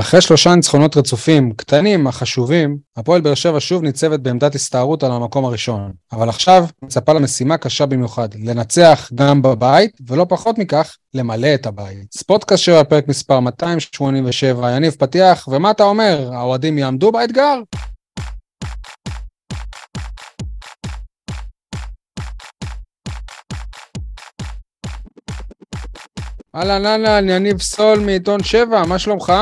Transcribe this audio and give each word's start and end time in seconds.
אחרי 0.00 0.20
שלושה 0.20 0.54
ניצחונות 0.54 0.96
רצופים, 0.96 1.52
קטנים 1.52 2.08
אך 2.08 2.16
חשובים, 2.16 2.78
הפועל 2.96 3.20
באר 3.20 3.34
שבע 3.34 3.60
שוב 3.60 3.82
ניצבת 3.82 4.20
בעמדת 4.20 4.54
הסתערות 4.54 5.02
על 5.02 5.12
המקום 5.12 5.44
הראשון. 5.44 5.92
אבל 6.12 6.28
עכשיו 6.28 6.66
מצפה 6.82 7.12
לה 7.12 7.20
משימה 7.20 7.56
קשה 7.56 7.86
במיוחד, 7.86 8.28
לנצח 8.34 9.10
גם 9.14 9.42
בבית, 9.42 9.98
ולא 10.06 10.26
פחות 10.28 10.58
מכך, 10.58 10.96
למלא 11.14 11.54
את 11.54 11.66
הבית. 11.66 12.12
ספורטקאסט 12.12 12.62
שבע, 12.62 12.84
פרק 12.84 13.08
מספר 13.08 13.40
287, 13.40 14.76
יניב 14.76 14.96
פתיח, 14.98 15.48
ומה 15.48 15.70
אתה 15.70 15.82
אומר, 15.82 16.30
האוהדים 16.32 16.78
יעמדו 16.78 17.12
באתגר? 17.12 17.60
אהלן 26.56 26.86
אהלן, 26.86 27.28
יניב 27.28 27.60
סול 27.60 27.98
מעיתון 27.98 28.42
שבע, 28.42 28.84
מה 28.84 28.98
שלומך? 28.98 29.32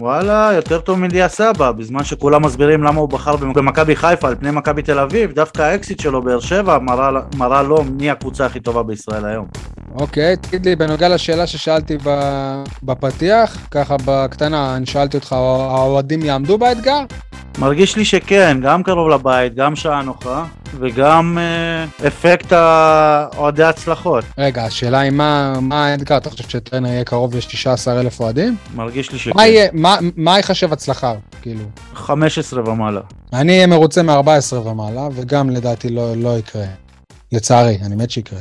וואלה, 0.00 0.50
יותר 0.54 0.80
טוב 0.80 0.98
מדיה 0.98 1.28
סבא, 1.28 1.72
בזמן 1.72 2.04
שכולם 2.04 2.44
מסבירים 2.44 2.82
למה 2.82 3.00
הוא 3.00 3.08
בחר 3.08 3.36
במכבי 3.36 3.96
חיפה 3.96 4.28
על 4.28 4.34
פני 4.34 4.50
מכבי 4.50 4.82
תל 4.82 4.98
אביב, 4.98 5.32
דווקא 5.32 5.62
האקסיט 5.62 6.00
שלו 6.00 6.22
באר 6.22 6.40
שבע 6.40 6.78
מראה, 6.78 7.10
מראה 7.36 7.62
לו 7.62 7.84
מי 7.84 8.10
הקבוצה 8.10 8.46
הכי 8.46 8.60
טובה 8.60 8.82
בישראל 8.82 9.24
היום. 9.24 9.46
אוקיי, 9.94 10.36
תגיד 10.36 10.66
לי, 10.66 10.76
בנוגע 10.76 11.08
לשאלה 11.08 11.46
ששאלתי 11.46 11.98
בפתיח, 12.82 13.56
ככה 13.70 13.96
בקטנה, 14.04 14.76
אני 14.76 14.86
שאלתי 14.86 15.16
אותך, 15.16 15.32
האוהדים 15.32 16.22
יעמדו 16.22 16.58
באתגר? 16.58 17.00
מרגיש 17.58 17.96
לי 17.96 18.04
שכן, 18.04 18.58
גם 18.62 18.82
קרוב 18.82 19.08
לבית, 19.08 19.54
גם 19.54 19.76
שעה 19.76 20.02
נוחה, 20.02 20.44
וגם 20.78 21.38
אה, 21.40 22.06
אפקט 22.08 22.52
אוהדי 23.36 23.62
הצלחות. 23.64 24.24
רגע, 24.38 24.64
השאלה 24.64 24.98
היא 24.98 25.10
מה, 25.10 25.54
מה 25.60 25.86
האתגר? 25.86 26.16
אתה 26.16 26.30
חושב 26.30 26.48
שטרנר 26.48 26.88
יהיה 26.88 27.04
קרוב 27.04 27.34
ל-16,000 27.34 28.20
אוהדים? 28.20 28.56
מרגיש 28.74 29.12
לי 29.12 29.18
שכן. 29.18 29.32
מה, 29.34 29.46
יהיה, 29.46 29.68
מה, 29.72 29.89
מה 30.16 30.36
ייחשב 30.36 30.72
הצלחה, 30.72 31.14
כאילו? 31.42 31.64
15 31.94 32.70
ומעלה. 32.70 33.00
אני 33.32 33.52
אהיה 33.52 33.66
מרוצה 33.66 34.02
מ-14 34.02 34.54
ומעלה, 34.54 35.08
וגם 35.12 35.50
לדעתי 35.50 35.88
לא, 35.88 36.16
לא 36.16 36.38
יקרה. 36.38 36.66
לצערי, 37.32 37.78
אני 37.82 37.96
מת 37.96 38.10
שיקרה. 38.10 38.40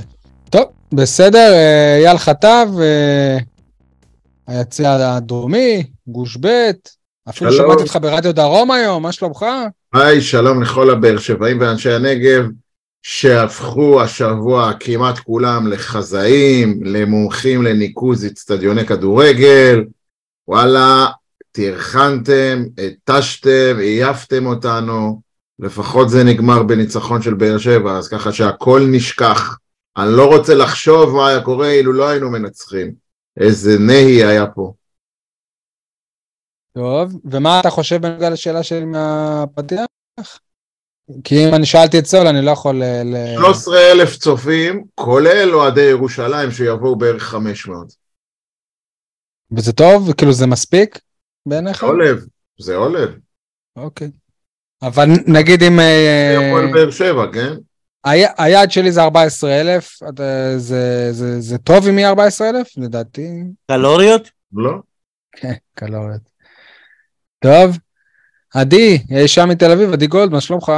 טוב, 0.49 0.65
בסדר, 0.93 1.53
אה, 1.53 1.97
אייל 1.97 2.17
חטב, 2.17 2.67
אה, 2.81 3.37
היציע 4.47 4.93
הדרומי, 4.93 5.83
גוש 6.07 6.37
ב', 6.41 6.71
אפילו 7.29 7.51
שלום. 7.51 7.65
שמעתי 7.65 7.81
אותך 7.83 7.97
ברדיו 8.01 8.33
דרום 8.33 8.71
היום, 8.71 9.03
מה 9.03 9.11
שלומך? 9.11 9.45
היי, 9.93 10.21
שלום 10.21 10.61
לכל 10.61 10.89
הבאר 10.89 11.17
שבעים 11.17 11.61
ואנשי 11.61 11.91
הנגב, 11.91 12.45
שהפכו 13.01 14.01
השבוע 14.01 14.71
כמעט 14.79 15.19
כולם 15.19 15.67
לחזאים, 15.67 16.79
למומחים 16.83 17.63
לניקוז 17.63 18.25
אצטדיוני 18.25 18.85
כדורגל. 18.85 19.83
וואלה, 20.47 21.07
טרחנתם, 21.51 22.63
התשתם, 22.85 23.77
עייפתם 23.79 24.45
אותנו, 24.45 25.21
לפחות 25.59 26.09
זה 26.09 26.23
נגמר 26.23 26.63
בניצחון 26.63 27.21
של 27.21 27.33
באר 27.33 27.57
שבע, 27.57 27.97
אז 27.97 28.07
ככה 28.07 28.31
שהכל 28.31 28.81
נשכח. 28.91 29.57
אני 29.97 30.09
לא 30.17 30.25
רוצה 30.25 30.55
לחשוב 30.55 31.15
מה 31.15 31.29
היה 31.29 31.41
קורה 31.41 31.71
אילו 31.71 31.93
לא 31.93 32.09
היינו 32.09 32.29
מנצחים. 32.29 32.93
איזה 33.39 33.77
נהי 33.79 34.23
היה 34.25 34.47
פה. 34.47 34.73
טוב, 36.73 37.19
ומה 37.25 37.59
אתה 37.59 37.69
חושב 37.69 38.01
בנוגע 38.01 38.29
לשאלה 38.29 38.63
שלי 38.63 38.85
מהפתיח? 38.85 39.85
כי 41.23 41.35
אם 41.47 41.55
אני 41.55 41.65
שאלתי 41.65 41.99
את 41.99 42.05
סול, 42.05 42.27
אני 42.27 42.45
לא 42.45 42.51
יכול... 42.51 42.75
ל- 42.75 43.03
ל- 43.03 43.37
13 43.37 43.91
אלף 43.91 44.17
צופים, 44.17 44.85
כולל 44.95 45.49
אוהדי 45.53 45.81
ירושלים 45.81 46.51
שיבואו 46.51 46.95
בערך 46.95 47.23
500. 47.23 47.93
וזה 49.51 49.73
טוב? 49.73 50.13
כאילו 50.13 50.33
זה 50.33 50.47
מספיק 50.47 50.99
בעיניך? 51.45 51.79
זה 51.81 51.85
עולב, 51.85 52.25
זה 52.59 52.75
עולב. 52.75 53.09
אוקיי. 53.75 54.11
אבל 54.81 55.05
נגיד 55.27 55.63
אם... 55.63 55.79
אה, 55.79 56.35
זה 56.39 56.47
הפועל 56.47 56.73
באר 56.73 56.91
שבע, 56.91 57.25
כן? 57.33 57.53
היעד 58.37 58.71
שלי 58.71 58.91
זה 58.91 59.01
14,000, 59.03 59.97
אתה- 60.09 60.23
זה- 60.57 61.09
זה 61.11 61.41
זה 61.41 61.57
טוב 61.57 61.87
אם 61.87 61.99
יהיה 61.99 62.09
14,000? 62.09 62.67
לדעתי, 62.77 63.27
קלוריות? 63.71 64.29
לא? 64.53 64.71
כן, 65.31 65.53
קלוריות. 65.73 66.21
טוב, 67.39 67.77
עדי, 68.53 68.97
אי 69.11 69.27
שם 69.27 69.49
מתל 69.49 69.71
אביב, 69.71 69.93
עדי 69.93 70.07
גולד, 70.07 70.31
מה 70.31 70.41
שלומך? 70.41 70.71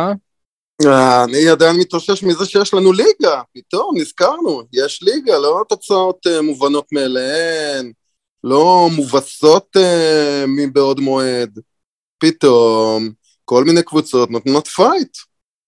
אה, 0.86 1.24
אני 1.24 1.50
עדיין 1.50 1.76
מתאושש 1.80 2.24
מזה 2.24 2.46
שיש 2.46 2.74
לנו 2.74 2.94
ליגה, 2.94 3.42
פתאום 3.56 3.96
נזכרנו, 3.98 4.62
יש 4.74 5.04
ליגה, 5.04 5.38
לא 5.38 5.64
תוצאות 5.70 6.28
אה, 6.28 6.42
מובנות 6.42 6.86
מאליהן, 6.92 7.92
לא 8.44 8.90
מובסות 8.96 9.78
אה, 9.78 10.46
מבעוד 10.47 11.00
מועד, 11.00 11.59
פתאום 12.18 13.09
כל 13.46 13.63
מיני 13.63 13.84
קבוצות 13.84 14.31
נותנות 14.31 14.68
fight. 14.68 15.18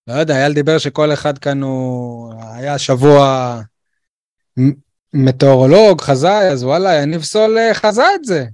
לא 0.06 0.14
יודע, 0.14 0.36
אייל 0.36 0.52
דיבר 0.52 0.78
שכל 0.78 1.12
אחד 1.12 1.38
כאן 1.38 1.62
הוא... 1.62 2.34
היה 2.54 2.78
שבוע 2.78 3.60
מטאורולוג, 5.14 6.00
חזאי, 6.00 6.48
אז 6.48 6.64
וואלה, 6.64 6.94
יניב 6.94 7.22
סול 7.22 7.58
אה, 7.58 7.74
חזה 7.74 8.14
את 8.14 8.24
זה. 8.24 8.44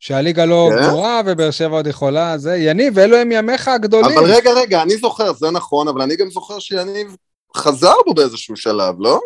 שהליגה 0.00 0.44
לא 0.44 0.70
כן? 0.70 0.86
גמורה 0.86 1.20
ובאר 1.26 1.50
שבע 1.50 1.76
עוד 1.76 1.86
יכולה, 1.86 2.38
זה 2.38 2.56
יניב, 2.56 2.98
אלו 2.98 3.16
הם 3.16 3.32
ימיך 3.32 3.68
הגדולים. 3.68 4.18
אבל 4.18 4.32
רגע, 4.32 4.50
רגע, 4.52 4.82
אני 4.82 4.96
זוכר, 4.96 5.32
זה 5.32 5.50
נכון, 5.50 5.88
אבל 5.88 6.02
אני 6.02 6.16
גם 6.16 6.30
זוכר 6.30 6.58
שיניב 6.58 7.16
חזר 7.56 7.94
בו 8.06 8.14
באיזשהו 8.14 8.56
שלב, 8.56 8.94
לא? 8.98 9.20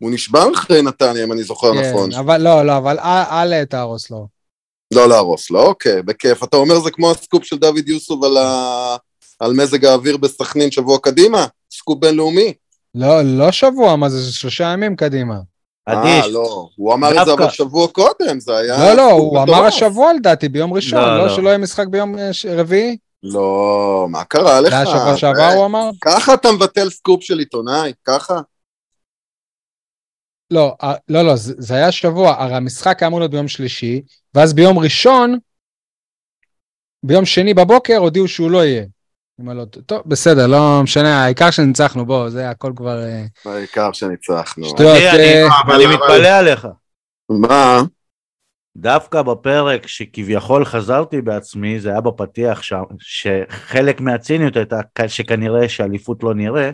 הוא 0.00 0.10
נשבע 0.10 0.44
אחרי 0.54 0.82
נתניה, 0.82 1.24
אם 1.24 1.32
אני 1.32 1.42
זוכר 1.42 1.72
נכון. 1.72 2.10
כן, 2.10 2.18
אבל 2.18 2.42
לא, 2.42 2.66
לא, 2.66 2.76
אבל 2.76 2.98
אל 2.98 3.64
תהרוס 3.64 4.10
לו. 4.10 4.26
לא 4.94 5.08
להרוס, 5.08 5.50
לא? 5.50 5.62
אוקיי, 5.62 6.02
בכיף. 6.02 6.44
אתה 6.44 6.56
אומר 6.56 6.80
זה 6.80 6.90
כמו 6.90 7.10
הסקופ 7.10 7.44
של 7.44 7.56
דוד 7.58 7.88
יוסוף 7.88 8.24
על, 8.24 8.36
ה... 8.36 8.96
על 9.40 9.52
מזג 9.52 9.84
האוויר 9.84 10.16
בסכנין 10.16 10.70
שבוע 10.70 10.98
קדימה? 10.98 11.46
סקופ 11.72 11.98
בינלאומי. 12.00 12.52
לא, 12.94 13.22
לא 13.22 13.52
שבוע, 13.52 13.96
מה 13.96 14.08
זה, 14.08 14.20
זה 14.20 14.32
שלושה 14.32 14.64
ימים 14.64 14.96
קדימה. 14.96 15.34
אדיש. 15.86 16.24
אה, 16.24 16.28
לא. 16.28 16.68
הוא 16.76 16.94
אמר 16.94 17.20
את 17.20 17.26
זה. 17.26 17.32
אבל 17.32 17.50
שבוע 17.50 17.88
קודם, 17.88 18.40
זה 18.40 18.56
היה... 18.56 18.78
לא, 18.78 18.92
לא, 18.94 19.10
הוא. 19.10 19.42
אמר 19.42 19.64
השבוע 19.64 20.12
לדעתי, 20.12 20.48
ביום 20.48 20.72
ראשון, 20.72 21.00
לא, 21.00 21.18
לא 21.18 21.26
לא. 21.26 21.28
שלא 21.36 21.48
יהיה 21.48 21.58
משחק 21.58 21.86
ביום 21.86 22.18
אה, 22.18 22.30
רביעי? 22.56 22.96
לא, 23.22 24.06
מה 24.10 24.24
קרה 24.24 24.60
לך? 24.60 24.70
זה 24.70 24.76
היה 24.76 24.86
שבוע 24.86 25.16
שעבר, 25.16 25.40
אה, 25.40 25.54
הוא 25.54 25.64
אמר? 25.66 25.90
ככה 26.00 26.34
אתה 26.34 26.52
מבטל 26.52 26.90
סקופ 26.90 27.22
של 27.22 27.38
עיתונאי, 27.38 27.92
ככה? 28.04 28.40
לא, 30.50 30.76
אה, 30.82 30.94
לא, 31.08 31.22
לא, 31.22 31.36
זה 31.36 31.54
זה 31.58 31.74
היה 31.74 31.92
שבוע, 31.92 32.34
הרי 32.42 32.54
המשחק 32.54 33.02
היה 33.02 33.06
אמור 33.08 33.20
להיות 33.20 33.30
ביום 33.32 33.48
שלישי, 33.48 34.02
ואז 34.34 34.54
ביום 34.54 34.78
ראשון, 34.78 35.38
ביום 37.02 37.24
שני 37.24 37.54
בבוקר 37.54 37.96
הודיעו 37.96 38.28
שהוא 38.28 38.50
לא 38.50 38.64
יהיה. 38.64 38.84
אם 39.40 39.50
לא. 39.50 39.64
טוב, 39.64 40.02
בסדר, 40.06 40.46
לא 40.46 40.80
משנה, 40.82 41.24
העיקר 41.24 41.50
שניצחנו, 41.50 42.06
בוא, 42.06 42.28
זה 42.28 42.50
הכל 42.50 42.72
כבר... 42.76 43.02
אה, 43.04 43.24
העיקר 43.44 43.92
שניצחנו. 43.92 44.64
שטויות. 44.64 44.96
אני- 44.96 45.10
אני- 45.10 45.42
אה, 45.42 45.48
אבל- 45.66 45.74
אני 45.74 45.84
אבל- 45.84 45.94
מתפלא 45.94 46.28
עליך. 46.28 46.68
מה? 47.28 47.82
דווקא 48.76 49.22
בפרק 49.22 49.86
שכביכול 49.86 50.64
חזרתי 50.64 51.20
בעצמי, 51.20 51.80
זה 51.80 51.90
היה 51.90 52.00
בפתיח 52.00 52.62
שם, 52.62 52.82
שחלק 52.98 54.00
מהציניות 54.00 54.56
הייתה 54.56 54.76
שכנראה 55.08 55.68
שאליפות 55.68 56.22
לא 56.22 56.34
נראה. 56.34 56.70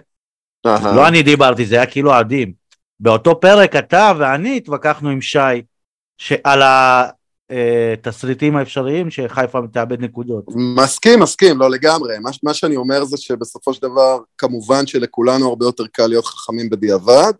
לא 0.65 1.09
אני 1.09 1.23
דיברתי, 1.23 1.67
זה 1.67 1.77
היה 1.77 1.87
כאילו 1.87 2.12
עדים. 2.15 2.53
באותו 3.00 3.41
פרק 3.41 3.77
אתה 3.77 4.12
ואני 4.19 4.56
התווכחנו 4.56 5.10
עם 5.10 5.21
שי 5.21 5.62
על 6.44 6.62
התסריטים 6.62 8.56
האפשריים 8.56 9.10
שחיפה 9.10 9.59
תאבד 9.72 10.00
נקודות. 10.00 10.44
מסכים, 10.77 11.21
מסכים, 11.21 11.59
לא 11.59 11.71
לגמרי. 11.71 12.19
מה, 12.19 12.31
מה 12.43 12.55
שאני 12.55 12.77
אומר 12.77 13.05
זה 13.05 13.16
שבסופו 13.16 13.75
של 13.75 13.82
דבר, 13.82 14.19
כמובן 14.38 14.87
שלכולנו 14.87 15.49
הרבה 15.49 15.66
יותר 15.66 15.87
קל 15.87 16.06
להיות 16.06 16.25
חכמים 16.25 16.71
בדיעבד, 16.71 17.32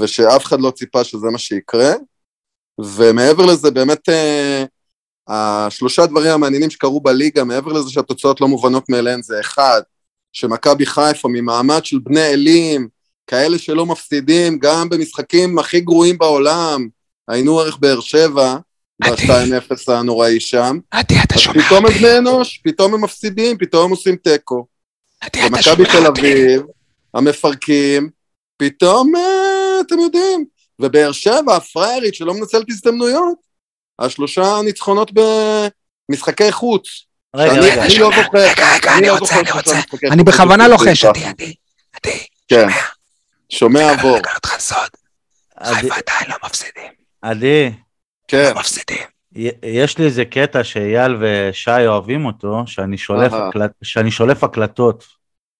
ושאף 0.00 0.44
אחד 0.44 0.60
לא 0.60 0.70
ציפה 0.70 1.04
שזה 1.04 1.26
מה 1.32 1.38
שיקרה. 1.38 1.92
ומעבר 2.80 3.46
לזה, 3.46 3.70
באמת, 3.70 4.08
אה, 4.08 4.64
השלושה 5.28 6.06
דברים 6.06 6.30
המעניינים 6.30 6.70
שקרו 6.70 7.00
בליגה, 7.00 7.44
מעבר 7.44 7.72
לזה 7.72 7.90
שהתוצאות 7.90 8.40
לא 8.40 8.48
מובנות 8.48 8.88
מאליהן, 8.88 9.22
זה 9.22 9.40
אחד, 9.40 9.80
שמכבי 10.32 10.86
חיפה 10.86 11.28
ממעמד 11.28 11.84
של 11.84 11.98
בני 11.98 12.26
אלים, 12.26 12.88
כאלה 13.26 13.58
שלא 13.58 13.86
מפסידים, 13.86 14.58
גם 14.58 14.88
במשחקים 14.88 15.58
הכי 15.58 15.80
גרועים 15.80 16.18
בעולם, 16.18 16.88
היינו 17.28 17.60
ערך 17.60 17.76
באר 17.76 18.00
שבע, 18.00 18.56
ב-2-0 19.02 19.92
הנוראי 19.92 20.40
שם, 20.40 20.78
עדי, 20.90 21.14
אתה 21.24 21.38
שומע 21.38 21.62
פתאום 21.62 21.78
הם 21.78 21.84
אותי? 21.84 21.98
בני 21.98 22.18
אנוש, 22.18 22.60
פתאום 22.64 22.94
הם 22.94 23.04
מפסידים, 23.04 23.58
פתאום 23.58 23.84
הם 23.84 23.90
עושים 23.90 24.16
תיקו. 24.16 24.66
עדי, 25.20 25.46
אתה 25.46 25.62
שומע 25.62 25.92
תל 25.92 26.06
אותי? 26.06 26.20
אביב, 26.20 26.62
המפרקים, 27.14 28.10
פתאום, 28.56 29.16
אה, 29.16 29.80
אתם 29.86 29.98
יודעים, 29.98 30.44
ובאר 30.80 31.12
שבע, 31.12 31.56
הפריירית 31.56 32.14
שלא 32.14 32.34
מנצלת 32.34 32.64
הזדמנויות, 32.68 33.38
השלושה 33.98 34.60
ניצחונות 34.64 35.10
במשחקי 36.10 36.52
חוץ. 36.52 36.88
רגע, 37.36 37.52
אני 37.84 37.98
לא 37.98 38.10
זוכר, 38.16 38.38
רגע, 38.38 38.74
רגע, 38.74 38.98
אני 38.98 39.06
לא 39.06 39.12
רוצה, 39.18 39.34
זוכר 39.34 39.40
אני 39.40 39.50
רוצה. 39.52 39.80
אני 40.10 40.24
בכוונה 40.24 40.68
לוחש. 40.68 41.04
עדי, 41.04 41.24
עדי, 41.24 41.54
עדי, 41.92 42.18
כן, 42.48 42.68
שומע? 43.50 43.90
עבור, 43.90 44.18
חיפה 45.64 45.94
עדיין 45.94 46.28
לא 46.28 46.34
מפסידים, 46.44 46.92
עדי, 47.22 47.70
כן. 48.28 48.50
לא 48.54 48.60
מפסידים. 48.60 48.98
יש 49.62 49.98
לי 49.98 50.04
איזה 50.04 50.24
קטע 50.24 50.64
שאייל 50.64 51.16
ושי 51.20 51.86
אוהבים 51.86 52.26
אותו, 52.26 52.62
שאני 52.66 52.98
שולף. 52.98 53.32
הקלט, 53.32 53.70
שאני 53.82 54.10
שולף 54.10 54.44
הקלטות. 54.44 55.04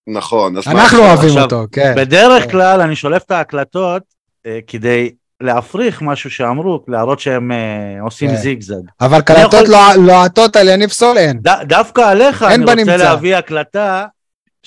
נכון, 0.07 0.57
אז 0.57 0.67
מה 0.67 0.73
אנחנו 0.73 0.85
עכשיו? 0.87 1.01
אוהבים 1.09 1.29
עכשיו, 1.29 1.43
אותו, 1.43 1.65
כן. 1.73 1.95
בדרך 1.97 2.43
כן. 2.45 2.51
כלל 2.51 2.81
אני 2.81 2.97
שולף 2.97 3.23
את 3.23 3.31
ההקלטות 3.31 4.03
אה, 4.47 4.59
כדי 4.67 5.11
להפריך 5.41 6.03
משהו 6.03 6.31
שאמרו, 6.31 6.85
להראות 6.89 7.21
שהם 7.21 7.53
אה, 7.53 7.57
עושים 8.03 8.31
כן. 8.31 8.37
זיגזג. 8.37 8.75
אבל 9.01 9.21
קלטות 9.21 9.53
יכול- 9.53 9.67
לא- 9.69 10.07
לוהטות 10.07 10.57
על 10.57 10.69
יניב 10.69 10.91
סול 10.91 11.19
אין. 11.19 11.39
ד, 11.43 11.49
דווקא 11.69 12.01
עליך 12.01 12.43
אין 12.43 12.51
אני 12.53 12.63
רוצה 12.63 12.75
בנמצא. 12.75 12.97
להביא 12.97 13.37
הקלטה 13.37 14.05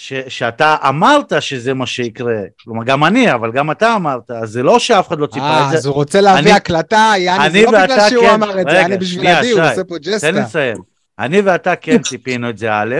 ש, 0.02 0.14
שאתה 0.28 0.76
אמרת 0.90 1.34
שזה 1.40 1.74
מה 1.74 1.86
שיקרה. 1.86 2.36
כלומר, 2.64 2.84
גם 2.84 3.04
אני, 3.04 3.34
אבל 3.34 3.52
גם 3.52 3.72
אתה 3.72 3.96
אמרת, 3.96 4.32
אז 4.32 4.50
זה 4.52 4.64
לא 4.64 4.80
שאף 4.80 5.08
אחד 5.08 5.20
לא 5.20 5.26
ציפה 5.28 5.40
אה, 5.46 5.66
את 5.66 5.72
זה. 5.72 5.78
אז 5.78 5.86
הוא 5.86 5.94
רוצה 5.96 6.22
להביא 6.22 6.40
אני- 6.42 6.52
הקלטה, 6.52 7.14
יעני, 7.18 7.46
אני 7.46 7.60
זה 7.60 7.66
לא 7.66 7.72
בגלל 7.72 7.82
ואתה 7.92 8.10
שהוא 8.10 8.24
כן. 8.24 8.30
אמר 8.34 8.50
את 8.50 8.66
זה, 8.66 8.72
רגע, 8.72 8.80
יעני 8.80 8.98
בשביל 8.98 9.20
שנייה, 9.22 9.40
עדי, 9.40 9.52
הוא. 9.52 9.62
עושה 9.62 9.84
פה 9.84 9.96
תן 10.00 10.10
לי 10.10 10.16
ג'סטה. 10.16 10.32
לסיים. 10.32 10.78
אני 11.20 11.42
ואתה 11.42 11.76
כן 11.76 12.02
ציפינו 12.02 12.50
את 12.50 12.58
זה 12.58 12.74
א', 12.74 12.96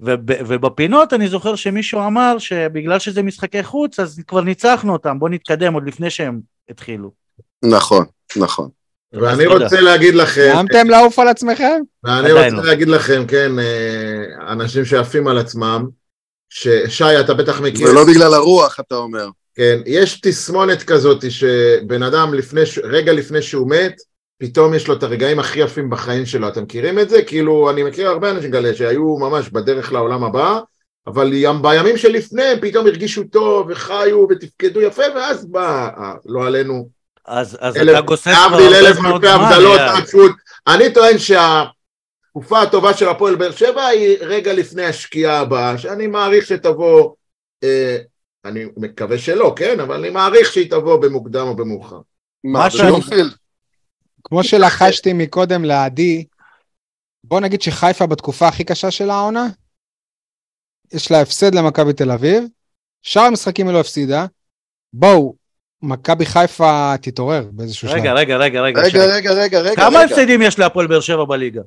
וב, 0.00 0.14
ובפינות 0.46 1.12
אני 1.12 1.28
זוכר 1.28 1.54
שמישהו 1.54 2.00
אמר 2.06 2.38
שבגלל 2.38 2.98
שזה 2.98 3.22
משחקי 3.22 3.62
חוץ, 3.62 4.00
אז 4.00 4.20
כבר 4.26 4.40
ניצחנו 4.40 4.92
אותם, 4.92 5.18
בוא 5.18 5.28
נתקדם 5.28 5.74
עוד 5.74 5.86
לפני 5.86 6.10
שהם 6.10 6.40
התחילו. 6.70 7.10
נכון, 7.64 8.04
נכון. 8.36 8.68
ואני. 9.12 9.46
רוצה 9.46 9.80
להגיד 9.80 10.14
לכם, 10.14 10.50
סיימתם 10.52 10.90
לעוף 10.90 11.18
על 11.18 11.28
עצמכם? 11.28 11.80
ואני 12.04 12.32
רוצה 12.32 12.48
לא. 12.48 12.64
להגיד 12.64 12.88
לכם, 12.88 13.24
כן, 13.28 13.58
אה, 13.58 14.52
אנשים 14.52 14.84
שעפים 14.84 15.26
על 15.28 15.38
עצמם, 15.38 15.84
ששי, 16.56 17.20
אתה 17.20 17.34
בטח 17.34 17.60
מכיר, 17.60 17.86
זה 17.86 17.92
לא 17.92 18.04
בגלל 18.04 18.34
הרוח, 18.34 18.80
אתה 18.80 18.94
אומר. 18.96 19.28
כן, 19.56 19.78
יש 19.86 20.20
תסמונת 20.20 20.82
כזאת 20.82 21.30
שבן 21.30 22.02
אדם 22.02 22.34
לפני, 22.34 22.60
רגע 22.84 23.12
לפני 23.12 23.42
שהוא 23.42 23.70
מת, 23.70 23.94
פתאום 24.38 24.74
יש 24.74 24.88
לו 24.88 24.94
את 24.94 25.02
הרגעים 25.02 25.38
הכי 25.38 25.60
יפים 25.60 25.90
בחיים 25.90 26.26
שלו. 26.26 26.48
אתם 26.48 26.62
מכירים 26.62 26.98
את 26.98 27.10
זה? 27.10 27.22
כאילו, 27.22 27.70
אני 27.70 27.82
מכיר 27.82 28.08
הרבה 28.08 28.30
אנשים 28.30 28.50
כאלה 28.52 28.74
שהיו 28.74 29.16
ממש 29.18 29.48
בדרך 29.48 29.92
לעולם 29.92 30.24
הבא, 30.24 30.58
אבל 31.06 31.30
ים- 31.32 31.62
בימים 31.62 31.96
שלפני 31.96 32.42
הם 32.44 32.58
פתאום 32.60 32.86
הרגישו 32.86 33.22
טוב 33.24 33.66
וחיו 33.70 34.26
ותפקדו 34.30 34.80
יפה, 34.80 35.02
ואז 35.14 35.46
בא, 35.46 35.88
אה, 35.98 36.12
לא 36.26 36.46
עלינו, 36.46 36.88
אז, 37.26 37.56
אז 37.60 37.76
אלף- 37.76 37.92
אתה 37.92 38.00
גוסס 38.00 38.22
כבר 38.24 38.32
להבדיל 38.58 38.66
הרבה 38.74 38.78
אלף 38.78 38.86
אלפי 38.86 38.98
זמן, 39.00 39.10
הבדלות 39.10 39.78
אייל. 39.80 39.88
עד 39.96 40.06
שהוא... 40.08 40.28
אני 40.66 40.92
טוען 40.92 41.18
שהתקופה 42.34 42.62
הטובה 42.62 42.94
של 42.94 43.08
הפועל 43.08 43.34
באר 43.34 43.50
שבע 43.50 43.86
היא 43.86 44.16
רגע 44.20 44.52
לפני 44.52 44.84
השקיעה 44.84 45.38
הבאה, 45.38 45.78
שאני 45.78 46.06
מעריך 46.06 46.46
שתבוא, 46.46 47.14
אה, 47.64 47.96
אני 48.44 48.64
מקווה 48.76 49.18
שלא, 49.18 49.52
כן? 49.56 49.80
אבל 49.80 49.94
אני 49.94 50.10
מעריך 50.10 50.52
שהיא 50.52 50.70
תבוא 50.70 50.96
במוקדם 50.96 51.46
או 51.46 51.56
במאוחר. 51.56 52.00
מה, 52.44 52.70
שאני-? 52.70 53.00
כמו 54.24 54.44
שלחשתי 54.44 55.12
מקודם 55.12 55.64
לעדי, 55.64 56.24
בוא 57.24 57.40
נגיד 57.40 57.62
שחיפה 57.62 58.06
בתקופה 58.06 58.48
הכי 58.48 58.64
קשה 58.64 58.90
של 58.90 59.10
העונה, 59.10 59.46
יש 60.92 61.10
לה 61.10 61.20
הפסד 61.20 61.54
למכבי 61.54 61.92
תל 61.92 62.10
אביב, 62.10 62.44
שאר 63.02 63.22
המשחקים 63.22 63.66
היא 63.66 63.74
לא 63.74 63.80
הפסידה, 63.80 64.26
בואו, 64.92 65.34
מכבי 65.82 66.26
חיפה 66.26 66.94
תתעורר 67.02 67.48
באיזשהו 67.52 67.88
שלב. 67.88 67.98
רגע, 67.98 68.12
רגע, 68.12 68.36
רגע, 68.36 68.60
רגע. 68.60 68.80
רגע, 68.80 68.90
שי. 68.90 68.98
רגע, 68.98 69.32
רגע, 69.32 69.60
רגע. 69.60 69.76
כמה 69.76 69.98
רגע. 69.98 70.00
הפסדים 70.00 70.42
יש 70.42 70.58
להפועל 70.58 70.86
באר 70.86 71.00
שבע 71.00 71.24
בליגה? 71.24 71.62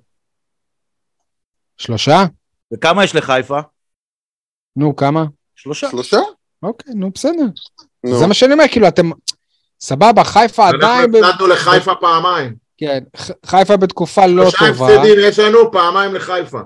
שלושה? 1.77 2.25
וכמה 2.73 3.03
יש 3.03 3.15
לחיפה? 3.15 3.59
נו, 4.75 4.95
כמה? 4.95 5.25
שלושה. 5.55 5.89
שלושה? 5.91 6.17
אוקיי, 6.63 6.93
נו, 6.93 7.11
בסדר. 7.11 7.45
נו. 8.03 8.19
זה 8.19 8.27
מה 8.27 8.33
שאני 8.33 8.53
אומר, 8.53 8.65
כאילו, 8.71 8.87
אתם... 8.87 9.09
סבבה, 9.81 10.23
חיפה 10.23 10.67
עדיין... 10.67 11.01
אנחנו 11.01 11.11
ב- 11.11 11.15
הפסדנו 11.23 11.47
לחיפה 11.47 11.95
פעמיים. 11.95 12.55
כן, 12.77 13.03
ח- 13.17 13.31
חיפה 13.45 13.77
בתקופה 13.77 14.25
לא 14.25 14.49
שלושה 14.49 14.73
טובה. 14.73 14.95
הפסדים 14.95 15.15
יש 15.19 15.39
לנו, 15.39 15.71
פעמיים 15.71 16.15
לחיפה. 16.15 16.59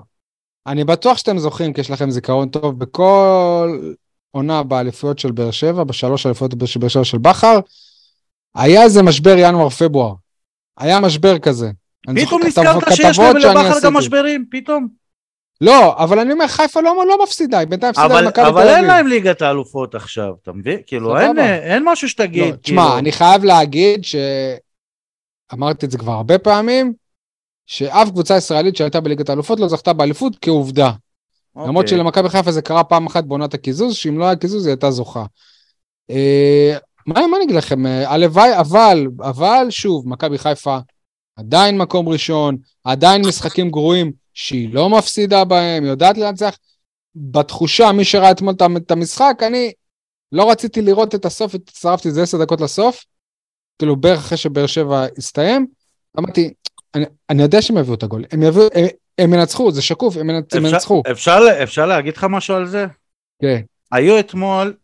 אני 0.66 0.84
בטוח 0.84 1.18
שאתם 1.18 1.38
זוכרים, 1.38 1.72
כי 1.72 1.80
יש 1.80 1.90
לכם 1.90 2.10
זיכרון 2.10 2.48
טוב 2.48 2.78
בכל 2.78 3.78
עונה 4.30 4.62
באליפויות 4.62 5.18
של 5.18 5.32
באר 5.32 5.50
שבע, 5.50 5.84
בשלוש 5.84 6.26
אליפויות 6.26 6.52
של 6.66 6.78
באר 6.78 6.88
שבע 6.88 7.04
של 7.04 7.18
בכר, 7.18 7.58
היה 8.54 8.82
איזה 8.82 9.02
משבר 9.02 9.34
ינואר-פברואר. 9.38 10.14
היה 10.78 11.00
משבר 11.00 11.38
כזה. 11.38 11.70
פתאום 12.26 12.42
נזכרת 12.46 12.82
שיש 12.94 13.16
שאני 13.16 13.40
לבכר. 13.40 13.78
גם 13.84 13.94
משברים, 13.96 14.46
פתאום. 14.50 15.01
לא, 15.62 16.02
אבל 16.04 16.18
אני 16.18 16.32
אומר, 16.32 16.46
חיפה 16.46 16.80
לא, 16.80 17.06
לא 17.08 17.22
מפסידה, 17.22 17.58
היא 17.58 17.68
בינתיים 17.68 17.90
הפסידה 17.90 18.06
אבל, 18.06 18.24
למכבי 18.24 18.48
אבל 18.48 18.62
תל 18.62 18.68
אין 18.68 18.78
אביב. 18.78 18.90
להם 18.90 19.06
ליגת 19.06 19.42
האלופות 19.42 19.94
עכשיו, 19.94 20.34
אתה 20.42 20.52
מבין? 20.52 20.78
כאילו. 20.86 21.18
אין, 21.18 21.38
אין 21.38 21.82
משהו 21.86 22.08
שתגיד, 22.08 22.52
לא, 22.52 22.56
תשמע, 22.56 22.82
כאילו... 22.82 22.98
אני 22.98 23.12
חייב 23.12 23.44
להגיד 23.44 24.04
ש... 24.04 24.16
אמרתי 25.52 25.86
את 25.86 25.90
זה 25.90 25.98
כבר 25.98 26.12
הרבה 26.12 26.38
פעמים, 26.38 26.92
שאף 27.66 28.08
קבוצה 28.08 28.36
ישראלית 28.36 28.76
שהייתה 28.76 29.00
בליגת 29.00 29.28
האלופות 29.28 29.60
לא 29.60 29.68
זכתה 29.68 29.92
באליפות 29.92 30.36
כעובדה. 30.40 30.90
אוקיי. 31.54 31.68
למרות 31.68 31.88
שלמכבי 31.88 32.28
חיפה 32.28 32.52
זה 32.52 32.62
קרה 32.62 32.84
פעם 32.84 33.06
אחת 33.06 33.24
בעונת 33.24 33.54
הקיזוז, 33.54 33.94
שאם 33.94 34.18
לא 34.18 34.24
היה 34.24 34.36
קיזוז 34.36 34.66
היא 34.66 34.72
הייתה 34.72 34.90
זוכה. 34.90 35.24
אה, 36.10 36.76
מה, 37.06 37.26
מה 37.26 37.36
אני 37.36 37.44
אגיד 37.44 37.56
לכם, 37.56 37.86
הלוואי, 37.86 38.58
אבל, 38.58 39.06
אבל 39.20 39.66
שוב, 39.70 40.08
מכבי 40.08 40.38
חיפה 40.38 40.78
עדיין 41.36 41.78
מקום 41.78 42.08
ראשון, 42.08 42.56
עדיין 42.84 43.26
משחקים 43.26 43.70
גרועים 43.70 44.21
שהיא 44.34 44.74
לא 44.74 44.90
מפסידה 44.90 45.44
בהם, 45.44 45.84
יודעת 45.84 46.18
לנצח. 46.18 46.58
בתחושה, 47.14 47.92
מי 47.92 48.04
שראה 48.04 48.30
אתמול 48.30 48.54
את- 48.76 48.90
המשחק, 48.90 49.38
אני 49.46 49.72
לא 50.32 50.50
רציתי 50.50 50.82
לראות 50.82 51.14
את 51.14 51.24
הסוף, 51.24 51.54
הצטרפתי 51.54 52.08
איזה 52.08 52.22
עשר 52.22 52.38
דקות 52.42 52.60
לסוף, 52.60 53.04
כאילו 53.78 53.96
בערך 53.96 54.18
אחרי 54.18 54.38
שבאר 54.38 54.66
שבע 54.66 55.04
הסתיים, 55.18 55.66
אמרתי, 56.18 56.52
אני, 56.94 57.04
אני 57.30 57.42
יודע 57.42 57.62
שהם 57.62 57.78
יביאו 57.78 57.94
את 57.94 58.02
הגול, 58.02 58.24
הם 58.32 58.42
יביאו, 58.42 58.64
הם, 58.74 58.86
הם 59.18 59.34
ינצחו, 59.34 59.72
זה 59.72 59.82
שקוף, 59.82 60.16
הם 60.16 60.30
ינצ- 60.30 60.56
אפשר, 60.56 60.66
ינצחו. 60.68 61.02
אפשר, 61.10 61.38
אפשר 61.62 61.86
להגיד 61.86 62.16
לך 62.16 62.24
משהו 62.30 62.54
על 62.54 62.66
זה? 62.66 62.86
כן. 63.42 63.60
היו 63.92 64.18
אתמול 64.20 64.74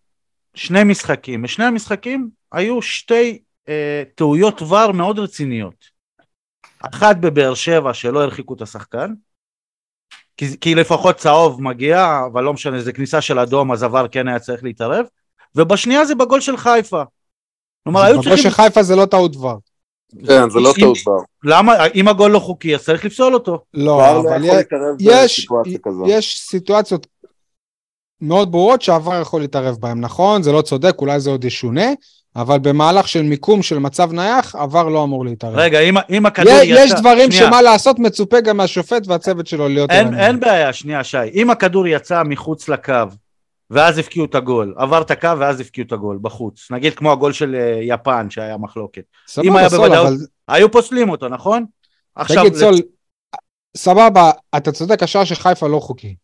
שני 0.55 0.85
משחקים, 0.85 1.43
בשני 1.43 1.65
המשחקים 1.65 2.29
היו 2.53 2.83
שתי 2.83 3.39
אה, 3.69 4.03
טעויות 4.15 4.62
ור 4.62 4.93
מאוד 4.93 5.19
רציניות. 5.19 5.75
אחת 6.81 7.17
בבאר 7.17 7.55
שבע 7.55 7.95
שלא 7.95 8.23
הרחיקו 8.23 8.55
את 8.55 8.62
השחקן, 8.62 9.12
כי, 10.38 10.61
כי 10.61 10.75
לפחות 10.75 11.17
צהוב 11.17 11.62
מגיע, 11.62 12.20
אבל 12.32 12.44
לא 12.44 12.52
משנה, 12.52 12.81
זה 12.81 12.93
כניסה 12.93 13.20
של 13.20 13.38
אדום, 13.38 13.73
אז 13.73 13.82
עבר 13.82 14.08
כן 14.08 14.29
היה 14.29 14.38
צריך 14.38 14.64
להתערב, 14.64 15.05
ובשנייה 15.56 16.05
זה 16.05 16.14
בגול 16.14 16.40
של 16.40 16.56
חיפה. 16.56 17.02
כלומר, 17.85 18.02
היו 18.02 18.20
בגול 18.20 18.37
של 18.37 18.43
צריכים... 18.43 18.50
חיפה 18.50 18.82
זה 18.82 18.96
לא 18.96 19.06
טעות 19.06 19.32
דבר. 19.32 19.56
כן, 20.26 20.50
זה 20.50 20.61
לא 20.61 20.73
טעות 20.81 20.99
בר. 21.06 21.19
למה? 21.44 21.73
אם 21.94 22.08
הגול 22.08 22.31
לא 22.31 22.38
חוקי, 22.38 22.75
אז 22.75 22.85
צריך 22.85 23.05
לפסול 23.05 23.35
אותו. 23.35 23.58
לא, 23.75 23.85
לא 23.85 24.20
אבל 24.20 24.44
יש, 26.07 26.40
סיטואציות 26.40 27.07
מאוד 28.21 28.52
ברורות 28.52 28.83
שהעבר 28.83 29.21
יכול 29.21 29.40
להתערב 29.40 29.76
בהן, 29.80 30.00
נכון? 30.00 30.42
זה 30.42 30.52
לא 30.52 30.62
צודק, 30.62 30.95
אולי 30.99 31.21
זה 31.21 31.30
עוד 31.30 31.45
ישונה, 31.45 31.87
אבל 32.40 32.59
במהלך 32.59 33.09
של 33.09 33.23
מיקום 33.23 33.62
של 33.62 33.78
מצב 33.78 34.12
נייח, 34.12 34.54
עבר 34.54 34.88
לא 34.88 35.04
אמור 35.04 35.25
להתערב. 35.25 35.54
רגע, 35.57 35.80
אם, 35.80 35.95
אם 36.11 36.26
הכדור 36.26 36.52
יש, 36.52 36.68
יצא... 36.68 36.80
יש 36.85 36.92
דברים 37.00 37.30
שנייה. 37.30 37.47
שמה 37.47 37.62
לעשות, 37.62 37.99
מצופה 37.99 38.40
גם 38.40 38.57
מהשופט 38.57 39.07
והצוות 39.07 39.47
שלו 39.47 39.68
להיות... 39.68 39.90
אין. 39.90 40.18
אין 40.18 40.40
בעיה, 40.40 40.73
שנייה 40.73 41.04
שי, 41.04 41.18
אם 41.35 41.50
הכדור 41.50 41.87
יצא 41.87 42.23
מחוץ 42.23 42.68
לקו 42.68 42.92
ואז 43.71 43.99
הפקיעו 43.99 44.25
את 44.25 44.35
הגול, 44.35 44.75
עבר 44.76 45.02
את 45.02 45.11
הקו 45.11 45.38
ואז 45.38 45.61
הפקיעו 45.61 45.87
את 45.87 45.92
הגול 45.92 46.18
בחוץ, 46.23 46.71
נגיד 46.71 46.95
כמו 46.95 47.12
הגול 47.12 47.33
של 47.33 47.54
אה, 47.54 47.78
יפן 47.83 48.30
שהיה 48.30 48.57
מחלוקת, 48.57 49.02
אם 49.02 49.42
סבבה, 49.45 49.68
סול, 49.68 49.78
בוודאות- 49.88 50.07
אבל 50.07 50.16
היו 50.49 50.71
פוסלים 50.71 51.11
אותו, 51.11 51.28
נכון? 51.28 51.64
עכשיו, 52.14 52.45
תגיד, 52.45 52.54
סול, 52.54 52.75
סבבה, 53.76 54.30
אתה 54.57 54.73
צודק, 54.73 55.02
השער 55.02 55.25
של 55.25 55.35
חיפה 55.35 55.68
לא 55.68 55.80
חוקי. 55.80 56.14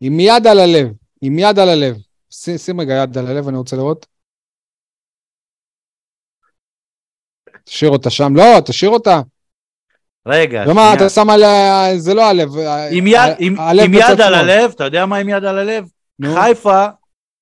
עם 0.00 0.20
יד 0.20 0.46
על 0.46 0.58
הלב, 0.60 0.88
עם 1.22 1.38
יד 1.38 1.58
על 1.58 1.68
הלב. 1.68 1.96
שים 2.56 2.80
רגע 2.80 2.94
יד 3.02 3.18
על 3.18 3.26
הלב, 3.26 3.48
אני 3.48 3.56
רוצה 3.58 3.76
לראות. 3.76 4.06
תשאיר 7.64 7.90
אותה 7.90 8.10
שם, 8.10 8.36
לא, 8.36 8.60
תשאיר 8.64 8.90
אותה. 8.90 9.20
רגע, 10.26 10.64
שנייה. 10.66 10.94
אתה 10.94 11.08
שם 11.08 11.30
על 11.30 11.42
ה... 11.42 11.86
זה 11.96 12.14
לא 12.14 12.28
הלב. 12.28 12.48
עם 12.90 13.06
יד, 13.06 13.16
ה- 13.16 13.34
עם, 13.38 13.60
הלב 13.60 13.84
עם 13.84 13.94
יד 13.94 14.20
על. 14.20 14.34
הלב, 14.34 14.70
אתה 14.74 14.84
יודע 14.84 15.06
מה 15.06 15.16
עם 15.16 15.28
יד 15.28 15.44
על 15.44 15.58
הלב? 15.58 15.84
נו. 16.18 16.34
חיפה, 16.34 16.86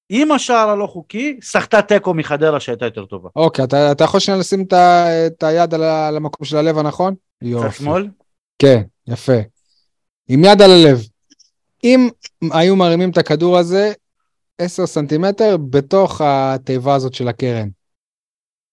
עם 0.09 0.33
השער 0.33 0.69
הלא 0.69 0.87
חוקי, 0.87 1.39
סחטה 1.43 1.83
תיקו 1.83 2.15
מחדרה 2.15 2.61
שהייתה 2.61 2.85
יותר 2.85 3.05
טובה. 3.05 3.29
אוקיי, 3.37 3.65
אתה, 3.65 3.93
אתה 3.93 4.05
יכול 4.05 4.21
שנייה 4.21 4.41
לשים 4.41 4.63
את, 4.63 4.73
את 5.27 5.43
היד 5.43 5.75
על, 5.75 5.83
על 5.83 6.17
המקום 6.17 6.45
של 6.47 6.57
הלב 6.57 6.79
הנכון? 6.79 7.15
צד 7.15 7.47
יופי. 7.47 7.85
שמאל? 7.85 8.09
כן, 8.59 8.83
יפה. 9.09 9.39
עם 10.29 10.45
יד 10.45 10.63
על 10.63 10.71
הלב. 10.71 11.01
אם 11.85 12.09
היו 12.53 12.77
מרימים 12.77 13.11
את 13.11 13.19
הכדור 13.19 13.59
הזה 13.59 13.93
10 14.59 14.87
סנטימטר 14.87 15.57
בתוך 15.71 16.21
התיבה 16.25 16.95
הזאת 16.95 17.15
של 17.15 17.29
הקרן, 17.29 17.69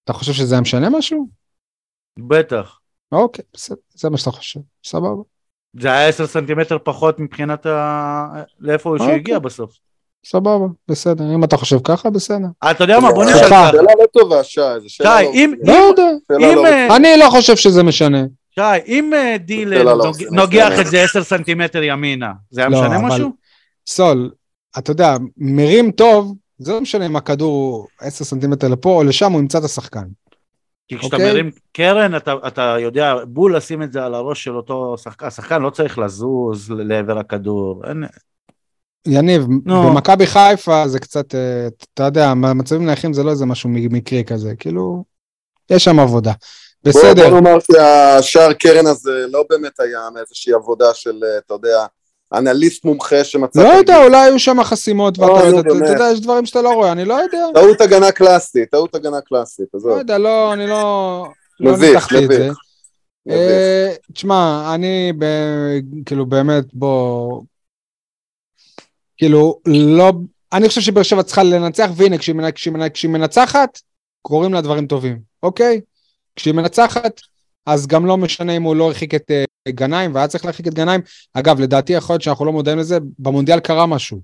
אתה 0.03 0.13
חושב 0.13 0.34
שזה 0.34 0.56
היה 0.56 0.62
משנה 0.62 0.89
משהו? 0.89 1.38
בטח. 2.20 2.80
אוקיי, 3.12 3.44
בסדר, 3.54 3.78
זה 3.96 4.10
מה 4.10 4.18
שאתה 4.18 4.32
חושב, 4.32 4.60
סבבה. 4.86 5.22
זה 5.80 5.88
היה 5.92 6.08
10 6.08 6.28
סנטימטר 6.28 6.78
פחות 6.84 7.20
מבחינת 7.20 7.66
ה... 7.66 8.25
לאיפה 8.60 8.89
שהוא 8.89 9.00
אוקיי. 9.00 9.16
הגיע 9.16 9.39
בסוף. 9.39 9.72
סבבה, 10.25 10.66
בסדר. 10.88 11.36
אם 11.36 11.44
אתה 11.44 11.58
חושב 11.58 11.78
ככה, 11.84 12.10
בסדר. 12.10 12.46
אה, 12.63 12.72
אתה 12.72 12.84
יודע 12.84 13.00
מה, 13.00 13.12
בוא 13.12 13.24
לא, 13.24 13.30
נשאל. 13.32 13.46
ככה. 13.50 13.70
שאלה 13.72 13.82
לא 14.00 14.06
טובה, 14.13 14.44
שי, 14.44 14.62
זו 14.82 14.89
שאלה 14.89 15.18
שי, 15.20 15.25
לא 15.25 15.32
אם- 15.34 15.54
לא 15.63 15.74
יודע. 15.74 16.10
לא 16.30 16.66
אה, 16.66 16.96
אני 16.96 17.08
לא 17.20 17.30
חושב 17.32 17.56
שזה 17.56 17.84
משנה. 17.84 18.24
שי, 18.56 18.62
אם 18.88 19.13
אה, 19.13 19.36
דילן 19.38 19.86
לא, 19.86 20.12
נוגח. 20.32 20.72
את 20.82 20.88
זה 20.88 21.01
10 21.04 21.24
סנטימטר 21.24 21.84
ימינה, 21.84 22.32
זה 22.51 22.62
היה 22.62 22.70
לא, 22.70 22.82
משנה 22.82 22.98
אבל- 22.98 23.06
משהו? 23.06 23.30
סול, 23.88 24.32
אתה 24.78 24.92
יודע, 24.92 25.16
מרים 25.38 25.92
טוב, 25.92 26.36
זה 26.58 26.74
לא 26.74 26.82
משנה 26.82 27.06
אם 27.06 27.16
הכדור 27.16 27.51
הוא 27.51 27.88
10 28.08 28.24
סנטימטר 28.25 28.68
לפה 28.68 28.89
או 28.89 29.04
לשם, 29.04 29.32
הוא 29.32 29.39
ימצא 29.42 29.58
את 29.58 29.63
השחקן. 29.63 30.04
כי 30.89 30.98
כשאתה 30.98 31.15
אוקיי. 31.15 31.31
מרים 31.31 31.51
קרן, 31.74 32.15
אתה, 32.15 32.34
אתה 32.48 32.75
יודע, 32.79 33.15
בול 33.27 33.55
לשים 33.55 33.84
את 33.84 33.93
זה 33.93 34.03
על 34.03 34.13
הראש 34.13 34.43
של 34.43 34.55
אותו 34.55 34.98
שחקן, 34.98 35.25
השחקן 35.25 35.62
לא 35.62 35.69
צריך 35.69 35.98
לזוז 35.98 36.72
לעבר 36.72 37.17
הכדור, 37.17 37.81
אין, 37.88 38.03
יניב, 39.08 39.46
נו. 39.65 39.89
במכבי 39.89 40.27
חיפה 40.27 40.88
זה 40.88 41.00
קצת, 41.00 41.36
אה, 41.36 41.67
אתה 41.93 42.03
יודע, 42.03 42.34
מצבים 42.34 42.86
נייחים 42.86 43.13
זה 43.13 43.24
לא 43.24 43.31
איזה 43.31 43.46
משהו 43.46 43.69
מקרי 43.74 44.24
כזה, 44.24 44.55
כאילו, 44.60 45.03
יש 45.69 45.84
שם 45.84 46.00
עבודה. 46.00 46.31
בסדר, 46.84 47.29
בוא 47.29 47.39
נאמר 47.39 47.58
שהשער 47.60 48.53
קרן 48.53 48.88
הזה 48.88 49.25
לא 49.29 49.43
באמת 49.50 49.79
היה 49.79 50.00
מאיזושהי 50.13 50.53
עבודה 50.53 50.93
של, 50.93 51.19
אה, 51.24 51.38
אתה 51.38 51.53
יודע, 51.53 51.86
אנליסט 52.34 52.86
מומחה 52.86 53.24
שמצא... 53.24 53.64
לא 53.64 53.68
יודע, 53.68 54.04
אולי 54.04 54.18
היו 54.18 54.40
שם 54.40 54.64
חסימות, 54.64 55.20
ואתה 55.20 55.32
אוי, 55.32 55.42
נו, 55.52 55.58
יודע, 55.58 55.62
אתה- 55.76 55.78
אתה. 55.86 55.92
יודע, 55.94 56.06
יש 56.14 56.20
דברים 56.22 56.46
שאתה 56.46 56.62
לא 56.62 56.70
רואה, 56.74 56.92
אני 56.92 57.06
לא 57.06 57.14
יודע, 57.14 57.46
טעות 57.54 57.82
הגנה 57.82 58.12
קלאסית, 58.12 58.70
טעות 58.72 58.96
הגנה 58.96 59.22
קלאסית, 59.22 59.66
לא 59.74 59.80
עזוב. 59.80 59.98
יודע, 59.98 60.18
לא, 60.18 60.54
אני 60.54 60.68
לא, 60.68 61.26
לא 61.60 61.72
מביך. 61.74 62.14
מביך. 62.14 62.58
אה, 63.30 63.94
תשמע, 64.14 64.72
אני. 64.76 65.14
כאילו 66.06 66.26
באמת, 66.26 66.64
בוא... 66.74 67.42
כאילו, 69.18 69.60
לא... 69.68 70.12
אני 70.54 70.68
חושב 70.70 70.82
שבאר 70.82 71.04
שבע 71.04 71.24
צריכה 71.24 71.44
לנצח, 71.44 71.90
והנה, 71.96 72.18
כשהיא, 72.18 72.36
מנ- 72.36 72.52
כשהיא, 72.52 72.74
מנ- 72.74 72.90
כשהיא 72.90 73.12
מנצחת, 73.12 73.80
קורים 74.22 74.54
לה 74.54 74.62
דברים 74.62 74.88
טובים, 74.88 75.20
אוקיי? 75.44 75.82
כשהיא 76.36 76.54
מנצחת, 76.54 77.22
אז 77.66 77.88
גם 77.88 78.06
לא 78.06 78.18
משנה 78.18 78.58
אם 78.58 78.64
הוא 78.64 78.76
לא 78.76 78.84
הרחיק 78.88 79.16
את 79.16 79.32
uh, 79.32 79.50
גנאים, 79.72 80.16
והיה 80.16 80.28
צריך 80.28 80.46
להרחיק 80.46 80.68
את 80.68 80.74
גנאים. 80.74 81.02
אגב, 81.34 81.60
לדעתי 81.60 81.94
יכול 81.94 82.14
להיות 82.14 82.22
שאנחנו 82.22 82.46
לא 82.46 82.52
מודעים 82.52 82.78
לזה, 82.78 82.98
במונדיאל 83.20 83.60
קרה 83.60 83.86
משהו. 83.86 84.20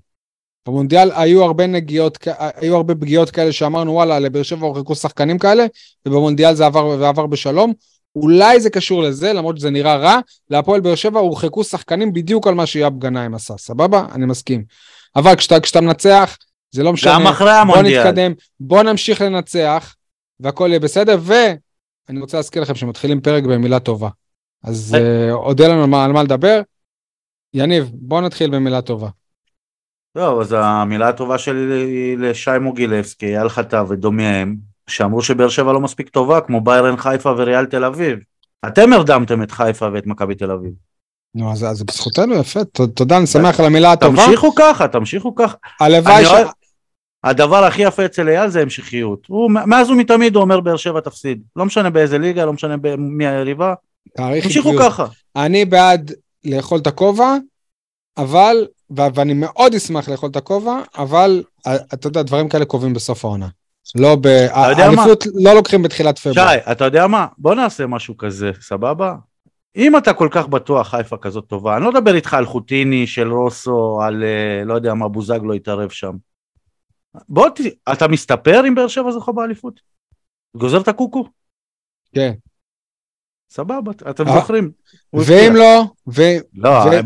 במונדיאל 0.66 1.10
היו 1.14 1.44
הרבה 1.44 1.66
נגיעות, 1.66 2.18
היו 2.38 2.76
הרבה 2.76 2.94
פגיעות 2.94 3.30
כאלה 3.30 3.52
שאמרנו, 3.52 3.92
וואלה, 3.92 4.18
לבאר 4.18 4.42
שבע 4.42 4.66
הורחקו 4.66 4.94
שחקנים 4.94 5.38
כאלה, 5.38 5.66
ובמונדיאל 6.06 6.54
זה 6.54 6.66
עבר 6.66 6.86
ועבר 6.86 7.26
בשלום. 7.26 7.72
אולי 8.16 8.60
זה 8.60 8.70
קשור 8.70 9.02
לזה, 9.02 9.32
למרות 9.32 9.58
שזה 9.58 9.70
נראה 9.70 9.96
רע, 9.96 10.18
להפועל 10.50 10.80
באר 10.80 10.94
שבע 10.94 11.20
הורחקו 11.20 11.64
שחקנים 11.64 12.12
בדיוק 12.12 12.46
על 12.46 12.54
מה 12.54 12.66
שיאב 12.66 12.98
גנאים 12.98 13.34
עשה, 13.34 13.54
סבבה? 13.58 14.06
אני 14.12 14.26
מסכים. 14.26 14.64
אבל 15.16 15.36
כשאתה, 15.36 15.60
כשאתה 15.60 15.80
מנצח, 15.80 16.36
זה 16.70 16.82
לא 16.82 16.92
משנה. 16.92 17.12
גם 17.12 17.26
אחרי 17.26 17.46
בוא 17.46 17.52
המונדיאל. 17.52 18.04
נתקדם, 18.06 18.32
בוא 18.60 18.82
נמשיך 18.82 19.20
לנצח, 19.20 19.94
והכל 20.40 20.66
יהיה 20.68 20.80
בסדר, 20.80 21.18
ואני 21.22 22.20
רוצה 22.20 22.36
להזכיר 22.36 22.62
לכם 22.62 22.74
שמתחילים 22.74 23.20
פרק 23.20 23.44
במילה 23.44 23.80
טובה. 23.80 24.08
אז 24.64 24.94
היי. 24.94 25.30
uh, 25.30 25.34
עוד 25.34 25.60
אין 25.60 25.70
לנו 25.70 25.96
על 25.96 26.12
מה, 26.12 26.22
לדבר. 26.22 26.60
יניב, 27.54 27.90
בוא 27.94 28.20
נתחיל 28.20 28.50
במילה 28.50 28.82
טובה. 28.82 29.08
טוב, 30.12 30.40
אז 30.40 30.54
המילה 30.58 31.08
הטובה 31.08 31.38
שלי 31.38 31.74
היא 31.74 32.18
לשי 32.18 32.50
מוגילבסקי, 32.60 33.36
אייל 33.36 33.48
חטב 33.48 33.86
ודומיהם, 33.88 34.56
שאמרו 34.86 35.22
שבאר 35.22 35.48
שבע 35.48 35.72
לא 35.72 35.80
מספיק 35.80 36.08
טובה, 36.08 36.40
כמו 36.40 36.60
ביירן 36.60 36.96
חיפה 36.96 37.30
וריאל 37.36 37.66
תל 37.66 37.84
אביב. 37.84 38.18
אתם 38.66 38.92
הרדמתם 38.92 39.42
את 39.42 39.50
חיפה 39.50 39.88
ואת 39.92 40.06
מכבי 40.06 40.34
תל 40.34 40.50
אביב. 40.50 40.72
נו, 41.34 41.52
אז 41.52 41.64
אז 41.64 41.78
זה 41.78 41.84
בזכותנו, 41.84 42.34
יפה, 42.34 42.64
תודה, 42.94 43.16
אני 43.18 43.26
שמח 43.26 43.60
על 43.60 43.66
המילה 43.66 43.92
הטובה. 43.92 44.24
תמשיכו 44.26 44.54
ככה, 44.54 44.88
תמשיכו 44.88 45.34
ככה. 45.34 45.56
הלוואי 45.80 46.24
ש... 46.24 46.28
הדבר 47.24 47.64
הכי 47.64 47.82
יפה 47.82 48.04
אצל 48.04 48.28
אייל 48.28 48.50
זה 48.50 48.62
המשכיות. 48.62 49.26
הוא, 49.28 49.50
מאז 49.50 49.90
ומתמיד 49.90 50.34
הוא 50.34 50.42
אומר 50.42 50.60
באר 50.60 50.76
שבע 50.76 51.00
תפסיד. 51.00 51.42
לא 51.56 51.64
משנה 51.64 51.90
באיזה 51.90 52.18
ליגה, 52.18 52.44
לא 52.44 52.52
משנה 52.52 52.76
מי 52.98 53.26
היריבה. 53.26 53.74
תמשיכו. 54.42 54.72
ככה. 54.80 55.06
אני 55.36 55.64
בעד 55.64 56.12
לאכול 56.44 56.78
את 56.78 56.86
הכובע, 56.86 57.36
אבל, 58.16 58.66
ו- 58.90 59.14
ואני 59.14 59.34
מאוד 59.34 59.74
אשמח 59.74 60.08
לאכול 60.08 60.30
את 60.30 60.36
הכובע, 60.36 60.80
אבל 60.98 61.42
אה, 61.66 61.76
אתה 61.94 62.06
יודע, 62.06 62.22
דברים 62.22 62.48
כאלה 62.48 62.64
קובעים 62.64 62.94
בסוף 62.94 63.24
העונה. 63.24 63.48
לא 63.94 64.16
ב... 64.20 64.26
האליפות 64.26 65.24
לא 65.34 65.54
לוקחים 65.54 65.82
בתחילת 65.82 66.18
פברואר. 66.18 66.48
שי, 66.48 66.72
אתה 66.72 66.84
יודע 66.84 67.06
מה? 67.06 67.26
בוא 67.38 67.54
נעשה 67.54 67.86
משהו 67.86 68.16
כזה, 68.16 68.50
סבבה? 68.60 69.14
אם 69.76 69.96
אתה 69.96 70.14
כל 70.14 70.28
כך 70.30 70.46
בטוח 70.46 70.88
חיפה 70.88 71.16
כזאת 71.16 71.44
טובה, 71.46 71.76
אני 71.76 71.84
לא 71.84 71.92
מדבר 71.92 72.14
איתך 72.14 72.34
על 72.34 72.46
חוטיני 72.46 73.06
של 73.06 73.32
רוסו, 73.32 74.00
על 74.02 74.24
אה, 74.24 74.64
לא 74.64 74.74
יודע 74.74 74.94
מה, 74.94 75.08
בוזגלו 75.08 75.54
יתערב 75.54 75.90
שם. 75.90 76.12
בוא, 77.28 77.48
ת... 77.48 77.60
אתה 77.92 78.08
מסתפר 78.08 78.68
אם 78.68 78.74
באר 78.74 78.88
שבע 78.88 79.10
זוכה 79.10 79.32
באליפות? 79.32 79.80
גוזר 80.56 80.80
את 80.80 80.88
הקוקו? 80.88 81.24
כן. 82.14 82.32
סבבה, 83.50 83.90
אתם 84.10 84.28
אה, 84.28 84.34
זוכרים. 84.34 84.70
ואם. 85.12 85.56
לא, 85.56 85.84
ו... 86.08 86.22
לא, 86.54 86.68
ו- 86.68 87.00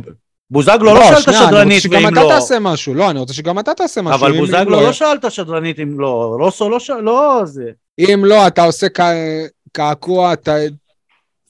בוזגלו 0.50 0.94
לא 0.94 1.00
שאל 1.04 1.14
את 1.16 1.22
שנייה, 1.22 1.38
אני 1.38 1.46
רוצה 1.46 1.56
השדרנית 1.56 1.82
שגם 1.82 1.92
ואם 2.04 2.08
אתה 2.12 2.22
לא... 2.22 2.28
תעשה 2.28 2.58
משהו. 2.60 2.94
לא, 2.94 3.10
אני 3.10 3.18
רוצה 3.18 3.34
שגם 3.34 3.58
אתה 3.58 3.74
תעשה 3.74 4.02
משהו. 4.02 4.26
אבל 4.26 4.38
בוזגלו 4.38 4.70
לא- 4.70 4.82
לא 4.82 4.92
שאל 4.92 5.16
את 5.20 5.24
השדרנית 5.24 5.78
אם 5.78 6.00
לא, 6.00 6.36
רוסו 6.40 6.68
לא 6.68 6.80
שאל, 6.80 7.00
לא 7.00 7.40
זה. 7.44 7.70
אם 7.98 8.22
לא, 8.24 8.46
אתה 8.46 8.64
עושה 8.64 8.88
קע- 8.88 9.46
קעקוע, 9.72 10.32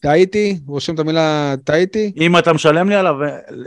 טעיתי, 0.00 0.58
רושם 0.66 0.94
את 0.94 0.98
המילה 0.98 1.54
טעיתי. 1.64 2.12
אם 2.16 2.38
אתה 2.38 2.52
משלם 2.52 2.88
לי 2.88 2.94
עליו, 2.94 3.14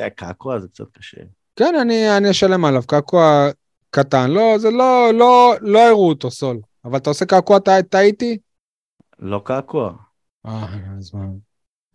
אה, 0.01 0.09
קעקוע 0.09 0.59
זה 0.59 0.67
קצת 0.67 0.83
קשה. 0.99 1.17
כן, 1.55 1.75
אני 1.81 2.17
אני 2.17 2.31
אשלם 2.31 2.65
עליו, 2.65 2.83
קעקוע 2.87 3.47
קטן. 3.89 4.29
לא, 4.31 4.57
זה 4.57 4.71
לא, 4.71 5.11
לא, 5.13 5.53
לא 5.61 5.79
הראו 5.87 6.09
אותו, 6.09 6.31
סול. 6.31 6.57
אבל 6.85 6.97
אתה 6.97 7.09
עושה 7.09 7.25
קעקוע 7.25 7.59
טע- 7.59 7.81
טעיתי? 7.81 8.37
לא 9.19 9.41
קעקוע. 9.45 9.91
אה? 10.45 10.65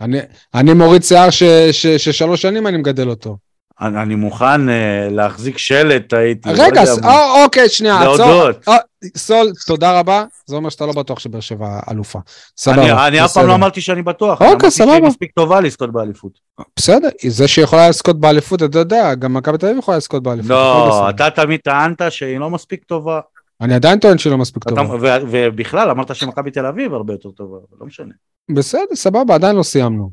אני, 0.01 0.19
אני 0.55 0.73
מוריד 0.73 1.03
שיער 1.03 1.31
ש, 1.31 1.43
ש, 1.73 1.87
ששלוש 1.87 2.43
שנים 2.43 2.67
אני 2.67 2.77
מגדל 2.77 3.09
אותו. 3.09 3.37
אני, 3.81 4.03
אני 4.03 4.15
מוכן 4.15 4.69
uh, 4.69 4.73
להחזיק 5.11 5.59
שלט, 5.59 6.13
הייתי, 6.13 6.49
לא 6.49 6.63
רגע, 6.63 6.85
ס-. 6.85 6.99
אה, 7.05 7.45
אוקיי, 7.45 7.69
שנייה, 7.69 8.13
עצור. 8.13 8.49
אה, 8.69 8.77
סול, 9.17 9.53
תודה 9.67 9.99
רבה. 9.99 10.25
זה 10.47 10.57
אומר 10.57 10.69
שאתה 10.71 10.87
לא 10.87 10.93
בטוח 10.93 11.19
שבאר 11.19 11.41
שבע 11.41 11.81
אלופה. 11.91 12.19
סבבה. 12.57 12.83
אני, 12.83 13.07
אני 13.09 13.25
אף 13.25 13.33
פעם. 13.33 13.47
לא 13.47 13.55
אמרתי 13.55 13.81
שאני 13.81 14.03
בטוח, 14.03 14.33
אוקיי, 14.33 14.47
אני 14.47 14.53
אמרתי 14.53 14.71
סבבה. 14.71 14.93
שהיא 14.93 15.03
מספיק 15.03 15.31
טובה 15.35 15.61
לזכות 15.61 15.93
באליפות. 15.93 16.39
בסדר, 16.77 17.09
זה 17.27 17.49
שיכולה 17.49 17.89
לזכות 17.89 18.21
באליפות, 18.21 18.63
אתה 18.63 18.79
יודע, 18.79 19.15
גם 19.15 19.35
מכבי 19.35 19.59
תל 19.59 19.67
אביב 19.67 19.79
יכולה 19.79 19.97
לזכות 19.97 20.23
באליפות. 20.23 20.51
לא. 20.51 21.11
אתה 21.11 21.31
תמיד 21.31 21.61
טענת 21.65 22.03
שהיא 22.11 22.39
לא 22.39 22.51
מספיק 22.51 22.85
טובה, 22.85 23.21
אני 23.61 23.75
עדיין 23.75 23.99
טוען 23.99 24.19
שהיא 24.19 24.31
לא 24.31 24.39
מספיק 24.39 24.65
טובה. 24.69 24.83
ובכלל 25.31 25.91
אמרת 25.91 26.15
שמכבי 26.15 26.51
תל 26.51 26.67
אביב 26.67 26.95
הרבה 26.95 27.13
יותר 27.15 27.31
טובה, 27.31 27.57
לא 27.81 27.87
משנה. 27.87 28.15
בסדר, 28.55 28.95
סבבה, 28.95 29.35
עדיין 29.35 29.57
לא 29.57 29.63
סיימנו. 29.63 30.11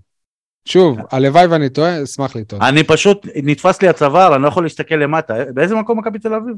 שוב, 0.67 0.97
הלוואי 1.11 1.45
ואני 1.47 1.69
טועה, 1.69 2.03
אשמח 2.03 2.35
לטעות. 2.35 2.61
אני 2.61 2.83
פשוט, 2.83 3.27
נתפס 3.35 3.81
לי 3.81 3.87
הצוואר, 3.87 4.35
אני 4.35 4.43
לא 4.43 4.47
יכול 4.47 4.63
להסתכל 4.63 4.95
למטה, 4.95 5.33
באיזה 5.53 5.75
מקום 5.75 5.99
מכבי 5.99 6.19
תל 6.19 6.33
אביב? 6.33 6.55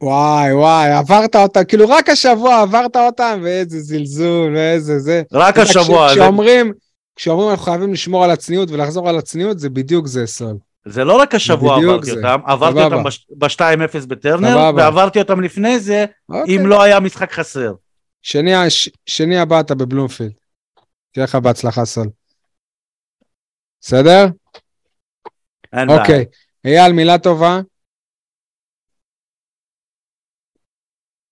וואי, 0.00 0.52
וואי, 0.52 0.90
עברת 0.92 1.36
אותה, 1.36 1.64
כאילו 1.64 1.88
רק 1.88 2.08
השבוע 2.08 2.62
עברת 2.62 2.96
אותם, 2.96 3.40
ואיזה 3.42 3.80
זלזול, 3.80 4.54
ואיזה 4.56 4.98
זה. 4.98 5.22
רק 5.32 5.58
השבוע, 5.58 6.08
כש- 6.08 6.12
כשאומרים, 6.14 6.72
כשאומרים 7.16 7.50
אנחנו 7.50 7.64
חייבים 7.64 7.92
לשמור 7.92 8.24
על 8.24 8.30
הצניעות 8.30 8.70
ולחזור 8.70 9.08
על 9.08 9.18
הצניעות, 9.18 9.58
זה 9.58 9.70
בדיוק 9.70 10.06
זה, 10.06 10.26
סול. 10.26 10.56
זה 10.88 11.04
לא 11.04 11.16
רק 11.16 11.34
השבוע 11.34 11.76
עברתי 11.76 12.06
זה. 12.06 12.12
אותם, 12.16 12.40
עברתי 12.46 12.72
סבבה. 12.80 12.96
אותם 12.96 13.08
ב-2-0 13.38 14.06
בטרנר, 14.06 14.48
סבבה. 14.48 14.72
ועברתי 14.76 15.18
אותם 15.18 15.40
לפני 15.40 15.78
זה, 15.78 16.04
אוקיי. 16.28 16.56
אם 16.56 16.66
לא 16.66 16.82
היה 16.82 17.00
משחק 17.00 17.32
חסר. 17.32 17.74
שני, 18.22 18.50
ש- 18.70 18.90
שני 19.06 19.38
הבא 19.38 19.60
אתה 19.60 19.74
בבלומפילד. 19.74 20.32
תהיה 21.12 21.24
לך 21.24 21.34
בהצלחה, 21.34 21.84
סול. 21.84 22.06
בסדר? 23.80 24.26
אין 25.72 25.88
בעיה. 25.88 26.00
אוקיי. 26.00 26.24
אייל, 26.64 26.92
מילה 26.92 27.18
טובה. 27.18 27.60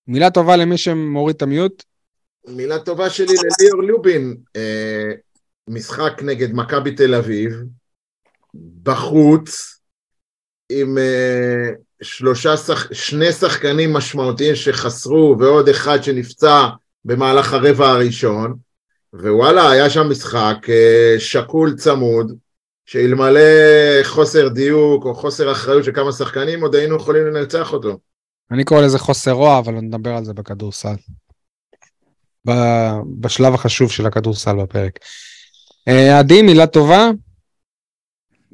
מילה 0.06 0.30
טובה 0.30 0.56
למי 0.56 0.78
שמוריד 0.78 1.36
את 1.36 1.42
המיוט. 1.42 1.84
מילה 2.48 2.78
טובה 2.78 3.10
שלי 3.10 3.26
לליאור 3.26 3.82
לובין, 3.82 4.36
אה, 4.56 5.10
משחק 5.68 6.22
נגד 6.22 6.48
מכבי 6.52 6.94
תל 6.94 7.14
אביב, 7.14 7.52
בחוץ, 8.82 9.78
עם 10.70 10.98
אה, 10.98 11.70
שלושה 12.02 12.56
שח... 12.56 12.92
שני 12.92 13.32
שחקנים 13.32 13.92
משמעותיים 13.92 14.54
שחסרו 14.54 15.36
ועוד 15.38 15.68
אחד 15.68 16.02
שנפצע 16.02 16.68
במהלך 17.04 17.52
הרבע 17.52 17.90
הראשון, 17.90 18.54
ווואלה, 19.14 19.70
היה 19.70 19.90
שם 19.90 20.10
משחק 20.10 20.56
אה, 20.68 21.14
שקול 21.18 21.74
צמוד, 21.76 22.32
שאלמלא 22.86 23.40
חוסר 24.02 24.48
דיוק 24.48 25.04
או 25.04 25.14
חוסר 25.14 25.52
אחריות 25.52 25.84
של 25.84 25.92
כמה 25.92 26.12
שחקנים, 26.12 26.62
עוד 26.62 26.74
היינו 26.74 26.96
יכולים 26.96 27.26
לנצח 27.26 27.72
אותו. 27.72 27.98
אני 28.50 28.64
קורא 28.64 28.80
לזה 28.80 28.98
חוסר 28.98 29.30
רוע, 29.30 29.58
אבל 29.58 29.74
נדבר 29.74 30.10
על 30.10 30.24
זה 30.24 30.34
בכדורסל. 30.34 30.94
בשלב 33.20 33.54
החשוב 33.54 33.90
של 33.90 34.06
הכדורסל 34.06 34.56
בפרק. 34.56 34.98
אה, 35.88 36.18
עדי, 36.18 36.42
מילה 36.42 36.66
טובה. 36.66 37.10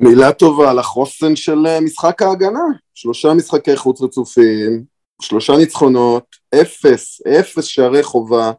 מילה 0.01 0.33
טובה 0.33 0.71
על 0.71 0.79
החוסן 0.79 1.37
של 1.37 1.67
אה, 1.67 1.81
משחק 1.81 2.23
ההגנה. 2.23 2.65
שלושה 2.95 3.35
משחקי 3.35 3.77
חוץ 3.77 4.01
רצופים, 4.03 4.85
שלושה 5.23 5.57
ניצחונות, 5.57 6.25
אפס, 6.55 7.21
אפס 7.27 7.65
שערי 7.65 8.03
חובה. 8.03 8.53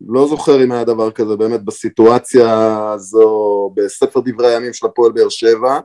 לא 0.00 0.28
זוכר 0.28 0.64
אם 0.64 0.72
היה 0.72 0.84
דבר 0.84 1.10
כזה 1.10 1.36
באמת 1.36 1.62
בסיטואציה 1.62 2.76
הזו 2.94 3.70
בספר 3.76 4.20
דברי 4.24 4.54
הימים 4.54 4.72
של 4.72 4.86
הפועל 4.86 5.12
באר 5.12 5.28
שבע. 5.28 5.80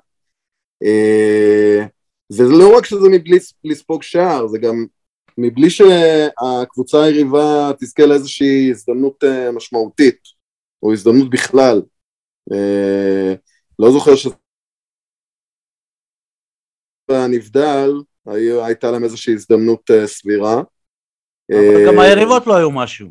אה, 0.83 1.85
וזה 2.31 2.43
לא 2.43 2.77
רק 2.77 2.85
שזה 2.85 3.09
מבלי 3.11 3.37
לספוג 3.63 4.03
שער, 4.03 4.47
זה 4.47 4.59
גם 4.59 4.85
מבלי 5.37 5.69
שהקבוצה 5.69 7.03
היריבה 7.03 7.71
תזכה 7.79 8.05
לאיזושהי 8.05 8.71
הזדמנות 8.71 9.23
אה, 9.23 9.51
משמעותית, 9.51 10.19
או 10.83 10.93
הזדמנות 10.93 11.29
בכלל. 11.29 11.81
אה, 13.79 13.85
לא 13.85 13.91
זוכר 13.91 14.15
שזה 14.15 14.35
נבדל, 17.29 17.91
הייתה 18.65 18.91
להם 18.91 19.03
איזושהי 19.03 19.33
הזדמנות 19.33 19.89
סבירה. 20.05 20.61
גם 21.87 21.99
היריבות 21.99 22.47
לא 22.47 22.55
היו 22.55 22.71
משהו. 22.71 23.07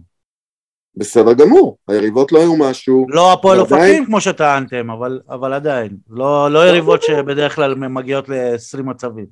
בסדר 0.97 1.33
גמור, 1.33 1.79
היריבות 1.89 2.33
לא 2.33 2.39
היו 2.39 2.57
משהו. 2.57 3.07
לא 3.09 3.33
הפועל 3.33 3.61
אופקים 3.61 4.05
כמו 4.07 4.21
שטענתם, 4.21 4.91
אבל, 4.91 5.21
אבל 5.29 5.53
עדיין. 5.53 5.97
לא, 6.09 6.53
לא 6.53 6.69
יריבות 6.69 7.03
שבדרך 7.03 7.55
כלל 7.55 7.75
מגיעות 7.75 8.29
ל-20 8.29 8.83
מצבים. 8.83 9.27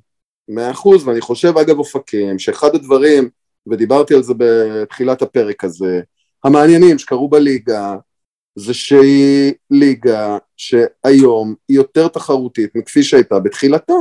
מאה 0.47 0.71
אחוז, 0.71 1.07
ואני 1.07 1.21
חושב 1.21 1.57
אגב 1.57 1.79
אופקים, 1.79 2.39
שאחד 2.39 2.75
הדברים, 2.75 3.29
ודיברתי 3.67 4.13
על 4.13 4.23
זה 4.23 4.33
בתחילת 4.37 5.21
הפרק 5.21 5.63
הזה, 5.63 6.01
המעניינים 6.43 6.99
שקרו 6.99 7.29
בליגה, 7.29 7.95
זה 8.57 8.73
שהיא 8.73 9.53
ליגה 9.71 10.37
שהיום 10.57 11.55
היא 11.67 11.77
יותר 11.77 12.07
תחרותית 12.07 12.75
מכפי 12.75 13.03
שהייתה 13.03 13.39
בתחילתה. 13.39 13.93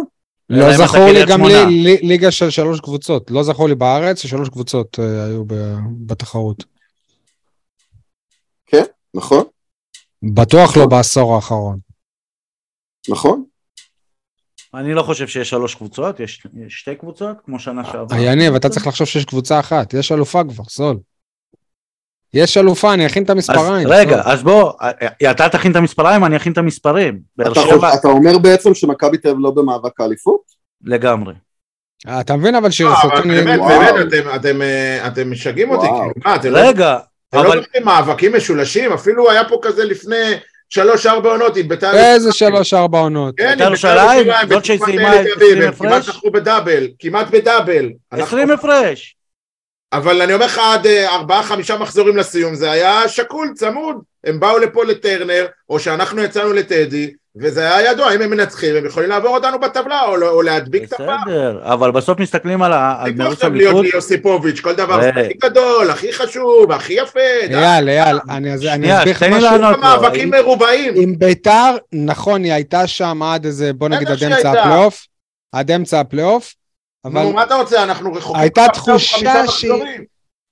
לא 0.50 0.86
זכור 0.86 1.06
לי 1.06 1.20
גם 1.28 1.44
לי, 1.44 1.96
ליגה 2.02 2.30
של 2.30 2.50
שלוש 2.50 2.80
קבוצות, 2.80 3.30
לא 3.30 3.42
זכור 3.42 3.68
לי 3.68 3.74
בארץ 3.74 4.18
ששלוש 4.18 4.48
קבוצות 4.48 4.98
uh, 4.98 5.02
היו 5.02 5.44
בתחרות. 6.06 6.64
כן, 8.66 8.84
נכון. 9.14 9.44
בטוח 10.34 10.76
לא 10.76 10.86
בעשור 10.86 11.34
האחרון. 11.34 11.78
נכון. 13.08 13.44
אני 14.74 14.94
לא 14.94 15.02
חושב 15.02 15.28
שיש 15.28 15.50
שלוש 15.50 15.74
קבוצות, 15.74 16.20
יש, 16.20 16.46
שתי 16.68 16.94
קבוצות, 16.94 17.36
כמו 17.44 17.58
שנה 17.58 17.84
שעברה. 17.84 18.18
יניב, 18.20 18.54
אתה 18.54 18.68
צריך 18.68 18.86
לחשוב 18.86 19.06
שיש 19.06 19.24
קבוצה 19.24 19.60
אחת, 19.60 19.94
יש 19.94 20.12
אלופה 20.12 20.42
כבר, 20.48 20.64
סול. 20.64 20.98
יש 22.34 22.56
אלופה, 22.56 22.94
אני 22.94 23.06
אכין 23.06 23.22
את 23.22 23.30
המספריים. 23.30 23.86
אז 23.86 23.92
רגע, 23.92 24.22
אז 24.24 24.42
בוא, 24.42 24.72
אתה 25.30 25.48
תכין 25.48 25.70
את 25.70 25.76
המספריים, 25.76 26.24
אני 26.24 26.36
אכין 26.36 26.52
את 26.52 26.58
המספרים. 26.58 27.18
אתה, 27.40 27.54
שבע... 27.54 27.94
אתה 27.94 28.08
אומר 28.08 28.38
בעצם 28.38 28.74
שמכבי 28.74 29.18
תל 29.18 29.28
אביב 29.28 29.40
לא 29.40 29.50
במאבק 29.50 30.00
האליפות? 30.00 30.40
לגמרי. 30.84 31.34
אתה 32.20 32.36
מבין 32.36 32.54
אבל 32.54 32.70
שרסוטון... 32.70 33.28
באמת, 33.28 33.60
באמת, 34.42 35.02
אתם 35.06 35.30
משגעים 35.30 35.70
אותי, 35.70 35.86
כאילו, 35.86 36.10
מה, 36.24 36.34
אתם 36.34 36.50
לא... 36.50 36.58
רגע, 36.58 36.98
אתם 37.28 37.38
לא 37.38 37.60
זוכרים 37.60 37.84
מאבקים 37.84 38.36
משולשים? 38.36 38.92
אפילו 38.92 39.30
היה 39.30 39.44
פה 39.48 39.58
כזה 39.62 39.84
לפני 39.84 40.32
שלוש-ארבע 40.68 41.30
עונות, 41.30 41.56
עם 41.56 41.68
בית"ר... 41.68 41.94
איזה 41.94 42.32
שלוש-ארבע 42.32 42.98
עונות? 42.98 43.34
כן, 43.36 43.44
עם 43.44 43.50
בית"ר 43.52 43.64
ירושלים, 43.64 44.26
זאת 44.48 44.64
שסיימה 44.64 45.12
עשרים 45.12 45.68
הפרש? 45.68 45.78
כמעט 45.78 46.02
זכו 46.02 46.30
בדאבל, 46.30 46.86
כמעט 46.98 47.30
בדאבל. 47.30 47.90
עשרים 48.10 48.50
הפרש. 48.50 49.15
אבל 49.92 50.22
אני 50.22 50.34
אומר 50.34 50.46
לך, 50.46 50.58
עד 50.58 50.86
אה, 50.86 51.14
ארבעה-חמישה 51.14 51.78
מחזורים 51.78 52.16
לסיום, 52.16 52.54
זה 52.54 52.70
היה 52.70 53.08
שקול, 53.08 53.52
צמוד. 53.54 53.96
הם 54.24 54.40
באו 54.40 54.58
לפה 54.58 54.84
לטרנר, 54.84 55.46
או 55.70 55.78
שאנחנו 55.78 56.22
יצאנו 56.22 56.52
לטדי, 56.52 57.10
וזה 57.36 57.76
היה 57.76 57.90
ידוע, 57.90 58.14
אם 58.14 58.22
הם 58.22 58.30
מנצחים, 58.30 58.76
הם 58.76 58.86
יכולים 58.86 59.08
לעבור 59.10 59.36
אותנו 59.36 59.60
בטבלה, 59.60 60.02
או, 60.02 60.28
או 60.28 60.42
להדביק 60.42 60.84
את 60.84 60.92
הפעם. 60.92 61.20
בסדר, 61.26 61.60
אבל 61.62 61.90
בסוף 61.90 62.18
מסתכלים 62.20 62.62
על 62.62 62.72
מרוץ 63.16 63.44
האליפות. 63.44 63.52
להיות 63.52 63.86
ליוסיפוביץ', 63.92 64.60
כל 64.60 64.74
דבר 64.74 65.02
זה 65.02 65.08
הכי 65.08 65.34
גדול, 65.42 65.90
הכי 65.90 66.12
חשוב, 66.12 66.72
הכי 66.72 66.92
יפה. 66.92 67.20
אייל, 67.50 67.88
אייל, 67.88 68.18
אני 68.30 68.54
אסביר 68.54 68.70
לך 69.06 69.22
משהו. 69.22 69.80
מאבקים 69.80 70.30
מרובעים. 70.30 70.94
עם 70.96 71.18
ביתר, 71.18 71.76
נכון, 71.92 72.44
היא 72.44 72.52
הייתה 72.52 72.86
שם 72.86 73.22
עד 73.22 73.44
איזה, 73.44 73.72
בוא 73.72 73.88
נגיד 73.88 74.08
עד 74.08 74.24
אמצע 74.24 74.50
הפלייאוף, 74.50 75.06
עד 75.52 75.70
אמצע 75.70 76.00
הפלייאוף, 76.00 76.54
אבל... 77.06 77.22
נו, 77.22 77.32
מה 77.32 77.42
אתה 77.42 77.54
רוצה, 77.54 77.82
אנחנו 77.82 78.12
רחוקים. 78.12 78.40
הייתה 78.40 78.66
תחושה 78.72 79.48
שהיא... 79.48 79.72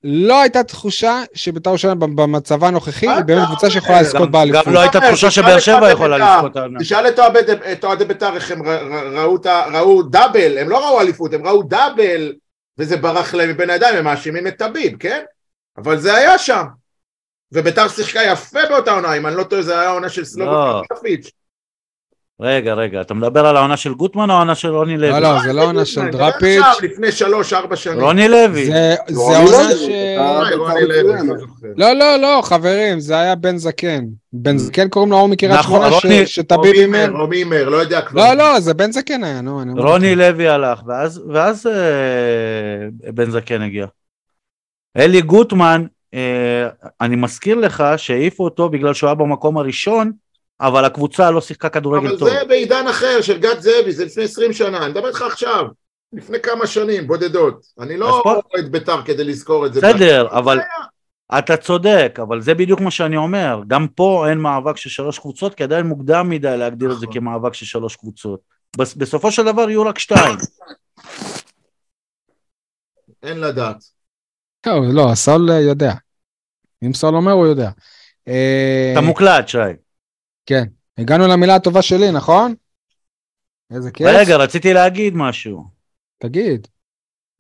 לא 0.05 0.41
הייתה 0.41 0.63
תחושה 0.63 1.23
שבית"ר 1.35 1.71
ירושלים 1.71 2.01
במצבה 2.01 2.69
הנוכחי 2.69 3.09
היא 3.09 3.21
באמת 3.21 3.47
קבוצה 3.47 3.71
שיכולה 3.71 4.03
לזכות 4.03 4.31
באליפות. 4.31 4.67
גם 4.67 4.73
לא 4.73 4.81
הייתה 4.81 5.01
תחושה 5.01 5.31
שבאר 5.31 5.59
שבע 5.59 5.91
יכולה 5.91 6.19
לזכות. 6.19 6.53
תשאל 6.81 7.07
את 7.73 7.85
אוהדי 7.85 8.05
בית"ר 8.05 8.35
איך 8.35 8.51
הם 8.51 8.63
ראו 9.73 10.03
דאבל, 10.03 10.59
הם 10.59 10.69
לא 10.69 10.89
ראו 10.89 11.01
אליפות, 11.01 11.33
הם 11.33 11.47
ראו 11.47 11.63
דאבל 11.63 12.33
וזה 12.79 12.97
ברח 12.97 13.35
להם 13.35 13.51
מבין 13.51 13.71
הידיים, 13.71 13.97
הם 13.97 14.05
מאשימים 14.05 14.47
את 14.47 14.59
טביב, 14.59 14.97
כן? 14.99 15.23
אבל 15.79 15.99
זה 15.99 16.15
היה 16.15 16.39
שם. 16.39 16.65
ובית"ר 17.53 17.89
שיחקה 17.89 18.23
יפה 18.23 18.61
באותה 18.69 18.91
עונה, 18.91 19.15
אם 19.15 19.27
אני 19.27 19.37
לא 19.37 19.43
טועה 19.43 19.63
זה 19.63 19.81
היה 19.81 19.91
עונה 19.91 20.09
של 20.09 20.25
סלובו 20.25 20.51
לא. 20.51 20.83
קפיץ'. 20.93 21.31
רגע, 22.41 22.75
רגע, 22.75 23.01
אתה 23.01 23.15
מדבר 23.15 23.47
על 23.47 23.57
העונה 23.57 23.77
של 23.77 23.95
גוטמן 23.95 24.31
או 24.31 24.35
העונה 24.35 24.55
של 24.55 24.69
רוני 24.69 24.97
לוי? 24.97 25.11
לא, 25.11 25.19
לא, 25.19 25.43
זה 25.43 25.53
לא 25.53 25.61
העונה 25.63 25.85
של 25.85 26.11
דראפיץ'. 26.11 26.65
לפני 26.83 27.13
שלוש-ארבע 27.13 27.77
שנים. 27.77 28.01
רוני 28.01 28.29
לוי. 28.29 28.67
זה 28.67 28.97
עונה 29.39 29.71
ש... 29.77 29.89
לא, 31.77 31.93
לא, 31.93 32.17
לא, 32.17 32.41
חברים, 32.45 33.01
זה 33.01 33.19
היה 33.21 33.35
בן 33.35 33.57
זקן. 33.57 34.05
בן 34.33 34.59
זקן 34.59 34.89
קוראים 34.89 35.11
לו 35.11 35.17
ההוא 35.17 35.29
מקריית 35.29 35.59
נכון, 35.59 35.91
שמונה 36.01 36.27
שטביב 36.27 36.75
אימן. 36.75 37.11
רומי 37.11 37.37
הימר, 37.37 37.69
לא 37.69 37.77
יודע 37.77 38.01
כלום. 38.01 38.25
לא, 38.25 38.35
לא, 38.35 38.61
זה 38.61 38.75
בן 38.75 38.93
זקן 38.93 39.25
היה, 39.25 39.41
נו. 39.41 39.63
רוני 39.77 40.17
לוי 40.17 40.49
הלך, 40.49 40.83
ואז 41.33 41.67
אה, 41.67 43.13
בן 43.13 43.31
זקן 43.31 43.63
הגיע. 43.63 43.87
אלי 44.97 45.23
גוטמן, 45.23 45.85
אה, 46.15 46.69
אני 47.01 47.17
מזכיר 47.17 47.57
לך 47.57 47.85
שהעיפו 47.97 48.45
אותו 48.45 48.69
בגלל 48.69 48.95
שהוא 48.95 49.09
היה 49.09 49.15
במקום 49.15 49.59
הראשון, 49.59 50.13
אבל 50.61 50.85
הקבוצה 50.85 51.31
לא 51.31 51.41
שיחקה 51.41 51.69
כדורגל 51.69 52.09
אבל 52.09 52.19
טוב. 52.19 52.29
אבל 52.29 52.39
זה 52.39 52.45
בעידן 52.45 52.87
אחר 52.89 53.21
של 53.21 53.39
גד 53.39 53.61
זאבי, 53.61 53.93
זה 53.93 54.05
לפני 54.05 54.25
20 54.25 54.53
שנה, 54.53 54.79
אני 54.79 54.91
מדבר 54.91 55.09
איתך 55.09 55.23
עכשיו, 55.23 55.65
לפני 56.13 56.41
כמה 56.41 56.67
שנים, 56.67 57.07
בודדות. 57.07 57.67
אני 57.81 57.97
לא 57.97 58.23
רואה 58.25 58.39
את 58.59 58.71
בית"ר 58.71 59.03
כדי 59.03 59.25
לזכור 59.25 59.67
את 59.67 59.75
זה. 59.75 59.81
בסדר, 59.81 60.27
אבל 60.31 60.59
אתה 61.39 61.57
צודק, 61.57 62.19
אבל 62.23 62.41
זה 62.41 62.55
בדיוק 62.55 62.81
מה 62.81 62.91
שאני 62.91 63.17
אומר. 63.17 63.61
גם 63.67 63.89
פה 63.89 64.27
אין 64.29 64.39
מאבק 64.39 64.77
של 64.77 64.91
שלוש 64.91 65.19
קבוצות, 65.19 65.55
כי 65.55 65.63
עדיין 65.63 65.87
מוקדם 65.87 66.29
מדי 66.29 66.57
להגדיר 66.57 66.93
את 66.93 66.99
זה 66.99 67.07
נכון. 67.07 67.21
כמאבק 67.21 67.55
של 67.55 67.67
שלוש 67.67 67.97
קבוצות. 67.97 68.41
בסופו 68.77 69.33
של 69.33 69.45
דבר 69.45 69.71
יהיו 69.71 69.83
רק 69.83 69.99
שתיים. 69.99 70.37
אין 73.23 73.41
לדעת. 73.41 73.77
לא, 74.67 75.15
סול 75.15 75.51
יודע. 75.51 75.93
אם 76.85 76.95
סול 76.95 77.15
אומר, 77.15 77.33
הוא 77.33 77.47
יודע. 77.47 77.71
אתה 78.23 79.01
מוקלט, 79.03 79.49
שי. 79.49 79.59
כן. 80.47 80.65
הגענו 80.99 81.27
למילה 81.27 81.55
הטובה 81.55 81.83
שלי, 81.83 82.11
נכון? 82.13 82.55
איזה 83.71 83.91
כיף. 83.91 84.07
רגע, 84.11 84.37
רציתי 84.37 84.73
להגיד 84.73 85.15
משהו. 85.17 85.65
תגיד. 86.19 86.67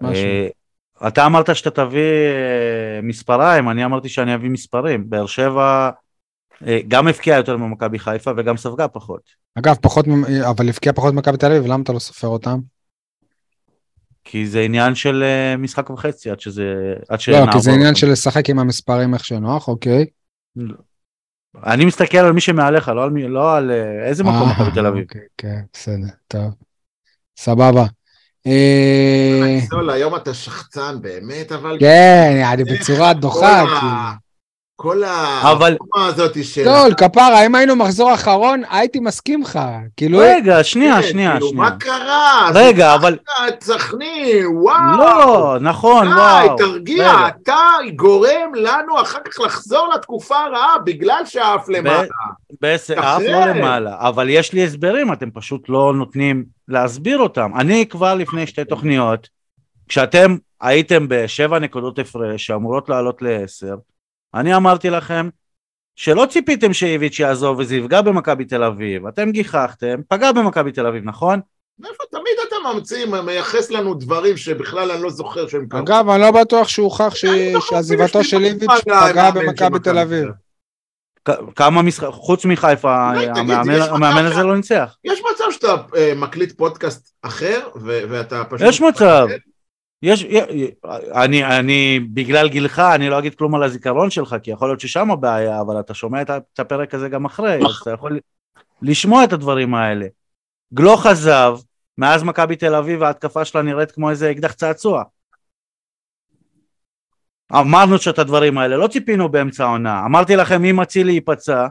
משהו. 0.02 0.24
אה, 0.24 0.48
אתה 1.08 1.26
אמרת 1.26 1.56
שאתה 1.56 1.70
תביא 1.70 2.00
אה, 2.00 3.00
מספריים, 3.02 3.70
אני 3.70 3.84
אמרתי 3.84 4.08
שאני 4.08 4.34
אביא 4.34 4.50
מספרים. 4.50 5.10
באר 5.10 5.26
שבע 5.26 5.90
אה, 6.66 6.80
גם 6.88 7.08
הפקיעה 7.08 7.38
יותר 7.38 7.56
ממכבי 7.56 7.98
חיפה 7.98 8.30
וגם 8.36 8.56
ספגה 8.56 8.88
פחות. 8.88 9.20
אגב, 9.54 9.74
פחות, 9.80 10.06
אבל 10.50 10.68
הפקיעה 10.68 10.92
פחות 10.92 11.14
ממכבי 11.14 11.36
תל 11.36 11.52
אביב, 11.52 11.66
למה 11.66 11.82
אתה 11.82 11.92
לא 11.92 11.98
סופר 11.98 12.28
אותם? 12.28 12.58
כי 14.24 14.46
זה 14.46 14.60
עניין 14.60 14.94
של 14.94 15.24
משחק 15.58 15.90
וחצי 15.90 16.30
עד 16.30 16.40
שזה... 16.40 16.94
עד 17.08 17.18
לא, 17.28 17.52
כי 17.52 17.60
זה 17.60 17.70
עניין 17.70 17.94
של 17.94 18.10
לשחק 18.10 18.50
עם 18.50 18.58
המספרים 18.58 19.14
איך 19.14 19.24
שנוח, 19.24 19.68
אוקיי. 19.68 20.06
אני 21.66 21.84
מסתכל 21.84 22.18
על 22.18 22.32
מי 22.32 22.40
שמעליך, 22.40 22.88
לא 22.88 23.04
על, 23.04 23.10
מי, 23.10 23.28
לא 23.28 23.56
על 23.56 23.70
אה, 23.70 24.06
איזה 24.06 24.24
מקום 24.24 24.50
מכבי 24.50 24.70
תל 24.74 24.86
אביב. 24.86 25.02
אוקיי, 25.02 25.20
כן, 25.38 25.60
בסדר, 25.72 26.06
טוב. 26.28 26.50
סבבה. 27.36 27.84
אה, 28.46 29.58
היום 29.88 30.16
אתה 30.16 30.34
שחצן 30.34 30.96
באמת, 31.00 31.52
אבל... 31.52 31.76
כן, 31.80 32.42
אני 32.52 32.64
בצורה 32.64 33.12
דוחה. 33.12 33.64
כל 34.76 35.02
התקופה 35.06 36.06
הזאת 36.06 36.44
של... 36.44 36.64
לא, 36.64 36.86
כפרה, 36.98 37.46
אם 37.46 37.54
היינו 37.54 37.76
מחזור 37.76 38.14
אחרון, 38.14 38.62
הייתי 38.70 39.00
מסכים 39.00 39.42
לך. 39.42 39.58
כאילו... 39.96 40.18
רגע, 40.18 40.64
שנייה, 40.64 41.02
כן, 41.02 41.08
שנייה, 41.08 41.32
כאילו, 41.32 41.48
שנייה. 41.48 41.64
מה 41.64 41.76
קרה? 41.76 42.50
רגע, 42.54 42.94
אבל... 42.94 43.18
סכנין, 43.60 44.46
וואו. 44.46 44.98
לא, 44.98 45.56
נכון, 45.60 46.08
וואו. 46.08 46.56
די, 46.56 46.64
תרגיע, 46.64 47.28
אתה 47.28 47.58
גורם 47.96 48.54
לנו 48.54 49.00
אחר 49.02 49.18
כך 49.24 49.40
לחזור 49.40 49.88
לתקופה 49.94 50.36
הרעה 50.36 50.78
בגלל 50.84 51.22
שעף 51.24 51.68
למעלה. 51.68 52.08
בסדר, 52.60 53.00
עף 53.00 53.22
לא 53.22 53.44
למעלה, 53.46 53.96
אבל 53.98 54.30
יש 54.30 54.52
לי 54.52 54.64
הסברים, 54.64 55.12
אתם 55.12 55.30
פשוט 55.30 55.68
לא 55.68 55.92
נותנים 55.94 56.44
להסביר 56.68 57.18
אותם. 57.18 57.50
אני 57.56 57.86
כבר 57.86 58.14
לפני 58.14 58.46
שתי 58.46 58.64
תוכניות, 58.64 59.28
כשאתם 59.88 60.36
הייתם 60.60 61.06
בשבע 61.08 61.58
נקודות 61.58 61.98
הפרש 61.98 62.46
שאמורות 62.46 62.88
לעלות 62.88 63.22
לעשר, 63.22 63.74
אני 64.34 64.56
אמרתי 64.56 64.90
לכם 64.90 65.28
שלא 65.96 66.26
ציפיתם 66.30 66.72
שאיביץ' 66.72 67.18
יעזוב 67.18 67.58
וזה 67.58 67.76
יפגע 67.76 68.02
במכבי 68.02 68.44
תל 68.44 68.64
אביב, 68.64 69.06
אתם 69.06 69.30
גיחכתם, 69.30 70.00
פגע 70.08 70.32
במכבי 70.32 70.72
תל 70.72 70.86
אביב, 70.86 71.04
נכון? 71.04 71.40
מאיפה 71.78 72.04
תמיד 72.10 72.34
אתה 72.48 72.56
ממציא, 72.74 73.06
מייחס 73.06 73.70
לנו 73.70 73.94
דברים 73.94 74.36
שבכלל 74.36 74.90
אני 74.90 75.02
לא 75.02 75.10
זוכר 75.10 75.48
שהם 75.48 75.66
קרו. 75.68 75.80
אגב, 75.80 76.08
אני 76.08 76.20
לא 76.20 76.30
בטוח 76.30 76.68
שהוכח 76.68 77.14
לא 77.52 77.60
שעזיבתו 77.60 78.24
של 78.24 78.44
איביץ' 78.44 78.70
פגעה 78.84 79.12
מאמן 79.14 79.40
במכבי 79.40 79.78
תל 79.78 79.98
אביב. 79.98 80.28
כמה 81.56 81.82
משחק, 81.82 82.08
חוץ 82.08 82.44
מחיפה, 82.44 83.10
תגיד, 83.34 83.54
המאמן 83.90 84.24
הזה 84.24 84.42
לא 84.42 84.56
ניצח. 84.56 84.96
יש 85.04 85.22
מצב 85.32 85.44
שאתה 85.50 85.76
אה, 85.96 86.12
מקליט 86.16 86.52
פודקאסט 86.52 87.14
אחר, 87.22 87.68
ואתה 87.84 88.44
פשוט... 88.44 88.68
יש 88.68 88.80
מצב. 88.80 89.26
יש, 90.04 90.24
אני, 91.14 91.44
אני, 91.58 92.00
בגלל 92.14 92.48
גילך, 92.48 92.78
אני 92.94 93.08
לא 93.08 93.18
אגיד 93.18 93.34
כלום 93.34 93.54
על 93.54 93.62
הזיכרון 93.62 94.10
שלך, 94.10 94.36
כי 94.42 94.50
יכול 94.50 94.68
להיות 94.68 94.80
ששם 94.80 95.10
הבעיה, 95.10 95.60
אבל 95.60 95.80
אתה 95.80 95.94
שומע 95.94 96.22
את 96.22 96.30
הפרק 96.58 96.94
הזה 96.94 97.08
גם 97.08 97.24
אחרי, 97.24 97.54
אז 97.54 97.76
אתה 97.82 97.90
יכול 97.90 98.18
לשמוע 98.82 99.24
את 99.24 99.32
הדברים 99.32 99.74
האלה. 99.74 100.06
גלוך 100.74 101.06
עזב, 101.06 101.56
מאז 101.98 102.22
מכבי 102.22 102.56
תל 102.56 102.74
אביב 102.74 103.02
ההתקפה 103.02 103.44
שלה 103.44 103.62
נראית 103.62 103.92
כמו 103.92 104.10
איזה 104.10 104.30
אקדח 104.30 104.52
צעצוע. 104.52 105.02
אמרנו 107.52 107.98
שאת 107.98 108.18
הדברים 108.18 108.58
האלה, 108.58 108.76
לא 108.76 108.86
ציפינו 108.86 109.28
באמצע 109.28 109.64
העונה. 109.64 110.02
אמרתי 110.06 110.36
לכם, 110.36 110.64
אם 110.64 110.80
אצילי 110.80 111.12
ייפצע, 111.12 111.66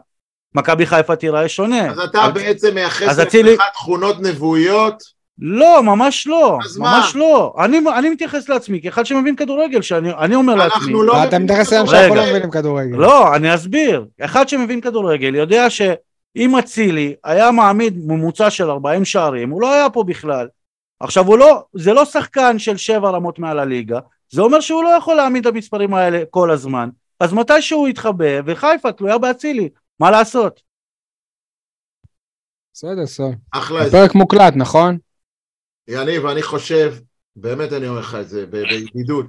מכבי 0.56 0.86
חיפה 0.86 1.15
תיראה 1.15 1.50
שונה. 1.50 1.91
אז 1.91 2.00
אתה 2.00 2.26
אבל- 2.26 2.34
בעצם 2.34 2.76
מייחס 2.76 3.08
אז 3.10 3.22
אצילי- 3.22 3.58
תכונות 3.74 4.15
נבואיות. 4.19 5.12
לא, 5.39 5.84
ממש 5.84 6.28
לא, 6.28 6.58
אז 6.65 6.78
מה? 6.78 6.98
ממש 6.98 7.15
לא. 7.15 7.54
אני, 7.60 7.80
אני 7.98 8.10
מתייחס 8.10 8.50
לעצמי 8.50 8.82
כאחד 8.82 9.06
שמבין 9.06 9.36
כדורגל, 9.36 9.82
שאני 9.82 10.12
אני 10.12 10.36
אומר 10.36 10.56
לעצמי, 10.56 10.78
אנחנו 10.78 11.04
לא... 11.04 11.13
ואתה 11.13 11.26
מבינים 11.26 11.43
מתייחס 11.43 11.74
אליהם 11.74 11.86
כדורגל. 11.86 12.02
שאנחנו 12.02 12.15
לא. 12.15 12.30
מבינים 12.30 12.52
כדורגל. 12.52 12.98
לא, 12.98 13.36
אני 13.36 13.56
אסביר. 13.56 14.06
אחד 14.22 14.50
שמבין 14.50 14.82
כדורגל 14.82 15.36
יודע 15.36 15.69
שאם 15.69 16.56
אצילי 16.60 17.15
היה 17.24 17.52
מעמיד 17.52 17.98
ממוצע 18.08 18.50
של 18.50 18.69
40 18.69 19.06
שערים, 19.06 19.50
הוא 19.50 19.62
לא 19.62 19.74
היה 19.74 19.89
פה 19.89 20.04
בכלל. 20.04 20.48
עכשיו 21.00 21.38
לא, 21.38 21.63
זה 21.74 21.93
לא 21.93 22.06
שחקן 22.06 22.60
של 22.60 22.78
שבע 22.78 23.10
רמות 23.10 23.39
מעל 23.39 23.60
הליגה, 23.60 24.00
זה 24.32 24.41
אומר 24.41 24.60
שהוא 24.60 24.84
לא 24.84 24.89
יכול 24.89 25.15
להעמיד 25.15 25.48
את 25.48 25.54
המספרים 25.54 25.93
האלה 25.93 26.24
כל 26.30 26.52
הזמן. 26.52 26.89
אז 27.19 27.34
מתי 27.34 27.62
שהוא 27.62 27.88
יתחבא, 27.88 28.39
וחיפה 28.46 28.91
תלויה 28.91 29.17
באצילי, 29.17 29.69
מה 30.00 30.12
לעשות? 30.12 30.62
בסדר, 32.74 33.04
בסדר. 33.04 33.26
אחלה 33.52 33.86
הפרק 33.86 34.15
מוקלט, 34.15 34.54
נכון? 34.56 34.98
יניב, 35.88 36.26
אני 36.26 36.43
חושב, 36.43 36.93
באמת 37.36 37.74
אני 37.74 37.88
אומר 37.88 38.00
לך 38.00 38.17
את 38.22 38.30
זה, 38.30 38.46
בידידות, 38.46 39.26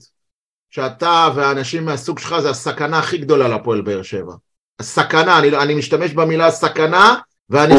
שאתה 0.70 1.28
והאנשים 1.34 1.84
מהסוג 1.84 2.18
שלך 2.18 2.38
זה 2.38 2.50
הסכנה 2.50 2.98
הכי 2.98 3.18
גדולה 3.18 3.48
להפועל 3.48 3.80
באר 3.80 4.02
שבע. 4.02 4.32
הסכנה, 4.80 5.38
אני, 5.38 5.48
אני 5.48 5.74
משתמש 5.74 6.12
במילה 6.12 6.50
סכנה, 6.50 7.14
ואני. 7.50 7.74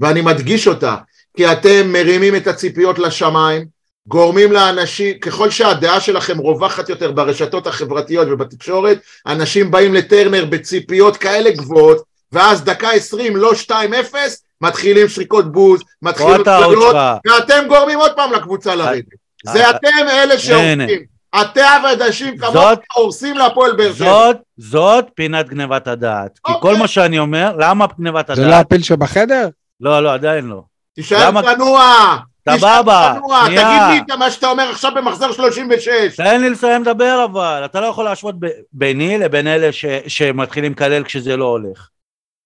ואני 0.00 0.20
מדגיש 0.20 0.68
אותה, 0.68 0.96
כי 1.36 1.52
אתם 1.52 1.92
מרימים 1.92 2.36
את 2.36 2.46
הציפיות 2.46 2.98
לשמיים, 2.98 3.66
גורמים 4.06 4.52
לאנשים, 4.52 5.18
ככל 5.18 5.50
שהדעה 5.50 6.00
שלכם 6.00 6.38
רווחת 6.38 6.88
יותר 6.88 7.12
ברשתות 7.12 7.66
החברתיות 7.66 8.28
ובתקשורת, 8.30 8.98
אנשים 9.26 9.70
באים 9.70 9.94
לטרנר 9.94 10.44
בציפיות 10.44 11.16
כאלה 11.16 11.50
גבוהות, 11.50 12.02
ואז 12.32 12.64
דקה 12.64 12.90
עשרים, 12.90 13.36
לא 13.36 13.54
שתיים 13.54 13.94
אפס, 13.94 14.42
מתחילים 14.60 15.08
שריקות 15.08 15.52
בוז, 15.52 15.80
מתחילים 16.02 16.36
שלך. 16.36 16.96
ואתם 17.26 17.68
גורמים 17.68 17.98
עוד 17.98 18.12
פעם 18.16 18.32
לקבוצה 18.32 18.74
לרדת. 18.74 19.04
זה 19.46 19.64
אה, 19.64 19.70
אתם 19.70 20.08
אלה 20.08 20.38
שהורסים. 20.38 21.10
אתם 21.40 21.60
עבדים 21.84 22.38
כמוך 22.38 22.78
הורסים 22.94 23.36
להפועל 23.36 23.76
באר 23.76 23.92
שבע. 23.92 24.06
זאת, 24.06 24.36
זאת 24.56 25.04
פינת 25.14 25.48
גנבת 25.48 25.86
הדעת. 25.86 26.38
כי 26.44 26.52
אוקיי. 26.52 26.70
כל 26.70 26.76
מה 26.78 26.88
שאני 26.88 27.18
אומר, 27.18 27.52
למה 27.58 27.86
גנבת 27.98 28.30
זה 28.34 28.42
לא 28.42 28.46
הדעת? 28.46 28.66
הפיל 28.66 28.82
שבחדר? 28.82 29.48
לא, 29.80 30.02
לא, 30.02 30.14
עדיין 30.14 30.46
לא. 30.46 30.62
תישאר 30.94 31.42
צנוע. 31.54 32.16
סבבה. 32.50 33.14
שנייה. 33.46 33.60
תגיד 33.62 33.82
לי 34.08 34.14
את 34.14 34.18
מה 34.18 34.30
שאתה 34.30 34.48
אומר 34.48 34.70
עכשיו 34.70 34.92
במחזור 34.94 35.32
36. 35.32 36.16
תן 36.16 36.40
לי 36.40 36.50
לסיים 36.50 36.82
לדבר 36.82 37.26
אבל, 37.32 37.62
אתה 37.64 37.80
לא 37.80 37.86
יכול 37.86 38.04
להשוות 38.04 38.34
ב- 38.40 38.46
ביני 38.72 39.18
לבין 39.18 39.46
אלה 39.46 39.72
ש, 39.72 39.84
שמתחילים 40.06 40.72
לקלל 40.72 41.04
כשזה 41.04 41.36
לא 41.36 41.44
הולך. 41.44 41.88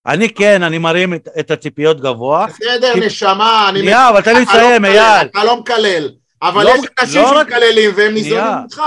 אני 0.07 0.29
כן, 0.35 0.63
אני 0.63 0.79
מרים 0.79 1.15
את, 1.15 1.29
את 1.41 1.51
הציפיות 1.51 2.01
גבוה. 2.01 2.47
בסדר, 2.47 2.93
כי- 2.95 3.01
נשמה, 3.01 3.67
אני... 3.69 3.79
שנייה, 3.81 4.09
אבל 4.09 4.21
תן 4.21 4.35
לי 4.35 4.45
לא 4.45 4.53
לסיים, 4.53 4.85
אייל. 4.85 5.27
אתה 5.27 5.45
לא 5.45 5.57
מקלל. 5.57 6.09
אבל 6.43 6.65
לא- 6.65 6.71
יש 6.71 6.81
אנשים 7.01 7.23
לא 7.23 7.39
רק- 7.39 7.49
שמקללים 7.49 7.91
והם 7.97 8.15
ניזונים. 8.15 8.45
ממך. 8.63 8.83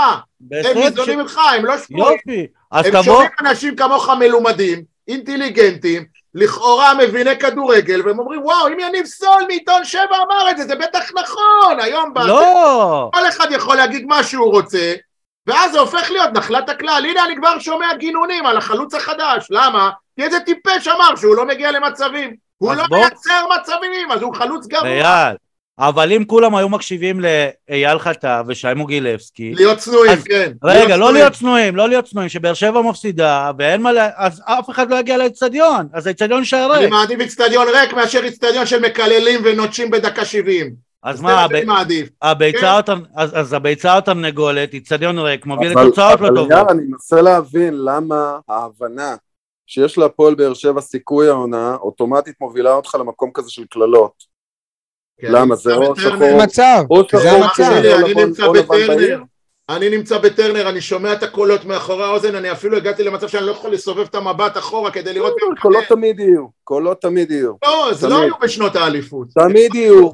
הם 0.52 0.78
ניזונים 0.78 1.18
ממך, 1.18 1.40
הם 1.56 1.64
לא 1.64 1.74
שבויים. 1.78 2.16
יופי. 2.28 2.46
אז 2.72 2.84
הם 2.86 2.90
תבוא, 2.92 3.02
שומעים 3.04 3.30
אנשים 3.40 3.76
כמוך 3.76 4.08
מלומדים, 4.10 4.82
אינטליגנטים, 5.08 6.04
לכאורה 6.34 6.94
מביני 6.94 7.38
כדורגל, 7.38 8.02
והם 8.06 8.18
אומרים, 8.18 8.42
וואו, 8.44 8.68
אם 8.68 8.80
יניב 8.80 9.06
סול 9.06 9.42
מעיתון 9.48 9.84
שבע 9.84 10.02
אמר 10.26 10.50
את 10.50 10.56
זה, 10.58 10.64
זה 10.66 10.74
בטח 10.74 11.10
נכון, 11.22 11.80
היום... 11.80 12.14
בזה." 12.14 12.26
לא, 12.28 13.10
כל 13.14 13.28
אחד 13.28 13.46
יכול 13.50 13.76
להגיד 13.76 14.06
מה 14.06 14.22
שהוא 14.22 14.50
רוצה, 14.52 14.94
ואז 15.48 15.72
זה 15.72 15.78
הופך 15.80 16.10
להיות 16.10 16.30
נחלת 16.34 16.68
הכלל. 16.68 17.02
הנה, 17.10 17.24
אני 17.24 17.36
כבר 17.36 17.58
שומע 17.58 17.94
גינונים 17.98 18.46
על 18.46 18.56
החלוץ 18.56 18.94
החדש. 18.94 19.46
למה? 19.50 19.90
כי 20.16 20.22
איזה 20.24 20.40
טיפש 20.40 20.88
אמר 20.88 21.16
שהוא 21.16 21.36
לא 21.36 21.46
מגיע 21.46 21.70
למצבים. 21.72 22.34
הוא 22.58 22.74
לא 22.74 22.84
בוא- 22.88 22.98
מייצר 22.98 23.44
מצבים, 23.60 24.10
אז 24.12 24.22
הוא 24.22 24.34
חלוץ 24.34 24.66
גרוע. 24.66 24.88
אייל. 24.88 25.36
אבל 25.80 26.12
אם 26.12 26.24
כולם 26.24 26.54
היו 26.54 26.68
מקשיבים 26.68 27.20
לאייל 27.20 27.98
חטא 27.98 28.42
ושיימו 28.48 28.86
גילבסקי, 28.86 29.52
להיות 29.54 29.78
צנועים, 29.78 30.12
אז- 30.12 30.24
כן. 30.24 30.52
רגע, 30.64 30.82
לא 30.82 30.94
צנועים. 30.96 31.14
להיות 31.14 31.32
צנועים, 31.32 31.76
לא 31.76 31.88
להיות 31.88 32.04
צנועים, 32.04 32.28
שבאר 32.28 32.54
שבע 32.54 32.82
מפסידה, 32.82 33.50
ואין 33.58 33.82
מה 33.82 33.92
ל... 33.92 33.98
אז 34.16 34.42
אף 34.44 34.70
אחד 34.70 34.90
לא 34.90 34.96
יגיע 34.96 35.16
לאצטדיון, 35.16 35.86
אז 35.92 36.06
האצטדיון 36.06 36.40
יישאר 36.40 36.74
אני 36.74 36.82
ריק. 36.84 36.90
מעדיף 36.92 37.20
אצטדיון 37.20 37.66
ריק 37.74 37.92
מאשר 37.92 38.26
אצטדיון 38.28 38.66
של 38.66 38.80
מקללים 38.80 39.40
ונוטשים 39.44 39.90
בדקה 39.90 40.24
70. 40.24 40.87
אז 41.08 41.16
זה 41.16 41.22
מה, 41.22 41.44
הב-. 41.44 41.54
הביצה 42.22 42.80
תר- 42.86 42.94
אז 43.16 43.30
אז 43.38 43.52
הביצה 43.52 43.96
או 43.96 44.00
תרנגולת, 44.00 44.74
איצטדיון 44.74 45.18
ריק, 45.18 45.46
אבל- 45.46 45.66
לתוצאות 45.66 46.20
לא 46.20 46.26
אבל 46.26 46.36
טובות. 46.36 46.50
יאללה, 46.50 46.70
אני 46.70 46.82
מנסה 46.88 47.22
להבין 47.22 47.74
למה 47.84 48.38
ההבנה 48.48 49.16
שיש 49.66 49.98
להפועל 49.98 50.34
באר 50.34 50.54
שבע 50.54 50.80
סיכוי 50.80 51.28
העונה, 51.28 51.74
אוטומטית 51.80 52.34
מובילה 52.40 52.72
אותך 52.72 52.94
למקום 53.00 53.30
כזה 53.34 53.50
של 53.50 53.64
קללות. 53.70 54.24
כן, 55.20 55.28
למה? 55.32 55.54
זה 55.56 55.74
או. 55.74 55.94
זה 55.96 56.02
שחור, 56.02 56.42
מצב, 56.42 56.82
או 56.90 57.02
זה 57.18 57.30
המצב. 57.32 57.44
אח 57.46 57.56
שלי, 57.56 57.94
אני 57.94 58.14
נמצא 58.24 58.48
בטרנר. 58.48 59.22
אני 59.68 59.90
נמצא 59.90 60.18
בטרנר, 60.18 60.68
אני 60.68 60.80
שומע 60.80 61.12
את 61.12 61.22
הקולות 61.22 61.64
מאחורי 61.64 62.04
האוזן, 62.04 62.34
אני 62.34 62.52
אפילו 62.52 62.76
הגעתי 62.76 63.02
למצב 63.04 63.28
שאני 63.28 63.46
לא 63.46 63.50
יכול 63.50 63.72
לסובב 63.72 64.00
את 64.10 64.14
המבט 64.14 64.56
אחורה 64.56 64.90
כדי 64.90 65.12
לראות... 65.12 65.32
מקלל. 65.50 65.60
קולות 65.62 65.84
תמיד 65.88 66.20
יהיו, 66.20 66.46
קולות 66.64 67.00
תמיד 67.02 67.30
יהיו. 67.30 67.52
לא, 67.64 67.90
זה 67.94 68.08
לא. 68.08 68.22
היו 68.22 68.34
בשנות 68.42 68.76
האליפות. 68.76 69.28
תמיד 69.34 69.74
יהיו. 69.74 70.10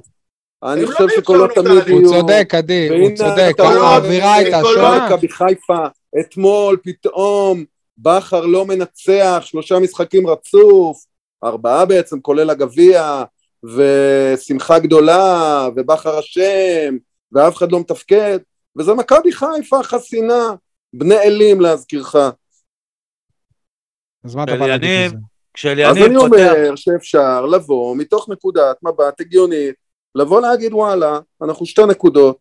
אני 0.62 0.82
לא 0.82 0.86
חושב 0.86 1.08
שקולות 1.16 1.50
תמיד 1.50 1.66
אותה. 1.70 1.90
הוא 1.90 2.00
יהיו. 2.00 2.10
צודק, 2.10 2.54
עדי, 2.54 2.88
הוא 2.88 3.16
צודק, 3.16 3.52
האווירה 3.58 4.34
הייתה 4.34 4.60
שונה. 4.74 5.06
מכבי 5.06 5.28
חיפה, 5.28 5.86
אתמול 6.20 6.76
פתאום 6.82 7.64
בכר 7.98 8.46
לא 8.46 8.66
מנצח, 8.66 9.42
שלושה 9.44 9.78
משחקים 9.78 10.26
רצוף, 10.26 11.04
ארבעה 11.44 11.84
בעצם, 11.84 12.20
כולל 12.20 12.50
הגביע, 12.50 13.22
ושמחה 13.64 14.78
גדולה, 14.78 15.68
ובכר 15.76 16.20
אשם, 16.20 16.96
ואף 17.32 17.56
אחד 17.56 17.72
לא 17.72 17.80
מתפקד, 17.80 18.38
וזה 18.78 18.94
מכבי 18.94 19.32
חיפה 19.32 19.82
חסינה, 19.82 20.54
בני 20.92 21.18
אלים 21.18 21.60
להזכירך. 21.60 22.16
אז 24.24 24.34
מה 24.34 24.44
אתה 24.44 24.56
בא 24.56 24.66
להגיד 24.66 24.90
על 24.90 25.08
זה? 25.08 25.86
אז 25.86 25.96
אני. 25.96 26.16
אומר 26.16 26.76
שאפשר 26.76 27.46
לבוא 27.46 27.96
מתוך 27.96 28.28
נקודת 28.28 28.76
מבט 28.82 29.20
הגיונית, 29.20 29.74
לבוא 30.14 30.40
להגיד 30.40 30.72
וואלה, 30.72 31.18
אנחנו 31.42 31.66
שתי 31.66 31.82
נקודות, 31.88 32.36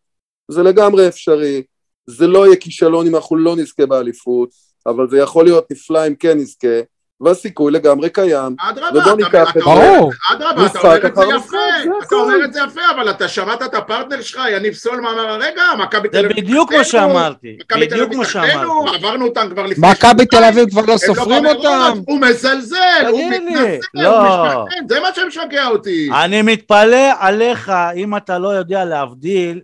זה 0.52 0.64
לגמרי 0.64 1.08
אפשרי, 1.08 1.64
זה 2.08 2.28
לא 2.28 2.46
יהיה 2.46 2.56
כישלון 2.56 3.08
אם 3.08 3.16
אנחנו 3.16 3.36
לא 3.36 3.56
נזכה 3.56 3.86
באליפות, 3.86 4.50
אבל 4.86 5.10
זה 5.10 5.18
יכול 5.18 5.46
להיות 5.46 5.72
נפלא 5.72 6.08
אם 6.08 6.16
כן 6.16 6.38
נזכה, 6.38 6.80
והסיכוי 7.24 7.72
לגמרי 7.72 8.10
קיים. 8.10 8.56
אדרבה, 8.70 8.90
אתה- 9.04 9.28
אתה 9.44 9.50
את 9.50 9.64
אומר-. 9.64 10.10
אדרבה, 10.32 10.66
אתה 10.66 10.80
אומר 10.80 10.96
את 11.08 11.16
זה 11.16 11.24
יפה, 11.36 11.58
זה 11.84 11.90
אתה. 12.08 12.16
אומר 12.16 12.46
את 12.46 12.54
זה 12.54 12.60
יפה, 12.70 12.82
אבל 12.96 13.10
אתה 13.10 13.28
שמעת 13.28 13.62
את 13.62 13.74
הפרטנר 13.76 14.22
שלך, 14.22 14.42
יניב 14.52 14.74
סולמה 14.74 15.12
אמר 15.12 15.30
הרגע, 15.30 15.62
מכבי 15.80 16.08
תל 16.10 16.14
זה 16.22 16.26
אביב... 16.28 16.38
בדיוק 16.38 16.74
מה 16.74 16.84
שאמרתי, 16.84 17.58
בדיוק 17.80 18.14
מה 18.14 18.26
שאמרתי. 18.26 18.96
עברנו 18.96 19.26
אותם 19.26 19.48
כבר 19.50 19.66
לפני... 19.66 19.88
מכבי 19.92 20.26
תל 20.26 20.44
אביב 20.44 20.70
כבר 20.70 20.82
לא 20.82 20.94
לא 20.94 20.98
סופרים 20.98 21.46
אותם? 21.46 21.98
הוא 22.08 22.20
מזלזל, 22.22 22.78
הוא 23.10 23.30
מתנצל, 23.32 23.78
לא. 23.94 24.20
הוא 24.20 24.64
משתכן, 24.66 24.86
זה 24.90 25.00
מה 25.00 25.08
שמשגע 25.16 25.68
אותי. 25.68 26.10
אני 26.24 26.42
מתפלא 26.42 27.12
עליך 27.20 27.72
אם 27.96 28.18
אתה 28.18 28.40
לא 28.40 28.48
יודע 28.48 28.86
להבדיל, 28.86 29.62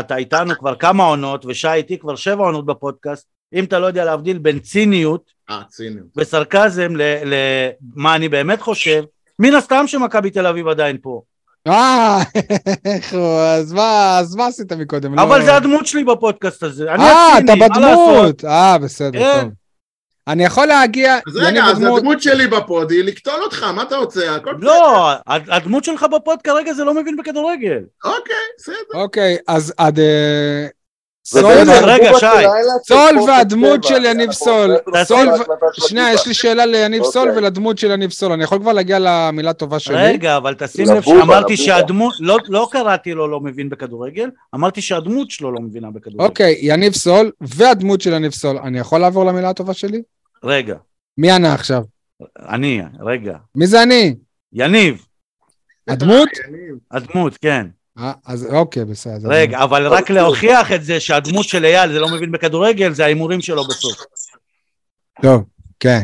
אתה 0.00 0.16
איתנו 0.16 0.54
כבר 0.58 0.74
כמה 0.74 1.04
עונות 1.04 1.46
ושי 1.46 1.72
איתי 1.72 1.98
כבר 1.98 2.16
שבע 2.16 2.44
עונות 2.44 2.66
בפודקאסט, 2.66 3.26
אם 3.54 3.64
אתה 3.64 3.78
לא 3.78 3.86
יודע 3.86 4.04
להבדיל 4.04 4.38
בין 4.38 4.58
ציניות 4.58 5.30
אה, 5.50 5.62
ציניות. 5.68 6.06
וסרקזם 6.16 6.92
למה 7.24 8.14
אני 8.16 8.28
באמת 8.28 8.60
חושב, 8.60 9.04
מן 9.38 9.54
הסתם 9.54 9.84
שמכבי 9.86 10.30
תל 10.30 10.46
אביב 10.46 10.68
עדיין 10.68 10.96
פה. 11.02 11.22
אה, 11.66 12.18
איך 12.84 13.12
הוא, 13.14 13.38
אז 13.40 13.72
מה, 13.72 14.18
אז 14.18 14.34
מה 14.36 14.46
עשית 14.46 14.72
מקודם? 14.72 15.18
אבל 15.18 15.38
לא- 15.38 15.44
זה 15.44 15.56
הדמות 15.56 15.86
שלי 15.86 16.04
בפודקאסט 16.04 16.62
הזה. 16.62 16.92
אני 16.94 17.02
אה, 17.02 17.36
הציני, 17.36 17.66
אתה 17.66 17.78
מה 17.80 17.80
לעשות? 17.80 18.08
בדמות. 18.18 18.44
אה, 18.44 18.78
בסדר, 18.78 19.18
כן. 19.18 19.40
טוב. 19.42 19.50
אני 20.28 20.44
יכול 20.44 20.66
להגיע, 20.66 21.18
אז 21.28 21.36
רגע, 21.36 21.64
אז 21.64 21.78
הדמות- 21.78 21.98
הדמות 21.98 22.22
שלי 22.22 22.46
בפוד 22.46 22.90
היא 22.90 23.04
לקטול 23.04 23.42
אותך, 23.42 23.62
מה 23.62 23.82
אתה 23.82 23.96
רוצה? 23.96 24.34
הכל 24.36 24.54
בסדר. 24.54 24.66
לא, 24.66 25.10
הד- 25.26 25.50
הדמות 25.50 25.84
שלך 25.84 26.06
בפוד 26.16 26.42
כרגע 26.42 26.72
זה 26.72 26.84
לא 26.84 26.94
מבין 26.94 27.16
בכדורגל. 27.16 27.78
אוקיי, 28.04 28.34
בסדר. 28.58 28.74
אוקיי, 28.94 29.36
אז 29.48 29.72
עד... 29.76 29.98
רגע, 31.34 32.10
שי. 32.18 32.26
סול 32.88 33.18
והדמות 33.28 33.84
של 33.84 34.04
יניב 34.04 34.32
סול. 34.32 34.76
שנייה, 35.72 36.12
יש 36.12 36.26
לי 36.26 36.34
שאלה 36.34 36.66
ליניב 36.66 37.02
אוקיי. 37.02 37.12
סול 37.12 37.30
ולדמות 37.36 37.78
של 37.78 37.90
יניב 37.90 38.10
סול. 38.10 38.32
אני 38.32 38.44
יכול 38.44 38.58
כבר 38.58 38.72
להגיע 38.72 38.98
למילה 39.00 39.52
טובה 39.52 39.78
שלי? 39.78 39.96
רגע, 39.96 40.36
אבל 40.36 40.54
תשים 40.54 40.86
לב 40.88 41.02
שאמרתי. 41.02 41.56
שהדמות, 41.56 42.14
לא- 42.20 42.38
לא 42.48 42.68
קראתי 42.72 43.12
לו 43.12 43.28
לא 43.28 43.40
מבין 43.40 43.68
בכדורגל, 43.68 44.30
אמרתי 44.54 44.82
שהדמות 44.82 45.30
שלו 45.30 45.52
לא 45.52 45.60
מבינה 45.60 45.90
בכדורגל. 45.90 46.24
אוקיי, 46.24 46.58
יניב 46.60 46.92
סול 46.92 47.30
והדמות 47.40 48.00
של 48.00 48.12
יניב 48.12 48.32
סול. 48.32 48.58
אני 48.58 48.78
יכול 48.78 49.00
לעבור 49.00 49.24
למילה 49.24 49.50
הטובה 49.50 49.74
שלי? 49.74 50.02
רגע, 50.44 50.76
מי 51.18 51.30
ענה 51.30 51.54
עכשיו? 51.54 51.82
אני, 52.48 52.82
רגע. 53.00 53.36
מי 53.54 53.66
זה 53.66 53.82
אני? 53.82 54.14
יניב, 54.52 55.04
הדמות? 55.88 56.28
הדמות, 56.90 57.36
כן. 57.36 57.66
אה, 57.98 58.12
אז 58.26 58.46
אוקיי, 58.52 58.84
בסדר. 58.84 59.28
רגע, 59.28 59.62
אבל 59.62 59.86
רק 59.86 60.10
להוכיח 60.10 60.72
את 60.72 60.84
זה 60.84 61.00
שהדמות 61.00 61.48
של 61.48 61.64
אייל 61.64 61.92
זה 61.92 62.00
לא 62.00 62.08
מבין 62.08 62.32
בכדורגל, 62.32 62.92
זה 62.92 63.04
ההימורים 63.04 63.40
שלו 63.40 63.64
בסוף. 63.64 64.04
טוב, 65.22 65.44
כן. 65.80 66.02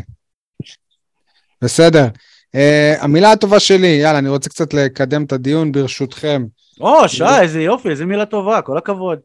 בסדר. 1.61 2.07
Uh, 2.55 3.03
המילה 3.03 3.31
הטובה 3.31 3.59
שלי, 3.59 3.87
יאללה, 3.87 4.19
אני 4.19 4.29
רוצה 4.29 4.49
קצת 4.49 4.73
לקדם 4.73 5.23
את 5.23 5.31
הדיון 5.31 5.71
ברשותכם. 5.71 6.45
או, 6.81 7.09
שי, 7.09 7.23
איזה 7.41 7.61
יופי, 7.61 7.89
איזה 7.89 8.05
מילה 8.05 8.25
טובה, 8.25 8.61
כל 8.61 8.77
הכבוד. 8.77 9.19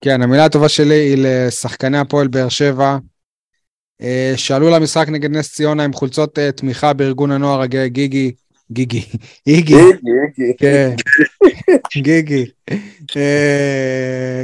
כן, 0.00 0.22
המילה 0.22 0.44
הטובה 0.44 0.68
שלי 0.68 0.94
היא 0.94 1.16
לשחקני 1.18 1.98
הפועל 1.98 2.28
באר 2.28 2.48
שבע, 2.48 2.98
אה, 4.00 4.32
שעלו 4.36 4.70
למשחק 4.70 5.08
נגד 5.08 5.30
נס 5.30 5.54
ציונה 5.54 5.84
עם 5.84 5.92
חולצות 5.92 6.38
אה, 6.38 6.52
תמיכה 6.52 6.92
בארגון 6.92 7.30
הנוער 7.30 7.60
הגאה 7.60 7.88
גיגי, 7.88 8.32
גיגי, 8.72 9.04
איגי, 9.46 9.74
איגי, 9.74 9.90
איגי. 10.38 10.56
כן, 10.58 10.94
גיגי. 12.02 12.44
אה, 13.16 14.42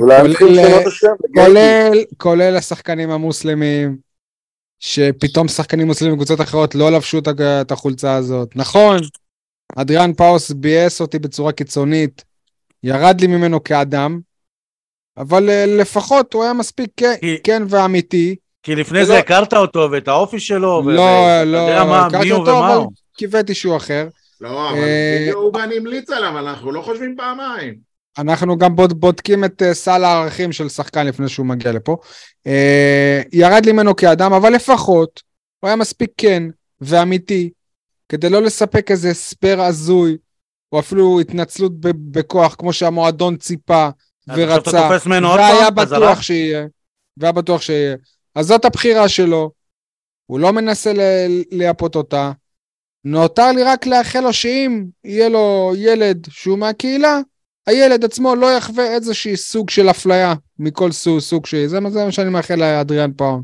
כולל- 2.18 2.56
השחקנים 2.56 3.10
המוסלמים, 3.10 3.96
שפתאום 4.80 5.48
שחקנים 5.48 5.86
מוסלמים 5.86 6.12
מקבוצות 6.14 6.40
אחרות 6.40 6.74
לא 6.74 6.92
לבשו 6.92 7.18
את 7.60 7.72
החולצה 7.72 8.14
הזאת. 8.14 8.56
נכון, 8.56 8.96
אדריאן 9.76 10.12
פאוס 10.12 10.50
ביאס 10.50 11.00
אותי 11.00 11.18
בצורה 11.18 11.52
קיצונית, 11.52 12.24
ירד 12.84 13.20
לי 13.20 13.26
ממנו 13.26 13.64
כאדם, 13.64 14.20
אבל 15.16 15.50
אה, 15.50 15.64
לפחות 15.66 16.34
הוא 16.34 16.44
היה 16.44 16.52
מספיק 16.52 16.90
כן- 17.44 17.62
ואמיתי, 17.68 18.36
כי 18.62 18.74
לפני 18.74 18.98
לא- 18.98 19.04
זה 19.04 19.18
הכרת 19.18 19.54
אותו 19.54 19.88
ואת 19.92 20.08
האופי 20.08 20.40
שלו, 20.40 20.82
לא, 20.90 21.00
ואתה 21.00 21.44
לא, 21.44 21.58
יודע 21.58 21.84
מה, 21.84 22.06
הכרתי 22.06 22.24
מי 22.24 22.30
הוא 22.30 22.40
אותו, 22.40 22.50
ומה 22.50 22.76
אבל- 22.76 22.84
קיוויתי 23.20 23.54
שהוא 23.54 23.76
אחר. 23.76 24.08
לא, 24.40 24.70
אבל 24.70 24.78
אה, 24.78 25.30
הוא 25.32 25.52
גם 25.52 25.72
המליץ 25.76 26.10
עליו, 26.10 26.38
אנחנו 26.38 26.72
לא 26.72 26.82
חושבים 26.82 27.14
פעמיים. 27.16 27.78
אנחנו 28.18 28.58
גם 28.58 28.76
בוד, 28.76 29.00
בודקים 29.00 29.44
את 29.44 29.62
uh, 29.62 29.74
סל 29.74 30.04
הערכים 30.04 30.52
של 30.52 30.68
שחקן 30.68 31.06
לפני 31.06 31.28
שהוא 31.28 31.46
מגיע 31.46 31.72
לפה. 31.72 31.96
Uh, 32.48 33.28
ירד 33.32 33.66
לי 33.66 33.72
ממנו 33.72 33.96
כאדם, 33.96 34.32
אבל 34.32 34.52
לפחות 34.52 35.22
הוא 35.60 35.68
היה 35.68 35.76
מספיק 35.76 36.10
כן 36.16 36.42
ואמיתי 36.80 37.50
כדי 38.08 38.30
לא 38.30 38.42
לספק 38.42 38.90
איזה 38.90 39.10
הסבר 39.10 39.60
הזוי, 39.60 40.16
או 40.72 40.80
אפילו 40.80 41.20
התנצלות 41.20 41.72
בכוח, 41.80 42.54
כמו 42.58 42.72
שהמועדון 42.72 43.36
ציפה 43.36 43.88
ורצה, 44.28 44.88
והיה? 45.06 45.70
בטוח 45.70 46.22
שיהיה, 46.22 46.66
והיה 47.16 47.32
בטוח 47.32 47.62
שיהיה. 47.62 47.96
אז 48.34 48.46
זאת 48.46 48.64
הבחירה 48.64 49.08
שלו, 49.08 49.50
הוא 50.26 50.40
לא 50.40 50.52
מנסה 50.52 50.92
ל- 50.92 51.42
לייפות 51.50 51.96
אותה. 51.96 52.32
נותר 53.04 53.52
לי 53.52 53.62
רק 53.62 53.86
לאחל 53.86 54.20
לו 54.20 54.32
שאם 54.32 54.84
יהיה 55.04 55.28
לו 55.28 55.72
ילד 55.76 56.26
שהוא 56.30 56.58
מהקהילה, 56.58 57.18
הילד 57.66 58.04
עצמו 58.04 58.34
לא 58.34 58.56
יחווה 58.56 58.94
איזושהי 58.94 59.36
סוג 59.36 59.70
של 59.70 59.90
אפליה 59.90 60.34
מכל 60.58 60.92
סוג, 60.92 61.18
סוג 61.18 61.46
שהיא. 61.46 61.68
זה, 61.68 61.78
זה 61.88 62.04
מה 62.04 62.12
שאני 62.12 62.30
מאחל 62.30 62.54
לאדריאן 62.54 63.12
פאון. 63.12 63.42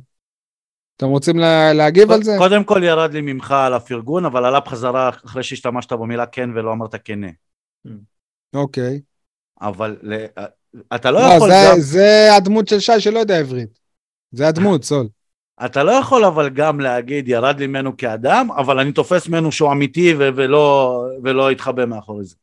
אתם 0.96 1.06
רוצים 1.06 1.38
לה, 1.38 1.72
להגיב 1.72 2.10
על 2.10 2.22
זה? 2.22 2.34
קודם 2.38 2.64
כל 2.64 2.80
ירד 2.84 3.12
לי 3.12 3.20
ממך 3.20 3.50
על 3.50 3.74
הפרגון, 3.74 4.24
אבל 4.24 4.44
עלה 4.44 4.60
בחזרה 4.60 5.08
אחרי 5.08 5.42
שהשתמשת 5.42 5.92
במילה 5.92 6.26
כן 6.26 6.50
ולא 6.54 6.72
אמרת 6.72 6.94
כנה. 7.04 7.26
אוקיי. 8.54 9.00
אבל 9.60 9.96
ל- 10.02 10.26
אתה 10.94 11.10
לא 11.10 11.20
לא, 11.20 11.34
יכול 11.34 11.50
זה, 11.50 11.56
גם, 11.70 11.80
זה 11.80 12.34
הדמות 12.36 12.68
של 12.68 12.80
שי 12.80 13.00
שלא 13.00 13.18
יודע 13.18 13.38
עברית. 13.38 13.78
זה 14.32 14.48
הדמות, 14.48 14.84
סול. 14.84 15.08
אתה 15.64 15.82
לא 15.84 15.90
יכול 15.90 16.24
אבל 16.24 16.48
גם 16.48 16.80
להגיד 16.80 17.28
ירד 17.28 17.58
לי 17.58 17.66
ממנו 17.66 17.96
כאדם, 17.96 18.48
אבל 18.56 18.78
אני 18.78 18.92
תופס 18.92 19.28
ממנו 19.28 19.52
שהוא 19.52 19.72
אמיתי 19.72 20.14
ו- 20.18 20.28
ולא, 20.36 20.92
ולא 21.22 21.52
יתחבא 21.52 21.84
מאחורי 21.86 22.24
זה. 22.24 22.36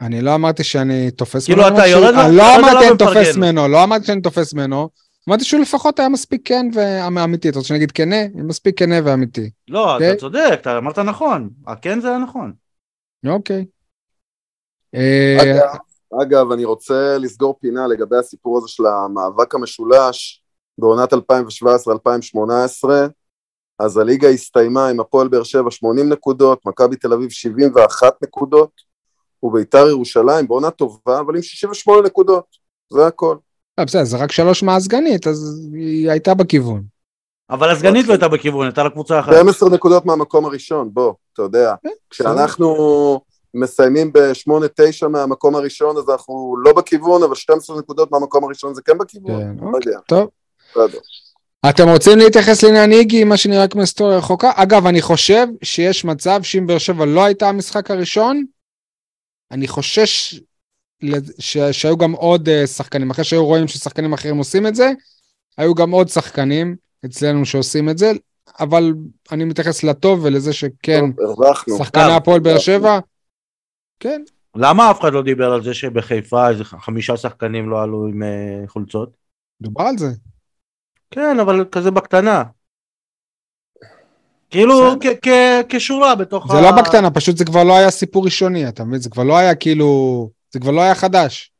אני 0.00 0.20
לא 0.22 0.34
אמרתי 0.34 0.64
שאני 0.64 1.10
תופס 1.10 1.46
כאילו, 1.46 1.62
ממנו. 1.62 1.74
אתה 1.76 1.86
שהוא- 1.88 2.00
יורד 2.02 2.14
לו- 2.14 2.36
לא 2.36 2.56
אמרתי 2.56 2.76
עליו 2.76 2.88
אני 2.90 2.98
תופס. 2.98 3.36
ממנו, 3.36 3.68
לא 3.68 3.84
אמרתי 3.84 4.04
שאני 4.04 4.20
תופס 4.20 4.54
ממנו. 4.54 4.88
אמרתי 5.28 5.44
שהוא 5.44 5.60
לפחות 5.60 5.98
היה 5.98 6.08
מספיק 6.08 6.40
כן 6.44 6.66
ואמיתי. 6.74 7.48
אתה 7.48 7.58
רוצה 7.58 7.68
שאני 7.68 7.76
אגיד 7.78 7.92
כנה? 7.92 8.16
מספיק 8.34 8.78
כנה 8.78 8.94
ואמיתי. 9.04 9.50
לא, 9.68 9.92
אוקיי. 9.94 10.10
אתה 10.12 10.20
צודק, 10.20 10.58
אתה 10.60 10.78
אמרת 10.78 10.98
נכון. 10.98 11.50
הכן 11.66 12.00
זה 12.00 12.08
היה 12.08 12.18
נכון. 12.18 12.52
אוקיי. 13.26 13.64
אה, 14.94 15.36
אגב, 15.42 15.76
אגב, 16.22 16.52
אני 16.52 16.64
רוצה 16.64 17.18
לסגור 17.18 17.58
פינה 17.60 17.86
לגבי 17.86 18.16
הסיפור 18.16 18.58
הזה 18.58 18.68
של 18.68 18.82
המאבק 18.86 19.54
המשולש 19.54 20.42
בעונת 20.78 21.12
2017-2018. 21.12 21.16
אז 23.78 23.96
הליגה 23.96 24.28
הסתיימה 24.28 24.88
עם 24.88 25.00
הפועל 25.00 25.28
באר 25.28 25.42
שבע 25.42 25.70
80 25.70 26.08
נקודות, 26.08 26.66
מכבי 26.66 26.96
תל 26.96 27.12
אביב 27.12 27.30
71 27.30 28.14
נקודות, 28.22 28.70
וביתר 29.42 29.88
ירושלים 29.88 30.48
בעונה 30.48 30.70
טובה, 30.70 31.20
אבל 31.20 31.36
עם 31.36 31.42
68 31.42 32.02
נקודות. 32.02 32.44
זה 32.92 33.06
הכל. 33.06 33.36
לא, 33.78 33.84
בסדר, 33.84 34.04
זה 34.04 34.16
רק 34.16 34.32
שלוש 34.32 34.62
מהסגנית, 34.62 35.26
אז 35.26 35.68
היא 35.72 36.10
הייתה 36.10 36.34
בכיוון. 36.34 36.82
אבל 37.50 37.70
הסגנית 37.70 38.06
לא 38.06 38.12
הייתה 38.12 38.28
בכיוון, 38.28 38.66
הייתה 38.66 38.84
לקבוצה 38.84 39.20
אחת. 39.20 39.32
12 39.32 39.68
נקודות 39.70 40.06
מהמקום 40.06 40.44
הראשון, 40.44 40.90
בוא, 40.92 41.14
אתה 41.32 41.42
יודע. 41.42 41.74
כן, 41.82 41.88
כשאנחנו 42.10 43.20
מסיימים 43.54 44.12
ב-8-9 44.12 45.08
מהמקום 45.08 45.54
הראשון, 45.54 45.96
אז 45.96 46.10
אנחנו 46.10 46.56
לא 46.64 46.72
בכיוון, 46.72 47.22
אבל 47.22 47.34
12 47.34 47.78
נקודות 47.78 48.12
מהמקום 48.12 48.44
הראשון 48.44 48.74
זה 48.74 48.82
כן 48.82 48.98
בכיוון? 48.98 49.42
כן, 49.42 49.64
לא 49.64 49.70
אוקיי, 49.70 49.92
טוב. 50.08 50.28
בסדר. 50.70 50.98
אתם 51.70 51.88
רוצים 51.88 52.18
להתייחס 52.18 52.64
לעניין 52.64 52.92
איגי, 52.92 53.24
מה 53.24 53.36
שנראה 53.36 53.68
כמו 53.68 53.80
היסטוריה 53.80 54.18
רחוקה? 54.18 54.52
אגב, 54.54 54.86
אני 54.86 55.02
חושב 55.02 55.46
שיש 55.62 56.04
מצב 56.04 56.42
שאם 56.42 56.66
באר 56.66 56.78
שבע 56.78 57.04
לא 57.04 57.24
הייתה 57.24 57.48
המשחק 57.48 57.90
הראשון, 57.90 58.44
אני 59.50 59.68
חושש 59.68 60.40
ש- 61.38 61.58
שהיו 61.58 61.96
גם 61.96 62.12
עוד 62.12 62.48
אה, 62.48 62.66
שחקנים, 62.66 63.10
אחרי 63.10 63.24
שהיו 63.24 63.46
רואים 63.46 63.68
ששחקנים 63.68 64.12
אחרים 64.12 64.36
עושים 64.36 64.66
את 64.66 64.74
זה, 64.74 64.90
היו 65.58 65.74
גם 65.74 65.90
עוד 65.90 66.08
שחקנים 66.08 66.76
אצלנו 67.06 67.44
שעושים 67.46 67.88
את 67.88 67.98
זה, 67.98 68.12
אבל 68.60 68.94
אני 69.32 69.44
מתייחס 69.44 69.84
לטוב 69.84 70.24
ולזה 70.24 70.52
שכן, 70.52 71.12
טוב. 71.12 71.78
שחקני 71.78 72.12
הפועל 72.16 72.40
באר 72.40 72.58
שבע, 72.58 72.98
כן, 74.00 74.22
למה 74.56 74.90
אף 74.90 75.00
אחד 75.00 75.12
לא 75.12 75.22
דיבר 75.22 75.52
על 75.52 75.64
זה 75.64 75.74
שבחיפה 75.74 76.48
איזה 76.48 76.64
חמישה 76.64 77.16
שחקנים 77.16 77.70
לא 77.70 77.82
עלו 77.82 78.06
עם 78.06 78.22
אה, 78.22 78.68
חולצות? 78.68 79.10
דובר 79.62 79.82
על 79.82 79.98
זה. 79.98 80.06
כן, 81.16 81.40
אבל 81.40 81.64
כזה 81.72 81.90
בקטנה. 81.90 82.42
כאילו 84.50 84.74
כשורה 85.68 86.14
בתוך 86.14 86.52
זה 86.52 86.60
לא 86.60 86.82
בקטנה, 86.82 87.10
פשוט 87.10 87.36
זה 87.36 87.44
כבר 87.44 87.64
לא 87.64 87.76
היה 87.76 87.90
סיפור 87.90 88.24
ראשוני, 88.24 88.68
אתה 88.68 88.84
מבין? 88.84 89.00
זה 89.00 89.10
כבר 89.10 89.22
לא 89.22 89.36
היה 89.36 89.54
כאילו, 89.54 90.30
זה 90.50 90.60
כבר 90.60 90.70
לא 90.70 90.80
היה 90.80 90.94
חדש. 90.94 91.52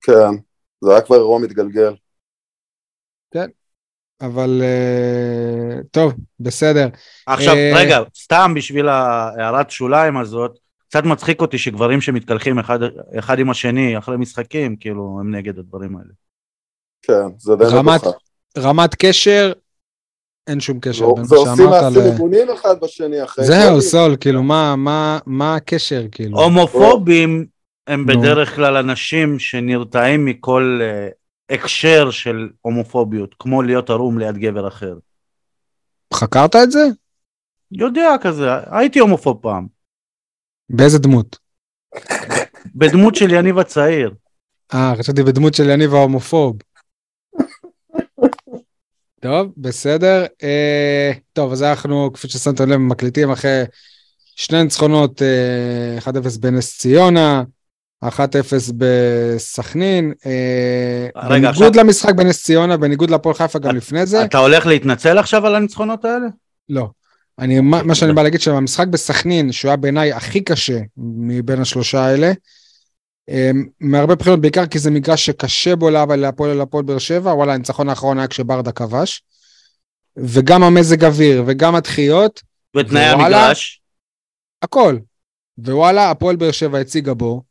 כן, 0.00 0.30
זה 0.80 0.90
היה 0.92 1.00
כבר 1.00 1.16
אירוע 1.16 1.38
מתגלגל. 1.38 1.94
אבל 4.20 4.62
אה, 4.62 5.82
טוב, 5.90 6.12
בסדר. 6.40 6.88
עכשיו, 7.26 7.54
אה, 7.54 7.72
רגע, 7.74 7.98
סתם 8.16 8.52
בשביל 8.56 8.88
הערת 8.88 9.70
שוליים 9.70 10.16
הזאת, 10.16 10.58
קצת 10.88 11.04
מצחיק 11.04 11.40
אותי 11.40 11.58
שגברים 11.58 12.00
שמתקלחים 12.00 12.58
אחד, 12.58 12.78
אחד 13.18 13.38
עם 13.38 13.50
השני 13.50 13.98
אחרי 13.98 14.16
משחקים, 14.16 14.76
כאילו, 14.76 15.18
הם 15.20 15.34
נגד 15.34 15.58
הדברים 15.58 15.96
האלה. 15.96 16.10
כן, 17.02 17.38
זה 17.38 17.56
די 17.56 17.64
רמת-. 17.64 18.33
רמת 18.58 18.94
קשר, 18.94 19.52
אין 20.46 20.60
שום 20.60 20.80
קשר 20.80 21.06
בין 21.06 21.24
מה 21.24 21.28
ועושים 21.28 21.56
שאמרת 21.56 21.82
מעשים 21.82 22.02
ל... 22.02 22.14
מגונים 22.14 22.50
אחד 22.50 22.74
בשני 22.82 23.24
אחרי... 23.24 23.44
זהו. 23.44 23.80
סול, 23.80 24.16
כאילו, 24.20 24.42
מה, 24.42 24.76
מה, 24.76 25.18
מה 25.26 25.54
הקשר, 25.54 26.02
כאילו? 26.12 26.42
הומופובים 26.42 27.46
הם 27.86 28.00
נו. 28.00 28.06
בדרך 28.06 28.54
כלל 28.54 28.76
אנשים 28.76 29.38
שנרתעים 29.38 30.24
מכל 30.24 30.80
אה, 30.82 31.08
הקשר 31.50 32.10
של 32.10 32.48
הומופוביות, 32.60 33.34
כמו 33.38 33.62
להיות 33.62 33.90
ערום 33.90 34.18
ליד 34.18 34.38
גבר 34.38 34.68
אחר. 34.68 34.94
חקרת 36.14 36.56
את 36.56 36.70
זה? 36.70 36.88
יודע 37.72 38.08
כזה, 38.20 38.48
הייתי 38.70 38.98
הומופוב 38.98 39.38
פעם, 39.42 39.66
באיזה 40.70 40.98
דמות? 40.98 41.38
בדמות 42.74 43.14
של 43.14 43.32
יניב 43.32 43.58
הצעיר. 43.58 44.14
אה, 44.74 44.94
חשבתי 44.98 45.22
בדמות 45.22 45.54
של 45.54 45.70
יניב 45.70 45.94
ההומופוב. 45.94 46.56
טוב, 49.24 49.52
בסדר. 49.56 50.24
אה, 50.42 51.12
טוב, 51.32 51.52
אז 51.52 51.62
אנחנו, 51.62 52.10
כפי 52.12 52.28
ששמתם 52.28 52.70
לב, 52.70 52.76
מקליטים 52.76 53.30
אחרי 53.30 53.62
שני 54.36 54.62
ניצחונות, 54.62 55.22
אה, 55.22 55.98
1-0 55.98 56.38
בנס 56.40 56.78
ציונה, 56.78 57.42
1-0 58.04 58.72
בסכנין. 58.76 60.12
אה, 60.26 61.06
רגע, 61.16 61.28
בניגוד 61.28 61.50
עכשיו- 61.50 61.84
למשחק 61.84 62.14
בנס 62.14 62.42
ציונה, 62.42 62.76
בניגוד 62.76 63.10
להפועל 63.10 63.34
חיפה 63.34 63.58
גם 63.58 63.76
לפני 63.76 64.06
זה, 64.06 64.24
אתה 64.24 64.38
הולך 64.38 64.66
להתנצל 64.66 65.18
עכשיו 65.18 65.46
על 65.46 65.54
הניצחונות 65.54 66.04
האלה? 66.04 66.26
לא. 66.68 66.88
אני, 67.38 67.60
מה, 67.60 67.82
מה 67.82 67.94
שאני 67.94 68.12
בא 68.12 68.22
להגיד 68.22 68.40
שהמשחק 68.40 68.86
בסכנין, 68.86 69.52
שהוא 69.52 69.68
היה 69.68 69.76
בעיניי 69.76 70.12
הכי 70.12 70.40
קשה 70.40 70.78
מבין 70.96 71.60
השלושה 71.60 72.00
האלה, 72.04 72.32
מהרבה 73.80 74.14
בחינות, 74.14 74.40
בעיקר 74.40 74.66
כי 74.66 74.78
זה 74.78 74.90
מגרש 74.90 75.26
שקשה 75.26 75.76
בו 75.76 75.90
לה- 75.90 76.16
להפועל 76.16 76.52
להפועל 76.56 76.84
באר 76.84 76.98
שבע, 76.98 77.30
וואלה, 77.34 77.54
הניצחון 77.54 77.88
האחרון 77.88 78.18
היה 78.18 78.28
כשברדה 78.28 78.72
כבש. 78.72 79.22
וגם 80.16 80.62
המזג 80.62 81.04
אוויר 81.04 81.42
וגם 81.46 81.74
הדחיות, 81.74 82.42
ותנאי 82.76 83.12
ווואלה. 83.14 83.38
המגרש? 83.38 83.82
הכל. 84.62 84.96
ווואלה, 85.58 86.10
הפועל 86.10 86.36
באר 86.36 86.50
שבע 86.50 86.78
הציגה 86.78 87.14
בו 87.14 87.42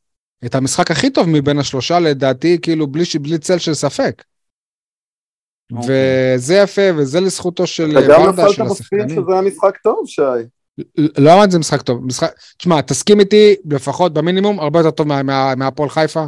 את 0.46 0.56
המשחק 0.56 0.92
הכי 0.92 1.10
טוב 1.10 1.28
מבין 1.30 1.60
השלושה, 1.60 2.00
לדעתי, 2.00 2.58
כאילו, 2.62 2.88
בלי, 2.88 3.04
בלי 3.22 3.38
צל 3.38 3.58
של 3.58 3.74
ספק. 3.74 4.24
אוקיי. 5.72 6.36
וזה 6.36 6.56
יפה, 6.56 6.82
וזה 6.98 7.20
לזכותו 7.20 7.68
של 7.68 7.92
אתה 7.92 8.08
גם 8.08 8.26
ברדה, 8.26 8.44
נפלת 8.44 8.56
של 8.56 8.64
בספין 8.64 9.00
השחקנים. 9.00 9.10
שזה 9.24 9.34
היה 9.34 9.42
משחק 9.42 9.78
טוב, 9.84 10.04
שי. 10.06 10.22
לא 11.18 11.34
אמרתי 11.34 11.52
זה 11.52 11.60
משחק 11.60 11.82
טוב, 11.82 12.06
משחק, 12.06 12.32
תשמע, 12.58 12.82
תסכים 12.82 13.20
איתי, 13.20 13.56
לפחות 13.72 14.14
במינימום, 14.14 14.60
הרבה 14.60 14.80
יותר 14.80 14.92
טוב 14.92 15.08
מה- 15.08 15.24
מה- 15.24 15.56
מהפועל 15.56 15.90
חיפה. 15.90 16.26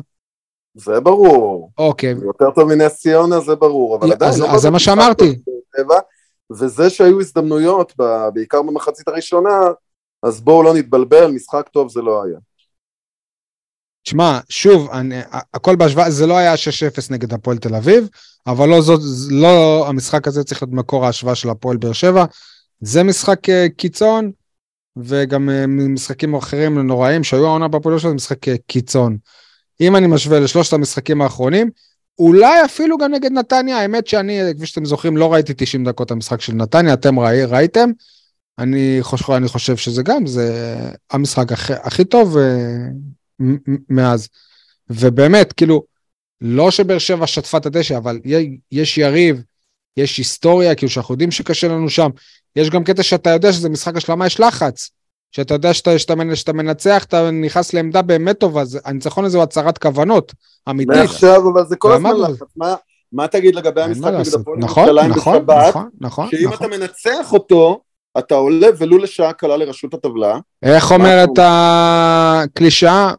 זה 0.76 1.00
ברור. 1.00 1.72
אוקיי, 1.78 2.10
יותר 2.10 2.52
טוב 2.56 2.74
מנס 2.74 2.96
ציונה 3.00 3.40
זה 3.40 3.56
ברור, 3.56 3.98
אבל 3.98 4.12
עדיין 4.12 4.32
אז- 4.32 4.40
לא 4.42 4.52
אז 4.52 4.62
זה 4.62 4.70
מה 4.70 4.80
שאמרתי. 4.80 5.40
וזה 6.52 6.90
שהיו 6.90 7.20
הזדמנויות, 7.22 7.94
בעיקר 8.34 8.62
במחצית 8.62 9.08
הראשונה, 9.08 9.60
אז 10.24 10.42
בואו 10.42 10.64
לא 10.64 10.74
נתבלבל, 10.74 11.28
משחק 11.32 11.70
טוב 11.74 11.90
זה 11.92 12.02
לא 12.02 12.24
היה. 12.24 12.38
תשמע, 14.04 14.40
שוב, 14.50 14.90
אני, 14.92 15.20
הכל 15.54 15.76
בהשוואה, 15.76 16.12
זה 16.12 16.28
לא 16.28 16.38
היה 16.38 16.54
6-0 16.58 17.12
נגד 17.12 17.34
הפועל 17.34 17.58
תל 17.58 17.76
אביב, 17.76 18.08
אבל 18.48 18.70
לא 18.70 18.82
זאת, 18.82 19.02
לא 19.30 19.86
המשחק 19.88 20.28
הזה 20.28 20.44
צריך 20.44 20.64
להיות 20.64 20.74
מקור 20.74 21.06
ההשוואה 21.06 21.36
של 21.36 21.50
הפועל 21.50 21.78
באר 21.78 21.94
שבע. 21.94 22.26
זה 22.86 23.04
משחק 23.04 23.50
אה, 23.50 23.68
קיצון, 23.78 24.32
וגם 24.98 25.50
אה, 25.50 25.68
משחקים 25.68 26.34
אחרים 26.34 26.80
נוראים 26.80 27.24
שהיו 27.24 27.46
העונה 27.46 27.68
באר 27.68 27.98
שבע, 27.98 28.10
זה 28.10 28.16
משחק 28.16 28.48
אה, 28.48 28.56
קיצון. 28.68 29.18
אם 29.82 29.96
אני 29.96 30.08
משווה 30.08 30.40
לשלושת 30.40 30.74
המשחקים 30.74 31.22
האחרונים, 31.22 31.70
אולי 32.20 32.66
אפילו 32.66 32.98
גם 32.98 33.12
נגד 33.12 33.32
נתניה, 33.32 33.78
האמת 33.78 34.08
שאני, 34.08 34.40
כפי 34.58 34.66
שאתם 34.66 34.86
זוכרים, 34.86 35.18
לא 35.18 35.34
ראיתי 35.34 35.54
90 35.58 35.84
דקות 35.84 36.12
המשחק 36.12 36.42
של 36.42 36.54
נתניה, 36.54 36.94
אתם 36.94 37.20
ראי, 37.20 37.46
ראיתם. 37.46 37.90
אני 38.60 38.98
חושב, 39.02 39.32
אני 39.32 39.48
חושב 39.48 39.78
שזה 39.78 40.04
גם, 40.04 40.28
זה 40.28 40.76
המשחק 41.12 41.52
הכי, 41.52 41.74
הכי 41.74 42.06
טוב 42.06 42.38
מאז. 43.90 44.28
ובאמת, 44.90 45.54
כאילו, 45.54 45.84
לא 46.42 46.72
שבאר 46.72 46.98
שבע 46.98 47.28
שטפה 47.28 47.58
את 47.58 47.66
הדשא, 47.66 47.98
אבל 47.98 48.20
יש 48.72 48.98
יריב, 48.98 49.44
יש 49.98 50.18
היסטוריה, 50.18 50.76
כאילו 50.76 50.90
שאנחנו 50.90 51.14
יודעים 51.14 51.32
שקשה 51.32 51.68
לנו 51.68 51.90
שם. 51.90 52.10
יש 52.56 52.70
גם 52.70 52.84
קטע 52.84 53.04
שאתה 53.04 53.30
יודע 53.30 53.54
שזה 53.54 53.70
משחק 53.70 53.98
השלמה, 53.98 54.26
יש 54.26 54.40
לחץ. 54.40 54.90
שאתה 55.32 55.54
יודע 55.54 55.74
שאתה, 55.74 56.00
שאתה, 56.00 56.16
שאתה 56.36 56.54
מנצח, 56.54 57.04
אתה 57.04 57.32
נכנס 57.32 57.74
לעמדה 57.74 58.02
באמת 58.02 58.40
טובה, 58.40 58.66
זה- 58.66 58.80
הניצחון 58.86 59.26
הזה 59.26 59.38
הוא 59.38 59.44
הצהרת 59.44 59.78
כוונות 59.78 60.34
אמיתית. 60.70 60.96
מעכשיו, 60.96 61.50
אבל 61.54 61.66
זה 61.66 61.76
כל 61.76 61.92
הזמן. 61.94 62.12
לחץ. 62.22 62.48
מה- 62.56 62.76
מה 63.14 63.28
תגיד 63.28 63.56
לגבי 63.56 63.82
המשחק 63.82 64.12
נגד. 64.12 64.34
הפועל 64.40 64.58
נכון, 64.60 64.88
ירושלים 64.88 65.12
נכון, 65.12 65.46
בשבת? 65.46 65.68
נכון, 65.70 65.90
נכון, 66.02 66.30
שאם 66.32 66.48
נכון. 66.50 66.68
אתה 66.68 66.78
מנצח 66.78 67.34
אותו, 67.34 67.80
אתה 68.18 68.36
עולה 68.36 68.68
ולו 68.78 68.98
לשעה 68.98 69.34
קלה 69.34 69.58
לראשות 69.58 69.94
הטבלה. 69.94 70.38
איך 70.64 70.92
אומרת 70.92 71.30
מה- 71.38 72.42
הקלישאה? 72.44 73.14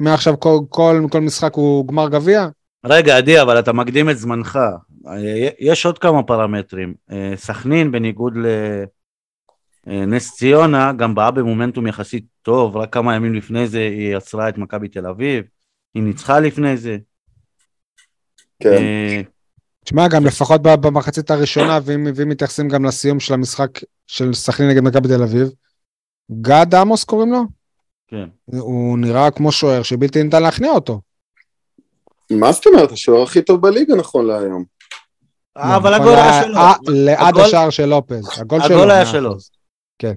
מעכשיו 0.00 0.40
כל, 0.40 0.58
כל, 0.68 1.02
כל 1.10 1.20
משחק 1.20 1.54
הוא 1.54 1.88
גמר 1.88 2.08
גביע? 2.08 2.48
רגע, 2.86 3.16
עדי, 3.16 3.40
אבל 3.42 3.58
אתה 3.58 3.72
מקדים 3.72 4.10
את 4.10 4.18
זמנך. 4.18 4.58
אה, 5.06 5.48
יש 5.58 5.86
עוד 5.86 5.98
כמה 5.98 6.22
פרמטרים. 6.22 6.94
אה, 7.10 7.32
סכנין, 7.36 7.92
בניגוד 7.92 8.34
לנס 9.86 10.36
ציונה, 10.36 10.92
גם 10.92 11.14
באה 11.14 11.30
במומנטום 11.30 11.86
יחסית 11.86 12.24
טוב, 12.42 12.76
רק 12.76 12.92
כמה 12.92 13.14
ימים 13.14 13.34
לפני 13.34 13.66
זה 13.66 13.78
היא 13.78 14.16
עצרה 14.16 14.48
את 14.48 14.58
מכבי 14.58 14.88
תל 14.88 15.06
אביב, 15.06 15.44
היא 15.94 16.02
ניצחה 16.02 16.40
לפני 16.40 16.76
זה. 16.76 16.96
כן. 18.60 18.72
אה, 18.72 19.20
תשמע, 19.84 20.08
גם 20.08 20.26
לפחות 20.26 20.62
במחצית 20.62 21.30
הראשונה, 21.30 21.78
ואם, 21.84 22.06
ואם 22.14 22.28
מתייחסים 22.28 22.68
גם 22.68 22.84
לסיום 22.84 23.20
של 23.20 23.34
המשחק 23.34 23.70
של 24.06 24.34
סכנין 24.34 24.70
נגד 24.70 24.82
מכבי 24.82 25.08
תל 25.08 25.22
אביב, 25.22 25.48
גד 26.40 26.74
עמוס 26.74 27.04
קוראים 27.04 27.32
לו? 27.32 27.42
כן. 28.08 28.28
הוא 28.44 28.98
נראה 28.98 29.30
כמו 29.30 29.52
שוער 29.52 29.82
שבלתי 29.82 30.22
ניתן 30.22 30.42
להכניע 30.42 30.70
אותו. 30.70 31.00
מה 32.30 32.52
זאת 32.52 32.66
אומרת? 32.66 32.92
השוער 32.92 33.22
הכי 33.22 33.42
טוב 33.42 33.60
בליגה 33.60 33.94
נכון 33.94 34.26
להיום. 34.26 34.79
אה, 35.60 35.76
אבל 35.76 35.90
נכון, 35.94 36.02
הגול 36.08 36.18
היה 36.18 36.42
שלו. 36.42 36.56
אה, 36.56 36.72
ליד 36.88 37.16
הגול- 37.20 37.42
השער 37.42 37.70
של 37.70 37.84
לופז. 37.86 38.24
הגול 38.40 38.90
היה 38.90 39.06
שלו. 39.06 39.34
כן. 39.98 40.12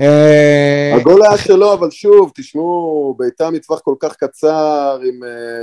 אה, 0.00 0.92
הגול 0.96 1.22
היה 1.26 1.38
שלו, 1.38 1.72
אבל 1.74 1.90
שוב, 1.90 2.30
תשמעו, 2.34 3.14
בעיטה 3.18 3.50
מטווח 3.50 3.80
כל 3.80 3.94
כך 4.00 4.16
קצר, 4.16 4.98
עם 5.08 5.20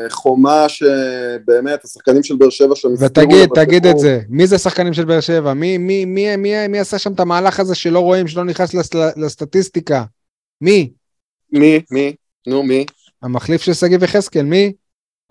חומה 0.09 0.65
שבאמת, 0.69 1.85
השחקנים 1.85 2.23
של 2.23 2.35
באר 2.35 2.49
שבע 2.49 2.75
שם 2.75 2.87
ותגיד, 2.99 3.49
תגיד 3.55 3.85
את. 3.85 3.99
זה, 3.99 4.19
מי 4.29 4.47
זה 4.47 4.57
שחקנים 4.57 4.93
של 4.93 5.05
באר 5.05 5.19
שבע? 5.19 5.53
מי, 5.53 5.77
מי, 5.77 6.05
מי, 6.05 6.35
מי, 6.35 6.67
מי 6.67 6.79
עשה 6.79 6.99
שם 6.99 7.13
את 7.13 7.19
המהלך 7.19 7.59
הזה 7.59 7.75
שלא 7.75 7.99
רואים, 7.99 8.27
שלא 8.27 8.43
נכנס 8.45 8.73
לס- 8.73 8.89
לסטטיסטיקה? 9.17 10.03
מי? 10.61 10.91
מי? 11.51 11.81
מי? 11.91 12.15
נו, 12.47 12.63
מי? 12.63 12.85
המחליף 13.23 13.61
של 13.61 13.73
שגיב 13.73 14.03
יחזקאל, 14.03 14.45
מי? 14.45 14.73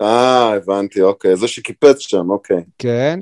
אה, 0.01 0.53
הבנתי, 0.55 1.01
אוקיי. 1.01 1.35
זה 1.35 1.47
שקיפץ 1.47 1.99
שם, 1.99 2.29
אוקיי. 2.29 2.63
כן. 2.77 3.19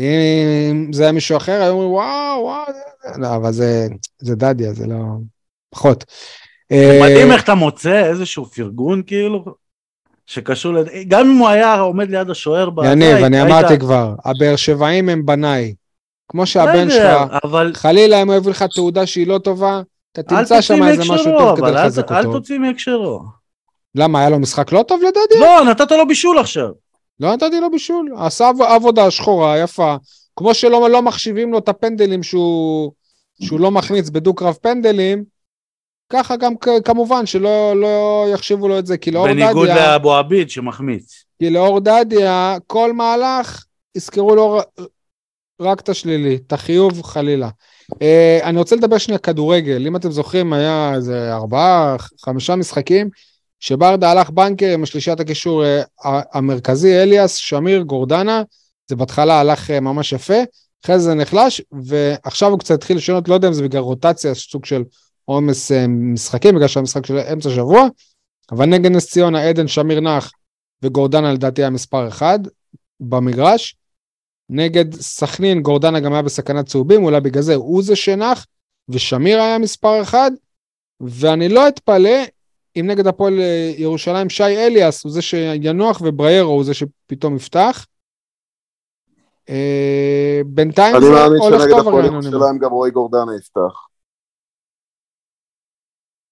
אם 0.00 0.92
זה 0.92 1.02
היה 1.02 1.12
מישהו 1.12 1.36
אחר, 1.36 1.62
היו 1.62 1.72
אומרים 1.72 1.90
וואו, 1.90 2.40
וואו, 2.42 2.64
זה- 2.72 3.20
לא, 3.20 3.36
אבל 3.36 3.52
זה, 3.52 3.86
זה 4.18 4.34
דדיה, 4.34 4.72
זה 4.72 4.86
לא... 4.86 4.96
פחות. 5.70 6.04
אה, 6.72 6.98
מדהים 7.02 7.32
איך 7.32 7.44
אתה 7.44 7.54
מוצא 7.54 8.06
איזשהו 8.06 8.44
פרגון 8.44 9.02
כאילו, 9.06 9.44
שקשור, 10.26 10.72
לד... 10.72 10.86
גם 11.08 11.30
אם 11.30 11.36
הוא 11.38 11.48
היה 11.48 11.74
עומד 11.80 12.10
ליד 12.10 12.30
השוער, 12.30 12.70
בזה, 12.70 12.88
יניב, 12.88 13.16
אני 13.16 13.42
אמרתי 13.42 13.78
כבר, 13.78 14.14
הבאר 14.24 14.56
שבעים 14.56 15.08
הם 15.08 15.26
בניי. 15.26 15.74
כמו 16.28 16.46
שהבן 16.46 16.90
שלך, 16.90 17.32
אבל 17.44 17.72
חלילה 17.74 18.22
אם 18.22 18.28
הוא 18.30 18.36
יביא 18.36 18.50
לך 18.50 18.62
תעודה 18.74 19.06
שהיא 19.06 19.26
לא 19.26 19.38
טובה, 19.38 19.82
אתה 20.12 20.20
אל 20.20 20.38
תמצא 20.38 20.60
שם 20.60 20.82
איזה 20.82 21.02
משהו 21.12 21.38
טוב 21.38 21.56
כדי 21.56 21.66
אל- 21.66 21.74
לחזק 21.84 22.12
אל 22.12 22.26
אותו. 22.26 22.32
תוציא 22.32 22.58
מהקשרו. 22.58 23.22
למה, 23.94 24.20
היה 24.20 24.30
לו 24.30 24.38
משחק 24.38 24.72
לא 24.72 24.84
טוב 24.88 25.00
לדדיה? 25.02 25.40
לא, 25.40 25.70
נתת 25.70 25.90
לו 25.92 26.06
בישול 26.08 26.38
עכשיו. 26.38 26.68
לא 27.20 27.32
נתתי 27.32 27.60
לו 27.60 27.70
בישול, 27.70 28.14
עשה 28.18 28.48
עב- 28.48 28.62
עבודה 28.62 29.10
שחורה, 29.10 29.58
יפה. 29.58 29.96
כמו 30.36 30.54
שלא 30.54 30.90
לא 30.90 31.02
מחשיבים 31.02 31.52
לו 31.52 31.58
את 31.58 31.68
הפנדלים 31.68 32.22
שהוא, 32.22 32.92
שהוא 33.42 33.60
לא 33.60 33.70
מכניס 33.70 34.10
בדו-קרב 34.10 34.54
פנדלים, 34.62 35.24
ככה 36.10 36.36
גם 36.36 36.52
כמובן 36.84 37.26
שלא 37.26 37.72
לא 37.76 38.26
יחשיבו 38.32 38.68
לו 38.68 38.78
את 38.78 38.86
זה, 38.86 38.98
כי 38.98 39.10
לאור 39.10 39.26
בניגוד 39.26 39.68
דדיה, 39.68 39.92
לאבו 39.92 40.14
עביד 40.14 40.50
שמחמיץ. 40.50 41.24
כי 41.38 41.50
לאור 41.50 41.80
דדיה, 41.80 42.56
כל 42.66 42.92
מהלך, 42.92 43.64
יזכרו 43.94 44.34
לו 44.34 44.60
רק 45.60 45.80
את 45.80 45.88
השלילי, 45.88 46.38
את 46.46 46.52
החיוב 46.52 47.02
חלילה. 47.02 47.48
אה, 48.02 48.38
אני 48.42 48.58
רוצה 48.58 48.76
לדבר 48.76 48.98
שנייה 48.98 49.18
כדורגל, 49.18 49.86
אם 49.86 49.96
אתם 49.96 50.10
זוכרים, 50.10 50.52
היה 50.52 50.92
איזה 50.94 51.34
ארבעה, 51.34 51.96
חמישה 52.24 52.56
משחקים, 52.56 53.10
שברדה 53.60 54.10
הלך 54.10 54.30
בנקר 54.30 54.74
עם 54.74 54.82
השלישיית 54.82 55.20
הקישור 55.20 55.64
אה, 55.64 55.82
המרכזי, 56.32 57.02
אליאס, 57.02 57.34
שמיר, 57.34 57.82
גורדנה, 57.82 58.42
זה 58.88 58.96
בהתחלה 58.96 59.40
הלך 59.40 59.70
אה, 59.70 59.80
ממש 59.80 60.12
יפה, 60.12 60.38
אחרי 60.84 60.98
זה 60.98 61.14
נחלש, 61.14 61.62
ועכשיו 61.72 62.50
הוא 62.50 62.58
קצת 62.58 62.74
התחיל 62.74 62.96
לשנות, 62.96 63.28
לא 63.28 63.34
יודע 63.34 63.48
אם 63.48 63.52
זה 63.52 63.62
בגלל 63.62 63.80
רוטציה, 63.80 64.34
סוג 64.34 64.64
של 64.64 64.84
עומס 65.24 65.72
אה, 65.72 65.86
משחקים, 65.88 66.54
בגלל 66.54 66.68
שהמשחק 66.68 67.06
של 67.06 67.18
אמצע 67.18 67.50
שבוע, 67.50 67.88
אבל 68.52 68.66
נגד 68.66 68.90
נס 68.90 69.10
ציונה, 69.10 69.48
עדן 69.48 69.68
שמיר 69.68 70.00
נח 70.00 70.32
וגורדנה 70.82 71.32
לדעתי 71.32 71.62
היה 71.62 71.70
מספר 71.70 72.08
אחד 72.08 72.38
במגרש. 73.00 73.76
נגד 74.52 74.94
סכנין, 74.94 75.62
גורדנה 75.62 76.00
גם 76.00 76.12
היה 76.12 76.22
בסכנת 76.22 76.66
צהובים, 76.66 77.04
אולי 77.04 77.20
בגלל 77.20 77.42
זה 77.42 77.54
הוא 77.54 77.82
זה 77.82 77.96
שנח, 77.96 78.46
ושמיר 78.88 79.40
היה 79.40 79.58
מספר 79.58 80.02
אחד, 80.02 80.30
ואני 81.00 81.48
לא 81.48 81.68
אתפלא 81.68 82.18
אם 82.76 82.86
נגד 82.86 83.06
הפועל 83.06 83.40
אה, 83.40 83.72
ירושלים 83.76 84.30
שי 84.30 84.42
אליאס 84.42 85.04
הוא 85.04 85.12
זה 85.12 85.22
שינוח 85.22 86.00
ובריירו 86.04 86.52
הוא 86.52 86.64
זה 86.64 86.74
שפתאום 86.74 87.36
יפתח. 87.36 87.86
אה, 89.48 90.40
בינתיים 90.46 90.96
אני 90.96 91.04
זה 91.04 91.10
מאמין 91.10 91.40
הולך 91.40 91.60
שנגד 91.60 91.70
טוב 91.70 91.80
הפועל 91.80 92.04
הרעיון. 92.04 92.22
ירושלים 92.22 92.58
גם 92.58 92.70
רועי 92.70 92.90
גורדנה 92.90 93.36
יפתח. 93.36 93.86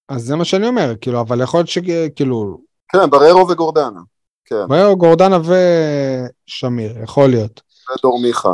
אז 0.09 0.23
זה 0.23 0.35
מה 0.35 0.45
שאני 0.45 0.67
אומר, 0.67 0.93
כאילו, 1.01 1.21
אבל 1.21 1.41
יכול 1.41 1.59
להיות 1.59 1.69
שכאילו, 1.69 2.61
כן, 2.89 3.09
בררו 3.09 3.49
וגורדנה. 3.49 3.99
כן, 4.45 4.67
בריירו, 4.67 4.97
גורדנה 4.97 5.37
ושמיר, 5.37 7.03
יכול 7.03 7.29
להיות. 7.29 7.61
ודור 7.99 8.21
מיכה. 8.21 8.53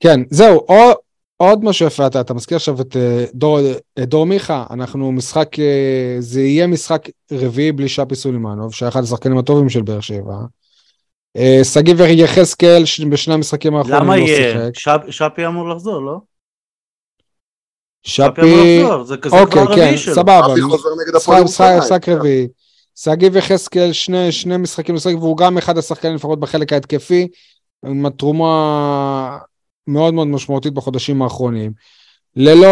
כן, 0.00 0.20
זהו, 0.30 0.66
או, 0.68 0.92
עוד 1.36 1.64
משהו 1.64 1.86
יפה, 1.86 2.06
אתה, 2.06 2.20
אתה 2.20 2.34
מזכיר 2.34 2.56
עכשיו 2.56 2.80
את 2.80 2.96
אה, 2.96 3.24
דור, 3.34 3.58
את 3.98 4.08
דור 4.08 4.26
מיכה, 4.26 4.66
אנחנו 4.70 5.12
משחק, 5.12 5.58
אה, 5.58 6.16
זה 6.18 6.40
יהיה 6.40 6.66
משחק 6.66 7.08
רביעי 7.32 7.72
בלי 7.72 7.88
שפי 7.88 8.14
סולימנוב, 8.14 8.74
שהיה 8.74 8.88
אחד 8.88 9.02
השחקנים 9.02 9.38
הטובים 9.38 9.68
של 9.68 9.82
באר 9.82 10.00
שבע. 10.00 10.36
אה, 11.36 11.60
שגיב 11.64 12.00
יחזקאל 12.00 12.84
בשני 13.10 13.34
המשחקים 13.34 13.76
האחרונים 13.76 14.02
למה 14.02 14.16
לא 14.16 14.20
יהיה? 14.20 14.70
שפ- 14.74 15.10
שפי 15.10 15.46
אמור 15.46 15.68
לחזור, 15.68 16.02
לא? 16.02 16.18
שפי, 18.02 18.82
אוקיי, 19.32 19.66
כן. 19.74 19.96
סבבה. 19.96 20.40
משחק. 21.44 21.74
משחק 21.78 22.08
רביעי. 22.08 22.48
שגיב 22.98 23.36
יחזקאל, 23.36 23.92
שני, 23.92 24.32
שני 24.32 24.56
משחקים 24.56 24.94
לשחק, 24.94 25.14
והוא 25.14 25.36
גם 25.36 25.58
אחד 25.58 25.78
השחקנים 25.78 26.14
לפחות 26.14 26.40
בחלק 26.40 26.72
ההתקפי, 26.72 27.28
עם 27.86 28.06
התרומה 28.06 29.38
מאוד 29.86 30.14
מאוד 30.14 30.26
משמעותית 30.28 30.74
בחודשים 30.74 31.22
האחרונים. 31.22 31.72
ללא 32.36 32.66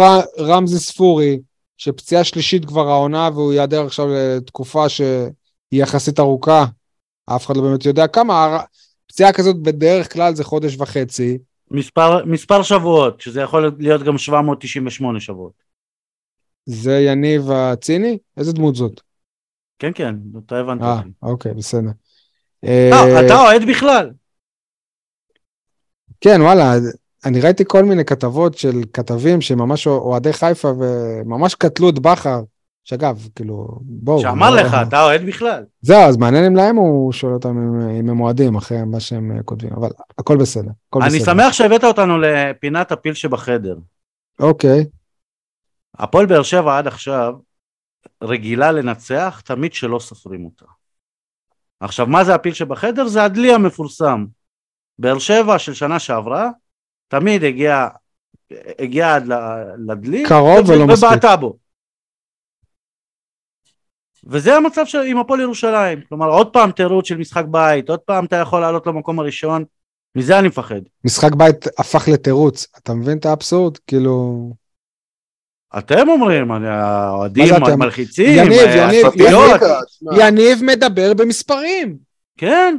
ר, 0.00 0.20
רמזי 0.38 0.78
ספורי, 0.78 1.38
שפציעה 1.76 2.24
שלישית 2.24 2.64
כבר 2.64 2.88
העונה, 2.88 3.30
והוא 3.34 3.52
ייעדר 3.52 3.86
עכשיו 3.86 4.06
לתקופה 4.08 4.88
שהיא 4.88 5.12
יחסית 5.72 6.20
ארוכה, 6.20 6.64
אף 7.26 7.46
אחד 7.46 7.56
לא 7.56 7.62
באמת 7.62 7.84
יודע 7.86 8.06
כמה, 8.06 8.58
פציעה 9.06 9.32
כזאת 9.32 9.56
בדרך 9.56 10.12
כלל 10.12 10.34
זה 10.34 10.44
חודש 10.44 10.76
וחצי. 10.78 11.38
מספר, 11.70 12.24
מספר 12.24 12.62
שבועות, 12.62 13.20
שזה 13.20 13.40
יכול 13.40 13.72
להיות 13.78 14.02
גם 14.02 14.18
798 14.18 15.20
שבועות. 15.20 15.52
זה 16.66 16.98
יניב 17.00 17.50
הציני? 17.50 18.18
איזה 18.36 18.52
דמות 18.52 18.74
זאת? 18.74 19.00
כן, 19.78 19.90
כן, 19.94 20.14
אתה 20.46 20.56
הבנת 20.56 20.82
אה. 20.82 21.00
אוקיי, 21.22 21.54
בסדר. 21.54 21.90
לא, 22.62 23.20
אתה 23.26 23.40
אוהד 23.40 23.62
בכלל. 23.68 24.10
כן, 26.20 26.42
וואלה, 26.42 26.74
אני 27.24 27.40
ראיתי 27.40 27.64
כל 27.66 27.84
מיני 27.84 28.04
כתבות 28.04 28.58
של 28.58 28.82
כתבים 28.92 29.40
שממש 29.40 29.86
אוהדי 29.86 30.32
חיפה 30.32 30.68
וממש 30.78 31.54
קטלו 31.54 31.88
את 31.88 31.98
בכר, 31.98 32.40
שאגב, 32.84 33.28
כאילו, 33.34 33.68
בואו. 33.80 34.20
שאמר 34.20 34.50
לא- 34.50 34.56
לך, 34.62 34.76
אתה 34.88 35.02
אוהד 35.02 35.26
בכלל. 35.26 35.64
זהו, 35.82 36.00
אז 36.00 36.16
מעניין 36.16 36.44
אם 36.44 36.56
להם 36.56 36.76
הוא 36.76 37.12
שואל 37.12 37.32
אותם 37.32 37.48
אם, 37.48 37.88
אם 38.00 38.10
הם 38.10 38.20
אוהדים 38.20 38.56
אחרי 38.56 38.84
מה 38.84 39.00
שהם 39.00 39.36
אה, 39.36 39.42
כותבים, 39.42 39.72
אבל 39.72 39.88
הכל 40.18 40.36
בסדר. 40.36 40.70
הכל 40.88 41.02
אני 41.02 41.18
בסדר. 41.18 41.24
שמח 41.24 41.52
שהבאת 41.52 41.84
אותנו 41.84 42.18
לפינת 42.18 42.92
הפיל 42.92 43.14
שבחדר. 43.14 43.76
אוקיי, 44.40 44.84
הפועל 45.98 46.26
באר 46.26 46.42
שבע 46.42 46.78
עד 46.78 46.86
עכשיו 46.86 47.34
רגילה 48.22 48.72
לנצח 48.72 49.42
תמיד 49.44 49.72
שלא 49.72 49.98
סופרים 49.98 50.44
אותה. 50.44 50.64
עכשיו, 51.80 52.06
מה 52.06 52.24
זה 52.24 52.34
הפיל 52.34 52.52
שבחדר? 52.52 53.08
זה 53.08 53.24
הדלי 53.24 53.54
המפורסם. 53.54 54.24
באר 54.98 55.18
שבע 55.18 55.58
של 55.58 55.74
שנה 55.74 55.98
שעברה, 55.98 56.50
תמיד 57.08 57.44
הגיע, 57.44 57.88
הגיע 58.78 59.14
עד 59.14 59.24
לדלי, 59.88 60.24
קרוב 60.28 60.68
ולא 60.68 60.86
מספיק. 60.86 61.08
ובעטה 61.08 61.36
בו. 61.36 61.56
וזה 64.24 64.56
המצב 64.56 64.86
של, 64.86 64.98
עם 65.00 65.18
הפועל 65.18 65.40
ירושלים. 65.40 66.00
כלומר, 66.08 66.28
עוד 66.28 66.52
פעם 66.52 66.72
תירוץ 66.72 67.08
של 67.08 67.16
משחק 67.16 67.44
בית, 67.50 67.90
עוד 67.90 68.00
פעם 68.00 68.24
אתה 68.24 68.36
יכול 68.36 68.60
לעלות 68.60 68.86
למקום 68.86 69.18
הראשון, 69.18 69.64
מזה 70.16 70.38
אני 70.38 70.48
מפחד. 70.48 70.80
משחק 71.04 71.34
בית 71.34 71.66
הפך 71.78 72.08
לתירוץ, 72.12 72.66
אתה 72.78 72.94
מבין 72.94 73.18
את 73.18 73.26
האבסורד? 73.26 73.78
כאילו... 73.86 74.50
אתם 75.78 76.08
אומרים, 76.08 76.50
האוהדים 76.50 77.44
מה 77.44 77.48
זה 77.48 77.56
אתם? 77.56 77.78
מלחיצים, 77.78 78.38
יניב, 78.38 78.60
יניב, 78.76 79.06
יניב 80.12 80.58
מדבר 80.62 81.14
במספרים. 81.14 81.96
כן, 82.38 82.76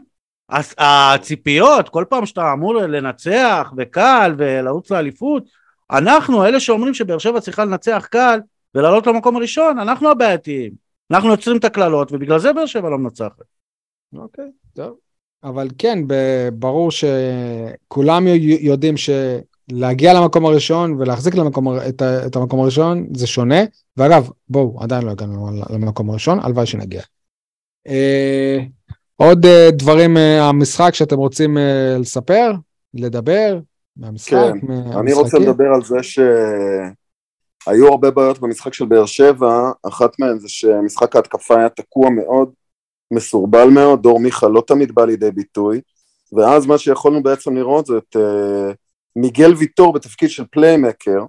הציפיות, 0.78 1.90
כל 1.90 2.06
פעם 2.10 2.26
שאתה 2.26 2.54
אמור 2.54 2.74
לנצח 2.74 3.74
וקל 3.78 4.36
ולרוץ 4.38 4.92
לאליפות, 4.92 5.44
אנחנו, 5.92 6.46
אלה 6.46 6.60
שאומרים 6.60 6.94
שבאר 6.94 7.18
שבע 7.18 7.40
צריכה 7.40 7.66
לנצח 7.66 8.08
קל 8.12 8.40
ולעלות 8.76 9.08
למקום 9.08 9.36
הראשון, 9.36 9.80
אנחנו 9.80 10.10
הבעייתיים. 10.12 10.72
אנחנו 11.12 11.30
יוצרים 11.30 11.58
את 11.58 11.66
הקללות 11.66 12.12
ובגלל 12.12 12.40
זה 12.40 12.54
באר 12.54 12.66
שבע 12.66 12.90
לא 12.90 12.98
מנצחת. 12.98 13.42
אוקיי, 14.14 14.46
טוב. 14.74 14.96
אבל 15.44 15.68
כן, 15.78 16.00
ברור 16.54 16.90
שכולם 16.92 18.28
יודעים 18.62 18.96
שלהגיע 18.98 20.14
למקום 20.14 20.46
הראשון 20.46 20.94
ולהחזיק 20.94 21.36
למקום, 21.36 21.68
את, 21.90 22.02
את 22.02 22.36
המקום 22.36 22.60
הראשון 22.60 23.08
זה 23.16 23.28
שונה, 23.28 23.60
ואגב, 23.98 24.30
בואו, 24.50 24.84
עדיין 24.84 25.04
לא 25.04 25.12
הגענו 25.12 25.50
למקום 25.70 26.10
הראשון, 26.10 26.40
הלוואי 26.40 26.66
שנגיע. 26.66 27.02
אה, 29.22 29.28
עוד 29.28 29.46
אה, 29.46 29.70
דברים 29.72 30.14
מהמשחק 30.14 30.94
שאתם 30.94 31.18
רוצים 31.18 31.58
אה, 31.58 31.98
לספר, 32.00 32.52
לדבר, 32.94 33.60
מהמשחק? 33.98 34.32
כן, 34.32 34.68
מהמשחקים? 34.68 35.00
אני 35.00 35.14
רוצה 35.14 35.40
לדבר 35.40 35.68
על 35.76 35.84
זה 35.84 36.04
שהיו 36.04 37.88
הרבה 37.88 38.12
בעיות 38.12 38.40
במשחק 38.40 38.74
של 38.74 38.86
באר 38.86 39.06
שבע, 39.06 39.72
אחת 39.88 40.20
מהן 40.20 40.40
זה 40.40 40.50
שמשחק 40.50 41.16
ההתקפה 41.16 41.58
היה 41.58 41.70
תקוע 41.70 42.10
מאוד, 42.10 42.50
מסורבל 43.14 43.70
מאוד, 43.70 44.02
דור 44.02 44.20
מיכה 44.20 44.48
לא 44.48 44.64
תמיד 44.68 44.96
בא 44.96 45.06
לידי 45.06 45.32
ביטוי, 45.32 45.82
ואז 46.34 46.66
מה 46.66 46.78
שיכולנו 46.78 47.24
בעצם 47.24 47.56
לראות 47.56 47.86
זה 47.86 47.98
את 47.98 48.16
uh, 48.16 48.76
מיגל 49.16 49.54
ויטור 49.54 49.94
בתפקיד 49.94 50.30
של 50.30 50.44
פליימקר, 50.52 51.26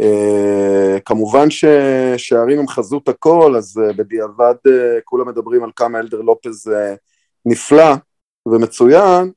uh, 0.00 1.00
כמובן 1.04 1.50
ששערים 1.50 2.58
הם 2.58 2.68
חזות 2.68 3.08
הכל, 3.08 3.54
אז 3.56 3.76
uh, 3.76 3.96
בדיעבד 3.96 4.54
uh, 4.68 4.70
כולם 5.04 5.28
מדברים 5.28 5.64
על 5.64 5.70
כמה 5.76 5.98
אלדר 5.98 6.20
לופז 6.20 6.72
נפלא 7.46 7.94
ומצוין, 8.48 9.30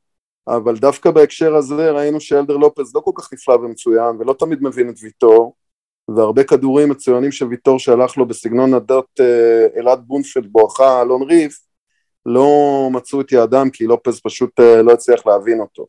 אבל 0.48 0.78
דווקא 0.78 1.12
בהקשר 1.12 1.56
הזה 1.56 1.92
ראינו 1.92 2.22
שאלדר 2.22 2.58
לופז 2.58 2.96
לא 2.96 3.02
כל 3.02 3.12
כך 3.16 3.34
נפלא 3.34 3.54
ומצוין 3.54 4.16
ולא 4.20 4.34
תמיד 4.34 4.64
מבין 4.64 4.90
את 4.90 4.96
ויטור 5.02 5.56
והרבה 6.16 6.44
כדורים 6.44 6.90
מצוינים 6.90 7.32
של 7.32 7.46
ויטור 7.46 7.80
שהלך 7.80 8.18
לו 8.18 8.26
בסגנון 8.26 8.74
הדות 8.74 9.08
אה, 9.20 9.68
אלעד 9.78 10.00
בונפלד 10.08 10.48
בואכה 10.52 11.02
אלון 11.02 11.22
ריף 11.22 11.60
לא 12.26 12.90
מצאו 12.92 13.22
את 13.22 13.32
יעדם 13.32 13.70
כי 13.70 13.88
לופז 13.88 14.20
פשוט 14.24 14.60
לא 14.60 14.92
הצליח 14.92 15.26
להבין 15.26 15.60
אותו 15.60 15.88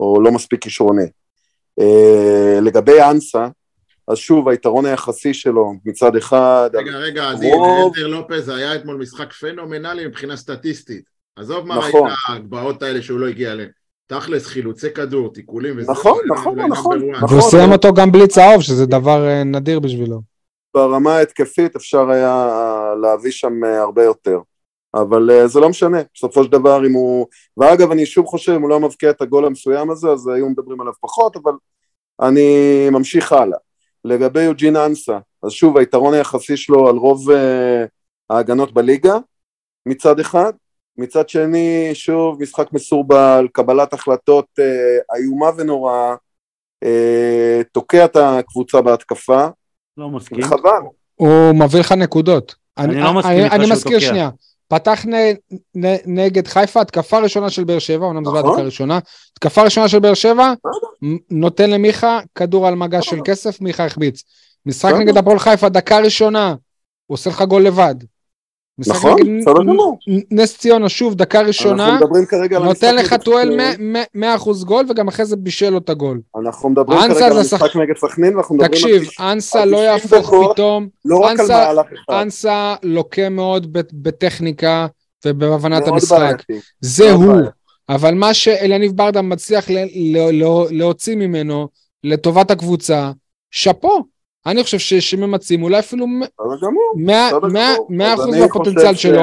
או 0.00 0.20
לא 0.20 0.32
מספיק 0.32 0.62
כישרוני. 0.62 1.06
לגבי 2.62 3.02
אנסה 3.10 3.48
אז 4.08 4.16
שוב 4.16 4.48
היתרון 4.48 4.86
היחסי 4.86 5.34
שלו 5.34 5.72
מצד 5.84 6.16
אחד 6.16 6.70
רגע, 6.74 6.96
רגע, 6.96 7.28
אז 7.28 7.42
רוב- 7.42 7.92
אלדר 7.96 8.06
לופז 8.06 8.48
היה 8.48 8.74
אתמול 8.74 8.96
משחק 8.96 9.32
פנומנלי 9.32 10.06
מבחינה 10.06 10.36
סטטיסטית. 10.36 11.04
עזוב 11.36 11.66
מה 11.66 11.78
נכון. 11.78 12.02
ראית 12.06 12.18
ההגבהות 12.28 12.82
האלה 12.82 13.02
שהוא 13.02 13.18
לא 13.18 13.26
הגיע 13.26 13.52
אליהן. 13.52 13.68
תכלס, 14.06 14.46
חילוצי 14.46 14.90
כדור, 14.90 15.32
תיקולים 15.32 15.78
וזה. 15.78 15.92
נכון, 15.92 16.18
נכון, 16.32 16.58
נכון. 16.58 17.00
one. 17.00 17.16
נכון. 17.16 17.38
והוא 17.38 17.50
סיים 17.50 17.72
אותו 17.72 17.92
גם 17.94 18.12
בלי 18.12 18.28
צהוב, 18.28 18.62
שזה 18.62 18.86
דבר 18.86 19.28
אה, 19.28 19.44
נדיר 19.44 19.80
בשבילו. 19.80 20.20
ברמה 20.74 21.16
ההתקפית 21.16 21.76
אפשר 21.76 22.10
היה 22.10 22.48
להביא 23.02 23.30
שם 23.30 23.64
אה, 23.64 23.82
הרבה 23.82 24.04
יותר. 24.04 24.38
אבל 24.94 25.30
אה, 25.30 25.48
זה 25.48 25.60
לא 25.60 25.68
משנה, 25.68 25.98
בסופו 26.14 26.44
של 26.44 26.50
דבר 26.50 26.86
אם 26.86 26.92
הוא... 26.92 27.26
ואגב, 27.56 27.90
אני 27.90 28.06
שוב 28.06 28.26
חושב, 28.26 28.52
אם 28.52 28.62
הוא 28.62 28.70
לא 28.70 28.80
מבקיע 28.80 29.10
את 29.10 29.22
הגול 29.22 29.44
המסוים 29.44 29.90
הזה, 29.90 30.08
אז 30.08 30.28
היו 30.28 30.48
מדברים 30.48 30.80
עליו 30.80 30.92
פחות, 31.00 31.36
אבל 31.36 31.52
אני 32.22 32.50
ממשיך 32.90 33.32
הלאה. 33.32 33.58
לגבי 34.06 34.42
יוג'ין 34.42 34.76
אנסה, 34.76 35.18
אז 35.42 35.50
שוב, 35.52 35.78
היתרון 35.78 36.14
היחסי 36.14 36.56
שלו 36.56 36.88
על 36.88 36.96
רוב 36.96 37.30
אה, 37.30 37.84
ההגנות 38.30 38.74
בליגה, 38.74 39.16
מצד 39.86 40.20
אחד. 40.20 40.52
מצד 40.98 41.28
שני, 41.28 41.90
שוב, 41.94 42.42
משחק 42.42 42.72
מסורבל, 42.72 43.48
קבלת 43.52 43.92
החלטות 43.92 44.46
אה, 44.58 45.16
איומה 45.16 45.46
ונוראה, 45.56 46.14
אה, 46.84 47.60
תוקע 47.72 48.04
את 48.04 48.16
הקבוצה 48.16 48.80
בהתקפה, 48.80 49.46
לא 49.96 50.10
מסכים. 50.10 50.38
וחבל. 50.38 50.80
הוא 51.14 51.52
מביא 51.52 51.80
לך 51.80 51.92
נקודות. 51.92 52.54
אני 52.78 53.00
לא 53.00 53.12
מסכים 53.14 53.44
איתך 53.44 53.52
אני 53.54 53.64
שהוא 53.64 53.72
מזכיר 53.76 53.98
תוקע. 53.98 54.08
שנייה, 54.08 54.30
פתח 54.68 55.04
נ- 55.06 55.34
נ- 55.84 56.18
נגד 56.18 56.46
חיפה, 56.46 56.80
התקפה 56.80 57.18
ראשונה 57.18 57.50
של 57.50 57.64
באר 57.64 57.78
שבע, 57.78 58.06
אומנם 58.06 58.24
זו 58.24 58.32
לא 58.32 58.38
נכון. 58.38 58.50
התקפה 58.50 58.64
ראשונה, 58.64 58.98
התקפה 59.32 59.62
ראשונה 59.62 59.88
של 59.88 59.98
באר 59.98 60.14
שבע, 60.14 60.52
נותן 61.30 61.70
למיכה 61.70 62.20
כדור 62.34 62.66
על 62.66 62.74
מגע 62.74 63.02
של 63.02 63.16
כסף, 63.24 63.60
מיכה 63.60 63.84
החמיץ. 63.84 64.22
משחק 64.66 64.88
בסדר. 64.88 64.98
נגד 64.98 65.16
הפועל 65.16 65.38
חיפה, 65.38 65.68
דקה 65.68 65.98
ראשונה, 65.98 66.48
הוא 67.06 67.14
עושה 67.14 67.30
לך 67.30 67.42
גול 67.42 67.62
לבד. 67.62 67.94
נכון, 68.78 69.40
בסדר 69.40 69.62
גמור. 69.62 69.98
נס 70.30 70.58
ציונה, 70.58 70.88
שוב, 70.88 71.14
דקה 71.14 71.40
ראשונה, 71.40 71.98
נותן 72.64 72.96
לך 72.96 73.14
טואל 73.14 73.58
סכנין. 73.72 73.96
100% 74.38 74.64
גול, 74.64 74.84
וגם 74.88 75.08
אחרי 75.08 75.26
זה 75.26 75.36
בישל 75.36 75.70
לו 75.70 75.78
את 75.78 75.90
הגול. 75.90 76.20
אנחנו 76.46 76.68
מדברים 76.70 76.98
כרגע 77.00 77.26
על 77.26 77.38
המשחק 77.38 77.66
שח- 77.70 77.76
נגד 77.76 77.96
סכנין, 77.96 78.34
ואנחנו 78.36 78.54
מדברים 78.54 78.72
תקשיב, 78.72 78.96
על... 79.02 79.04
תש- 79.04 79.20
אנסה 79.20 79.62
על 79.62 79.68
לא 79.68 79.76
90 79.76 79.90
יהפוך 79.92 80.26
דקות. 80.28 80.52
פתאום, 80.52 80.88
לא 81.04 81.30
אנסה- 81.30 81.66
מהלך 81.66 81.86
אחד. 81.94 82.20
אנסה 82.22 82.74
לוקה 82.82 83.28
מאוד 83.28 83.66
בטכניקה 83.92 84.86
ובהבנת 85.26 85.88
המשחק. 85.88 86.42
זה 86.80 87.12
הוא. 87.12 87.34
אבל 87.88 88.14
מה 88.14 88.34
שאליניב 88.34 88.92
ברדה 88.96 89.22
מצליח 89.22 89.66
להוציא 90.70 91.16
ממנו 91.16 91.68
לטובת 92.04 92.50
הקבוצה, 92.50 93.10
שאפו. 93.50 94.04
אני 94.46 94.62
חושב 94.64 94.78
שממצים 95.00 95.62
אולי 95.62 95.78
אפילו 95.78 96.06
מ- 96.06 96.20
בסדר 96.20 96.66
גמור. 96.66 96.92
מאה- 96.96 97.28
בסדר 97.32 97.48
מאה- 97.52 97.74
גמור. 97.74 97.86
מאה 97.90 98.12
אז 98.12 98.20
אחוז 98.20 98.34
אני 98.34 98.40
מהפוטנציאל 98.42 98.94
שלו, 98.94 99.20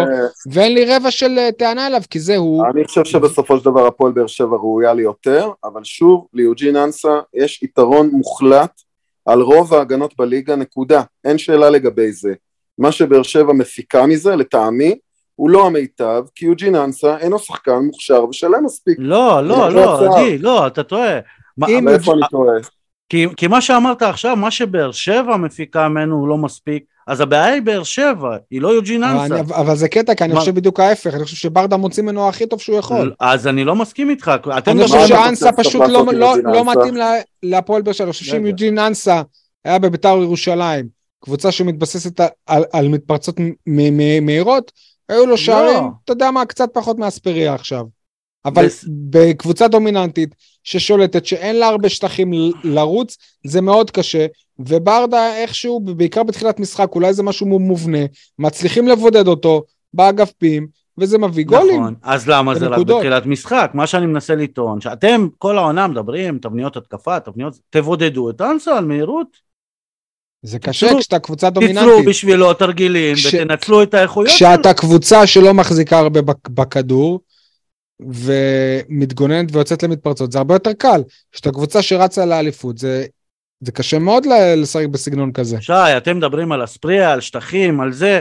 ואין 0.52 0.74
לי 0.74 0.86
רבע 0.96 1.12
של 1.12 1.40
אה, 1.40 1.50
טענה 1.52 1.88
אליו, 1.88 2.02
כי 2.10 2.20
זה 2.20 2.38
הוא. 2.38 2.64
אני 2.74 2.86
חושב 2.86 3.06
שבסופו 3.06 3.58
של 3.58 3.66
דבר 3.66 3.88
הפועל 3.88 4.12
באר 4.12 4.28
שבע 4.28 4.56
ראויה 4.56 4.94
לי 4.94 5.02
יותר, 5.02 5.50
אבל 5.64 5.84
שוב, 5.84 6.28
ליוג'ין 6.34 6.76
אנסה 6.76 7.10
יש 7.34 7.64
יתרון 7.64 8.10
מוחלט 8.14 8.72
על 9.26 9.42
רוב 9.42 9.74
ההגנות 9.74 10.14
בליגה, 10.18 10.56
נקודה. 10.56 11.02
אין 11.26 11.38
שאלה 11.38 11.70
לגבי 11.70 12.12
זה. 12.12 12.34
מה 12.78 12.92
שבאר 12.92 13.24
שבע 13.24 13.54
מפיקה 13.54 14.06
מזה, 14.06 14.36
לטעמי, 14.36 14.96
הוא 15.36 15.50
לא 15.50 15.66
המיטב, 15.66 16.24
כי 16.36 16.46
יוג'ין 16.46 16.76
אנסה 16.76 17.18
אינו 17.18 17.40
שחקן 17.40 17.72
מוכשר 17.86 18.26
ושלם 18.30 18.66
מספיק. 18.66 18.98
לא, 19.00 19.48
לא, 19.48 19.70
זה 19.70 19.76
לא. 19.76 20.18
עדי, 20.18 20.38
לא, 20.38 20.68
אתה 20.68 20.84
טועה. 20.84 21.20
מה- 21.58 21.68
ואיפה 21.86 22.14
אני 22.14 22.22
טועה? 22.32 22.56
כי, 23.14 23.26
כי 23.38 23.48
מה 23.48 23.62
שאמרת 23.62 24.02
עכשיו, 24.02 24.36
מה 24.36 24.52
שבאר 24.52 24.92
שבע 24.92 25.38
מפיקה 25.38 25.88
ממנו 25.90 26.16
הוא 26.16 26.28
לא 26.28 26.38
מספיק, 26.38 26.84
אז 27.08 27.22
הבעיה 27.22 27.46
היא 27.46 27.62
באר 27.62 27.84
שבע, 27.84 28.38
היא 28.52 28.62
לא 28.62 28.68
יוג'ין 28.68 29.04
אבל 29.04 29.20
אנסה. 29.20 29.36
אני- 29.40 29.56
אבל 29.56 29.76
זה 29.76 29.88
קטע, 29.88 30.16
כי 30.16 30.24
אני 30.24 30.34
מה? 30.34 30.40
חושב 30.40 30.56
בדיוק 30.56 30.80
ההפך, 30.80 31.14
אני 31.14 31.24
חושב 31.24 31.36
שברדה 31.38 31.78
מוציא 31.78 32.04
ממנו 32.04 32.30
הכי 32.30 32.46
טוב 32.46 32.62
שהוא 32.62 32.78
יכול. 32.78 33.14
אז 33.20 33.48
אני 33.48 33.64
לא 33.64 33.76
מסכים 33.76 34.10
איתך, 34.10 34.32
אתם 34.58 34.72
אני 34.72 34.84
חושב. 34.88 35.08
שאנסה 35.08 35.52
פשוט 35.52 35.82
לא- 35.90 36.06
לא 36.14 36.36
לא? 36.44 36.66
מתאים 36.66 36.94
להפועל 37.44 37.82
באר 37.82 37.94
שבע. 37.94 38.04
אני 38.06 38.12
חושב 38.12 38.26
שאם. 38.26 38.46
יוג'ין 38.46 38.80
אנסה 38.80 39.22
היה 39.66 39.80
בביתר 39.80 40.18
ירושלים, 40.22 40.86
קבוצה 41.24 41.52
שמתבססת 41.52 42.20
על- 42.20 42.28
על- 42.48 42.64
על 42.74 42.88
מתפרצות 42.88 43.40
מ- 43.40 43.52
מ- 43.68 44.26
מהירות, 44.26 44.72
היו 45.10 45.26
לו 45.26 45.38
שערים, 45.38 45.84
אתה 46.06 46.12
יודע 46.14 46.32
מה, 46.32 46.46
קצת 46.46 46.70
פחות 46.74 46.98
מאספריה 47.00 47.54
עכשיו. 47.54 47.84
אבל 48.46 48.66
בס- 48.66 48.86
בקבוצה 49.10 49.68
דומיננטית 49.68 50.36
ששולטת, 50.64 51.26
שאין 51.26 51.56
לה 51.60 51.68
הרבה 51.68 51.90
שטחים 51.90 52.32
לרוץ, 52.64 53.18
זה 53.48 53.62
מאוד 53.62 53.92
קשה, 53.92 54.26
וברדה 54.60 55.36
איכשהו, 55.36 55.80
בעיקר 55.80 56.24
בתחילת 56.24 56.60
משחק, 56.60 56.90
אולי 56.96 57.14
זה 57.14 57.24
משהו 57.24 57.60
מובנה, 57.60 57.98
מצליחים 58.40 58.88
לבודד 58.88 59.28
אותו 59.28 59.64
באגפים, 59.94 60.68
וזה 60.98 61.18
מביא 61.18 61.46
גולים. 61.46 61.82
נכון, 61.82 61.96
אז 62.04 62.28
למה 62.30 62.56
זה 62.56 62.68
רק. 62.68 62.80
בתחילת 62.80 63.26
משחק? 63.26 63.72
מה 63.74 63.88
שאני 63.88 64.06
מנסה 64.06 64.36
לטעון, 64.36 64.82
שאתם 64.82 65.28
כל 65.38 65.58
העונה 65.58 65.88
מדברים, 65.88 66.38
תבניות 66.38 66.78
התקפה, 66.78 67.20
תבניות, 67.20 67.54
תבודדו 67.70 68.30
את 68.30 68.42
אנסה 68.42 68.78
על 68.78 68.86
מהירות, 68.86 69.28
זה 70.46 70.60
קשה 70.60 70.88
תיצרו- 70.88 71.00
כשאתה 71.00 71.20
קבוצה 71.20 71.50
דומיננטית. 71.50 72.06
בשבילו 72.08 72.54
תרגילים 72.54 73.16
כש- 73.16 73.34
ותנצלו 73.34 73.84
את 73.84 73.94
האיכויות 73.94 74.30
שלו. 74.30 74.36
כשאתה 74.36 74.74
קבוצה 74.74 75.28
שלא 75.28 75.54
מחזיקה 75.54 76.00
הרבה 76.00 76.22
בכ- 76.22 76.50
בכדור, 76.50 77.20
ומתגוננת 78.00 79.56
ויוצאת 79.56 79.84
למתפרצות, 79.84 80.32
זה 80.32 80.38
הרבה 80.38 80.56
יותר 80.56 80.74
קל. 80.74 81.02
כשאתה 81.32 81.52
קבוצה 81.52 81.82
שרצה 81.82 82.26
לאליפות, 82.26 82.78
זה, 82.78 83.06
זה 83.60 83.72
קשה 83.72 84.00
מאוד 84.00 84.26
לשחק 84.58 84.86
בסגנון 84.86 85.32
כזה. 85.32 85.62
שי, 85.62 85.74
אתם 85.98 86.18
מדברים 86.18 86.52
על 86.52 86.64
אספריה, 86.64 87.12
על 87.12 87.22
שטחים, 87.22 87.82
על 87.82 87.92
זה. 87.92 88.20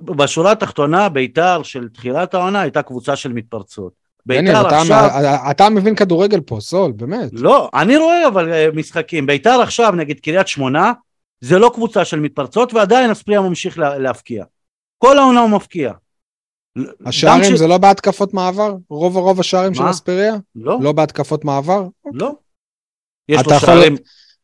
בשורה 0.00 0.52
התחתונה, 0.52 1.08
ביתר 1.08 1.62
של 1.62 1.88
תחילת 1.88 2.34
העונה 2.34 2.60
הייתה 2.60 2.82
קבוצה 2.82 3.16
של 3.16 3.32
מתפרצות. 3.32 3.92
ביתר 4.26 4.66
אתה, 4.66 4.80
עכשיו... 4.80 5.08
אתה 5.50 5.68
מבין 5.68 5.94
כדורגל 5.94 6.40
פה, 6.40 6.56
סול, 6.60 6.92
באמת. 6.92 7.30
לא, 7.32 7.70
אני 7.74 7.96
רואה 7.96 8.28
אבל 8.28 8.52
אה, 8.52 8.68
משחקים. 8.74 9.26
ביתר 9.26 9.60
עכשיו 9.60 9.92
נגד 9.92 10.20
קריית 10.20 10.48
שמונה, 10.48 10.92
זה 11.40 11.58
לא 11.58 11.70
קבוצה 11.74 12.04
של 12.04 12.20
מתפרצות, 12.20 12.74
ועדיין 12.74 13.10
אספריה 13.10 13.40
ממשיך 13.40 13.78
לה, 13.78 13.98
להפקיע. 13.98 14.44
כל 14.98 15.18
העונה 15.18 15.40
הוא 15.40 15.50
מפקיע. 15.50 15.92
השערים 17.06 17.56
ש- 17.56 17.58
זה 17.58 17.66
לא 17.66 17.78
בהתקפות 17.78 18.34
מעבר? 18.34 18.74
רוב 18.90 19.16
רוב 19.16 19.40
השערים 19.40 19.74
של? 19.74 19.90
אספריה? 19.90 20.34
לא, 20.54 20.78
לא 20.82 20.92
בהתקפות 20.92 21.44
מעבר? 21.44 21.86
לא. 22.12 22.32
יש 23.28 23.40
אתה 23.40 23.54
לו 23.54 23.60
שערים, 23.60 23.96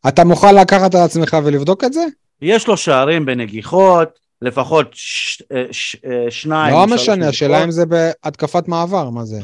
אתה 0.09 0.25
מוכן 0.25 0.55
לקחת 0.55 0.95
על 0.95 1.03
עצמך 1.03 1.37
ולבדוק 1.45 1.85
את 1.85 1.93
זה? 1.93 2.05
יש 2.43 2.69
לו 2.69 2.77
שערים 2.77 3.27
בנגיחות, 3.27 4.09
לפחות 4.43 4.87
ש, 4.93 5.43
אה, 5.53 5.65
ש, 5.71 5.97
אה, 6.05 6.31
שניים. 6.31 6.75
לא 6.75 6.87
משנה, 6.87 7.29
השאלה. 7.29 7.65
אם 7.65 7.71
זה 7.71 7.87
בהתקפת 7.87 8.69
מעבר, 8.69 9.11
מה 9.11 9.25
זה? 9.25 9.41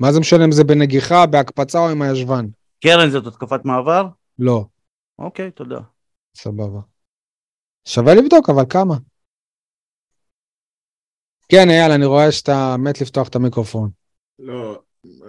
מה 0.00 0.12
זה 0.12 0.20
משנה 0.20 0.44
אם 0.44 0.52
זה 0.52 0.64
בנגיחה, 0.64 1.26
בהקפצה 1.26 1.78
או 1.78 1.90
עם 1.90 2.02
הישבן? 2.02 2.46
קרן 2.80 3.10
זאת 3.10 3.26
התקפת 3.26 3.64
מעבר? 3.64 4.06
לא, 4.38 4.64
אוקיי, 5.18 5.50
תודה. 5.50 5.78
סבבה. 6.36 6.80
שווה 7.88 8.14
לבדוק, 8.14 8.50
אבל 8.50 8.64
כמה? 8.68 8.94
כן, 11.48 11.70
אייל, 11.70 11.92
אני 11.92 12.04
רואה 12.04 12.32
שאתה 12.32 12.76
מת 12.78 13.00
לפתוח 13.00 13.28
את 13.28 13.36
המיקרופון. 13.36 13.90
לא, 14.38 14.80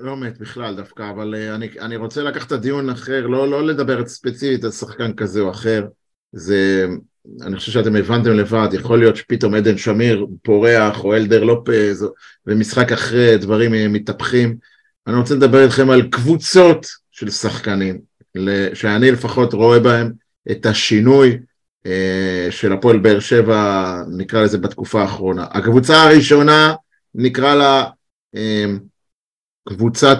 לא 0.02 0.18
מת 0.18 0.38
בכלל 0.38 0.76
דווקא, 0.76 1.10
אבל 1.10 1.36
אה, 1.36 1.56
אני, 1.56 1.70
אני 1.80 1.96
רוצה 1.96 2.24
לקחת 2.24 2.48
את 2.48 2.52
הדיון 2.52 2.90
אחר, 2.90 3.28
לא, 3.28 3.50
לא 3.50 3.68
לדבר 3.68 4.08
ספציפית 4.08 4.64
על 4.64 4.72
שחקן 4.72 5.14
כזה 5.14 5.42
או 5.42 5.52
אחר. 5.52 5.86
זה, 6.32 6.88
אני 7.42 7.56
חושב 7.56 7.72
שאתם 7.72 7.96
הבנתם 7.96 8.32
לבד, 8.32 8.68
יכול 8.72 9.00
להיות 9.00 9.16
שפתאום 9.16 9.54
עדן 9.54 9.78
שמיר 9.78 10.28
פורח, 10.44 11.04
או 11.04 11.16
אלדר 11.16 11.44
לופז, 11.44 12.08
ומשחק 12.48 12.92
אחרי 12.92 13.38
דברים 13.38 13.74
אה, 13.74 13.88
מתהפכים. 13.88 14.58
אני 15.08 15.16
רוצה 15.16 15.36
לדבר 15.36 15.64
איתכם 15.64 15.90
על 15.90 16.10
קבוצות 16.10 16.88
של 17.12 17.30
שחקנים, 17.30 18.00
שאני 18.74 19.12
לפחות 19.12 19.54
רואה 19.54 19.80
בהם 19.80 20.12
את 20.52 20.66
השינוי 20.66 21.38
של 22.50 22.74
הפועל 22.74 23.00
באר 23.00 23.20
שבע, 23.20 23.94
נקרא 24.18 24.42
לזה 24.44 24.58
בתקופה 24.58 25.02
האחרונה. 25.02 25.48
הקבוצה 25.52 25.94
הראשונה, 26.04 26.74
נקרא 27.16 27.56
לה 27.56 27.84
אה, 28.36 28.66
קבוצת 29.70 30.20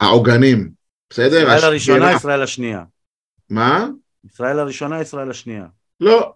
העוגנים, 0.00 0.70
בסדר? 1.10 1.36
ישראל 1.42 1.64
הראשונה. 1.64 2.12
ישראל 2.12 2.42
השנייה. 2.42 2.82
מה? 3.50 3.88
ישראל 4.26 4.58
הראשונה, 4.58 5.00
ישראל 5.00 5.30
השנייה. 5.30 5.66
לא, 6.00 6.32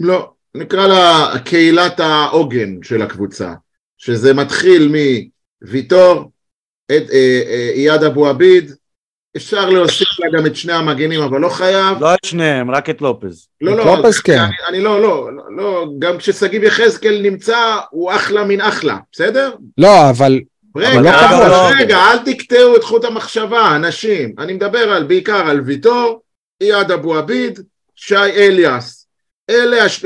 לא, 0.00 0.32
נקרא 0.54 0.86
לה 0.86 1.32
קהילת 1.44 2.00
העוגן 2.00 2.82
של 2.82 3.02
הקבוצה, 3.02 3.54
שזה 3.98 4.34
מתחיל 4.34 4.92
מוויטור, 5.62 6.32
את- 6.86 7.10
אה, 7.12 7.42
אה, 7.46 7.70
אייד 7.74 8.02
אבו 8.02 8.28
עביד, 8.28 8.72
אפשר 9.36 9.70
להוסיף 9.70 10.08
לה 10.20 10.38
גם 10.38 10.46
את 10.46 10.56
שני 10.56 10.72
המגנים, 10.72 11.20
אבל 11.22 11.40
לא 11.40 11.48
חייב. 11.48 12.00
לא 12.00 12.14
את 12.14 12.24
שניהם, 12.24 12.70
רק 12.70 12.90
את 12.90 13.02
לופז. 13.02 13.48
לא, 13.60 13.76
לא, 13.76 13.84
לופס 13.84 14.20
כן. 14.20 14.38
אני, 14.38 14.54
אני 14.68 14.80
לא, 14.80 15.02
לא, 15.02 15.30
לא, 15.36 15.42
לא, 15.56 15.86
גם 15.98 16.18
כששגיב 16.18 16.62
יחזקאל 16.62 17.20
נמצא, 17.22 17.76
הוא 17.90 18.12
אחלה 18.12 18.44
מן 18.44 18.60
אחלה, 18.60 18.96
בסדר? 19.12 19.54
לא, 19.78 20.10
אבל 20.10 20.40
רגע, 20.76 21.00
לא 21.00 21.10
אבל 21.10 21.44
קבוע. 21.44 21.70
רגע, 21.78 21.96
אל 21.96 22.18
תקטעו 22.18 22.76
את 22.76 22.84
חוט 22.84 23.04
המחשבה, 23.04 23.76
אנשים. 23.76 24.34
אני 24.38 24.52
מדבר 24.52 24.92
על, 24.92 25.04
בעיקר 25.04 25.48
על 25.50 25.60
ויטור, 25.60 26.22
אייד 26.60 26.90
אבו 26.90 27.14
עביד, 27.14 27.60
שי 27.96 28.16
אליאס. 28.16 29.06
אלה, 29.50 29.84
הש... 29.84 30.04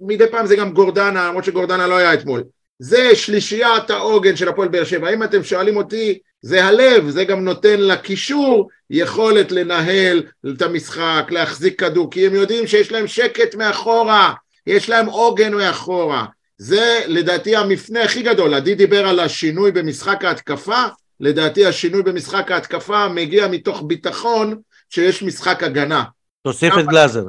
ומדי 0.00 0.26
פעם 0.30 0.46
זה 0.46 0.56
גם 0.56 0.72
גורדנה, 0.72 1.28
למרות 1.28 1.44
שגורדנה 1.44 1.86
לא 1.86 1.96
היה 1.96 2.14
אתמול. 2.14 2.44
זה 2.78 3.16
שלישיית 3.16 3.90
העוגן 3.90 4.36
של 4.36 4.48
הפועל 4.48 4.68
באר 4.68 4.84
שבע. 4.84 5.08
אם 5.08 5.22
אתם 5.22 5.44
שואלים 5.44 5.76
אותי, 5.76 6.18
זה 6.42 6.64
הלב, 6.64 7.08
זה 7.08 7.24
גם 7.24 7.44
נותן 7.44 7.80
לקישור 7.80 8.68
יכולת 8.90 9.52
לנהל 9.52 10.22
את 10.50 10.62
המשחק, 10.62 11.26
להחזיק 11.30 11.80
כדור, 11.80 12.10
כי 12.10 12.26
הם 12.26 12.34
יודעים 12.34 12.66
שיש 12.66 12.92
להם 12.92 13.06
שקט 13.06 13.54
מאחורה, 13.54 14.34
יש 14.66 14.88
להם 14.88 15.06
עוגן 15.06 15.54
מאחורה. 15.54 16.26
זה 16.58 17.00
לדעתי 17.06 17.56
המפנה 17.56 18.02
הכי 18.02 18.22
גדול, 18.22 18.54
עדי 18.54 18.74
דיבר 18.74 19.08
על 19.08 19.20
השינוי 19.20 19.72
במשחק 19.72 20.24
ההתקפה, 20.24 20.82
לדעתי 21.20 21.66
השינוי 21.66 22.02
במשחק 22.02 22.50
ההתקפה 22.50 23.08
מגיע 23.08 23.48
מתוך 23.48 23.82
ביטחון 23.86 24.60
שיש 24.90 25.22
משחק 25.22 25.62
הגנה. 25.62 26.04
תוסיף 26.42 26.74
את 26.80 26.86
גלאזר. 26.86 27.24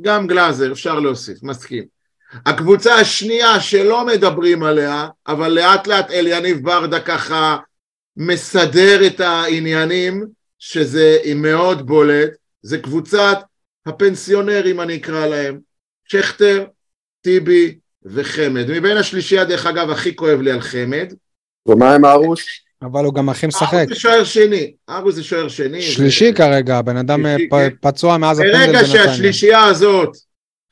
גם 0.00 0.26
גלאזר, 0.26 0.72
אפשר 0.72 1.00
להוסיף, 1.00 1.42
מסכים. 1.42 1.97
הקבוצה 2.46 2.94
השנייה 2.94 3.60
שלא 3.60 4.06
מדברים 4.06 4.62
עליה, 4.62 5.08
אבל 5.26 5.48
לאט 5.52 5.86
לאט 5.86 6.10
אליניב 6.10 6.64
ברדה 6.64 7.00
ככה 7.00 7.56
מסדר 8.16 9.06
את 9.06 9.20
העניינים, 9.20 10.26
שזה 10.58 11.16
מאוד 11.36 11.86
בולט, 11.86 12.30
זה 12.62 12.78
קבוצת 12.78 13.38
הפנסיונרים 13.86 14.80
אני 14.80 14.96
אקרא 14.96 15.26
להם, 15.26 15.58
שכטר, 16.04 16.64
טיבי 17.22 17.74
וחמד. 18.04 18.70
מבין 18.70 18.96
השלישייה 18.96 19.44
דרך 19.44 19.66
אגב 19.66 19.90
הכי 19.90 20.16
כואב 20.16 20.40
לי 20.40 20.50
על 20.50 20.60
חמד, 20.60 21.12
ומה 21.68 21.94
עם 21.94 22.04
ארוש? 22.04 22.64
אבל 22.82 23.04
הוא 23.04 23.14
גם 23.14 23.28
הכי 23.28 23.46
משחק. 23.46 23.74
ארוש 23.74 23.88
זה 23.88 23.94
שוער 23.94 24.24
שני, 24.24 24.72
ארוש 24.90 25.14
זה 25.14 25.22
שוער 25.24 25.48
שני. 25.48 25.82
שלישי 25.82 26.30
זה- 26.30 26.36
כרגע, 26.36 26.78
הבן 26.78 26.96
אדם 26.96 27.26
אה, 27.26 27.34
שלישי, 27.34 27.48
פ- 27.48 27.54
כן. 27.54 27.68
פצוע 27.80 28.16
מאז 28.18 28.38
הפנדל 28.38 28.52
ברגע 28.52 28.82
בנתניה. 28.82 29.04
שהשלישייה 29.04 29.64
הזאת 29.64 30.16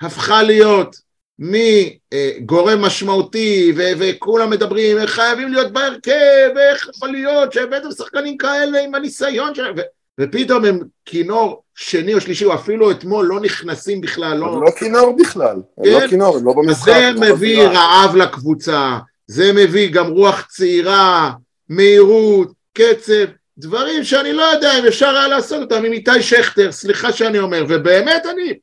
הפכה 0.01 0.43
להיות 0.43 0.97
מגורם 1.39 2.81
משמעותי 2.81 3.73
ו- 3.77 3.93
וכולם 3.99 4.51
מדברים 4.51 4.99
"איך 4.99 5.11
חייבים 5.11 5.53
להיות 5.53 5.73
בהרכב 5.73 6.51
ואיך 6.57 6.89
יכול 6.97 7.09
להיות 7.09 7.53
שהבאתם 7.53 7.91
שחקנים 7.91 8.37
כאלה 8.37 8.85
עם 8.85 8.95
הניסיון 8.95 9.55
שלהם 9.55 9.75
ו- 9.77 9.81
ופתאום 10.21 10.65
הם 10.65 10.81
כינור 11.05 11.63
שני 11.75 12.15
או 12.15 12.21
שלישי 12.21 12.45
או 12.45 12.55
אפילו 12.55 12.91
אתמול 12.91 13.27
לא 13.27 13.41
נכנסים 13.41 14.01
בכלל 14.01 14.33
הם 14.33 14.41
לא... 14.41 14.63
לא 14.67 14.71
כינור 14.71 15.17
בכלל, 15.19 15.57
הם 15.79 15.85
כן. 15.85 15.91
לא 15.91 16.09
כינור, 16.09 16.37
הם 16.37 16.47
לא 16.47 16.53
במשחק. 16.53 16.93
זה 16.93 17.11
לא 17.15 17.21
מביא 17.21 17.59
בזירה. 17.59 17.73
רעב 17.73 18.17
לקבוצה 18.17 18.99
זה 19.27 19.53
מביא 19.53 19.91
גם 19.93 20.07
רוח 20.07 20.47
צעירה 20.51 21.31
מהירות 21.69 22.53
קצב 22.73 23.25
דברים 23.59 24.05
שאני 24.05 24.33
לא 24.33 24.43
יודע 24.43 24.79
אם 24.79 24.87
אפשר 24.87 25.09
היה 25.09 25.29
לעשות 25.29 25.63
אותם 25.63 25.85
עם 25.85 25.93
איתי 25.93 26.23
שכטר, 26.23 26.73
סליחה 26.73 27.13
שאני 27.13 27.39
אומר, 27.39 27.65
ובאמת 27.69 28.27
אני, 28.27 28.55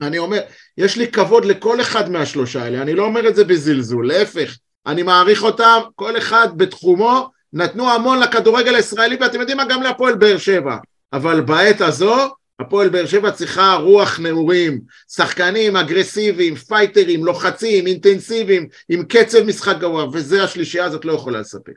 אני 0.00 0.18
אומר, 0.18 0.40
יש 0.78 0.96
לי 0.96 1.08
כבוד 1.08 1.44
לכל 1.44 1.80
אחד 1.80 2.10
מהשלושה 2.10 2.62
האלה, 2.62 2.82
אני 2.82 2.94
לא 2.94 3.04
אומר 3.04 3.28
את 3.28 3.36
זה 3.36 3.44
בזלזול, 3.44 4.08
להפך, 4.08 4.56
אני 4.86 5.02
מעריך 5.02 5.42
אותם, 5.42 5.80
כל 5.94 6.18
אחד 6.18 6.48
בתחומו, 6.56 7.30
נתנו 7.52 7.90
המון 7.90 8.20
לכדורגל 8.20 8.74
הישראלי, 8.74 9.16
ואתם 9.20 9.40
יודעים 9.40 9.56
מה, 9.56 9.64
גם 9.64 9.82
להפועל 9.82 10.14
באר 10.14 10.38
שבע, 10.38 10.76
אבל 11.12 11.40
בעת 11.40 11.80
הזו, 11.80 12.28
הפועל 12.60 12.88
באר 12.88 13.06
שבע 13.06 13.30
צריכה 13.30 13.74
רוח 13.74 14.20
נעורים, 14.20 14.80
שחקנים 15.12 15.76
אגרסיביים, 15.76 16.54
fighter 16.54 17.03
ים, 17.03 17.24
לוחצים, 17.24 17.86
אינטנסיביים, 17.86 18.68
עם 18.88 19.04
קצב 19.04 19.42
משחק 19.42 19.76
גבוה, 19.80 20.06
וזה 20.12 20.44
השלישייה 20.44 20.84
הזאת 20.84 21.04
לא 21.04 21.12
יכולה 21.12 21.40
לספק. 21.40 21.72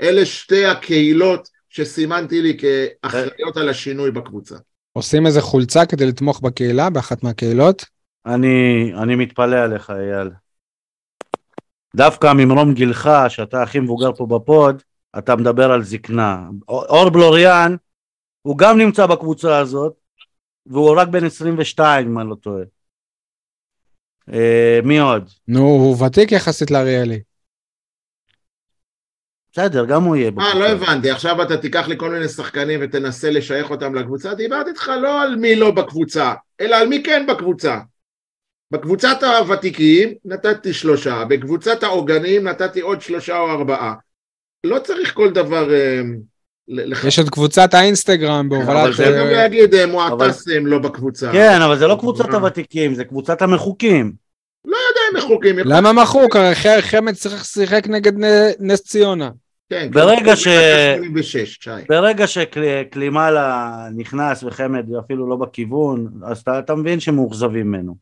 אלה 0.00 0.26
שתי 0.26 0.66
הקבוצות 0.66 1.48
שסימנתי 1.68 2.42
לי 2.42 2.56
כאחראיות 2.58 3.56
על 3.56 3.68
השינוי 3.68 4.10
בקבוצה. 4.10 4.56
עושים 4.96 5.26
איזה 5.26 5.40
חולצה 5.40 5.86
כדי 5.86 6.06
לתמוך 6.06 6.40
בקהילה, 6.40 6.90
באחת 6.90 7.22
מהקהילות? 7.22 7.84
אני, 8.26 8.92
אני 9.02 9.14
מתפלא 9.14 9.56
עליך, 9.56 9.90
אייל. 9.90 10.30
דווקא 11.96 12.32
ממרום 12.32 12.74
גילך, 12.74 13.10
שאתה 13.28 13.62
הכי 13.62 13.80
מבוגר 13.80 14.12
פה 14.12 14.26
בפוד, 14.26 14.82
אתה 15.18 15.36
מדבר 15.36 15.72
על 15.72 15.82
זקנה. 15.82 16.48
אור 16.68 17.10
בלוריאן, 17.10 17.76
הוא 18.42 18.58
גם 18.58 18.78
נמצא 18.78 19.06
בקבוצה 19.06 19.58
הזאת, 19.58 19.92
והוא 20.66 20.96
רק 20.96 21.08
בן 21.08 21.24
22, 21.24 22.08
אם 22.08 22.18
אני 22.18 22.30
לא 22.30 22.34
טועה. 22.34 22.62
אה, 24.32 24.80
מי 24.84 24.98
עוד? 24.98 25.30
נו, 25.48 25.60
הוא 25.60 26.04
ותיק 26.04 26.32
יחסית 26.32 26.70
לאריאלי. 26.70 27.20
בסדר, 29.58 29.84
גם 29.84 30.02
הוא 30.02 30.16
יהיה. 30.16 30.30
אה, 30.40 30.54
לא 30.54 30.68
הבנתי, 30.68 31.10
עכשיו 31.10 31.42
אתה 31.42 31.56
תיקח 31.56 31.88
לי 31.88 31.94
כל 31.98 32.10
מיני 32.10 32.28
שחקנים 32.28 32.80
ותנסה 32.82 33.30
לשייך 33.30 33.70
אותם 33.70 33.94
לקבוצה, 33.94 34.34
דיברתי 34.34 34.70
איתך 34.70 34.90
לא 35.02 35.22
על 35.22 35.36
מי 35.36 35.56
לא 35.56 35.70
בקבוצה, 35.70 36.32
אלא 36.60 36.76
על 36.76 36.88
מי 36.88 37.02
כן 37.02 37.26
בקבוצה. 37.28 37.78
בקבוצת 38.70 39.22
הוותיקים 39.22 40.14
נתתי 40.24 40.72
שלושה, 40.72 41.24
בקבוצת 41.24 41.82
העוגנים 41.82 42.48
נתתי 42.48 42.80
עוד 42.80 43.00
שלושה 43.00 43.38
או 43.38 43.50
ארבעה. 43.50 43.94
לא 44.64 44.78
צריך 44.78 45.14
כל 45.14 45.30
דבר... 45.30 45.74
אה, 45.74 46.00
יש 47.08 47.18
את 47.18 47.30
קבוצת 47.30 47.74
האינסטגרם 47.74 48.48
בהובלת... 48.48 48.68
אבל 48.68 48.92
זה 48.92 49.16
גם 49.18 49.26
להגיד 49.26 49.74
אה, 49.74 49.86
מועטס 49.86 50.48
הם 50.56 50.66
לא 50.66 50.78
בקבוצה. 50.78 51.32
כן, 51.32 51.62
אבל 51.62 51.78
זה 51.78 51.86
לא 51.86 51.96
קבוצת 52.00 52.34
הוותיקים, 52.34 52.94
זה 52.94 53.04
קבוצת 53.04 53.42
המחוקים. 53.42 54.12
לא 54.64 54.76
יודע 54.76 55.00
אם 55.12 55.24
מחוקים. 55.24 55.58
למה 55.58 55.92
מחוק? 55.92 56.36
הרי 56.36 56.82
חמד 56.82 57.14
צריך 57.14 57.40
לשחק 57.40 57.86
נגד 57.88 58.12
נס 58.60 58.80
ציונה. 58.80 59.30
כן, 59.70 59.90
ברגע 59.92 60.36
ש... 60.36 60.48
ברגע 61.88 62.26
שקלימאלה 62.26 63.74
נכנס 63.96 64.42
וחמד 64.42 64.86
אפילו 65.04 65.28
לא 65.28 65.36
בכיוון, 65.36 66.08
אז 66.26 66.38
אתה, 66.38 66.58
אתה 66.58 66.74
מבין 66.74 67.00
שמאוכזבים 67.00 67.66
ממנו. 67.66 67.96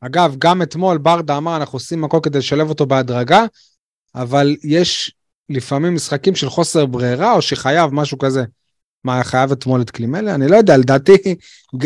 אגב, 0.00 0.34
גם 0.38 0.62
אתמול 0.62 0.98
ברדה 0.98 1.36
אמר, 1.36 1.56
אנחנו 1.56 1.76
עושים 1.76 2.04
הכל 2.04 2.18
כדי 2.22 2.38
לשלב 2.38 2.68
אותו 2.68 2.86
בהדרגה, 2.86 3.44
אבל 4.14 4.56
יש 4.64 5.14
לפעמים 5.48 5.94
משחקים 5.94 6.34
של 6.34 6.48
חוסר 6.50 6.86
ברירה, 6.86 7.32
או 7.32 7.42
שחייב, 7.42 7.94
משהו 7.94 8.18
כזה. 8.18 8.44
מה, 9.04 9.24
חייב 9.24 9.52
אתמול 9.52 9.80
את 9.80 9.90
קלימלה? 9.90 10.34
אני 10.34 10.48
לא 10.48 10.56
יודע, 10.56 10.76
לדעתי, 10.76 11.16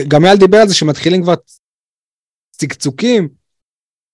גם 0.09 0.25
אייל 0.25 0.39
דיבר 0.39 0.59
על 0.59 0.69
זה 0.69 0.75
שמתחילים 0.75 1.23
כבר 1.23 1.35
צקצוקים. 2.51 3.29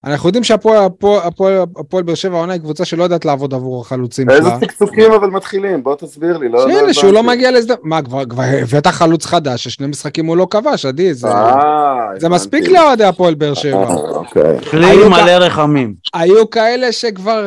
אנחנו 0.05 0.29
יודעים 0.29 0.45
שהפועל 0.45 2.03
באר 2.05 2.15
שבע 2.15 2.37
העונה 2.37 2.53
היא 2.53 2.61
קבוצה 2.61 2.85
שלא 2.85 3.03
יודעת 3.03 3.25
לעבוד 3.25 3.55
עבור 3.55 3.81
החלוצים 3.81 4.31
איזה 4.31 4.51
צקצוקים 4.61 5.13
אבל 5.13 5.31
מתחילים? 5.31 5.83
בוא 5.83 5.97
תסביר 5.97 6.39
לי. 6.39 6.49
לא, 6.49 6.71
שהנה, 6.71 6.95
שהוא 6.95 7.13
לא 7.13 7.23
מגיע 7.23 7.51
להזדמנות. 7.51 7.85
מה, 7.85 8.03
כבר 8.03 8.23
הבאת 8.63 8.87
חלוץ 8.87 9.27
חדש, 9.27 9.65
ששני 9.65 9.87
משחקים 9.87 10.27
הוא 10.27 10.37
לא 10.37 10.47
כבש, 10.51 10.87
עדי, 10.87 11.15
זה 11.15 11.29
אה, 11.29 12.29
מספיק 12.29 12.69
לאוהדי 12.69 13.05
הפועל 13.05 13.35
באר 13.35 13.55
שבע. 13.55 13.85
אה, 13.85 13.95
אוקיי. 13.95 14.61
כלי 14.71 15.09
מלא 15.09 15.31
רחמים. 15.31 15.95
היו 16.15 16.51
כאלה 16.51 16.93
שכבר, 16.93 17.47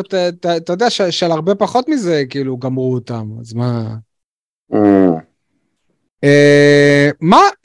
אתה 0.58 0.74
יודע, 0.74 0.90
של 0.90 1.32
הרבה 1.32 1.56
פחות 1.56 1.90
מזה, 1.90 2.24
כאילו, 2.30 2.58
גמרו 2.58 2.94
אותם, 2.94 3.26
אז 3.42 3.54
מה... 3.54 3.84
אה. 4.74 5.10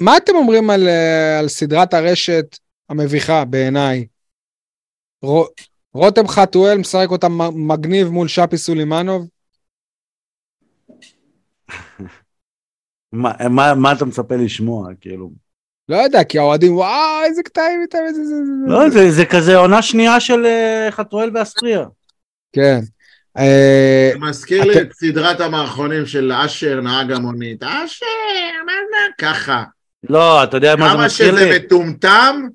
מה 0.01 0.17
אתם 0.17 0.35
אומרים 0.35 0.71
על 0.71 1.49
סדרת 1.49 1.95
הרשת 1.95 2.59
המביכה 2.91 3.45
בעיניי? 3.45 4.05
רותם 5.95 6.29
חתואל 6.29 6.79
משחק 6.79 7.07
אותה 7.11 7.29
מגניב 7.55 8.09
מול 8.09 8.29
שפי 8.29 8.59
סולימנוב? 8.59 9.29
מה, 13.13 13.33
מה, 13.51 13.75
מה 13.75 13.93
אתה 13.93 14.05
מצפה 14.05 14.37
לשמוע, 14.37 14.89
כאילו? 15.01 15.31
לא 15.89 15.97
יודע, 15.97 16.25
כי 16.25 16.39
האוהדים, 16.39 16.77
וואו, 16.77 17.25
איזה 17.25 17.43
קטעים 17.43 17.83
איתם, 17.83 17.99
איזה... 18.07 18.25
זה, 18.25 18.35
לא, 18.67 18.91
זה, 18.91 19.11
זה 19.11 19.25
כזה 19.25 19.57
עונה 19.57 19.83
שנייה 19.83 20.21
של 20.21 20.45
uh, 20.45 20.91
חתואל 20.91 21.31
ואסטריה. 21.35 21.85
כן. 22.53 22.81
אה, 23.39 24.11
זה 24.13 24.19
מזכיר 24.19 24.65
לי 24.65 24.81
את 24.81 24.93
סדרת 24.93 25.41
המערכונים 25.41 26.07
של 26.07 26.33
אשר, 26.33 26.81
נהג 26.81 27.13
המונית. 27.13 27.63
אשר, 27.63 28.07
מה 28.67 28.73
זה? 28.91 29.27
ככה. 29.27 29.65
לא, 30.11 30.45
אתה 30.45 30.57
יודע 30.57 30.77
מה 30.77 30.91
זה 30.93 31.05
מזכיר 31.05 31.35
לי? 31.35 31.41
כמה 31.41 31.41
שזה 31.41 31.59
מטומטם, 31.59 32.49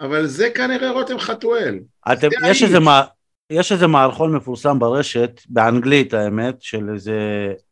אבל 0.00 0.26
זה 0.26 0.50
כנראה 0.54 0.90
רותם 0.90 1.18
חתואל. 1.18 1.78
אתם, 2.12 2.28
יש, 2.46 2.62
איזה, 2.62 2.78
יש 3.50 3.72
איזה 3.72 3.86
מערכון 3.86 4.36
מפורסם 4.36 4.78
ברשת, 4.78 5.40
באנגלית 5.48 6.14
האמת, 6.14 6.62
של 6.62 6.90
איזה, 6.94 7.18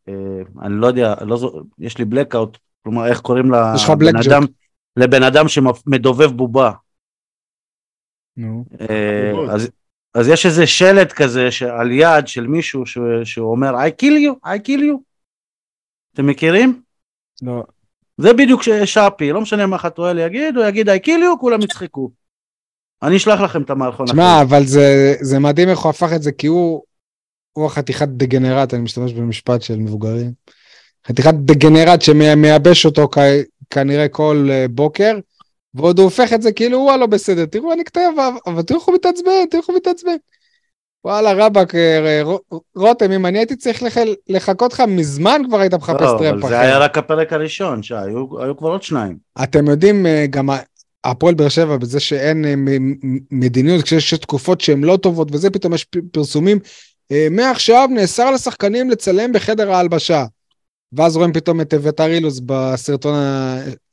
אה, 0.08 0.14
אני 0.62 0.74
לא 0.80 0.86
יודע, 0.86 1.14
לא, 1.20 1.62
יש 1.78 1.98
לי 1.98 2.04
blackout, 2.04 2.58
כלומר 2.82 3.06
איך 3.06 3.20
קוראים 3.20 3.50
לבן 3.50 4.16
אדם, 4.16 4.42
לבן 4.96 5.22
אדם 5.22 5.48
שמדובב 5.48 6.30
בובה. 6.30 6.70
נו. 8.36 8.64
אה, 8.80 9.54
אז, 9.54 9.70
אז 10.14 10.28
יש 10.28 10.46
איזה 10.46 10.66
שלט 10.66 11.12
כזה 11.12 11.48
על 11.70 11.90
יד 11.90 12.26
של 12.26 12.46
מישהו 12.46 12.86
ש, 12.86 12.98
שהוא 13.24 13.50
אומר 13.50 13.74
I 13.74 14.02
kill 14.02 14.14
you, 14.26 14.48
I 14.48 14.68
kill 14.68 14.80
you. 14.80 14.98
אתם 16.14 16.26
מכירים? 16.26 16.82
לא. 17.42 17.64
זה 18.18 18.32
בדיוק 18.32 18.62
ששאפי, 18.62 19.32
לא 19.32 19.40
משנה 19.40 19.66
מה 19.66 19.78
חתואל 19.78 20.18
יגיד, 20.18 20.56
הוא 20.56 20.64
יגיד 20.64 20.88
I 20.88 20.92
kill 20.92 21.08
you, 21.22 21.40
כולם 21.40 21.62
יצחקו. 21.62 22.10
אני 23.02 23.16
אשלח 23.16 23.40
לכם 23.40 23.62
את 23.62 23.70
המערכון. 23.70 24.06
שמע, 24.06 24.42
אבל 24.42 24.64
זה, 24.64 25.14
זה 25.20 25.38
מדהים 25.38 25.68
איך 25.68 25.78
הוא 25.78 25.90
הפך 25.90 26.12
את 26.16 26.22
זה, 26.22 26.32
כי 26.32 26.46
הוא, 26.46 26.82
הוא 27.52 27.66
החתיכת 27.66 28.08
דגנרט, 28.08 28.74
אני 28.74 28.82
משתמש 28.82 29.12
במשפט 29.12 29.62
של 29.62 29.76
מבוגרים. 29.76 30.32
חתיכת 31.06 31.34
דגנרט 31.34 32.02
שמייבש 32.02 32.86
אותו 32.86 33.08
כ, 33.12 33.18
כנראה 33.70 34.08
כל 34.08 34.48
uh, 34.48 34.68
בוקר, 34.68 35.18
ועוד 35.74 35.98
הוא 35.98 36.04
הופך 36.04 36.32
את 36.32 36.42
זה 36.42 36.52
כאילו 36.52 36.78
הוא 36.78 36.92
הלא 36.92 37.06
בסדר, 37.06 37.46
תראו 37.46 37.72
אני 37.72 37.84
כתב, 37.84 38.10
אבל 38.46 38.62
תראו 38.62 38.78
איך 38.80 38.88
הוא 38.88 38.94
מתעצבן, 38.94 39.46
תראו 39.50 39.60
איך 39.60 39.68
הוא 39.68 39.76
מתעצבן. 39.76 40.16
וואלה 41.06 41.46
רבאק, 41.46 41.74
אה, 41.74 42.22
רותם, 42.76 43.12
אם 43.12 43.26
אני 43.26 43.38
הייתי 43.38 43.56
צריך 43.56 43.82
לח... 43.82 43.94
לחכות 44.28 44.72
לך 44.72 44.82
מזמן 44.88 45.42
כבר 45.48 45.60
היית 45.60 45.74
מחפש 45.74 46.00
לא, 46.00 46.16
טרמפ 46.18 46.44
אחר. 46.44 46.48
זה 46.48 46.60
היה 46.60 46.78
רק 46.78 46.98
הפרק 46.98 47.32
הראשון, 47.32 47.82
שהיו 47.82 48.56
כבר 48.58 48.68
עוד 48.68 48.82
שניים. 48.82 49.16
אתם 49.42 49.66
יודעים, 49.66 50.06
אה, 50.06 50.26
גם 50.30 50.48
הפועל 51.04 51.34
באר 51.34 51.48
שבע 51.48 51.76
בזה 51.76 52.00
שאין 52.00 52.44
אה, 52.44 52.54
מדיניות, 53.30 53.82
כשיש 53.82 54.14
תקופות 54.14 54.60
שהן 54.60 54.84
לא 54.84 54.96
טובות 54.96 55.28
וזה, 55.32 55.50
פתאום 55.50 55.74
יש 55.74 55.86
פרסומים. 56.12 56.58
אה, 57.12 57.26
מעכשיו 57.30 57.88
נאסר 57.92 58.30
לשחקנים 58.30 58.90
לצלם 58.90 59.32
בחדר 59.32 59.72
ההלבשה. 59.72 60.24
ואז 60.92 61.16
רואים 61.16 61.32
פתאום 61.32 61.60
את 61.60 61.74
אביתר 61.74 62.06
אילוז 62.06 62.40
בסרטון 62.40 63.14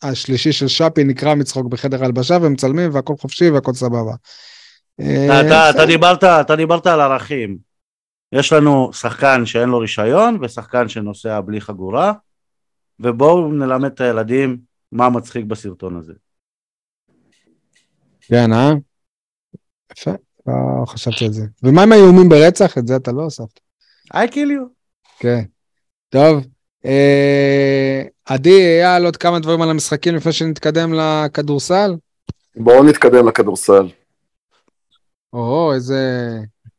השלישי 0.02 0.52
של 0.52 0.68
שפי, 0.68 1.04
נקרע 1.04 1.36
מצחוק 1.36 1.66
בחדר 1.68 2.02
ההלבשה, 2.02 2.38
והם 2.42 2.54
מצלמים 2.54 2.90
והכל 2.94 3.14
חופשי 3.22 3.50
והכל 3.50 3.74
סבבה. 3.74 4.14
אה, 5.00 5.42
אתה, 5.42 5.70
אתה, 5.70 5.86
דיברת, 5.86 6.24
אתה 6.24 6.56
דיברת 6.56 6.88
על 6.88 7.02
ערכים. 7.02 7.58
יש 8.32 8.54
לנו 8.54 8.94
שחקן 8.94 9.46
שאין 9.46 9.70
לו 9.70 9.80
רישיון 9.80 10.38
ושחקן 10.42 10.90
שנוסע 10.90 11.42
בלי 11.42 11.62
חגורה, 11.62 12.14
ובואו 13.00 13.52
נלמד 13.52 13.92
את 13.92 14.02
הילדים 14.02 14.58
מה 14.92 15.10
מצחיק 15.10 15.46
בסרטון 15.46 15.98
הזה. 15.98 16.14
כן, 18.22 18.54
אה? 18.54 18.72
יפה, 19.92 20.12
לא 20.48 20.86
חשבתי 20.86 21.26
על 21.26 21.32
זה. 21.32 21.46
ומה 21.64 21.84
עם 21.84 21.92
האיומים 21.92 22.30
ברצח? 22.30 22.78
את 22.78 22.88
זה 22.88 22.96
אתה 22.96 23.12
לא 23.12 23.22
הוספת. 23.22 23.60
I 24.14 24.28
kill 24.32 24.36
you. 24.36 24.68
כן. 25.20 25.44
טוב. 26.10 26.46
אה, 26.86 28.04
עדי, 28.26 28.82
אייל, 28.82 29.06
עוד 29.06 29.18
כמה 29.18 29.40
דברים 29.40 29.62
על 29.62 29.70
המשחקים 29.70 30.16
לפני 30.16 30.32
שנתקדם 30.32 30.94
לכדורסל? 30.94 31.96
בואו 32.56 32.84
נתקדם 32.84 33.28
לכדורסל. 33.28 33.88
או, 35.34 35.74
איזה... 35.74 36.30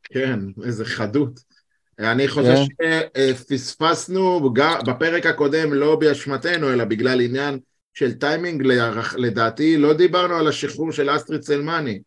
כן, 0.02 0.40
איזה 0.64 0.84
חדות. 0.84 1.40
אני 1.98 2.28
חושב 2.28 2.54
כן. 2.78 3.00
שפספסנו 3.34 4.50
בפרק 4.86 5.26
הקודם 5.26 5.74
לא 5.74 5.96
באשמתנו, 5.96 6.72
אלא 6.72 6.84
בגלל 6.84 7.20
עניין 7.20 7.58
של 7.94 8.12
טיימינג, 8.12 8.62
לדעתי 9.16 9.76
לא 9.76 9.92
דיברנו 9.92 10.34
על 10.34 10.48
השחרור 10.48 10.92
של 10.92 11.16
אסטריד 11.16 11.42
סלמני, 11.42 11.98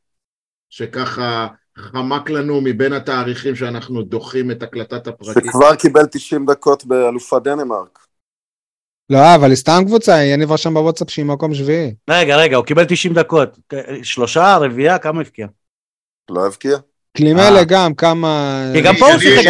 שככה 0.70 1.48
חמק 1.78 2.30
לנו 2.30 2.62
מבין 2.62 2.94
התאריכים 2.94 3.56
שאנחנו 3.56 4.02
דוחים 4.02 4.52
את 4.52 4.64
הקלטת 4.64 5.08
הפרקים. 5.08 5.44
שכבר 5.46 5.76
קיבל 5.76 6.06
90 6.12 6.46
דקות 6.46 6.86
באלופת 6.86 7.42
דנמרק. 7.44 8.00
לא, 9.10 9.36
אבל 9.36 9.48
היא 9.48 9.56
סתם 9.56 9.82
קבוצה, 9.86 10.24
יניב 10.24 10.52
רשם 10.52 10.74
בוואטסאפ 10.74 11.10
שהיא 11.10 11.26
מקום 11.26 11.54
שביעי. 11.54 11.94
רגע, 12.10 12.38
רגע, 12.38 12.58
הוא 12.58 12.66
קיבל 12.66 12.86
90 12.86 13.14
דקות. 13.14 13.60
שלושה, 14.04 14.58
רביעייה, 14.58 14.98
כמה 14.98 15.22
הבקיע? 15.22 15.48
לא 16.30 16.48
הבקיע? 16.48 16.78
קלימלה 17.18 17.64
גם, 17.64 17.94
כמה... 17.94 18.62
כי 18.74 18.82
גם 18.82 18.96
פה 18.96 19.12
הוא 19.12 19.20
שיחק 19.20 19.44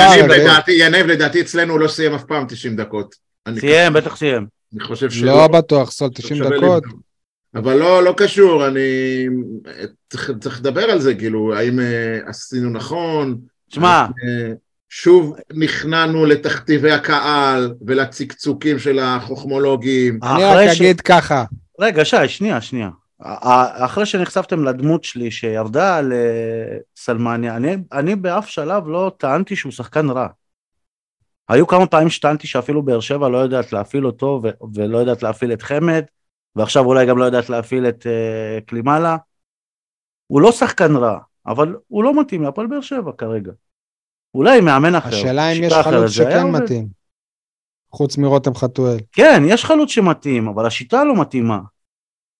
יניב, 0.67 1.05
לדעתי, 1.05 1.41
אצלנו 1.41 1.73
הוא 1.73 1.79
לא 1.79 1.87
סיים 1.87 2.13
אף 2.13 2.23
פעם 2.23 2.45
90 2.47 2.75
דקות. 2.75 3.15
סיים, 3.59 3.93
בטח 3.93 4.15
סיים. 4.15 4.47
אני 4.73 4.83
חושב 4.83 5.09
שלא. 5.11 5.37
לא 5.37 5.47
בטוח, 5.47 5.91
סול 5.91 6.09
90 6.13 6.37
שווה 6.37 6.57
דקות. 6.57 6.83
אבל 7.55 7.73
לא, 7.77 8.03
לא 8.03 8.13
קשור, 8.17 8.67
אני... 8.67 8.79
צריך, 10.09 10.31
צריך 10.39 10.59
לדבר 10.59 10.83
על 10.83 10.99
זה, 10.99 11.15
כאילו, 11.15 11.55
האם 11.55 11.79
אה, 11.79 12.19
עשינו 12.25 12.69
נכון? 12.69 13.37
שמע, 13.69 13.87
אה, 13.89 14.53
שוב 14.89 15.35
נכנענו 15.53 16.25
לתכתיבי 16.25 16.91
הקהל 16.91 17.73
ולצקצוקים 17.85 18.79
של 18.79 18.99
החוכמולוגים. 18.99 20.19
אני 20.23 20.43
רק 20.43 20.73
ש- 20.73 20.81
אגיד 20.81 21.01
ככה, 21.01 21.43
רגע, 21.79 22.05
שי, 22.05 22.27
שנייה, 22.27 22.61
שנייה. 22.61 22.89
אחרי 23.21 24.05
שנחשפתם 24.05 24.63
לדמות 24.63 25.03
שלי 25.03 25.31
שירדה 25.31 25.97
על 25.97 26.13
אה, 26.13 26.77
סלמניה, 26.95 27.55
אני, 27.55 27.75
אני 27.91 28.15
באף 28.15 28.47
שלב 28.47 28.87
לא 28.87 29.11
טענתי 29.17 29.55
שהוא 29.55 29.71
שחקן 29.71 30.09
רע. 30.09 30.27
היו 31.49 31.67
כמה 31.67 31.87
פעמים 31.87 32.09
שטענתי 32.09 32.47
שאפילו 32.47 32.83
באר 32.83 32.99
שבע 32.99 33.29
לא 33.29 33.37
יודעת 33.37 33.73
להפעיל 33.73 34.05
אותו 34.05 34.39
ו- 34.43 34.49
ולא 34.73 34.97
יודעת 34.97 35.23
להפעיל 35.23 35.53
את 35.53 35.61
חמד, 35.61 36.03
ועכשיו 36.55 36.85
אולי 36.85 37.05
גם 37.05 37.17
לא 37.17 37.25
יודעת 37.25 37.49
להפעיל 37.49 37.87
את 37.87 38.07
אה, 38.07 38.61
קלימלה. 38.65 39.17
הוא 40.27 40.41
לא 40.41 40.51
שחקן 40.51 40.95
רע, 40.95 41.19
אבל 41.45 41.75
הוא 41.87 42.03
לא 42.03 42.21
מתאים 42.21 42.43
להפועל 42.43 42.67
באר 42.67 42.81
שבע 42.81 43.11
כרגע. 43.17 43.51
אולי 44.33 44.61
מאמן 44.61 44.95
אחר. 44.95 45.07
השאלה 45.07 45.51
אם 45.51 45.63
יש 45.63 45.73
חלוץ 45.73 46.11
שכן. 46.11 46.47
מתאים. 46.51 46.87
חוץ 47.91 48.17
מרותם 48.17 48.55
חתואל. 48.55 48.97
כן, 49.11 49.43
יש 49.45 49.65
חלוץ 49.65 49.89
שמתאים, 49.89 50.47
אבל 50.47 50.65
השיטה 50.65 51.03
לא 51.03 51.21
מתאימה. 51.21 51.59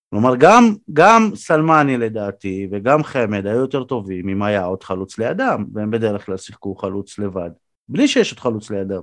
כלומר, 0.10 0.36
גם, 0.39 0.76
גם 0.93 1.32
סלמני 1.36 1.97
לדעתי 1.97 2.68
וגם 2.72 3.03
חמד 3.03 3.45
היו 3.45 3.58
יותר 3.58 3.84
טובים 3.84 4.30
אם 4.30 4.43
היה 4.43 4.64
עוד 4.64 4.84
חלוץ 4.84 5.18
לידם, 5.18 5.66
והם 5.74 5.91
בדרך 5.91 6.26
כלל 6.26 6.38
שיחקו 6.38 6.76
חלוץ 6.76 7.20
לבד, 7.20 7.49
בלי 7.89 8.08
שיש 8.08 8.32
עוד 8.32 8.39
חלוץ 8.39 8.70
לידם. 8.70 9.01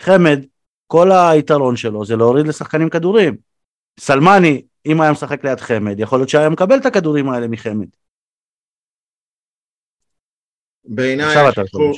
חמד, 0.00 0.44
כל 0.86 1.12
היתרון 1.12 1.76
שלו 1.76 2.04
זה 2.04 2.16
להוריד 2.16 2.46
לשחקנים 2.46 2.90
כדורים. 2.90 3.36
סלמני, 4.00 4.62
אם 4.86 5.00
היה 5.00 5.12
משחק 5.12 5.44
ליד 5.44 5.60
חמד, 5.60 6.00
יכול 6.00 6.18
להיות 6.18 6.28
שהיה 6.28 6.48
מקבל 6.48 6.76
את 6.76 6.86
הכדורים 6.86 7.28
האלה 7.28 7.48
מחמד. 7.48 7.88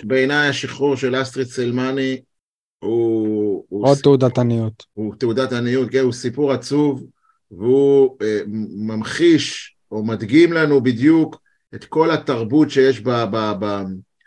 בעיניי 0.04 0.48
השחרור, 0.48 0.96
של 0.96 1.22
אסטריד 1.22 1.46
סלמני 1.46 2.20
הוא, 2.78 3.64
עוד 3.68 3.98
תעודת 4.02 4.38
עניות. 4.38 4.86
הוא 4.92 5.14
תעודת 5.14 5.52
עניות, 5.52 5.90
כן, 5.90 5.98
הוא 5.98 6.12
סיפור 6.12 6.52
עצוב, 6.52 7.04
והוא 7.50 8.16
אה, 8.22 8.40
ממחיש 8.76 9.76
או 9.90 10.04
מדגים 10.04 10.52
לנו 10.52 10.80
בדיוק 10.80 11.40
את 11.74 11.84
כל 11.84 12.10
התרבות 12.10 12.70
שיש 12.70 13.00
ב, 13.00 13.10
ב, 13.10 13.52
ב, 13.58 13.82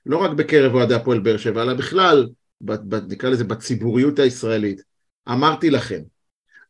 לא 0.05 0.17
רק 0.17 0.31
בקרב 0.31 0.73
אוהדי 0.73 0.93
הפועל 0.93 1.19
באר 1.19 1.37
שבע, 1.37 1.61
אלא 1.61 1.73
בכלל, 1.73 2.27
ב, 2.61 2.73
ב, 2.73 3.11
נקרא 3.11 3.29
לזה 3.29 3.43
בציבוריות 3.43 4.19
הישראלית. 4.19 4.81
אמרתי 5.29 5.69
לכם, 5.69 5.99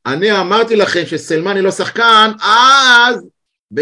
אני 0.06 0.40
אמרתי 0.40 0.76
לכם 0.76 1.06
שסלמני 1.06 1.62
לא 1.62 1.72
שחקן, 1.72 2.32
אז 2.42 3.26
ב... 3.74 3.82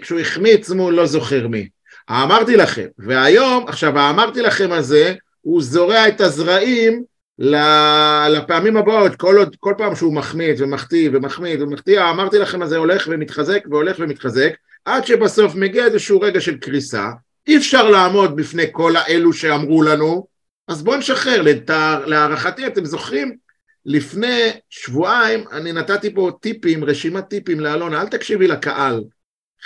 כשהוא 0.00 0.20
החמיץ 0.20 0.70
מול 0.70 0.94
לא 0.94 1.06
זוכר 1.06 1.48
מי. 1.48 1.68
אמרתי 2.10 2.56
לכם, 2.56 2.86
והיום, 2.98 3.68
עכשיו 3.68 3.98
האמרתי 3.98 4.42
לכם 4.42 4.72
הזה, 4.72 5.14
הוא 5.40 5.62
זורע 5.62 6.08
את 6.08 6.20
הזרעים 6.20 7.04
לפעמים 7.38 8.76
הבאות, 8.76 9.16
כל, 9.16 9.36
עוד, 9.36 9.56
כל 9.60 9.74
פעם 9.78 9.94
שהוא 9.94 10.14
מחמיץ 10.14 10.60
ומחטיא 10.60 11.10
ומחמיץ 11.12 11.60
ומחטיא, 11.60 12.00
אמרתי 12.00 12.38
לכם, 12.38 12.66
זה 12.66 12.76
הולך 12.76 13.08
ומתחזק 13.10 13.64
והולך 13.70 13.96
ומתחזק, 13.98 14.54
עד 14.84 15.06
שבסוף 15.06 15.54
מגיע 15.54 15.84
איזשהו 15.84 16.20
רגע 16.20 16.40
של 16.40 16.56
קריסה, 16.56 17.08
אי 17.46 17.56
אפשר 17.56 17.90
לעמוד 17.90 18.36
בפני 18.36 18.64
כל 18.72 18.96
האלו 18.96 19.32
שאמרו 19.32 19.82
לנו, 19.82 20.26
אז 20.68 20.82
בואו 20.82 20.96
נשחרר, 20.98 21.42
לת- 21.42 21.70
להערכתי, 22.06 22.66
אתם 22.66 22.84
זוכרים? 22.84 23.36
לפני 23.86 24.50
שבועיים 24.70 25.44
אני 25.52 25.72
נתתי 25.72 26.14
פה 26.14 26.30
טיפים, 26.40 26.84
רשימת 26.84 27.24
טיפים 27.28 27.60
לאלונה, 27.60 28.00
אל 28.00 28.08
תקשיבי 28.08 28.46
לקהל. 28.46 29.04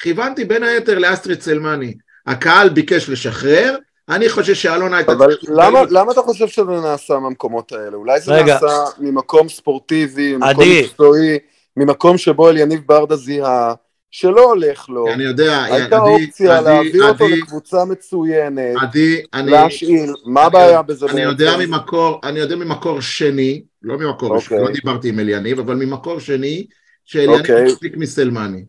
כיוונתי 0.01 0.45
בין 0.45 0.62
היתר 0.62 0.99
לאסטריד 0.99 1.41
סלמני. 1.41 1.95
הקהל 2.27 2.68
ביקש 2.68 3.09
לשחרר, 3.09 3.77
אני 4.09 4.28
חושב 4.28 4.55
שאלונה 4.55 4.96
הייתה... 4.96 5.12
אבל 5.12 5.36
למה, 5.48 5.80
למה 5.90 6.12
אתה 6.12 6.20
חושב 6.20 6.48
שזה 6.48 6.70
נעשה 6.70 7.18
מהמקומות 7.18 7.72
האלה? 7.72 7.96
אולי 7.96 8.20
זה 8.20 8.32
רגע. 8.32 8.55
נעשה 8.55 8.84
ממקום 8.98 9.48
ספורטיבי, 9.48 10.32
ממקום 10.32 10.48
עדי. 10.48 10.82
מקצועי, 10.84 11.38
ממקום 11.76 12.18
שבו 12.18 12.48
אליניב 12.48 12.80
ברדה 12.86 13.16
זיהה 13.16 13.74
שלא 14.11 14.44
הולך 14.44 14.88
לו. 14.88 15.09
אני 15.12 15.24
יודע, 15.24 15.62
הייתה 15.62 15.96
עדי, 15.96 16.11
אופציה 16.24 16.59
עדי, 16.59 16.64
להעביר 16.64 17.09
אותו 17.09 17.24
עדי, 17.24 17.36
לקבוצה 17.36 17.84
מצוינת, 17.84 18.76
עדי, 18.82 19.22
אני... 19.34 19.51
להשאיל, 19.51 20.14
מה 20.24 20.42
הבעיה 20.42 20.82
בזה? 20.82 21.07
אני 21.07 21.20
יודע? 21.20 21.57
ממקור, 21.59 22.20
אני 22.24 22.40
יודע 22.40 22.57
ממקור 22.57 23.01
שני, 23.01 23.62
לא 23.82 23.98
ממקור 23.98 24.34
ראשון, 24.34 24.59
אוקיי. 24.59 24.74
לא 24.74 24.80
דיברתי 24.80 25.09
עם 25.09 25.20
אליניב, 25.20 25.59
אבל 25.59 25.74
ממקור 25.74 26.20
שני, 26.20 26.66
שאליניב 27.05 27.40
אוקיי. 27.40 27.72
הפסיק 27.72 27.96
מסלמני. 27.96 28.64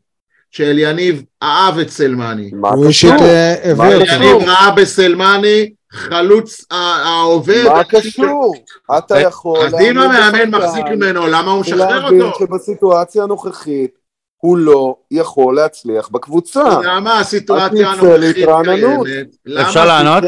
שאליניב 0.52 1.24
אהב 1.43 1.78
את 1.80 1.89
סלמני. 1.89 2.52
מה 2.54 2.70
הוא 2.70 2.88
אישית 2.88 3.14
קשור? 3.14 3.28
אה, 3.28 3.72
הביא? 3.72 3.95
אותו. 3.95 4.12
אליניב 4.14 4.49
ראה 4.49 4.72
בסלמני 4.72 5.70
חלוץ 5.91 6.66
העובד. 6.72 7.64
מה 7.68 7.84
קשור? 7.84 8.56
אתה 8.97 9.20
יכול... 9.20 9.60
אז 9.66 9.74
אם 9.82 9.97
המאמן 9.97 10.49
מחזיק 10.49 10.86
ממנו, 10.86 11.28
למה 11.28 11.52
הוא 11.52 11.62
משחרר 11.62 12.04
אותו? 12.12 12.39
שבסיטואציה 12.39 13.24
הנוכחית 13.24 13.91
הוא 14.38 14.58
לא 14.58 14.95
יכול 15.12 15.56
להצליח 15.56 16.10
בקבוצה. 16.12 16.64
למה 16.84 17.20
הסיטואציה 17.20 17.89
הנוכחית. 17.89 18.36
קיימת? 18.66 19.08
למה- 19.45 19.68
אפשר 19.68 19.86
לענות? 19.86 20.24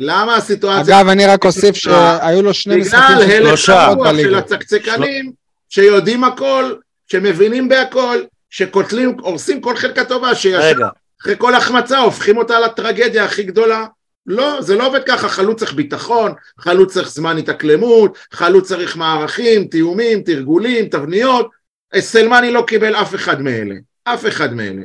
למה 0.00 0.36
הסיטואציה... 0.36 1.00
אגב, 1.00 1.08
אני 1.08 1.26
רק 1.26 1.44
אוסיף 1.44 1.74
שהיו 1.76 2.42
לו 2.42 2.54
שני 2.54 2.76
משחקים 2.76 3.00
בגלל 3.16 3.26
של 3.26 3.36
הלך 3.36 3.48
שלושה 3.48 3.84
הרוח 3.86 4.06
של. 4.16 4.34
הצקצקנים, 4.34 5.32
שיודעים 5.68 6.24
הכל, 6.24 6.72
שמבינים 7.06 7.68
בהכל, 7.68 8.18
שקוטלים, 8.50 9.16
הורסים 9.20 9.60
כל 9.60 9.76
חלקה 9.76 10.04
טובה, 10.04 10.34
שישר 10.34 10.58
רגע, 10.58 10.88
אחרי 11.22 11.34
כל 11.38 11.54
החמצה 11.54 11.98
הופכים 11.98 12.36
אותה 12.36 12.60
לטרגדיה 12.60 13.24
הכי 13.24 13.42
גדולה. 13.42 13.86
לא, 14.26 14.62
זה 14.62 14.76
לא 14.76 14.86
עובד 14.86 15.04
ככה, 15.04 15.28
חלוץ 15.28 15.58
צריך 15.58 15.74
ביטחון, 15.74 16.32
חלוץ 16.58 16.92
צריך 16.92 17.08
זמן 17.08 17.38
התאקלמות, 17.38 18.18
חלוץ 18.32 18.68
צריך 18.68 18.96
מערכים, 18.96 19.64
תיאומים, 19.64 20.22
תרגולים, 20.22 20.88
תבניות. 20.88 21.50
סלמני 21.98 22.52
לא 22.52 22.64
קיבל 22.66 22.94
אף 22.94 23.14
אחד 23.14 23.42
מאלה, 23.42 23.74
אף 24.04 24.26
אחד 24.26 24.54
מאלה. 24.54 24.82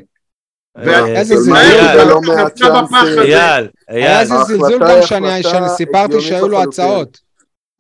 אה, 0.78 1.20
איזה 1.20 1.36
זלזול. 1.36 1.54
גם 4.80 5.02
שאני 5.02 5.70
סיפרתי 5.78 6.22
שהיו 6.22 6.48
לו. 6.48 6.62
הצעות. 6.62 7.20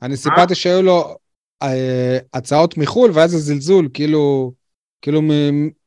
אני 0.01 0.17
סיפרתי 0.17 0.55
שהיו 0.55 0.81
לו 0.81 1.15
אה, 1.63 2.17
הצעות 2.33 2.77
מחו"ל 2.77 3.11
והיה 3.13 3.23
איזה 3.23 3.37
זלזול, 3.37 3.87
כאילו, 3.93 4.51
כאילו 5.03 5.21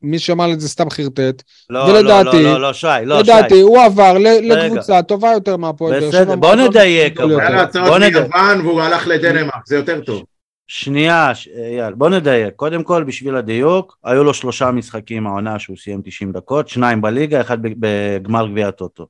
מי 0.03 0.19
שאמר 0.19 0.53
את 0.53 0.61
זה 0.61 0.69
סתם 0.69 0.91
חרטט. 0.91 1.43
לא, 1.71 1.89
לא, 1.89 1.93
ולדעתי- 1.99 2.43
לא, 2.43 2.53
לא, 2.53 2.61
לא, 2.61 2.73
שי, 2.73 2.87
לא, 3.05 3.17
שי. 3.25 3.31
לדעתי, 3.31 3.61
הוא 3.61 3.79
עבר 3.81 4.17
לקבוצה 4.43 5.03
טובה 5.03 5.29
יותר 5.33 5.57
מהפועל 5.57 6.01
באר 6.01 6.11
שבע. 6.11 6.23
בסדר, 6.23 6.37
בוא 6.37 6.55
נדייק, 6.55 7.21
אבל. 7.21 7.41
היה. 7.41 7.51
לו 7.51 7.59
הצעות. 7.61 8.01
מיוון 8.03 8.61
והוא 8.67 8.81
הלך 8.83 9.07
לדנמרק, 9.07 9.67
זה 9.67 9.77
יותר 9.77 10.01
טוב. 10.05 10.23
שנייה, 10.67 11.35
ש- 11.35 11.49
אייל, 11.49 11.95
בוא 11.95 12.09
נדייק. 12.09 12.55
קודם 12.55 12.83
כל, 12.83 13.05
בשביל 13.05 13.37
הדיוק, 13.37 13.99
היו 14.05 14.25
לו 14.25 14.35
שלושה 14.35 14.71
משחקים 14.71 15.27
העונה 15.27 15.59
שהוא 15.59 15.77
סיים 15.77 16.01
90 16.05 16.33
דקות, 16.33 16.69
שניים 16.69 17.01
בליגה, 17.01 17.41
אחד 17.41 17.59
בגמר 17.63 18.47
גביע 18.49 18.69
הטוטו. 18.69 19.07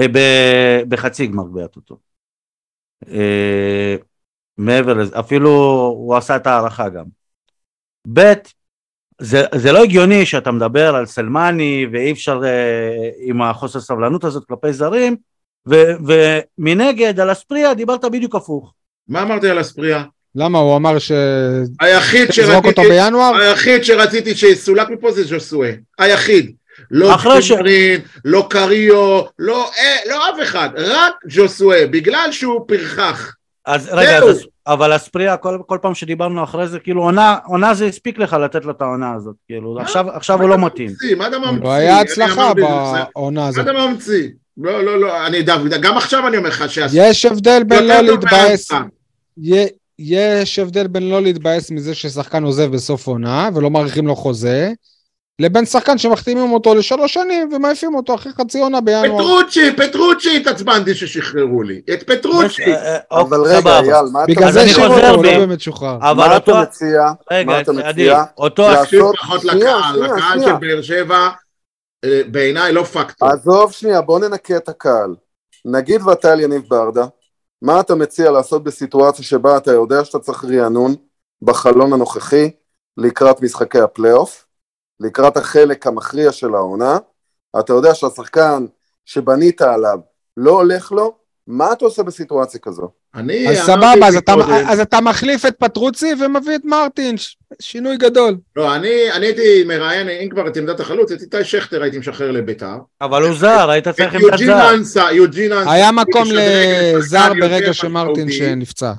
אה, 0.00 0.08
ב- 0.12 0.82
בחצי 0.88 1.26
גמר 1.26 1.44
גביע 1.50 1.64
הטוטו. 1.64 1.96
אה, 3.08 3.96
מעבר 4.58 4.94
לזה, 4.94 5.18
אפילו 5.20 5.50
הוא 5.96 6.16
עשה 6.16 6.36
את 6.36 6.46
ההערכה 6.46 6.88
גם. 6.88 7.04
ב', 8.12 8.32
זה, 9.20 9.44
זה 9.54 9.72
לא 9.72 9.82
הגיוני 9.82 10.26
שאתה 10.26 10.50
מדבר 10.50 10.94
על 10.94 11.06
סלמני 11.06 11.86
ואי 11.92 12.12
אפשר 12.12 12.40
אה, 12.44 12.50
עם 13.24 13.42
החוסר 13.42 13.80
סבלנות 13.80 14.24
הזאת 14.24 14.44
כלפי 14.48 14.72
זרים, 14.72 15.16
ו- 15.68 15.92
ומנגד 16.58 17.20
על 17.20 17.32
אספריה 17.32 17.74
דיברת 17.74 18.04
בדיוק 18.04 18.34
הפוך. 18.34 18.74
מה 19.08 19.22
אמרתי 19.22 19.48
על 19.48 19.60
אספריה? 19.60 20.04
למה? 20.34 20.58
הוא 20.58 20.76
אמר 20.76 20.98
ש... 20.98 21.12
היחיד 21.80 22.28
תזרוק 22.30 22.66
אותו 22.66 22.82
שרציתי, 22.82 23.00
בינואר? 23.04 23.36
היחיד 23.36 23.84
שרציתי 23.84 24.34
שיסולק 24.34 24.88
מפה 24.90 25.12
זה 25.12 25.24
ז'וסואה, 25.24 25.72
היחיד. 25.98 26.52
לא 26.90 27.14
אחרי 27.14 27.42
ש- 27.42 27.52
לא 28.24 28.46
קריו, 28.50 29.22
לא, 29.38 29.70
אה, 29.78 29.96
לא 30.10 30.30
אף 30.30 30.42
אחד, 30.42 30.68
רק 30.76 31.14
ז'וסואה, 31.30 31.86
בגלל 31.86 32.28
שהוא 32.32 32.64
פרחח. 32.68 33.34
אז 33.66 33.88
רגע. 33.92 34.18
אז, 34.18 34.46
אבל 34.66 34.96
אספריה, 34.96 35.36
כל, 35.36 35.58
כל 35.66 35.78
פעם 35.82 35.94
שדיברנו 35.94 36.44
אחרי 36.44 36.68
זה, 36.68 36.78
כאילו 36.78 37.02
עונה, 37.02 37.38
עונה 37.46 37.74
זה 37.74 37.86
הספיק 37.86 38.18
לך 38.18 38.32
לתת 38.32 38.64
לו 38.64 38.70
את 38.70 38.82
העונה 38.82 39.14
הזאת, 39.14 39.34
כאילו, 39.46 39.80
עכשיו, 39.80 40.10
עכשיו 40.10 40.40
הוא 40.40 40.48
לא 40.48 40.58
מתאים. 40.58 40.90
מה 41.16 41.28
אתה 41.28 41.38
ממציא? 41.38 41.64
לא 41.64 41.72
היה 41.72 42.00
הצלחה 42.00 42.54
בעונה 42.54 43.40
מה 43.40 43.48
הזאת. 43.48 43.64
אתה 43.68 43.72
ממציא? 43.72 44.28
לא, 44.56 44.84
לא, 44.84 45.00
לא, 45.00 45.26
אני 45.26 45.42
דווקא, 45.42 45.76
גם 45.76 45.96
עכשיו 45.96 46.28
אני 46.28 46.36
אומר 46.36 46.48
לך 46.48 46.70
שהס... 46.70 46.92
יש 46.94 47.24
הבדל 47.24 47.62
בין 47.64 47.86
לא 47.86 48.00
להתבאס, 48.00 48.70
יש 49.98 50.58
הבדל 50.58 50.86
בין 50.86 51.10
לא 51.10 51.22
להתבאס 51.22 51.70
מזה 51.70 51.94
ששחקן 51.94 52.44
עוזב 52.44 52.72
בסוף 52.72 53.06
עונה 53.06 53.48
ולא 53.54 53.70
מאריכים 53.70 54.06
לו 54.06 54.16
חוזה, 54.16 54.72
לבין 55.40 55.66
שחקן 55.66 55.98
שמחתימים 55.98 56.52
אותו 56.52 56.74
לשלוש 56.74 57.14
שנים 57.14 57.52
ומעיפים 57.52 57.94
אותו 57.94 58.14
אחרי 58.14 58.32
חצי 58.32 58.60
עונה 58.60 58.80
בינואר. 58.80 59.18
פטרוצ'י, 59.18 59.76
פטרוצ'י 59.76 60.36
התעצבנתי 60.36 60.94
ששחררו 60.94 61.62
לי. 61.62 61.80
את 61.92 62.02
פטרוצ'י. 62.02 62.62
אה, 62.64 62.94
אה, 62.94 63.20
אבל 63.20 63.38
אוקיי, 63.38 63.52
רגע, 63.52 63.60
סבבה. 63.60 63.80
אייל, 63.80 64.06
מה 64.12 64.24
אתה 64.24 64.32
בגלל 64.32 64.48
אז 64.48 64.54
זה 64.54 64.82
אותו, 64.82 65.08
הוא 65.08 65.22
בי. 65.22 65.32
לא 65.32 65.38
באמת 65.38 65.60
שוחרר. 65.60 65.96
אבל 65.96 66.14
מה 66.14 66.36
אתה. 66.36 66.62
מציע? 66.62 67.12
רגע, 67.30 67.46
מה 67.46 67.60
אתה 67.60 67.72
מציע? 67.72 68.24
אותו... 68.38 68.68
לפחות 68.70 69.40
שנייה, 69.40 69.76
לקהל, 69.78 70.04
לקהל. 70.04 70.40
של 70.40 70.52
באר 70.52 70.82
שבע, 70.82 71.28
אה, 72.04 72.20
בעיניי 72.30 72.72
לא 72.72 72.82
פקטור. 72.82 73.28
עזוב 73.28 73.72
שנייה, 73.72 74.00
בוא 74.00 74.18
ננקה 74.18 74.56
את 74.56 74.68
הקהל. 74.68 75.14
נגיד 75.64 76.02
ואתה 76.02 76.32
על 76.32 76.40
יניב 76.40 76.62
ברדה, 76.68 77.06
מה 77.62 77.80
אתה 77.80 77.94
מציע 77.94 78.30
לעשות 78.30 78.64
בסיטואציה 78.64 79.24
שבה 79.24 79.56
אתה 79.56 79.72
יודע 79.72 80.04
שאתה 80.04 80.18
צריך 80.18 80.44
רענון 80.44 80.94
בחלון 81.42 81.92
הנוכחי 81.92 82.50
לקראת 82.96 83.42
משחקי 83.42 83.80
הפלייאוף, 83.80 84.46
לקראת 85.00 85.36
החלק 85.36 85.86
המכריע 85.86 86.32
של 86.32 86.54
העונה, 86.54 86.98
אתה 87.60 87.72
יודע 87.72 87.94
שהשחקן 87.94 88.64
שבנית 89.04 89.62
עליו 89.62 89.98
לא 90.36 90.50
הולך 90.50 90.92
לו, 90.92 91.14
מה 91.46 91.72
אתה 91.72 91.84
עושה 91.84 92.02
בסיטואציה 92.02 92.60
כזו? 92.60 92.88
אני 93.14 93.48
אז 93.48 93.58
סבבה, 93.66 94.06
אז 94.08 94.16
אתה- 94.16 94.34
אז 94.68 94.80
אתה 94.80 95.00
מחליף 95.00 95.46
את 95.46 95.56
פטרוצי 95.58 96.12
ומביא 96.20 96.54
את 96.56 96.64
מרטין, 96.64 97.16
ש- 97.16 97.36
שינוי 97.60 97.96
גדול. 97.96 98.36
לא, 98.56 98.74
אני 98.76 99.12
אני 99.12 99.26
הייתי 99.26 99.64
מראיין, 99.66 100.08
אם 100.08 100.28
כבר 100.28 100.48
את 100.48 100.56
עמדת 100.56 100.80
החלוץ, 100.80 101.12
את 101.12 101.20
איתי 101.20 101.44
שכטר 101.44 101.82
הייתי 101.82 101.98
משחרר 101.98 102.30
לביתר. 102.30 102.76
אבל 103.00 103.22
הוא 103.22 103.34
זר, 103.34 103.70
היית 103.70 103.88
צריך 103.88 104.14
עמדת 104.14 104.22
יוג'ין 104.22 104.46
זר. 104.46 104.74
אנסה, 104.74 105.12
יוג'ין 105.12 105.52
אנסה. 105.52 105.70
היה 105.72 105.92
מקום 105.92 106.24
לזר 106.32 107.32
ברגע 107.40 107.72
שמרטין 107.72 108.26
משמעותי. 108.26 108.32
שנפצע. 108.32 108.92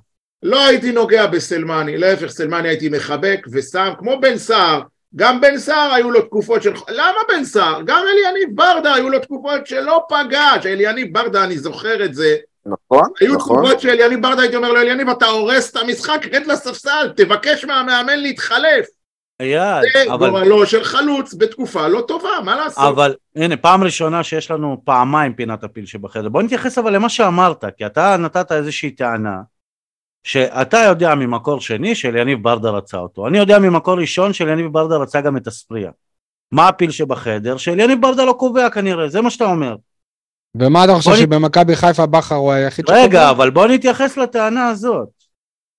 לא 0.44 0.66
הייתי 0.66 0.92
נוגע 0.92 1.26
בסלמני, 1.28 1.98
להפך 1.98 2.28
סלמני 2.32 2.68
הייתי 2.70 2.90
מחבק 2.90 3.40
ושם, 3.52 3.90
כמו 4.00 4.20
בן 4.22 4.38
סער, 4.38 4.82
גם 5.16 5.42
בן 5.42 5.58
סער 5.58 5.94
היו 5.94 6.12
לו 6.12 6.22
תקופות 6.22 6.64
של... 6.64 6.74
למה 6.90 7.18
בן 7.30 7.44
סער? 7.44 7.82
גם 7.86 8.04
אליניב 8.08 8.56
ברדה 8.56 8.94
היו 8.94 9.10
לו 9.10 9.20
תקופות 9.20 9.68
שלא 9.68 10.06
פגש, 10.10 10.66
אליניב 10.66 11.14
ברדה, 11.14 11.44
אני 11.44 11.58
זוכר 11.58 12.06
את 12.06 12.14
זה, 12.14 12.38
נכון? 12.66 13.10
היו 13.20 13.36
נכון? 13.36 13.58
תקופות 13.58 13.80
שאליניב 13.80 14.22
ברדה 14.22 14.42
הייתי 14.42 14.56
אומר 14.56 14.72
לו, 14.72 14.82
אליניב 14.82 15.10
אתה 15.10 15.26
הורס 15.26 15.72
את 15.72 15.76
המשחק, 15.76 16.26
רד 16.34 16.48
לספסל, 16.48 17.12
תבקש 17.16 17.66
מהמאמן 17.66 18.20
להתחלף. 18.20 18.86
אייל, 19.42 19.84
זה 19.94 20.14
אבל... 20.14 20.30
גורלו 20.30 20.66
של 20.66 20.84
חלוץ 20.84 21.34
בתקופה 21.34 21.88
לא 21.88 22.02
טובה, 22.08 22.30
מה 22.46 22.56
לעשות? 22.56 22.84
אבל 22.88 23.16
הנה, 23.36 23.58
פעם 23.58 23.84
ראשונה 23.84 24.24
שיש 24.24 24.52
לנו 24.52 24.82
פעמיים 24.86 25.34
פינת 25.34 25.64
הפיל 25.64 25.86
שבחדר. 25.86 26.30
בוא 26.30 26.42
נתייחס 26.42 26.78
אבל 26.78 26.96
למה 26.96 27.10
שאמרת, 27.10 27.66
כי 27.78 27.86
אתה 27.86 28.18
נתת 28.18 28.52
איזושהי 28.52 28.92
טענה, 28.92 29.38
שאתה 30.24 30.78
יודע 30.78 31.16
ממקור 31.16 31.62
שני 31.62 31.96
שאליניב 31.96 32.44
ברדה 32.44 32.70
רצה 32.70 32.98
אותו. 32.98 33.28
אני 33.28 33.38
יודע 33.38 33.60
ממקור 33.60 34.00
ראשון 34.00 34.34
שאליניב 34.34 34.68
ברדה 34.68 34.98
רצה 34.98 35.22
גם 35.22 35.38
את 35.38 35.48
אספריה. 35.48 35.92
מה 36.52 36.68
הפיל 36.68 36.92
שבחדר? 36.92 37.58
שאליניב 37.58 38.02
ברדה 38.02 38.26
לא 38.26 38.36
קובע 38.40 38.70
כנראה, 38.70 39.10
זה 39.10 39.22
מה 39.22 39.30
שאתה 39.30 39.46
אומר. 39.46 39.76
ומה 40.56 40.86
אתה 40.86 40.94
חושב 40.94 41.12
נ- 41.12 41.16
שבמכבי 41.16 41.76
חיפה 41.76 42.06
בכר 42.06 42.36
הוא 42.36 42.52
היחיד 42.52 42.90
רגע, 42.90 43.30
אבל 43.30 43.50
בוא 43.50 43.68
נתייחס 43.68 44.18
לטענה 44.18 44.70
הזאת. 44.70 45.10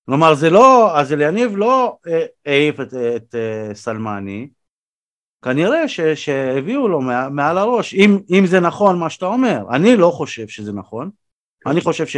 כלומר, 0.06 0.34
זה 0.34 0.50
לא, 0.50 0.98
אז 0.98 1.12
אליניב 1.12 1.56
לא 1.56 1.96
אה, 2.08 2.24
העיף 2.46 2.80
את, 2.80 2.94
את 3.16 3.34
אה, 3.34 3.74
סלמני, 3.74 4.48
כנראה 5.44 5.88
ש, 5.88 6.00
שהביאו 6.00 6.88
לו 6.88 7.00
מעל 7.30 7.58
הראש, 7.58 7.94
אם, 7.94 8.18
אם 8.30 8.46
זה 8.46 8.60
נכון 8.60 8.98
מה 8.98 9.10
שאתה 9.10 9.26
אומר. 9.26 9.64
אני 9.70 9.96
לא 9.96 10.10
חושב 10.10 10.48
שזה 10.48 10.72
נכון, 10.72 11.10
אני 11.66 11.80
חושב 11.80 12.06
ש, 12.06 12.16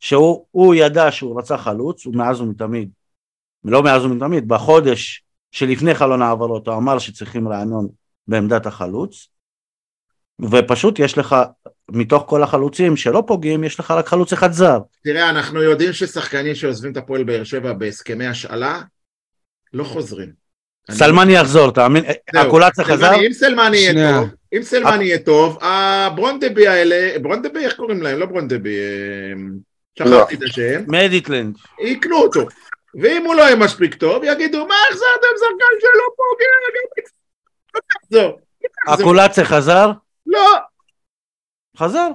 שהוא 0.00 0.44
הוא 0.50 0.74
ידע 0.74 1.10
שהוא 1.12 1.38
רצה 1.38 1.58
חלוץ, 1.58 2.06
ומאז 2.06 2.40
ומתמיד, 2.40 2.88
לא 3.64 3.82
מאז 3.82 4.04
ומתמיד, 4.04 4.48
בחודש 4.48 5.24
שלפני 5.52 5.94
חלון 5.94 6.22
העברות 6.22 6.68
הוא 6.68 6.76
אמר 6.76 6.98
שצריכים 6.98 7.48
רענון 7.48 7.88
בעמדת 8.28 8.66
החלוץ, 8.66 9.28
ופשוט 10.50 10.98
יש 10.98 11.18
לך, 11.18 11.36
מתוך 11.90 12.24
כל 12.26 12.42
החלוצים 12.42 12.96
שלא 12.96 13.24
פוגעים, 13.26 13.64
יש 13.64 13.80
לך 13.80 13.90
רק 13.90 14.06
חלוץ 14.08 14.32
אחד 14.32 14.52
זר. 14.52 14.78
תראה, 15.04 15.30
אנחנו 15.30 15.62
יודעים 15.62 15.92
ששחקנים 15.92 16.54
שעוזבים 16.54 16.92
את 16.92 16.96
הפועל 16.96 17.24
באר 17.24 17.44
שבע 17.44 17.72
בהסכמי 17.72 18.26
השאלה, 18.26 18.82
לא 19.72 19.84
חוזרים. 19.84 20.46
אני- 20.88 20.96
סלמני 20.96 21.32
יחזור, 21.32 21.70
תאמין, 21.70 22.04
זהו. 22.32 22.42
הקולציה 22.46 22.84
חזר? 22.84 23.14
אם 23.26 23.32
סלמני 23.32 23.76
יהיה. 23.76 24.20
טוב, 24.20 24.28
אם 24.56 24.62
סלמני 24.62 25.04
יהיה 25.04 25.18
טוב, 25.18 25.58
הברונדבי 25.60 26.68
האלה, 26.68 27.18
ברונדבי 27.22 27.58
איך 27.64 27.74
קוראים 27.76 28.02
להם? 28.02 28.18
לא 28.18 28.26
ברונדבי, 28.26 28.76
אה, 28.78 29.32
שכחתי 29.98 30.34
את 30.34 30.42
השם, 30.42 30.82
מדיטלנד. 30.88 31.56
יקנו 31.80 32.16
אותו. 32.16 32.40
ואם 33.02 33.24
הוא 33.24 33.34
לא 33.34 33.42
יהיה 33.42 33.56
מספיק 33.56 33.94
טוב, 33.94 34.24
יגידו, 34.24 34.66
מה 34.66 34.74
החזרתם 34.90 35.28
שחקן 35.36 35.80
שלא 35.80 36.04
פוגע? 36.16 36.46
לא. 38.10 38.36
הקולציה 38.88 39.44
חזר? 39.44 39.90
לא, 40.26 40.56
חזר. 41.78 42.08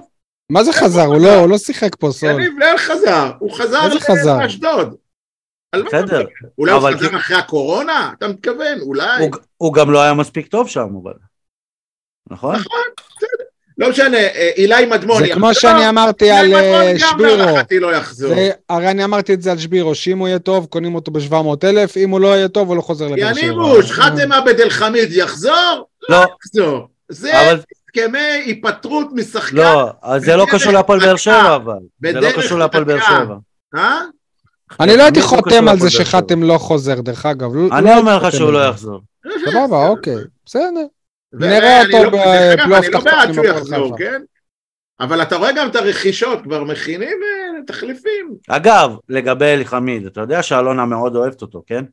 מה 0.50 0.64
זה 0.64 0.72
חזר? 0.72 1.02
הוא 1.02 1.20
לא- 1.24 1.34
הוא 1.34 1.48
לא 1.50 1.58
שיחק 1.58 1.96
פה 1.96 2.08
סול. 2.12 2.30
יניב 2.30 2.58
לאן 2.58 2.76
חזר? 2.78 3.32
הוא 3.38 3.52
חזר? 3.56 3.80
לאשדוד. 4.42 4.96
בסדר. 5.86 6.24
אולי 6.58 6.72
הוא 6.72 6.80
אבל 6.80 6.94
חזר 6.96 7.16
אחרי 7.16 7.36
הקורונה? 7.36 8.12
אתה 8.18 8.28
מתכוון, 8.28 8.80
אולי. 8.80 9.24
הוא- 9.56 9.74
גם 9.74 9.90
לא 9.90 10.02
היה 10.02 10.14
מספיק 10.14 10.46
טוב 10.46 10.68
שם, 10.68 10.88
אבל. 11.02 11.12
נכון? 12.30 12.56
לא 13.78 13.90
משנה, 13.90 14.16
אה, 14.16 14.50
אילי 14.56 14.86
מדמון 14.86 15.18
זה 15.18 15.24
יחזור. 15.26 15.34
כמו 15.34 15.54
שאני 15.54 15.88
אמרתי 15.88 16.30
על 16.30 16.44
אילי 16.46 16.54
מדמון 16.54 16.80
אה, 16.82 16.92
גם 16.92 16.98
שבירו. 16.98 17.36
להערכתי 17.36 17.78
לא 17.80 17.94
יחזור. 17.96 18.28
זה- 18.34 18.50
הרי 18.68 18.90
אני 18.90 19.04
אמרתי 19.04 19.34
את 19.34 19.42
זה 19.42 19.52
על 19.52 19.58
שבירו, 19.58 19.94
שאם 19.94 20.18
הוא 20.18 20.28
יהיה 20.28 20.38
טוב, 20.38 20.66
קונים 20.66 20.94
אותו 20.94 21.10
ב-700 21.12 21.34
אלף, 21.64 21.96
אם 21.96 22.10
הוא 22.10 22.20
לא 22.20 22.36
יהיה 22.36 22.48
טוב, 22.48 22.68
הוא 22.68 22.76
לא 22.76 22.82
חוזר 22.82 23.08
לבאר 23.08 23.34
שבע. 23.34 23.44
יניבוש, 23.46 23.90
חאתם 23.92 24.32
עבד 24.32 24.60
אל 24.60 24.70
חמיד 24.70 25.12
יחזור? 25.12 25.86
לא, 26.08 26.16
יחזור. 26.16 26.88
זה 27.08 27.40
אבל 27.50 27.60
הסכמי 27.88 28.18
היפטרות 28.18 29.06
משחקן. 29.12 29.56
לא, 29.56 29.90
אז 30.02 30.22
זה 30.24 30.36
לא 30.36 30.46
קשור 30.50 30.72
להפועל 30.72 31.00
באר. 31.00 31.16
שבע, 31.16 31.56
אבל. 31.56 31.72
זה 32.02 32.20
לא 32.20 32.28
קשור 32.36 32.58
להפועל 32.58 32.84
באר. 32.84 33.00
שבע. 33.00 33.34
אה? 33.76 34.00
אני 34.80 34.96
לא 34.96 35.02
הייתי 35.02 35.22
חותם 35.22 35.68
על 35.68 35.78
זה. 35.78 35.90
שחתם 35.90 36.42
לא 36.42 36.58
חוזר, 36.58 37.00
דרך 37.00 37.26
אגב. 37.26 37.54
לא- 37.54 37.68
אני 37.78 37.84
לא 37.86 37.98
אומר 37.98 38.16
לך 38.18 38.32
שהוא 38.32 38.52
לא. 38.52 38.58
יחזור. 38.68 39.00
סבבה, 39.50 39.88
אוקיי, 39.88 40.14
בסדר. 40.46 40.64
נראה 41.32 41.82
אותו 41.82 41.96
לא- 42.04 42.08
אגב, 42.08 42.62
בפלייאוף 42.62 42.84
אני 42.84 42.92
לא 42.92 43.00
בעד 43.00 43.32
שהוא 43.32 43.44
יחזור. 43.46 43.98
כן? 43.98 44.22
אבל 45.00 45.22
אתה 45.22 45.36
רואה 45.36 45.52
גם 45.52 45.68
את 45.68 45.76
הרכישות, 45.76 46.42
כבר 46.42 46.64
מכינים 46.64 47.18
אה, 47.22 47.62
תחליפים. 47.66 48.34
אגב, 48.48 48.90
לגבי 49.08 49.44
אלי 49.44 49.64
חמיד, 49.64 50.06
אתה 50.06 50.20
יודע 50.20 50.42
שאלונה 50.42 50.84
מאוד 50.86 51.16
אוהבת 51.16 51.42
אותו, 51.42 51.62
כן? 51.66 51.84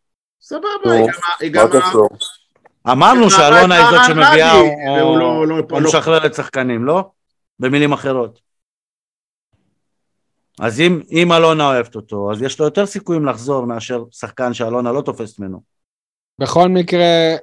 סבבה, 0.42 0.94
היא 1.40 1.52
גם-? 1.52 1.68
אמרנו 2.92 3.30
שאלונה 3.30 3.76
היא 3.76 3.86
את 3.86 3.90
זאת 3.92 4.06
שמביאה 4.08 4.60
או- 5.02 5.18
לא- 5.20 5.48
לא- 5.48 5.64
או 5.72 5.80
משחררת 5.82 6.34
שחקנים, 6.34 6.86
לא? 6.86 7.10
במילים 7.60 7.94
אחרות. 7.94 8.40
אז 10.60 10.80
אם, 10.80 11.02
אם 11.12 11.32
אלונה 11.34 11.68
אוהבת 11.68 11.96
אותו, 11.96 12.32
אז 12.32 12.42
יש 12.42 12.60
לו 12.60 12.66
יותר 12.66 12.86
סיכויים 12.86 13.26
לחזור 13.26 13.66
מאשר 13.66 14.04
שחקן 14.12 14.54
שאלונה 14.54 14.92
לא 14.92 15.02
תופסת 15.02 15.40
ממנו. 15.40 15.62
בכל 16.40 16.70
מקרה, 16.70 17.36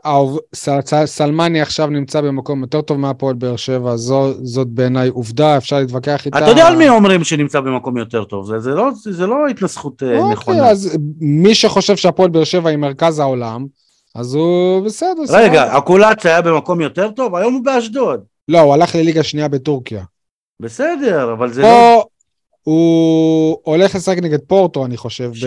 סלמני 1.05 1.61
עכשיו 1.61 1.87
נמצא 1.87 2.21
במקום 2.21 2.61
יותר 2.61 2.81
טוב 2.81 2.99
מהפועל 2.99 3.35
באר 3.35 3.57
שבע, 3.57 3.97
זו- 3.97 4.45
זאת 4.45 4.69
בעיניי 4.69 5.09
עובדה, 5.09 5.57
אפשר 5.57 5.79
להתווכח 5.81 6.27
איתה. 6.27 6.39
אתה 6.39 6.47
יודע 6.49 6.67
על 6.67 6.77
מי 6.77 6.89
אומרים 6.89 7.25
שנמצא 7.25 7.61
במקום 7.61 7.97
יותר 7.97 8.25
טוב, 8.25 8.47
זה, 8.47 8.61
זה, 8.61 8.71
לא, 8.71 8.91
זה 9.11 9.27
לא 9.27 9.47
התנסחות 9.47 10.03
אה, 10.03 10.33
נכונה. 10.33 10.59
אוקיי, 10.59 10.71
אז 10.71 10.99
מי 11.21 11.55
שחושב 11.55 11.97
שהפועל 11.97 12.31
באר 12.31 12.45
שבע 12.45 12.71
היא 12.71 12.79
מרכז 12.79 13.19
העולם, 13.19 13.67
אז 14.15 14.35
הוא 14.35 14.85
בסדר. 14.85 15.23
רגע. 15.29 15.77
הקולץ 15.77 16.27
היה 16.27 16.43
במקום 16.43 16.81
יותר 16.81 17.11
טוב, 17.11 17.35
היום 17.35 17.55
הוא 17.55 17.65
באשדוד. 17.65 18.21
לא, 18.49 18.61
הוא 18.61 18.75
הלך 18.75 18.95
לליגה 18.95 19.23
שנייה 19.23 19.49
בטורקיה. 19.49 20.05
בסדר, 20.61 21.33
אבל 21.33 21.53
זה 21.53 21.63
לא... 21.63 21.69
פה 21.69 22.03
הוא 22.63 23.59
הולך 23.63 23.95
לשחק 23.95 24.19
נגד 24.19 24.39
פורטו, 24.47 24.85
אני 24.85 24.97
חושב. 24.97 25.35
שי, 25.35 25.47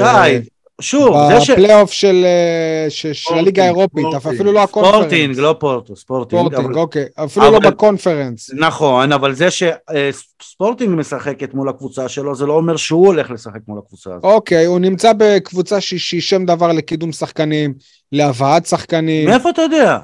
שוב, 0.79 1.15
זה 1.31 1.41
ש... 1.41 1.49
בפלייאוף 1.49 1.91
של 1.91 2.25
אה, 2.25 2.85
של 2.89 3.33
הליגה 3.35 3.63
האירופית. 3.63 4.05
אפילו 4.17 4.51
לא 4.51 4.63
הקונפרנס. 4.63 4.95
ספורטינג, 4.95 5.39
לא 5.39 5.55
פורטו, 5.59 5.95
ספורטינג. 5.95 6.41
ספורטינג, 6.41 6.65
אבל- 6.65 6.79
אוקיי, 6.79 7.05
אפילו 7.15 7.51
לא 7.51 7.59
בקונפרנס. 7.59 8.49
נכון, 8.53 9.11
אבל 9.11 9.33
זה 9.33 9.47
שספורטינג 9.51 10.95
משחקת 10.99 11.53
מול 11.53 11.69
הקבוצה 11.69 12.07
שלו, 12.09 12.35
זה 12.35 12.45
לא 12.45 12.53
אומר 12.53 12.75
שהוא 12.77 13.05
הולך 13.07 13.31
לשחק 13.31 13.59
מול 13.67 13.79
הקבוצה 13.85 14.09
הזאת. 14.09 14.23
אוקיי, 14.23 14.65
הוא 14.65 14.79
נמצא 14.79 15.11
בקבוצה 15.17 15.81
שהיא 15.81 16.21
שם 16.21 16.45
דבר 16.45 16.71
לקידום 16.71 17.11
שחקנים, 17.11 17.73
להבאת 18.11 18.65
שחקנים. 18.65 19.29
מאיפה 19.29 19.49
אתה 19.49 19.61
יודע? 19.61 19.97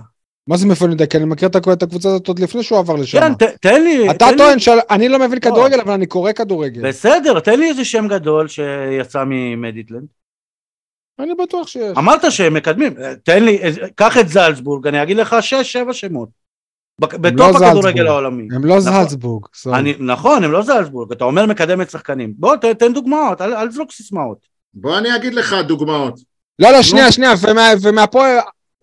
מה 0.48 0.58
זה 0.58 0.68
מאיפה 0.68 0.86
אני 0.86 0.94
יודע? 0.94 1.06
כי 1.06 1.18
אני 1.18 1.26
מכיר 1.26 1.48
את 1.48 1.56
הקב- 1.56 1.70
את 1.70 1.84
הקבוצה 1.84 2.10
הזאת 2.10 2.28
עוד 2.28 2.40
לפני 2.40 2.64
שהוא 2.64 2.80
עבר 2.80 2.96
לשם. 2.96 3.20
כן, 3.20 3.34
ת- 3.34 3.44
תן 3.62 3.84
לי... 3.84 4.10
אתה 4.12 4.26
תן 4.26 4.32
לי- 4.32 4.38
טוען 4.38 4.60
שאני 4.60 5.10
לא 5.10 5.20
מבין 5.20 5.40
כדורגל, 5.40 5.80
אבל 5.80 5.94
אני 5.94 6.06
קורא 6.06 6.32
כדורגל. 6.32 6.88
בסדר, 6.88 7.40
תן 7.40 7.60
לי 7.60 7.70
איזה 7.70 7.86
שם 7.86 8.08
גדול 8.08 8.48
שיצא 8.48 9.24
ממדיטלנד. 9.28 10.06
אני 11.20 11.34
בטוח 11.36 11.68
שיש. 11.68 11.98
אמרת 11.98 12.32
שהם 12.32 12.54
מקדמים, 12.54 12.94
תן 13.24 13.44
לי, 13.44 13.58
איזה- 13.58 13.82
קח 13.96 14.18
את 14.18 14.30
זלצבורג, 14.30 14.88
אני 14.88 15.04
אגיד 15.04 15.18
לך 15.18 15.36
שש, 15.42 15.72
שבע 15.74 15.94
שמות. 15.94 16.30
בק- 17.02 17.14
לא 17.38 17.50
הכדורגל. 17.50 18.08
העולמי. 18.08 18.48
הם 18.56 18.66
לא 18.66 18.78
נכון. 18.78 18.92
זלצבורג. 19.04 19.44
אני, 19.74 19.94
נכון, 20.00 20.44
הם 20.44 20.52
לא 20.52 20.62
זלצבורג, 20.62 21.12
אתה 21.12 21.24
אומר 21.24 21.46
מקדמת 21.46 21.90
שחקנים. 21.90 22.34
בוא, 22.38 22.56
ת- 22.56 22.66
תן 22.66 22.94
דוגמאות, 22.94 23.42
אל, 23.42 23.54
אל 23.54 23.68
תזרוק 23.68 23.92
סיסמאות. 23.92 24.38
בוא 24.74 24.98
אני 24.98 25.16
אגיד 25.16 25.34
לך 25.34 25.56
דוגמאות. 25.68 26.20
לא, 26.60 26.72
לא, 26.72 26.84
שנייה, 26.84 27.12
שנייה, 27.12 27.34
ומה- 27.42 27.70
ומהפועל... 27.82 28.38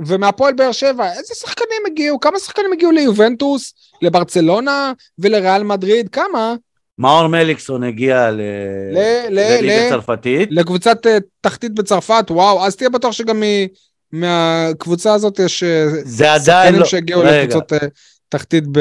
ומהפועל 0.07 0.55
באר 0.55 0.73
שבע, 0.73 1.09
איזה 1.13 1.35
שחקנים 1.35 1.83
הגיעו? 1.87 2.21
כמה 2.21 2.39
שחקנים 2.39 2.73
הגיעו 2.73 2.91
ליובנטוס, 2.93 3.75
לברצלונה 4.03 4.93
ולריאל 5.19 5.63
מדריד? 5.65 6.09
כמה? 6.09 6.55
מאור 6.99 7.27
מליקסון 7.27 7.83
הגיע 7.83 8.31
ל- 8.31 8.41
ל- 8.93 9.27
ל- 9.29 9.59
לליגה 9.59 9.87
ל- 9.87 9.91
צרפתית. 9.91 10.49
לקבוצת 10.53 11.07
אה, 11.07 11.19
תחתית 11.41 11.75
בצרפת, 11.75 12.25
וואו, 12.31 12.65
אז 12.67 12.77
תהיה 12.77 12.91
בטוח 12.91 13.13
שגם 13.13 13.41
מ- 13.41 13.67
מהקבוצה 14.13 15.15
הזאת 15.15 15.39
יש 15.39 15.63
אה, 15.63 15.87
שחקנים 16.39 16.81
לא... 16.81 16.85
שהגיעו 16.85 17.23
לקבוצות 17.23 17.73
אה, 17.73 17.79
תחתית 18.29 18.65
ב... 18.73 18.79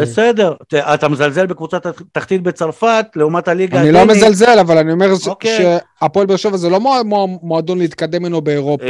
בסדר, 0.00 0.54
ת- 0.68 0.74
אתה 0.74 1.08
מזלזל 1.08 1.46
בקבוצת 1.46 1.86
התחתית 1.86 2.42
בצרפת 2.42 3.06
לעומת 3.16 3.48
הליגה 3.48 3.80
אני 3.80 3.92
לא 3.92 3.98
הדנית. 3.98 4.16
מזלזל, 4.16 4.58
אבל 4.58 4.78
אני 4.78 4.92
אומר 4.92 5.08
אוקיי. 5.26 5.78
שהפועל 6.02 6.26
באר 6.26 6.36
שבע 6.36 6.56
זה 6.56 6.68
לא 6.68 6.80
מוע- 6.80 7.02
מוע- 7.02 7.26
מועדון 7.42 7.78
להתקדם 7.78 8.22
ממנו 8.22 8.40
באירופה. 8.40 8.84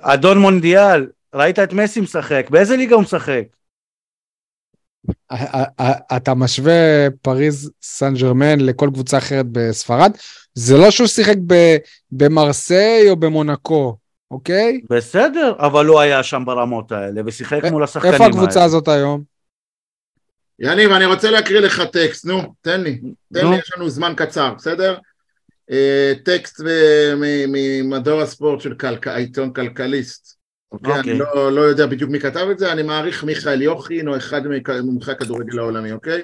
אדון 0.00 0.38
מונדיאל, 0.38 1.06
ראית 1.34 1.58
את 1.58 1.72
מסי 1.72 2.00
משחק, 2.00 2.46
באיזה 2.50 2.76
ליגה 2.76 2.94
הוא 2.94 3.02
משחק? 3.02 3.42
אתה 6.16 6.34
משווה 6.34 7.10
פריז 7.22 7.70
סן 7.82 8.14
ג'רמן 8.14 8.60
לכל 8.60 8.90
קבוצה 8.94 9.18
אחרת 9.18 9.46
בספרד, 9.52 10.12
זה 10.54 10.76
לא 10.76 10.90
שהוא 10.90 11.06
שיחק 11.06 11.36
ב- 11.46 11.76
במרסיי 12.12 13.10
או 13.10 13.16
במונקו, 13.16 13.96
אוקיי? 14.30 14.80
בסדר, 14.90 15.52
אבל 15.58 15.86
הוא 15.86 16.00
היה 16.00 16.22
שם 16.22 16.42
ברמות 16.46 16.92
האלה 16.92 17.22
ושיחק 17.26 17.64
מול 17.64 17.84
השחקנים 17.84 18.12
איפה 18.12 18.24
האלה. 18.24 18.34
הקבוצה 18.36 18.64
הזאת 18.64 18.88
היום? 18.88 19.22
יניב, 20.58 20.90
אני 20.90 21.06
רוצה 21.06 21.30
להקריא 21.30 21.60
לך 21.60 21.82
טקסט, 21.92 22.24
נו, 22.24 22.54
תן 22.60 22.80
לי. 22.80 23.00
תן 23.34 23.44
נו. 23.44 23.50
לי, 23.50 23.56
יש 23.56 23.72
לנו 23.76 23.90
זמן 23.90 24.12
קצר, 24.16 24.54
בסדר? 24.54 24.98
אה, 25.70 26.12
טקסט 26.24 26.60
ממדור 27.48 28.20
הספורט 28.20 28.60
של 28.60 28.74
העיתון 29.06 29.52
כלכליסט. 29.52 30.41
אוקיי, 30.72 30.98
אוקיי. 30.98 31.12
אני 31.12 31.18
לא, 31.18 31.52
לא 31.52 31.60
יודע 31.60 31.86
בדיוק 31.86 32.10
מי 32.10 32.20
כתב 32.20 32.46
את 32.50 32.58
זה, 32.58 32.72
אני 32.72 32.82
מעריך 32.82 33.24
מיכאל 33.24 33.62
יוחין 33.62 34.08
או 34.08 34.16
אחד 34.16 34.42
ממומחי 34.46 35.10
הכדורגל 35.10 35.58
העולמי, 35.58 35.92
אוקיי? 35.92 36.22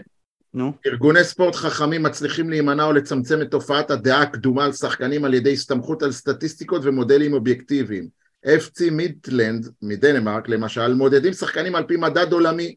נו, 0.55 0.73
ארגוני 0.87 1.25
ספורט 1.25 1.55
חכמים 1.55 2.03
מצליחים 2.03 2.51
להימנע 2.51 2.85
או 2.85 2.93
לצמצם 2.93 3.43
את 3.43 3.51
תופעת 3.51 3.91
הדעה 3.91 4.23
הקדומה 4.23 4.65
על 4.65 4.73
שחקנים 4.73 5.25
על 5.25 5.35
ידי 5.35 5.53
הסתמכות 5.53 6.03
על 6.03 6.13
סטטיסטיקות 6.13 6.83
ומודלים 6.85 7.33
אובייקטיביים. 7.33 8.09
FC 8.47 8.91
מיטלנד 8.91 9.69
מדנמרק 9.83 10.49
למשל 10.49 10.95
מודדים 10.95 11.33
שחקנים 11.33 11.75
על 11.75 11.85
פי 11.85 11.97
מדד 11.97 12.33
עולמי. 12.33 12.75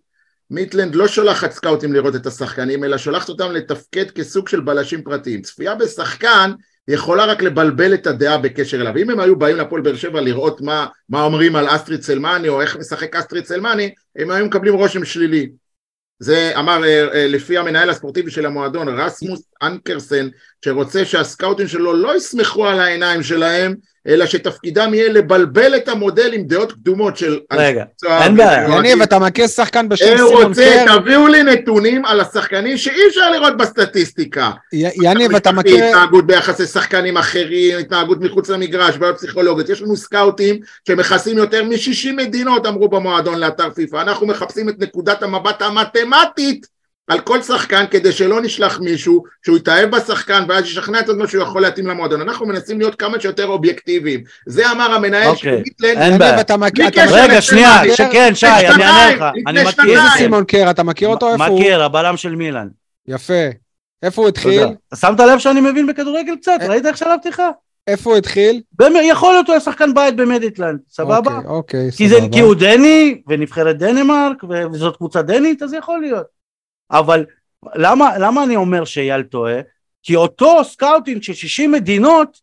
מיטלנד 0.49 0.95
לא 0.95 1.07
שולחת 1.07 1.51
סקאוטים 1.51 1.93
לראות 1.93 2.15
את 2.15 2.26
השחקנים 2.26 2.84
אלא 2.84 2.97
שולחת 2.97 3.30
אותם 3.30 3.51
לתפקד 3.51 4.11
כסוג 4.11 4.47
של 4.47 4.59
בלשים 4.59 5.03
פרטיים. 5.03 5.41
צפייה 5.41 5.76
בשחקן 5.76 6.51
יכולה 6.88 7.25
רק 7.25 7.41
לבלבל 7.41 7.93
את 7.93 8.07
הדעה 8.07 8.38
בקשר 8.38 8.82
אליו. 8.82 8.97
אם 8.97 9.09
הם 9.09 9.19
היו 9.19 9.36
באים 9.36 9.57
לפועל 9.57 9.82
באר 9.82 9.95
שבע 9.95 10.21
לראות 10.21 10.61
מה, 10.61 10.88
מה 11.09 11.23
אומרים 11.23 11.55
על 11.55 11.75
אסטריט 11.75 12.01
סלמני 12.01 12.47
או 12.47 12.61
איך 12.61 12.77
משחק 12.77 13.15
אסטריט 13.15 13.45
סלמני, 13.45 13.93
הם 14.15 14.32
היו 14.32 14.45
מקבלים 14.45 14.73
רושם 14.73 15.05
שלילי. 15.05 15.49
זה 16.19 16.51
אמר 16.59 16.84
אה, 16.84 17.13
אה, 17.13 17.27
לפי 17.27 17.57
המנהל 17.57 17.89
הספורטיבי 17.89 18.32
של 18.32 18.45
המועדון 18.45 18.89
רסמוס 18.89 19.41
אנקרסן 19.63 20.27
שרוצה 20.66 21.05
שהסקאוטים 21.05 21.68
שלו 21.68 21.93
לא 21.93 22.18
יסמכו 22.18 22.68
על 22.68 22.80
העיניים 22.80 23.24
שלהם 23.24 23.76
אלא 24.07 24.26
שתפקידם 24.26 24.93
יהיה 24.93 25.09
לבלבל 25.09 25.76
את 25.76 25.89
המודל 25.89 26.34
עם 26.34 26.43
דעות 26.43 26.72
קדומות 26.72 27.18
של 27.18 27.39
רגע, 27.53 27.84
אין 28.05 28.38
בעיה. 28.38 28.78
יניב, 28.78 29.01
אתה 29.01 29.20
מכיר 29.20 29.47
שחקן 29.47 29.89
בשם 29.89 30.05
הוא 30.05 30.28
סימון 30.30 30.43
רוצה, 30.43 30.84
קר? 30.88 30.99
תביאו 30.99 31.28
לי 31.28 31.43
נתונים 31.43 32.05
על 32.05 32.20
השחקנים 32.20 32.78
שאי 32.78 33.07
אפשר 33.07 33.32
לראות 33.32 33.57
בסטטיסטיקה. 33.57 34.51
יניב, 34.74 35.36
אתה 35.36 35.51
מכיר... 35.51 35.86
התנהגות 35.86 36.28
ביחס 36.28 36.59
לשחקנים 36.59 37.18
אחרים, 37.18 37.80
התנהגות 37.80 38.22
מחוץ 38.22 38.49
למגרש, 38.49 38.97
בעיות 38.97 39.18
פסיכולוגיות. 39.18 39.70
יש 39.70 39.82
לנו 39.82 39.97
סקאוטים 39.97 40.59
שמכסים 40.88 41.38
יותר 41.38 41.64
מ-60 41.64 42.12
מדינות, 42.18 42.66
אמרו 42.66 42.89
במועדון 42.89 43.39
לאתר 43.39 43.70
פיפ"א. 43.70 44.01
אנחנו 44.01 44.28
מחפשים 44.28 44.70
את 44.70 44.76
נקודת 44.80 45.24
המבט 45.24 45.62
המתמטית 45.62 46.80
על 47.12 47.20
כל 47.20 47.41
שחקן 47.41 47.86
כדי 47.91 48.12
שלא 48.12 48.41
נשלח 48.41 48.80
מישהו 48.80 49.24
שהוא 49.45 49.57
יתאהב 49.57 49.89
בשחקן 49.95 50.43
ואז 50.47 50.66
ישכנע 50.66 50.99
את 50.99 51.09
עצמו 51.09 51.28
שהוא 51.28 51.43
יכול 51.43 51.62
להתאים 51.62 51.88
למועדון. 51.88 52.22
אנחנו 52.22 52.45
מנסים 52.45 52.80
להיות 52.80 52.95
כמה 52.95 53.20
שיותר 53.20 53.47
אובייקטיביים. 53.47 54.24
זה 54.45 54.72
אמר 54.72 54.93
המנהל 54.93 55.28
אוקיי. 55.28 55.51
של 55.51 55.64
מיטלנד. 55.64 55.97
אין 55.97 56.07
יניב, 56.07 56.20
בעיה. 56.20 57.24
רגע, 57.24 57.41
שנייה, 57.41 57.82
שכן, 57.95 58.36
שי, 58.36 58.45
אני 58.47 58.84
אענה 58.84 59.16
לך. 59.16 59.24
אני 59.47 59.64
מכיר. 59.64 59.89
איזה. 59.89 60.07
סימון 60.18 60.43
קר? 60.43 60.70
אתה 60.70 60.84
מכיר 60.84 61.07
אותו? 61.07 61.34
איפה 61.34 61.45
הוא? 61.45 61.59
מכיר, 61.59 61.84
הבלם 61.84 62.18
של 62.18 62.36
מילאן. 62.36 62.68
יפה. 63.07 63.43
איפה 64.03 64.22
הוא 64.22 64.30
התחיל? 64.30 64.64
שמת 64.95 65.20
לב 65.20 65.39
שאני 65.39 65.62
מבין 65.62 65.88
בכדורגל 65.88 66.36
קצת? 66.36 66.57
אה. 66.62 66.68
ראית 66.68 66.86
איך 66.86 66.97
שלבתי 66.97 67.30
לך? 67.30 67.41
איפה 67.88 68.09
הוא 68.09 68.18
התחיל? 68.18 68.62
יכול 69.03 69.34
להיות 69.34 69.47
הוא 69.47 69.53
היה 69.53 69.59
שחקן 69.59 69.93
בית 69.93 70.16
במדיטלנד, 70.16 70.80
סבבה? 70.89 71.18
אוקיי, 71.18 71.49
אוקיי, 71.49 71.91
כי, 71.97 72.09
זה, 72.09 72.16
סבבה. 72.16 72.34
כי 72.34 72.39
הוא 72.39 72.55
דני, 72.55 73.22
ונבחרת 73.28 73.78
דנמרק, 73.78 74.43
וזאת 74.72 74.97
קבוצה 74.97 75.22
דנית, 75.22 75.64
אז 75.64 75.74
יכול 75.74 75.99
להיות. 76.01 76.40
אבל 76.91 77.25
למה, 77.75 78.17
למה 78.17 78.43
אני 78.43 78.55
אומר 78.55 78.85
שאייל 78.85 79.23
טועה? 79.23 79.59
כי 80.03 80.15
אותו 80.15 80.63
סקאוטינג 80.63 81.23
של 81.23 81.33
60 81.33 81.71
מדינות, 81.71 82.41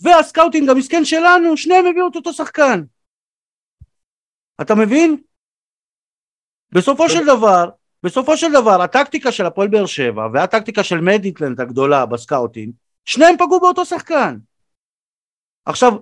והסקאוטינג 0.00 0.68
המסכן 0.68 1.04
שלנו, 1.04 1.56
שניהם 1.56 1.86
הביאו 1.86 2.08
את 2.08 2.16
אותו 2.16 2.32
שחקן. 2.32 2.82
אתה 4.60 4.74
מבין? 4.74 5.22
בסופו 6.72 7.08
של 7.08 7.26
דבר, 7.26 7.70
בסופו 8.02 8.36
של 8.36 8.52
דבר, 8.52 8.82
הטקטיקה 8.82 9.32
של 9.32 9.46
הפועל 9.46 9.68
באר 9.68 9.86
שבע 9.86 10.28
והטקטיקה 10.32 10.84
של 10.84 11.00
מדיטלנד 11.00 11.60
הגדולה 11.60 12.06
בסקאוטינג, 12.06 12.72
שניהם 13.04 13.36
פגעו 13.36 13.60
באותו 13.60 13.84
שחקן. 13.84 14.36
עכשיו, 15.66 15.92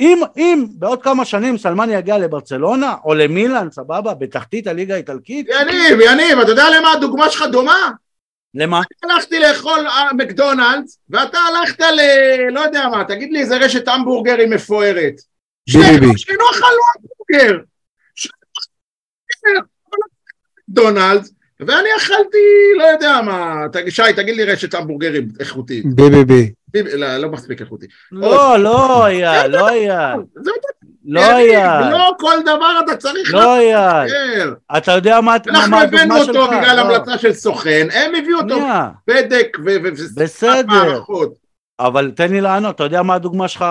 אם, 0.00 0.20
אם 0.36 0.66
בעוד 0.70 1.02
כמה 1.02 1.24
שנים 1.24 1.58
סלמני 1.58 1.94
יגיע 1.94 2.18
לברצלונה 2.18 2.94
או 3.04 3.14
למילאן, 3.14 3.68
סבבה, 3.70 4.14
בתחתית 4.14 4.66
הליגה 4.66 4.94
האיטלקית, 4.94 5.48
יניב, 5.48 6.00
יניב, 6.00 6.38
אתה 6.38 6.50
יודע 6.50 6.64
למה 6.76 6.92
הדוגמה 6.92 7.30
שלך 7.30 7.44
דומה? 7.52 7.90
למה? 8.54 8.80
הלכתי 9.02 9.38
לאכול 9.38 9.86
אה, 9.86 10.12
מקדונלדס, 10.12 10.98
ואתה 11.10 11.38
הלכת 11.38 11.80
ל... 11.80 12.00
לא 12.50 12.60
יודע 12.60 12.88
מה, 12.88 13.04
תגיד 13.04 13.32
לי 13.32 13.40
איזה 13.40 13.56
רשת 13.56 13.88
המבורגרים 13.88 14.50
מפוארת. 14.50 15.14
ביבי. 15.72 16.18
שנינו 16.18 16.44
אכלנו 16.50 16.80
המבורגר. 16.96 17.58
אכלנו 19.34 19.60
מקדונלדס, 20.68 21.32
ואני 21.60 21.88
אכלתי, 21.96 22.38
לא 22.78 22.84
יודע 22.84 23.20
מה, 23.20 23.54
שי, 23.88 24.02
תגיד 24.16 24.36
לי 24.36 24.44
רשת 24.44 24.74
המבורגרים 24.74 25.28
איכותית. 25.40 25.84
ביבי. 25.94 26.52
לא, 26.74 27.16
לא 27.16 27.28
מספיק 27.28 27.60
איכותי. 27.60 27.86
לא, 28.12 28.58
לא 28.58 29.06
אייל, 29.06 29.46
לא 29.46 29.68
זה 30.34 30.50
לא 31.04 31.20
אייל, 31.20 31.90
לא 31.90 32.12
כל 32.18 32.36
דבר 32.42 32.80
אתה 32.84 32.96
צריך 32.96 33.34
לא. 33.34 33.58
לבקר. 33.58 34.54
אתה 34.76 34.92
יודע 34.92 35.20
מה 35.20 35.36
אנחנו 35.46 35.70
מה 35.70 35.82
הבאנו 35.82 36.14
הדוגמה 36.14 36.24
שלך? 36.24 36.36
אותו 36.36 36.46
בגלל 36.46 36.76
לא. 36.76 36.80
המלצה 36.80 37.18
של 37.18 37.32
סוכן, 37.32 37.86
הם 37.92 38.14
הביאו 38.14 38.38
אותו 38.38 38.56
בדק 39.06 39.58
בסדר. 40.16 41.00
אבל 41.80 42.10
תן 42.10 42.30
לי 42.30 42.40
לענות, 42.40 42.74
אתה 42.74 42.84
יודע 42.84 43.02
מה 43.02 43.14
הדוגמה 43.14 43.48
שלך 43.48 43.64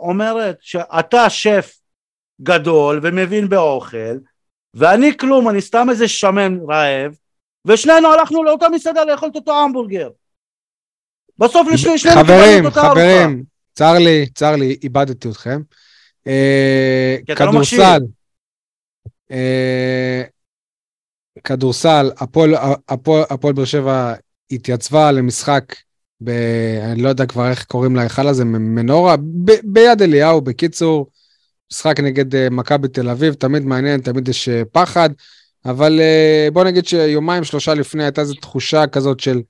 אומרת? 0.00 0.56
שאתה 0.60 1.30
שף 1.30 1.76
גדול 2.42 3.00
ומבין 3.02 3.48
באוכל, 3.48 4.16
ואני 4.74 5.16
כלום, 5.16 5.48
אני 5.48 5.60
סתם 5.60 5.86
איזה 5.90 6.08
שמן 6.08 6.58
רעב, 6.68 7.12
ושנינו 7.64 8.12
הלכנו 8.12 8.44
לאותה 8.44 8.68
מסעדה 8.68 9.04
לאכול 9.04 9.28
את 9.28 9.36
אותו 9.36 9.60
המבורגר. 9.60 10.08
בסוף 11.40 11.68
לשני- 11.72 11.98
שנינו 11.98 12.20
קיבלנו 12.20 12.40
חברים, 12.42 12.66
את 12.66 12.76
אותה 12.76 12.80
ארוחה. 12.86 13.00
חברים, 13.00 13.42
צר 13.74 13.98
לי, 13.98 14.26
צר 14.34 14.56
לי, 14.56 14.76
איבדתי 14.82 15.28
אתכם. 15.28 15.60
אה, 16.26 17.16
לא. 17.28 17.34
כדורסל, 17.34 18.00
אה, 19.30 20.22
כדורסל, 21.44 22.10
הפועל- 22.18 23.54
באר 23.54 23.64
שבע 23.64 24.14
התייצבה 24.50 25.12
למשחק, 25.12 25.64
ב, 26.24 26.30
אני 26.92 27.02
לא 27.02 27.08
יודע 27.08 27.26
כבר 27.26 27.50
איך 27.50 27.64
קוראים 27.64 27.96
להיכל 27.96 28.28
הזה, 28.28 28.44
מנורה, 28.44 29.16
ב, 29.16 29.52
ביד 29.64 30.02
אליהו, 30.02 30.40
בקיצור, 30.40 31.06
משחק 31.72 32.00
נגד 32.00 32.34
אה, 32.34 32.50
מכבי 32.50 32.88
תל 32.88 33.08
אביב, 33.08 33.34
תמיד 33.34 33.62
מעניין, 33.64 34.00
תמיד 34.00 34.28
יש 34.28 34.48
פחד, 34.72 35.10
אבל 35.64 36.00
בוא 36.52 36.64
נגיד 36.64 36.86
שיומיים 36.86 37.44
שלושה 37.44 37.74
לפני 37.74 38.02
הייתה 38.04 38.20
איזו 38.20 38.34
תחושה 38.34 38.86
כזאת 38.86 39.20
של 39.20 39.40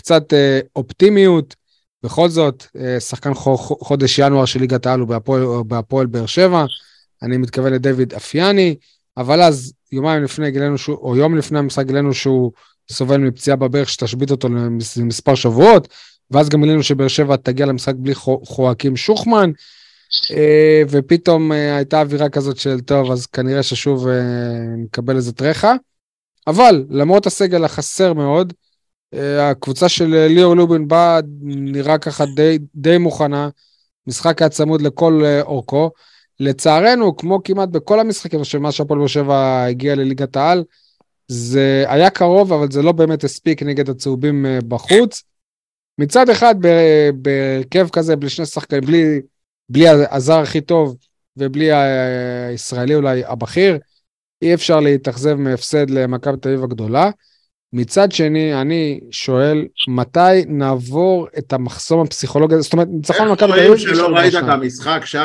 קצת 0.00 0.32
אה, 0.32 0.60
אופטימיות. 0.76 1.54
בכל 2.02 2.28
זאת, 2.28 2.64
אה, 2.78 3.00
שחקן 3.00 3.34
חו- 3.34 3.58
חו- 3.58 3.78
חודש 3.84 4.18
ינואר 4.18 4.44
של 4.44 4.60
ליגת 4.60 4.86
העל 4.86 5.00
הוא 5.00 5.08
בהפועל- 5.64 6.06
באר 6.06 6.26
שבע, 6.26 6.64
אני 7.22 7.36
מתכוון 7.36 7.72
לדיוויד 7.72 8.14
אפיאני, 8.14 8.74
אבל 9.16 9.42
אז 9.42 9.72
יומיים 9.92 10.24
לפני 10.24 10.50
גילינו 10.50 10.78
שהוא, 10.78 10.96
או 10.96 11.16
יום 11.16 11.36
לפני 11.36 11.58
המשחק 11.58 11.86
גילינו 11.86 12.14
שהוא 12.14 12.52
סובל 12.92 13.16
מפציעה 13.16 13.56
בברך 13.56 13.88
שתשבית 13.88 14.30
אותו 14.30 14.48
למס- 14.48 14.96
למספר 14.96 15.34
שבועות, 15.34 15.88
ואז 16.30 16.48
גם 16.48 16.62
גילינו 16.62 16.82
שבאר 16.82 17.08
שבע 17.08 17.36
תגיע 17.36 17.66
למשחק 17.66 17.94
בלי 17.98 18.14
חו- 18.14 18.42
חואקים 18.46 18.96
שוחמן, 18.96 19.50
אה, 20.30 20.82
ופתאום 20.90 21.52
הייתה 21.52 22.00
אווירה 22.00 22.28
כזאת 22.28 22.56
של 22.56 22.80
טוב, 22.80 23.10
אז 23.10 23.26
כנראה 23.26 23.62
ששוב 23.62 24.06
נקבל 24.78 25.16
איזה 25.16 25.32
טרחה. 25.32 25.74
אבל 26.46 26.84
למרות 26.90 27.26
הסגל 27.26 27.64
החסר 27.64 28.12
מאוד, 28.12 28.52
הקבוצה 29.18 29.88
של 29.88 30.14
אה, 30.14 30.28
ליאור 30.28 30.56
לובין 30.56 30.88
באה, 30.88 31.20
נראה 31.42 31.98
ככה 31.98 32.24
די, 32.26 32.58
די 32.74 32.98
מוכנה, 32.98 33.48
משחק 34.06 34.42
היה 34.42 34.48
צמוד 34.48 34.82
לכל 34.82 35.22
אה, 35.24 35.42
אורכו. 35.42 35.90
לצערנו, 36.40 37.16
כמו 37.16 37.42
כמעט 37.44 37.68
בכל 37.68 38.00
המשחקים 38.00 38.44
של 38.44 38.58
מה 38.58 38.72
שהפועל 38.72 38.98
באר 38.98 39.06
שבע 39.06 39.64
הגיע 39.64 39.94
לליגת 39.94 40.36
העל, 40.36 40.64
זה 41.28 41.84
היה 41.88 42.10
קרוב, 42.10 42.52
אבל 42.52 42.70
זה 42.70 42.82
לא 42.82 42.92
באמת 42.92 43.24
הספיק 43.24 43.62
נגד 43.62 43.88
הצהובים 43.88 44.46
אה, 44.46 44.58
בחוץ. 44.68 45.22
מצד 45.98 46.28
אחד, 46.28 46.54
בהרכב 47.14 47.88
כזה, 47.88 48.16
בלי 48.16 48.28
שני 48.28 48.46
שחקנים, 48.46 48.80
בלי, 48.80 49.20
בלי 49.68 49.88
הזר 49.88 50.38
הכי 50.38 50.60
טוב 50.60 50.96
ובלי 51.36 51.72
הישראלי 51.72 52.94
אולי 52.94 53.24
הבכיר, 53.24 53.78
אי 54.42 54.54
אפשר 54.54 54.80
להתאכזב 54.80 55.34
מהפסד 55.34 55.90
למכבי 55.90 56.36
תל 56.36 56.48
אביב 56.48 56.64
הגדולה. 56.64 57.10
מצד 57.72 58.12
שני, 58.12 58.60
אני 58.60 59.00
שואל, 59.10 59.66
מתי 59.88 60.44
נעבור 60.46 61.28
את 61.38 61.52
המחסום 61.52 62.00
הפסיכולוגי 62.00 62.54
הזה? 62.54 62.62
זאת 62.62 62.72
אומרת, 62.72 62.88
ניצחון 62.90 63.20
איך 63.28 63.32
מכבי 63.32 63.52
תל 63.52 63.58
רואים 63.58 63.72
אביב... 63.72 63.88
יש 63.88 63.96
שלא 63.96 64.04
לנו 64.06 64.14
ראית. 64.14 64.34
את 64.34 64.42
המשחק, 64.42 65.02
שי? 65.04 65.18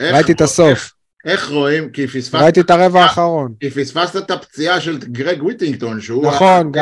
איך- 0.00 0.14
ראיתי 0.14 0.32
את 0.32 0.40
הסוף, 0.40 0.90
איך 1.24 1.50
רואים? 1.50 1.90
כי 1.90 2.06
פספסת... 2.06 2.34
ראיתי 2.42 2.60
את 2.60 2.70
הרבע 2.70 3.02
האחרון. 3.02 3.54
כי 3.60 3.70
פספסת 3.70 4.16
את 4.16 4.30
הפציעה 4.30 4.80
של 4.80 4.98
גרג 4.98 5.42
וויטינגטון, 5.42 6.00
שהוא 6.00 6.26
נכון. 6.26 6.72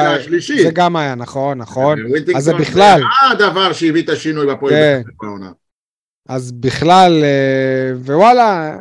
זה 0.62 0.70
גם 0.72 0.96
היה, 0.96 1.14
נכון, 1.14 1.58
נכון. 1.58 1.98
אז 2.36 2.44
זה 2.44 2.54
בכלל. 2.54 3.00
זה 3.00 3.30
הדבר 3.30 3.72
שהביא 3.72 4.02
את 4.02 4.08
השינוי 4.08 4.46
בפועל 4.46 4.72
כן. 4.72 5.02
בעונה. 5.22 5.50
אז 6.28 6.52
בכלל, 6.52 7.24
אה, 7.24 7.96
ווואלה, 7.96 8.76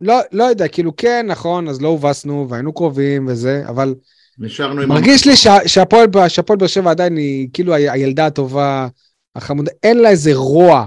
לא, 0.00 0.20
לא 0.32 0.44
יודע, 0.44 0.68
כאילו 0.68 0.96
כן, 0.96 1.26
נכון, 1.28 1.68
אז 1.68 1.82
לא 1.82 1.88
הובסנו 1.88 2.46
והיינו 2.48 2.72
קרובים 2.72 3.26
וזה, 3.28 3.62
אבל 3.68 3.94
נשארנו 4.38 4.80
עם... 4.82 4.88
מרגיש 4.88 5.26
לי 5.26 5.36
שה- 5.36 5.68
שהפועל 5.68 6.06
באר 6.06 6.28
שבע 6.68 6.90
עדיין 6.90 7.16
היא 7.16 7.48
כאילו 7.52 7.74
הילדה 7.74 8.26
הטובה, 8.26 8.88
החמודה, 9.36 9.70
אין 9.82 9.98
לה 9.98 10.10
איזה 10.10 10.30
רוע, 10.34 10.86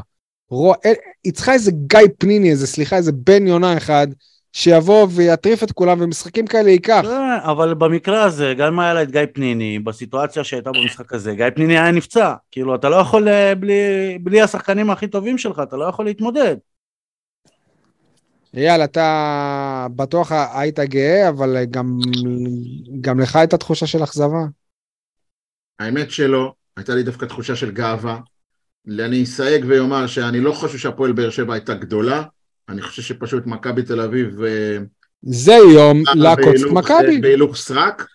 רוע, 0.50 0.76
אין, 0.84 0.96
היא 1.24 1.34
צריכה 1.34 1.54
איזה 1.54 1.72
גיא 1.88 2.00
פניני, 2.18 2.52
איזה, 2.52 2.68
סליחה, 2.68 2.96
איזה 2.96 3.12
בן 3.12 3.48
יונה 3.48 3.78
אחד, 3.78 4.08
שיבוא 4.54 5.08
ויטריף 5.12 5.64
את 5.64 5.72
כולם, 5.72 5.98
ומשחקים 6.02 6.48
כאלה 6.48 6.70
ייקח. 6.70 7.02
לא, 7.04 7.52
אבל 7.52 7.74
במקרה 7.74 8.24
הזה, 8.24 8.54
גם 8.58 8.74
אם 8.74 8.80
היה 8.80 8.94
לה 8.94 9.04
את 9.04 9.12
גיא 9.12 9.22
פניני, 9.34 9.80
בסיטואציה 9.80 10.44
שהייתה 10.44 10.72
במשחק 10.72 11.14
הזה, 11.14 11.36
גיא 11.36 11.46
פניני 11.56 11.80
היה 11.80 11.92
נפצע. 11.92 12.34
כאילו, 12.52 12.76
אתה 12.76 12.90
לא 12.90 12.96
יכול, 12.96 13.30
אה, 13.30 13.56
בלי, 13.56 13.74
בלי 14.22 14.42
השחקנים 14.42 14.90
הכי 14.90 15.08
טובים 15.08 15.38
שלך, 15.38 15.62
אתה 15.64 15.78
לא 15.78 15.86
יכול 15.86 16.06
להתמודד. 16.06 16.56
אייל, 18.58 18.84
אתה 18.84 19.88
בטוח 19.96 20.32
היית 20.32 20.80
גאה, 20.80 21.30
אבל 21.30 21.66
גם, 21.66 21.98
גם 23.02 23.20
לך 23.20 23.36
הייתה 23.36 23.58
תחושה 23.58 23.88
של 23.88 24.04
אכזבה. 24.04 24.46
האמת 25.80 26.12
שלא, 26.12 26.54
הייתה 26.78 26.96
לי 26.96 27.04
דווקא 27.04 27.26
תחושה 27.26 27.56
של 27.56 27.72
גאווה. 27.72 28.20
אני 29.00 29.24
אסייג 29.24 29.66
ואומר 29.68 30.08
שאני 30.08 30.40
לא 30.40 30.52
חושב 30.52 30.78
שהפועל 30.78 31.12
באר 31.12 31.30
שבע 31.30 31.54
הייתה 31.54 31.74
גדולה, 31.74 32.24
אני 32.70 32.82
חושב 32.82 33.02
שפשוט 33.02 33.46
מכבי 33.46 33.84
תל 33.84 34.02
אביב... 34.02 34.42
אה, 34.44 34.78
זה 35.24 35.52
יום 35.54 36.04
לעקוץ 36.16 36.46
את 36.46 36.54
בהילוך- 36.54 36.74
מכבי. 36.74 37.22
בהילוך 37.22 37.56
סרק, 37.56 38.08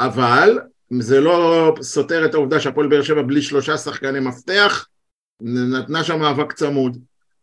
אבל 0.00 0.58
זה 1.00 1.20
לא 1.20 1.74
סותר 1.82 2.24
את 2.24 2.34
העובדה 2.34 2.60
שהפועל 2.60 2.88
באר 2.88 3.02
שבע 3.02 3.22
בלי 3.22 3.42
שלושה 3.42 3.76
שחקני 3.78 4.20
מפתח, 4.20 4.86
נתנה 5.42 6.04
שם 6.04 6.18
מאבק 6.20 6.52
צמוד. 6.52 6.98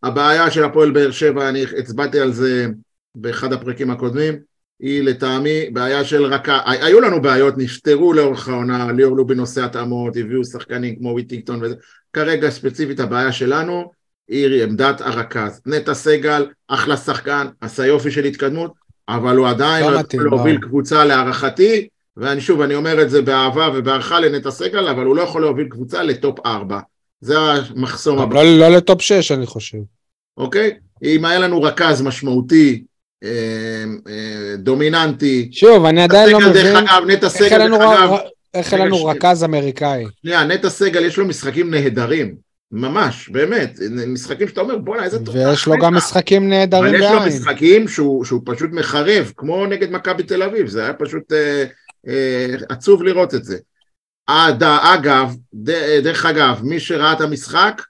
הבעיה 0.07 0.51
של 0.51 0.63
הפועל 0.63 0.91
באר 0.91 1.11
שבע, 1.11 1.49
אני 1.49 1.63
הצבעתי 1.77 2.19
על 2.19 2.31
זה 2.31 2.67
באחד 3.15 3.53
הפרקים 3.53 3.91
הקודמים, 3.91 4.39
היא 4.79 5.03
לטעמי 5.03 5.69
בעיה 5.69 6.05
של 6.05 6.25
רכה, 6.25 6.59
היו 6.65 7.01
לנו 7.01 7.21
בעיות, 7.21 7.57
נפתרו 7.57 8.13
לאורך 8.13 8.49
העונה, 8.49 8.91
ליאור 8.91 9.17
לובין 9.17 9.39
עושה 9.39 9.65
התאמות, 9.65 10.17
הביאו 10.17 10.45
שחקנים 10.45 10.95
כמו 10.95 11.13
ויטינגטון 11.15 11.63
וזה, 11.63 11.75
כרגע 12.13 12.49
ספציפית 12.49 12.99
הבעיה 12.99 13.31
שלנו 13.31 13.91
היא 14.27 14.63
עמדת 14.63 15.01
הרכז. 15.01 15.61
נטע 15.65 15.93
סגל, 15.93 16.45
אחלה 16.67 16.97
שחקן, 16.97 17.47
עשה 17.61 17.85
יופי 17.85 18.11
של 18.11 18.23
התקדמות, 18.23 18.73
אבל 19.09 19.37
הוא 19.37 19.47
עדיין 19.47 19.85
לא 19.85 19.91
לא 19.91 19.99
יכול 19.99 20.19
לא. 20.19 20.29
להוביל 20.29 20.57
קבוצה 20.57 21.05
להערכתי, 21.05 21.87
ואני 22.17 22.41
שוב, 22.41 22.61
אני 22.61 22.75
אומר 22.75 23.01
את 23.01 23.09
זה 23.09 23.21
באהבה 23.21 23.69
ובהערכה 23.75 24.19
לנטע 24.19 24.51
סגל, 24.51 24.87
אבל 24.87 25.05
הוא 25.05 25.15
לא 25.15 25.21
יכול 25.21 25.41
להוביל 25.41 25.67
קבוצה 25.69 26.03
לטופ 26.03 26.45
4. 26.45 26.79
זה 27.21 27.39
המחסום 27.39 28.19
הבא, 28.19 28.43
לא, 28.43 28.59
לא 28.59 28.69
לטופ 28.69 29.01
6, 29.01 29.31
אני 29.31 29.45
חושב. 29.45 29.77
אוקיי? 30.37 30.71
אם 31.03 31.25
היה 31.25 31.39
לנו 31.39 31.61
רכז 31.61 32.01
משמעותי, 32.01 32.83
אה, 33.23 33.29
אה, 34.09 34.55
דומיננטי, 34.57 35.49
שוב, 35.51 35.85
אני 35.85 36.01
עדיין 36.03 36.29
לא 36.29 36.39
מבין 36.39 36.53
דרך 36.53 36.77
אגב, 36.77 37.03
נטע 37.07 37.29
סגל, 37.29 37.67
דרך 37.67 37.81
אגב, 37.81 38.17
איך 38.53 38.73
אין 38.73 38.81
רגע, 38.81 38.89
לנו. 38.89 39.05
רכז 39.05 39.43
אמריקאי. 39.43 40.05
שנייה, 40.21 40.43
נטע 40.43 40.69
סגל 40.69 41.05
יש 41.05 41.17
לו 41.17 41.25
משחקים 41.25 41.71
נהדרים, 41.71 42.35
ממש, 42.71 43.29
באמת, 43.29 43.79
משחקים 44.07 44.47
שאתה 44.47 44.61
אומר, 44.61 44.77
בואנה, 44.77 45.03
איזה 45.03 45.25
תותח 45.25 45.37
ויש 45.37 45.65
לו 45.65 45.73
גם 45.73 45.95
נטע." 45.95 46.05
משחקים 46.05 46.49
נהדרים 46.49 46.95
אבל 46.95 47.03
יש 47.03 47.11
לו 47.11 47.19
בעין. 47.19 47.27
משחקים 47.27 47.87
שהוא, 47.87 48.25
שהוא 48.25 48.41
פשוט 48.45 48.69
מחרב, 48.71 49.31
כמו 49.37 49.65
נגד 49.65 49.91
מכבי 49.91 50.23
תל 50.23 50.43
אביב, 50.43 50.67
זה 50.67 50.83
היה 50.83 50.93
פשוט 50.93 51.33
אה, 51.33 51.63
אה, 52.07 52.55
עצוב 52.69 53.03
לראות 53.03 53.35
את 53.35 53.43
זה. 53.43 53.57
עד, 54.27 54.63
אגב, 54.63 55.35
ד, 55.53 55.71
דרך 56.03 56.25
אגב, 56.25 56.59
מי 56.63 56.79
שראה 56.79 57.13
את 57.13 57.21
המשחק, 57.21 57.81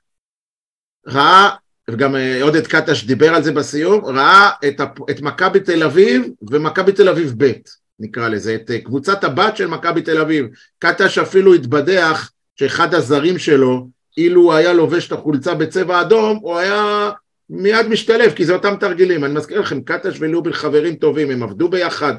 ראה, 1.07 1.49
וגם 1.89 2.15
אה, 2.15 2.43
עודד 2.43 2.67
קטש 2.67 3.03
דיבר 3.03 3.35
על 3.35 3.43
זה 3.43 3.51
בסיום, 3.51 4.05
ראה 4.05 4.49
את, 4.67 4.81
את 5.09 5.21
מכבי 5.21 5.59
תל 5.59 5.83
אביב 5.83 6.23
ומכבי 6.51 6.91
תל 6.91 7.09
אביב 7.09 7.33
ב', 7.37 7.51
נקרא 7.99 8.27
לזה, 8.27 8.55
את 8.55 8.71
אה, 8.71 8.79
קבוצת 8.79 9.23
הבת 9.23 9.57
של 9.57 9.67
מכבי 9.67 10.01
תל 10.01 10.21
אביב. 10.21 10.45
קטש 10.79 11.17
אפילו 11.17 11.53
התבדח 11.53 12.31
שאחד 12.55 12.93
הזרים 12.93 13.37
שלו, 13.37 13.87
אילו 14.17 14.41
הוא 14.41 14.53
היה 14.53 14.73
לובש 14.73 15.07
את 15.07 15.11
החולצה 15.11 15.53
בצבע 15.53 16.01
אדום, 16.01 16.39
הוא 16.41 16.57
היה 16.57 17.11
מיד 17.49 17.87
משתלב, 17.87 18.31
כי 18.31 18.45
זה 18.45 18.53
אותם 18.53 18.75
תרגילים. 18.79 19.23
אני 19.23 19.33
מזכיר 19.33 19.59
לכם, 19.59 19.81
קטש 19.81 20.17
ולובין 20.19 20.53
חברים 20.53 20.95
טובים, 20.95 21.31
הם 21.31 21.43
עבדו 21.43 21.69
ביחד. 21.69 22.13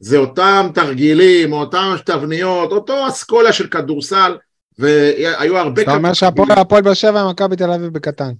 זה 0.00 0.18
אותם 0.18 0.66
תרגילים, 0.74 1.52
אותם 1.52 1.94
תבניות, 2.04 2.72
אותו 2.72 3.08
אסכולה 3.08 3.52
של 3.52 3.66
כדורסל, 3.66 4.36
והיו 4.78 5.58
הרבה... 5.58 5.82
אתה 5.82 5.94
אומר 5.94 6.12
שהפועל 6.12 6.50
הפועל 6.50 6.82
באר 6.82 6.94
שבע 6.94 7.24
ומכבי 7.26 7.56
תל 7.56 7.70
אביב 7.70 7.92
בקטן. 7.92 8.32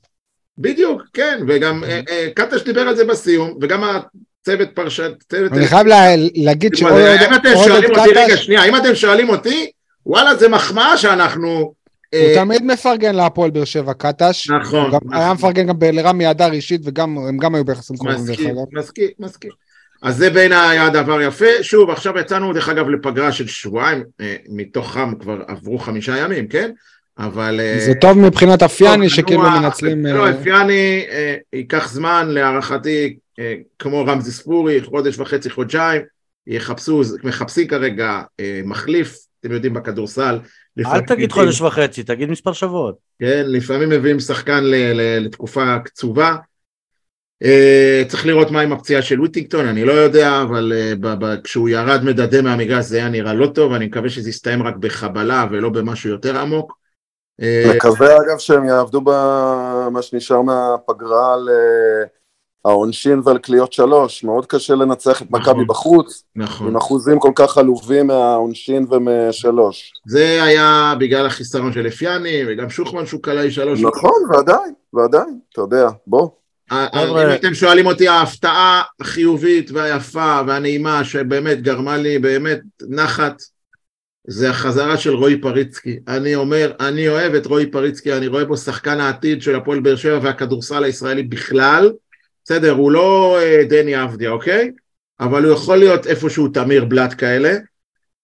בדיוק, 0.59 1.03
כן, 1.13 1.41
וגם 1.49 1.85
אה, 1.85 2.01
אה, 2.11 2.29
קטש 2.35 2.63
דיבר 2.63 2.81
על 2.81 2.97
זה 2.97 3.05
בסיום, 3.05 3.59
וגם 3.61 3.85
הצוות 3.85 4.69
פרשת. 4.75 5.13
אני 5.53 5.67
חייב 5.67 5.87
לה- 5.87 6.07
להגיד 6.35 6.73
תשמע, 6.73 6.95
זה- 6.95 7.17
אם 7.29 7.35
אתם 7.35 7.49
שואלים 7.65 7.91
אותי, 7.91 8.11
רגע, 8.11 8.27
קטש, 8.29 8.45
שנייה, 8.45 8.65
אם 8.65 8.77
אתם 8.77 8.95
שואלים 8.95 9.29
אותי, 9.29 9.71
וואלה, 10.07 10.35
זה 10.35 10.49
מחמאה 10.49 10.97
שאנחנו... 10.97 11.49
הוא 12.15 12.21
אה, 12.21 12.33
תמיד 12.35 12.65
מפרגן 12.65 13.15
להפועל 13.15 13.51
באר 13.51 13.65
שבע 13.65 13.93
קטש. 13.93 14.51
נכון, 14.51 14.81
הוא 14.81 14.89
נכון. 14.89 15.15
היה 15.15 15.33
מפרגן 15.35 15.67
גם 15.67 15.77
לרמי 15.83 16.31
אדר 16.31 16.53
אישית, 16.53 16.81
וגם 16.85 17.19
הם 17.19 17.37
גם 17.39 17.55
היו 17.55 17.65
ביחסים 17.65 17.97
קרובים 17.97 18.17
דרך 18.17 18.31
מסכים, 18.31 18.51
אגב. 18.51 18.79
מסכים, 18.79 19.09
מסכים. 19.19 19.51
אז 20.03 20.17
זה 20.17 20.31
בין 20.31 20.53
היה 20.53 20.89
דבר 20.89 21.21
יפה. 21.23 21.47
שוב, 21.63 21.91
עכשיו 21.91 22.19
יצאנו 22.19 22.53
דרך 22.53 22.69
אגב 22.69 22.89
לפגרה 22.89 23.33
של 23.33 23.47
שבועיים, 23.47 24.05
מתוכם 24.49 25.15
כבר 25.15 25.39
עברו 25.49 25.79
חמישה 25.79 26.17
ימים, 26.19 26.49
כן? 26.49 26.71
אבל... 27.19 27.61
אה, 27.61 27.81
זה 27.87 27.95
טוב 27.95 28.19
מבחינת 28.19 28.63
אפיאני, 28.63 29.09
טוב, 29.09 29.17
שכאילו 29.17 29.43
מנצלים... 29.43 30.07
לא, 30.07 30.27
אה, 30.27 30.31
אפיאני 30.31 31.07
אה, 31.11 31.37
ייקח 31.53 31.89
זמן, 31.89 32.29
להערכתי, 32.31 33.17
אה, 33.39 33.55
כמו 33.79 34.05
רמזי 34.07 34.33
ספורי, 34.33 34.83
חודש 34.83 35.19
וחצי, 35.19 35.51
חודשיים, 35.51 36.03
יחפשו, 36.47 37.03
מחפשים 37.25 37.69
כרגע 37.69 38.21
אה, 38.41 38.61
מחליף, 38.65 39.17
אתם 39.41 39.53
יודעים, 39.53 39.75
בכדורסל. 39.75 40.39
אל 40.87 41.01
תגיד 41.01 41.33
חודש 41.33 41.61
וחצי, 41.61 42.03
תגיד 42.03 42.31
מספר 42.31 42.53
שבועות. 42.53 42.95
כן, 43.21 43.45
לפעמים 43.47 43.89
מביאים 43.89 44.21
שחקן 44.21 44.65
ל- 44.65 44.93
ל- 44.93 45.25
לתקופה 45.25 45.79
קצובה. 45.79 46.37
Uh, 47.45 48.09
צריך 48.09 48.27
לראות 48.27 48.51
מה 48.51 48.61
עם 48.61 48.73
הפציעה 48.73 49.03
של 49.03 49.21
וויטינגטון, 49.21 49.67
אני 49.67 49.85
לא 49.85 49.93
יודע, 49.93 50.43
אבל 50.43 50.73
uh, 50.73 50.97
ב- 51.01 51.25
ב- 51.25 51.41
כשהוא 51.45 51.69
ירד 51.69 52.05
מדדה 52.05 52.43
מהמגרש 52.43 52.85
זה 52.85 52.97
היה 52.97 53.09
נראה 53.09 53.35
לא 53.35 53.47
טוב, 53.47 53.73
אני 53.73 53.87
מקווה 53.87 54.11
שזה 54.11 54.31
יסתיים 54.31 54.63
רק 54.63 54.77
בחבלה 54.77 55.47
ולא 55.51 55.69
במשהו 55.69 56.11
יותר 56.11 56.39
עמוק. 56.39 56.82
Uh, 57.43 57.77
מקווה 57.77 58.17
אגב 58.17 58.39
שהם 58.39 58.65
יעבדו 58.65 59.01
במה 59.01 60.03
שנשאר 60.03 60.43
מהפגרה 60.43 61.35
על 61.35 61.49
אה, 61.49 62.07
העונשין 62.65 63.21
ועל 63.25 63.39
קליעות 63.39 63.73
שלוש, 63.73 64.25
מאוד 64.25 64.47
קשה 64.47 64.75
לנצח 64.75 65.23
את 65.23 65.27
נכון. 65.31 65.41
מכבי 65.41 65.65
בחוץ, 65.65 66.25
נכון. 66.37 66.67
עם 66.67 66.77
אחוזים 66.77 67.19
כל 67.19 67.33
כך 67.35 67.59
עלובים 67.59 68.07
מהעונשין 68.07 68.87
ומשלוש. 68.91 69.93
זה 70.07 70.43
היה 70.43 70.95
בגלל 71.01 71.27
החיסרון 71.27 71.73
של 71.73 71.87
אפיאני, 71.87 72.43
וגם 72.49 72.71
שוחמן 72.71 73.07
שהוא 73.07 73.23
קלעי 73.23 73.51
שלוש. 73.51 73.81
נכון, 73.81 74.23
ועדיין, 74.31 74.75
ועדיין, 74.93 75.39
אתה 75.53 75.61
יודע, 75.61 75.89
בוא. 76.07 76.29
אה. 76.73 76.87
אם 76.95 77.35
אתם 77.35 77.55
שואלים 77.55 77.87
אותי, 77.87 78.09
ההפתעה 78.09 78.83
החיובית 79.01 79.71
והיפה 79.71 80.41
והנעימה 80.47 81.05
שבאמת 81.05 81.63
גרמה 81.63 81.97
לי 81.97 82.19
באמת 82.19 82.61
נחת, 82.89 83.43
זה 84.27 84.51
החזרה 84.51 84.97
של 84.97 85.15
רועי 85.15 85.41
פריצקי. 85.41 85.99
אני 86.09 86.35
אומר, 86.35 86.73
אני 86.81 87.09
אוהב 87.09 87.35
את 87.35 87.47
רועי 87.47 87.67
פריצקי, 87.67 88.13
אני 88.13 88.27
רואה 88.27 88.45
בו 88.45 88.57
שחקן 88.57 89.01
העתיד 89.01 89.43
של 89.43 89.57
הפועל 89.57 89.81
באר 89.81 89.97
שבע 89.97 90.19
והכדורסל 90.23 90.85
הישראלי 90.85 91.23
בכלל. 91.23 91.93
בסדר, 92.45 92.71
הוא 92.71 92.93
לא 92.93 93.39
אה, 93.41 93.65
דני 93.69 94.03
אבדיה, 94.03 94.31
אוקיי? 94.31 94.71
אבל 95.21 95.45
הוא 95.45 95.53
יכול 95.53 95.77
להיות 95.77 96.07
איפשהו 96.07 96.49
תמיר 96.49 96.85
בלאט 96.85 97.15
כאלה. 97.19 97.57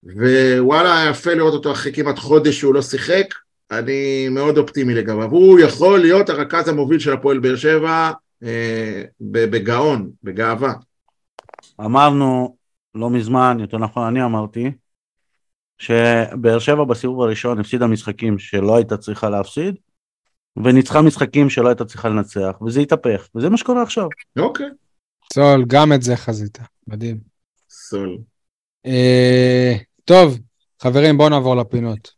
ווואלה, 0.04 1.06
יפה 1.10 1.34
לראות 1.34 1.54
אותו 1.54 1.72
אחרי 1.72 1.92
כמעט 1.92 2.18
חודש 2.18 2.58
שהוא 2.58 2.74
לא 2.74 2.82
שיחק. 2.82 3.34
אני 3.70 4.28
מאוד 4.28 4.58
אופטימי 4.58 4.94
לגביו. 4.94 5.30
הוא 5.30 5.60
יכול 5.60 5.98
להיות 5.98 6.28
הרכז 6.28 6.68
המוביל 6.68 6.98
של 6.98 7.12
הפועל 7.12 7.38
באר 7.38 7.56
שבע 7.56 8.10
אה, 8.42 9.02
בגאון, 9.20 10.10
בגאווה. 10.22 10.72
אמרנו 11.80 12.56
לא 12.94 13.10
מזמן, 13.10 13.56
יותר 13.60 13.78
נכון 13.78 14.06
אני 14.06 14.24
אמרתי, 14.24 14.70
שבאר 15.78 16.58
שבע 16.58 16.84
בסיבוב 16.84 17.22
הראשון 17.22 17.60
הפסידה 17.60 17.86
משחקים 17.86 18.38
שלא 18.38 18.76
הייתה 18.76 18.96
צריכה 18.96 19.30
להפסיד, 19.30 19.74
וניצחה 20.64 21.02
משחקים 21.02 21.50
שלא 21.50 21.68
הייתה 21.68 21.84
צריכה 21.84 22.08
לנצח, 22.08 22.62
וזה 22.66 22.80
התהפך, 22.80 23.28
וזה 23.34 23.48
מה 23.48 23.56
שקורה 23.56 23.82
עכשיו. 23.82 24.08
אוקיי. 24.38 24.66
סול, 25.32 25.64
גם 25.66 25.92
את 25.92 26.02
זה 26.02 26.16
חזית, 26.16 26.58
מדהים. 26.86 27.20
סול. 27.70 28.18
אה, 28.86 29.74
טוב, 30.04 30.38
חברים, 30.82 31.18
בואו 31.18 31.28
נעבור 31.28 31.56
לפינות. 31.56 32.17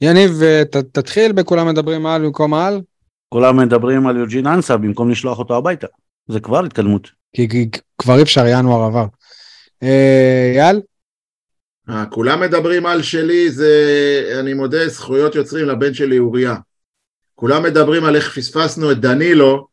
יניב, 0.00 0.42
אה, 0.42 0.62
ת, 0.64 0.76
תתחיל 0.76 1.32
בכולם 1.32 1.68
מדברים 1.68 2.06
על 2.06 2.22
במקום 2.22 2.54
על, 2.54 2.80
כולם 3.28 3.56
מדברים 3.56 4.06
על 4.06 4.16
יוג'ין 4.16 4.46
אנסה 4.46 4.76
במקום 4.76 5.10
לשלוח 5.10 5.38
אותו 5.38 5.56
הביתה. 5.56 5.86
זה 6.28 6.40
כבר 6.40 6.64
התקדמות. 6.64 7.10
כי, 7.36 7.48
כי 7.48 7.68
כבר 7.98 8.16
אי 8.16 8.22
אפשר, 8.22 8.46
ינואר 8.46 8.84
עבר. 8.84 9.06
אה, 9.82 10.52
אייל? 10.54 10.80
אה, 11.90 12.06
כולם 12.06 12.40
מדברים 12.40 12.86
על 12.86 13.02
שלי, 13.02 13.50
זה, 13.50 14.36
אני 14.40 14.54
מודה, 14.54 14.88
זכויות 14.88 15.34
יוצרים 15.34 15.66
לבן 15.66 15.94
שלי 15.94 16.18
אוריה. 16.18 16.56
כולם 17.34 17.62
מדברים 17.62 18.04
על 18.04 18.16
איך 18.16 18.38
פספסנו 18.38 18.92
את 18.92 19.00
דנילו, 19.00 19.66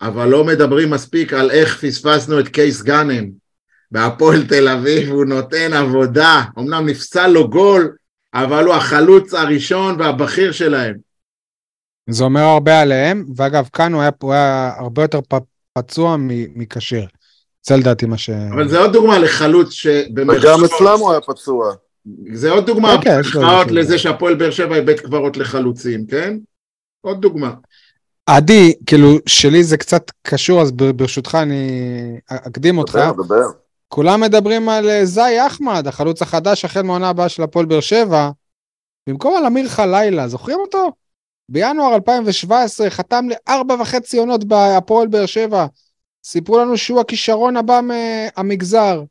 אבל 0.00 0.28
לא 0.28 0.44
מדברים 0.44 0.90
מספיק 0.90 1.32
על 1.32 1.50
איך 1.50 1.84
פספסנו 1.84 2.40
את 2.40 2.48
קייס 2.48 2.82
גאנם. 2.82 3.30
בהפועל 3.90 4.46
תל 4.46 4.68
אביב 4.68 5.08
הוא 5.08 5.24
נותן 5.24 5.72
עבודה, 5.72 6.42
אמנם 6.58 6.88
נפסל 6.88 7.26
לו 7.26 7.50
גול, 7.50 7.96
אבל 8.34 8.64
הוא 8.64 8.74
החלוץ 8.74 9.34
הראשון 9.34 10.00
והבכיר 10.00 10.52
שלהם. 10.52 10.94
זה 12.10 12.24
אומר 12.24 12.40
הרבה 12.40 12.80
עליהם, 12.80 13.24
ואגב, 13.36 13.68
כאן 13.72 13.92
הוא 13.92 14.02
היה, 14.02 14.10
הוא 14.22 14.32
היה 14.32 14.72
הרבה 14.78 15.02
יותר 15.02 15.20
פ- 15.28 15.34
פצוע 15.78 16.16
מכשיר. 16.56 17.06
זה 17.66 17.76
לדעתי 17.76 18.06
מה 18.06 18.18
ש... 18.18 18.30
אבל 18.30 18.68
זה 18.68 18.78
עוד 18.78 18.92
דוגמה 18.92 19.18
לחלוץ 19.18 19.66
וגם 19.66 19.72
שבמרכאות, 19.72 20.64
אצלם 20.64 20.98
הוא 21.00 21.10
היה 21.10 21.20
פצוע. 21.20 21.74
זה 22.32 22.50
עוד 22.50 22.66
דוגמה 22.66 22.94
אוקיי, 22.94 23.20
יש 23.20 23.34
לו 23.34 23.40
במרכאות 23.40 23.60
איזשהו- 23.66 23.76
לזה 23.78 23.98
שהפועל 23.98 24.34
באר 24.34 24.50
שבע 24.50 24.74
היא 24.74 24.82
בית 24.82 25.00
קברות 25.00 25.36
לחלוצים, 25.36 26.06
כן? 26.06 26.36
עוד 27.00 27.20
דוגמה. 27.22 27.54
עדי, 28.26 28.74
כאילו, 28.86 29.08
שלי 29.26 29.64
זה 29.64 29.76
קצת 29.76 30.10
קשור, 30.22 30.62
אז 30.62 30.72
בר- 30.72 30.92
ברשותך 30.92 31.38
אני 31.42 31.70
אקדים 32.28 32.78
אותך. 32.78 32.94
דבר, 32.96 33.24
דבר. 33.24 33.46
כולם 33.94 34.20
מדברים 34.20 34.68
על 34.68 34.90
אה, 34.90 35.04
זאי 35.04 35.46
אחמד, 35.46 35.86
החלוץ 35.86 36.22
החדש 36.22 36.64
החל 36.64 36.82
מהעונה 36.82 37.08
הבאה 37.08 37.28
של 37.28 37.42
הפועל 37.42 37.66
באר 37.66 37.80
שבע, 37.80 38.30
במקום 39.08 39.36
על 39.36 39.46
אמיר 39.46 39.68
חלילה, 39.68 40.28
זוכרים 40.28 40.58
אותו? 40.58 40.92
בינואר 41.48 41.94
2017 41.94 42.90
חתם 42.90 43.24
לארבע 43.28 43.74
וחצי 43.80 44.18
עונות 44.18 44.44
בהפועל 44.44 45.08
באר 45.08 45.26
שבע. 45.26 45.66
סיפרו 46.24 46.58
לנו 46.58 46.76
שהוא 46.76 47.00
הכישרון 47.00 47.56
הבא 47.56 47.80
מהמגזר. 47.82 49.02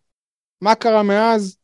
מה 0.62 0.76
קרה 0.76 1.04
מאז? 1.04 1.58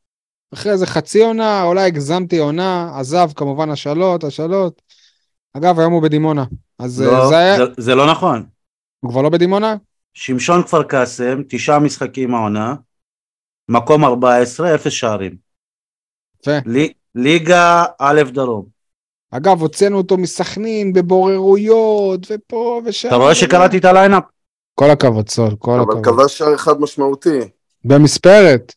אחרי 0.53 0.71
איזה 0.71 0.85
חצי 0.85 1.23
עונה, 1.23 1.63
אולי 1.63 1.81
הגזמתי 1.81 2.37
עונה, 2.37 2.91
עזב 2.99 3.29
כמובן 3.35 3.69
השאלות, 3.69 4.23
השאלות. 4.23 4.81
אגב, 5.53 5.79
היום 5.79 5.93
הוא 5.93 6.01
בדימונה. 6.01 6.45
אז 6.79 7.01
אה, 7.01 7.07
לא, 7.07 7.29
זה. 7.29 7.55
זה, 7.57 7.63
זה 7.77 7.95
לא 7.95 8.11
נכון. 8.11 8.45
הוא 8.99 9.11
כבר 9.11 9.21
לא 9.21 9.29
בדימונה? 9.29 9.75
שמשון 10.13 10.63
כפר 10.63 10.83
קאסם, 10.83 11.41
תשעה 11.49 11.79
משחקים 11.79 12.35
העונה, 12.35 12.75
מקום 13.69 14.05
14, 14.05 14.75
אפס 14.75 14.91
שערים. 14.91 15.35
יפה. 16.41 16.57
לי, 16.65 16.93
ליגה 17.15 17.83
א' 17.99 18.21
דרום. 18.33 18.65
אגב, 19.31 19.61
הוצאנו 19.61 19.97
אותו 19.97 20.17
מסכנין 20.17 20.93
בבוררויות, 20.93 22.27
ופה 22.31 22.81
ושם. 22.85 23.07
אתה 23.07 23.15
רואה 23.15 23.35
שקראתי 23.35 23.77
את 23.77 23.85
ה 23.85 23.90
lineup? 23.90 24.23
כל 24.75 24.89
הכבוד, 24.89 25.29
סול, 25.29 25.55
כל 25.59 25.71
אבל 25.71 25.81
הכבוד. 25.81 26.05
כבש 26.05 26.37
שער 26.37 26.55
אחד 26.55 26.81
משמעותי. 26.81 27.39
במספרת. 27.85 28.73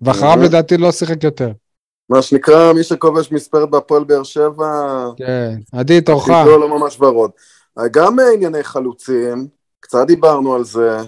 ואחריו 0.00 0.38
אהה. 0.38 0.44
לדעתי 0.44 0.76
לא 0.76 0.92
שיחק 0.92 1.24
יותר. 1.24 1.52
מה 2.10 2.22
שנקרא, 2.22 2.72
מי 2.72 2.82
שכובש 2.82 3.32
מספרת 3.32 3.70
בהפועל 3.70 4.04
באר 4.04 4.22
שבע, 4.22 5.04
כן. 5.16 5.58
עדי, 5.72 6.00
תורך. 6.00 6.28
לא 6.28 6.78
ממש 6.78 7.00
ורוד. 7.00 7.30
גם 7.90 8.20
אה, 8.20 8.32
ענייני 8.34 8.62
חלוצים, 8.62 9.46
קצת 9.80 10.06
דיברנו 10.06 10.54
על 10.54 10.64
זה. 10.64 10.98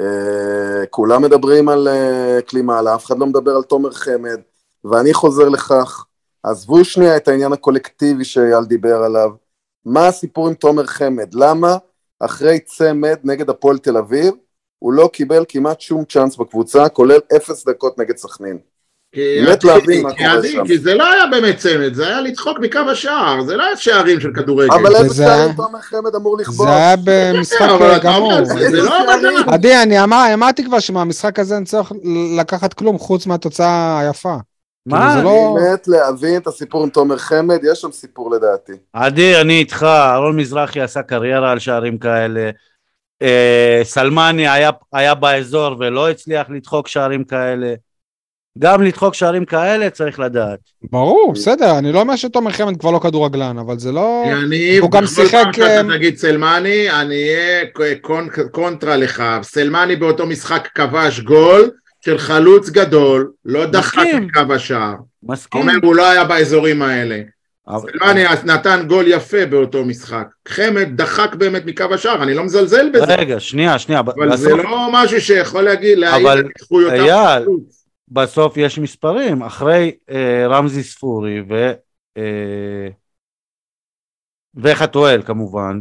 אה, 0.00 0.86
כולם 0.90 1.22
מדברים 1.22 1.68
על 1.68 1.88
אה, 1.88 2.38
קלימאלה, 2.46 2.94
אף 2.94 3.04
אחד 3.04 3.18
לא 3.18 3.26
מדבר 3.26 3.56
על 3.56 3.62
תומר 3.62 3.90
חמד, 3.90 4.40
ואני 4.84 5.14
חוזר 5.14 5.48
לכך, 5.48 6.06
עזבו 6.42 6.84
שנייה 6.84 7.16
את 7.16 7.28
העניין 7.28 7.52
הקולקטיבי 7.52 8.24
שאייל 8.24 8.64
דיבר 8.64 9.02
עליו. 9.02 9.30
מה 9.84 10.08
הסיפור 10.08 10.48
עם 10.48 10.54
תומר 10.54 10.86
חמד? 10.86 11.34
למה 11.34 11.76
אחרי 12.20 12.60
צמד 12.60 13.18
נגד 13.24 13.50
הפועל 13.50 13.78
תל 13.78 13.96
אביב, 13.96 14.34
הוא 14.78 14.92
לא 14.92 15.10
קיבל 15.12 15.44
כמעט 15.48 15.80
שום 15.80 16.04
צ'אנס 16.04 16.36
בקבוצה, 16.36 16.88
כולל 16.88 17.20
אפס 17.36 17.68
דקות 17.68 17.98
נגד 17.98 18.16
סכנין? 18.16 18.71
כי- 19.12 19.42
באמת 19.46 19.64
להבין 19.64 20.02
מה 20.02 20.10
כי- 20.14 20.24
קורה 20.24 20.48
שם. 20.52 20.66
כי 20.66 20.78
זה 20.78 20.94
לא 20.94 21.12
היה 21.12 21.26
באמת 21.26 21.56
צמד, 21.56 21.94
זה 21.94 22.06
היה 22.06 22.20
לצחוק 22.20 22.58
מקו 22.58 22.78
השער, 22.90 23.42
זה 23.42 23.56
לא 23.56 23.62
היה 23.66 23.76
שערים 23.76 24.20
של 24.20 24.30
כדורגל. 24.34 24.74
אבל 24.74 24.96
איזה 24.96 25.14
שערים 25.24 25.52
תומר 25.52 25.80
חמד 25.80 26.14
אמור 26.14 26.38
לכבוש? 26.38 26.66
זה 26.66 26.76
היה 26.76 26.96
במשחק 27.04 27.60
אבל 27.62 27.96
אתה 27.96 28.04
גמור. 28.08 28.32
לא. 28.72 28.98
עדי, 29.46 29.82
אני 29.82 30.02
אמר- 30.04 30.26
אמרתי 30.34 30.64
כבר 30.64 30.78
שמהמשחק 30.78 31.38
הזה 31.38 31.54
אין 31.54 31.64
צורך 31.64 31.92
לקחת 32.38 32.74
כלום 32.74 32.98
חוץ 32.98 33.26
מהתוצאה 33.26 33.98
היפה. 34.00 34.34
מה? 34.86 35.12
כאילו, 35.14 35.24
לא- 35.30 35.56
באמת 35.60 35.88
להבין 35.88 36.36
את 36.36 36.46
הסיפור 36.46 36.82
עם 36.82 36.88
תומר 36.88 37.16
חמד, 37.18 37.58
יש 37.72 37.80
שם 37.80 37.92
סיפור 37.92 38.30
לדעתי. 38.30 38.72
עדי, 38.92 39.40
אני 39.40 39.58
איתך, 39.58 39.82
אהרון 39.82 40.36
מזרחי 40.36 40.80
עשה 40.80 41.02
קריירה 41.02 41.50
על 41.50 41.58
שערים 41.58 41.98
כאלה. 41.98 42.50
אה, 43.22 43.80
סלמני 43.84 44.46
היה 44.92 45.14
באזור 45.14 45.76
ולא 45.80 46.10
הצליח 46.10 46.46
לדחוק 46.50 46.88
שערים 46.88 47.24
כאלה. 47.24 47.74
גם 48.58 48.82
לדחוק 48.82 49.14
שערים 49.14 49.44
כאלה 49.44 49.90
צריך 49.90 50.20
לדעת. 50.20 50.58
ברור, 50.90 51.32
בסדר, 51.34 51.78
אני 51.78 51.92
לא 51.92 52.00
אומר 52.00 52.16
שתומר 52.16 52.50
חמד 52.50 52.80
כבר 52.80 52.90
לא 52.90 52.98
כדורגלן, 52.98 53.58
אבל 53.58 53.78
זה 53.78 53.92
לא... 53.92 54.24
יניב, 54.26 54.82
הוא 54.82 54.90
גם 54.90 55.06
שיחק, 55.06 55.32
פעם 55.42 55.52
שאתה 55.52 55.76
אה, 55.92 55.96
תגיד 55.96 56.16
סלמני, 56.16 56.90
אני 56.90 57.14
אהיה 57.14 57.64
קונ- 58.02 58.48
קונטרה 58.50 58.96
לך. 58.96 59.22
סלמני 59.42 59.96
באותו 59.96 60.26
משחק 60.26 60.68
כבש 60.74 61.20
גול 61.20 61.70
של 62.04 62.18
חלוץ 62.18 62.68
גדול, 62.70 63.30
לא 63.44 63.66
דחק. 63.66 63.98
את 64.16 64.46
קו 64.46 64.54
השער. 64.54 64.94
מסכים? 65.22 65.60
אומר, 65.60 65.72
הוא 65.82 65.94
לא 65.94 66.10
היה 66.10 66.24
באזורים 66.24 66.82
האלה. 66.82 67.20
סלמני 67.78 68.24
נתן 68.44 68.84
גול 68.88 69.04
יפה 69.08 69.46
באותו 69.46 69.84
משחק. 69.84 70.26
חמד 70.48 70.88
דחק 70.96 71.34
באמת 71.34 71.62
מקו 71.66 71.84
השער, 71.94 72.22
אני 72.22 72.34
לא 72.34 72.44
מזלזל 72.44 72.90
בזה, 72.92 73.14
רגע, 73.14 73.40
שנייה, 73.40 73.78
שנייה. 73.78 74.00
אבל 74.00 74.36
זה 74.36 74.56
לא 74.56 74.88
משהו 74.92 75.20
שיכול 75.20 75.62
להגיד, 75.62 75.98
להעיד 75.98 76.26
אבל, 76.26 76.38
על 76.38 76.44
זכויותיו. 76.60 77.42
בסוף 78.12 78.56
יש 78.56 78.78
מספרים. 78.78 79.42
אחרי 79.42 79.96
אה, 80.10 80.46
רמזי 80.48 80.82
ספורי 80.82 81.40
ו... 81.40 81.72
אה, 82.16 82.88
וחתואל 84.54 85.22
כמובן, 85.22 85.80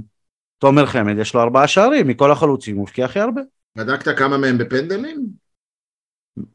תומר 0.58 0.86
חמד 0.86 1.18
יש 1.18 1.34
לו 1.34 1.42
ארבעה 1.42 1.68
שערים, 1.68 2.08
מכל 2.08 2.32
החלוצים 2.32 2.76
הוא 2.76 2.88
הבקיע 2.88 3.06
הכי 3.06 3.20
הרבה. 3.20 3.42
בדקת 3.78 4.18
כמה 4.18 4.38
מהם 4.38 4.58
בפנדלים? 4.58 5.26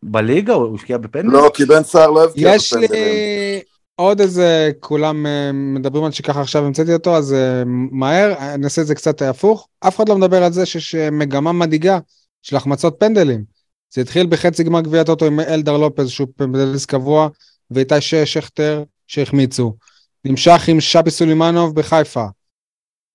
בליגה 0.02 0.52
הוא 0.52 0.74
הבקיע 0.74 0.98
בפנדל? 0.98 1.32
לא, 1.32 1.50
כי 1.54 1.64
בן 1.64 1.82
סער 1.82 2.10
לא 2.10 2.24
הבקיע 2.24 2.54
יש 2.54 2.72
לי 2.72 2.86
בפנדלים. 2.86 3.60
עוד 3.96 4.20
איזה, 4.20 4.70
כולם 4.80 5.26
אה, 5.26 5.50
מדברים 5.52 6.04
על 6.04 6.12
שככה 6.12 6.40
עכשיו 6.40 6.64
המצאתי 6.64 6.92
אותו, 6.92 7.16
אז 7.16 7.32
אה, 7.32 7.62
מהר, 7.90 8.34
אני 8.54 8.64
אעשה 8.64 8.82
את 8.82 8.86
זה 8.86 8.94
קצת 8.94 9.22
הפוך. 9.22 9.68
אף 9.80 9.96
אחד 9.96 10.08
לא 10.08 10.18
מדבר 10.18 10.42
על 10.42 10.52
זה 10.52 10.66
שיש 10.66 10.94
אה, 10.94 11.10
מגמה 11.10 11.52
מדאיגה 11.52 11.98
של 12.42 12.56
החמצות 12.56 12.96
פנדלים. 12.98 13.55
זה 13.94 14.00
התחיל 14.00 14.26
בחצי 14.26 14.64
גמר 14.64 14.80
גביע 14.80 15.00
הטוטו 15.00 15.26
עם 15.26 15.40
אלדר 15.40 15.76
לופז, 15.76 16.08
שהוא 16.08 16.28
פנדליסט 16.36 16.88
קבוע, 16.90 17.28
ואיתי 17.70 18.00
שכטר 18.00 18.82
שהחמיצו. 19.06 19.74
נמשך 20.24 20.68
עם 20.68 20.80
שבי 20.80 21.10
סולימנוב 21.10 21.74
בחיפה. 21.74 22.24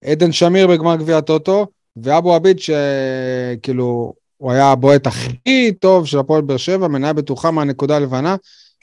עדן 0.03 0.31
שמיר 0.31 0.67
בגמר 0.67 0.95
גביע 0.95 1.17
הטוטו, 1.17 1.67
ואבו 2.03 2.35
עביד 2.35 2.57
שכאילו, 2.59 4.13
הוא 4.37 4.51
היה 4.51 4.71
הבועט 4.71 5.07
הכי 5.07 5.71
טוב 5.79 6.07
של 6.07 6.19
הפועל 6.19 6.41
באר 6.41 6.57
שבע, 6.57 6.87
מניה 6.87 7.13
בטוחה 7.13 7.51
מהנקודה 7.51 7.95
הלבנה, 7.95 8.35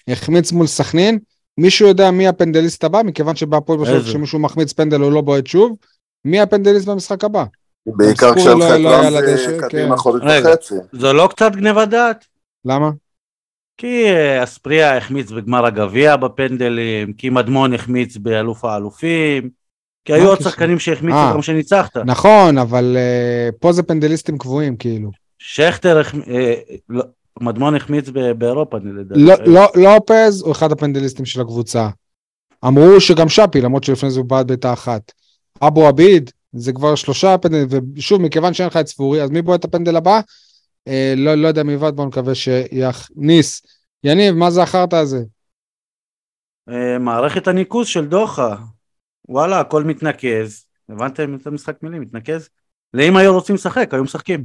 החמיץ 0.08 0.52
מול 0.52 0.66
סכנין. 0.66 1.18
מישהו 1.58 1.88
יודע 1.88 2.10
מי 2.10 2.28
הפנדליסט 2.28 2.84
הבא? 2.84 3.02
מכיוון 3.04 3.36
שבהפועל 3.36 3.78
באר 3.78 3.86
שבע? 3.86 4.10
כשמישהו 4.10 4.38
מחמיץ 4.38 4.72
פנדל 4.72 5.00
הוא 5.00 5.12
לא 5.12 5.20
בועט 5.20 5.46
שוב. 5.46 5.76
מי 6.24 6.40
הפנדליסט 6.40 6.88
במשחק 6.88 7.24
הבא? 7.24 7.44
בעיקר 7.96 8.34
כשהלכה 8.34 8.78
לא- 8.78 9.08
לדשא, 9.08 9.60
קדימה 9.60 9.90
כן. 9.90 9.96
חודש. 9.96 10.22
וחצי. 10.44 10.74
זה 10.92 11.12
לא 11.12 11.28
קצת 11.30 11.52
גניבת 11.56 11.88
דעת? 11.88 12.24
למה? 12.64 12.90
כי 13.76 14.04
אה, 14.06 14.44
אספריה 14.44 14.96
החמיץ 14.96 15.30
בגמר 15.30 15.66
הגביע 15.66 16.16
בפנדלים, 16.16 17.12
כי 17.12 17.30
מדמון 17.30 17.74
החמיץ 17.74 18.16
באלוף 18.16 18.64
האלופים, 18.64 19.50
כי 20.04 20.12
היו 20.12 20.28
עוד? 20.28 20.40
שחקנים 20.40 20.78
שהחמיצו 20.78 21.16
אה. 21.18 21.32
גם 21.34 21.40
כשניצחת. 21.40 21.96
נכון, 21.96 22.58
אבל 22.58 22.96
אה, 22.96 23.48
פה 23.60 23.72
זה 23.72 23.82
פנדליסטים 23.82 24.38
קבועים, 24.38 24.76
כאילו. 24.76 25.10
שכטר, 25.38 26.02
לא, 26.88 27.04
מדמון 27.40 27.74
החמיץ 27.74 28.08
באירופה, 28.38 28.76
אני 28.76 28.92
לדעתי. 29.00 29.20
לא- 29.20 29.34
לא- 29.46 29.82
לופז 29.94 30.42
הוא 30.42 30.52
אחד 30.52 30.72
הפנדליסטים 30.72 31.24
של 31.24 31.40
הקבוצה. 31.40 31.88
אמרו 32.64 33.00
שגם 33.00 33.28
שפי, 33.28 33.60
למרות 33.60 33.84
שלפני 33.84 34.10
זה 34.10 34.20
הוא 34.20 34.28
בעט 34.28 34.46
בעיטה 34.46 34.72
אחת. 34.72 35.12
אבו 35.66 35.86
עביד, 35.86 36.30
זה 36.58 36.72
כבר 36.72 36.94
שלושה 36.94 37.38
פנדלים, 37.38 37.68
ושוב, 37.96 38.22
מכיוון 38.22 38.54
שאין 38.54 38.68
לך 38.68 38.76
את 38.76 38.86
ספורי, 38.86 39.22
אז 39.22 39.30
מי 39.30 39.42
בועט 39.42 39.60
את 39.60 39.64
הפנדל 39.64 39.96
הבא? 39.96 40.20
אה, 40.88 41.14
לא, 41.16 41.34
לא 41.34 41.48
יודע 41.48 41.62
מלבד, 41.62 41.96
בוא 41.96 42.06
נקווה 42.06 42.34
שיכניס. 42.34 43.62
יניב, 44.04 44.34
מה 44.34 44.50
זה 44.50 44.62
החרטא 44.62 44.96
הזה? 44.96 45.18
אה, 46.68 46.98
מערכת 46.98 47.48
הניקוז 47.48 47.86
של 47.86 48.06
דוחה. 48.06 48.56
וואלה, 49.28 49.60
הכל 49.60 49.84
מתנקז. 49.84 50.64
הבנתם 50.88 51.34
את 51.34 51.46
המשחק 51.46 51.82
מילים? 51.82 52.02
מתנקז? 52.02 52.48
לאם 52.94 53.16
היו 53.16 53.34
רוצים 53.34 53.54
לשחק, 53.54 53.94
היו 53.94 54.04
משחקים. 54.04 54.44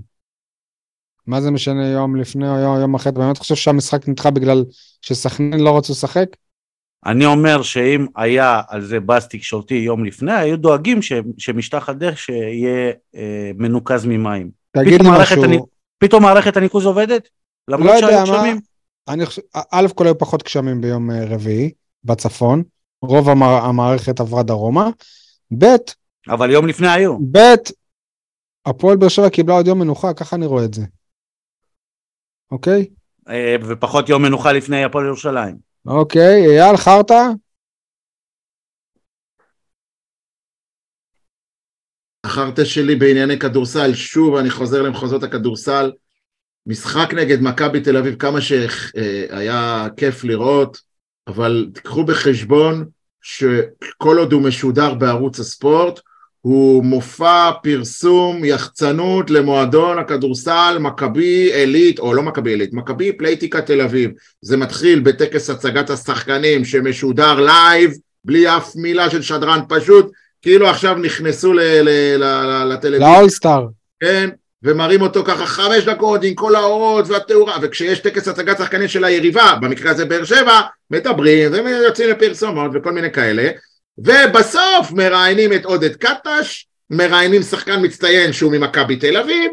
מה 1.28 1.42
זה 1.42 1.52
משנה 1.52 1.88
יום 1.88 2.16
לפני 2.16 2.50
או 2.50 2.56
יום, 2.56 2.80
יום 2.80 2.96
אחרי? 2.96 3.12
אתה 3.12 3.20
באמת 3.20 3.38
חושב 3.38 3.56
שהמשחק 3.56 4.08
נדחה 4.08 4.32
בגלל 4.32 4.66
שסכנין 5.02 5.60
לא 5.60 5.78
רצו 5.78 5.94
לשחק? 5.94 6.26
אני 7.06 7.26
אומר 7.26 7.62
שאם 7.62 8.06
היה 8.16 8.62
על 8.68 8.82
זה 8.86 9.00
באז 9.00 9.28
תקשורתי 9.28 9.74
יום 9.76 10.06
לפני, 10.06 10.34
היו 10.34 10.58
דואגים 10.58 11.02
ש- 11.02 11.14
שמשטח 11.38 11.90
הדרך 11.90 12.18
שיהיה 12.18 12.92
אה, 13.16 13.52
מנוקז 13.56 14.06
ממים. 14.06 14.52
תגיד 14.72 15.02
לי 15.02 15.08
משהו. 15.20 15.44
אני- 15.44 15.60
פתאום 15.98 16.24
מערכת 16.24 16.58
הניקוז 16.58 16.86
עובדת? 16.86 17.30
לא 17.68 17.78
למרות 17.78 17.96
יודע 17.96 18.08
שהיו 18.08 18.24
גשמים? 18.38 18.60
אני 19.08 19.26
חושב, 19.26 19.42
א' 19.72 19.86
כל 19.96 20.06
היו 20.06 20.18
פחות 20.18 20.44
גשמים 20.44 20.82
ביום 20.82 21.12
אה, 21.12 21.26
רביעי 21.26 21.72
בצפון, 22.04 22.64
רוב 23.02 23.30
המע- 23.30 23.62
המערכת 23.64 24.20
עברה 24.20 24.44
דרומה, 24.44 24.90
ב', 25.58 25.66
אבל 26.30 26.52
יום 26.52 26.68
לפני 26.68 26.88
היו. 26.90 27.18
ב', 27.32 27.38
הפועל 28.66 28.98
באר 28.98 29.10
שבע 29.10 29.30
קיבלה 29.30 29.56
עוד 29.56 29.68
יום 29.68 29.80
מנוחה, 29.80 30.14
ככה 30.14 30.36
אני 30.36 30.46
רואה 30.46 30.66
את 30.66 30.74
זה. 30.74 30.82
אוקיי? 32.52 32.86
אה, 33.30 33.56
ופחות 33.68 34.10
יום 34.10 34.22
מנוחה 34.24 34.52
לפני 34.52 34.84
הפועל 34.84 35.06
ירושלים. 35.06 35.73
אוקיי, 35.86 36.60
אייל 36.60 36.78
חרטא? 36.78 37.24
החרטא 42.24 42.66
שלי 42.66 42.96
בענייני 42.96 43.40
כדורסל, 43.40 43.94
שוב 43.94 44.36
אני 44.36 44.50
חוזר 44.50 44.82
למחוזות 44.82 45.24
הכדורסל, 45.24 45.92
משחק 46.66 47.14
נגד 47.14 47.42
מכבי 47.42 47.82
תל 47.82 47.98
אביב, 47.98 48.16
כמה 48.16 48.42
שהיה 48.42 49.88
כיף 49.98 50.24
לראות, 50.24 50.78
אבל 51.28 51.70
תיקחו 51.74 52.06
בחשבון 52.06 52.90
שכל 53.22 54.18
עוד 54.18 54.34
הוא 54.34 54.44
משודר 54.44 54.94
בערוץ 54.94 55.40
הספורט, 55.40 56.00
הוא 56.46 56.84
מופע 56.84 57.52
פרסום 57.64 58.46
יחצנות 58.46 59.30
למועדון 59.30 60.00
הכדורסל 60.00 60.78
מכבי 60.80 61.54
עילית, 61.54 62.00
או 62.00 62.14
לא 62.14 62.24
מכבי 62.24 62.50
עילית, 62.50 62.74
מכבי 62.74 63.12
פלייטיקה 63.12 63.62
תל 63.62 63.82
אביב. 63.82 64.12
זה 64.42 64.58
מתחיל 64.58 65.00
בטקס 65.00 65.50
הצגת 65.50 65.90
השחקנים 65.90 66.66
שמשודר 66.66 67.40
live, 67.40 67.92
בלי 68.26 68.58
אף 68.58 68.76
מילה 68.76 69.10
של 69.10 69.22
שדרן, 69.22 69.60
פשוט 69.70 70.12
כאילו 70.42 70.68
עכשיו 70.68 70.96
נכנסו 70.96 71.54
לטלוויזיה. 72.70 73.18
לאולסטאר. 73.18 73.68
כן, 74.00 74.30
ומראים 74.64 75.02
אותו 75.02 75.24
ככה 75.24 75.46
חמש 75.46 75.84
דקות 75.86 76.24
עם 76.24 76.34
כל 76.34 76.56
האורות 76.56 77.08
והתאורה, 77.08 77.58
וכשיש 77.62 78.00
טקס 78.00 78.28
הצגת 78.28 78.58
שחקנים 78.58 78.88
של 78.88 79.04
היריבה, 79.04 79.56
במקרה 79.62 79.92
הזה 79.92 80.06
באר 80.06 80.24
שבע, 80.24 80.62
מדברים 80.92 81.52
ויוצאים 81.52 82.10
לפרסומות 82.10 82.72
וכל 82.74 82.92
מיני 82.92 83.12
כאלה, 83.12 83.50
ובסוף 83.98 84.92
מראיינים 84.92 85.54
את 85.54 85.66
עודד 85.66 85.96
קטש, 85.96 86.68
מראיינים 86.90 87.42
שחקן 87.44 87.86
מצטיין 87.86 88.34
שהוא 88.34 88.52
ממכבי 88.52 88.96
תל 88.96 89.18
אביב, 89.18 89.52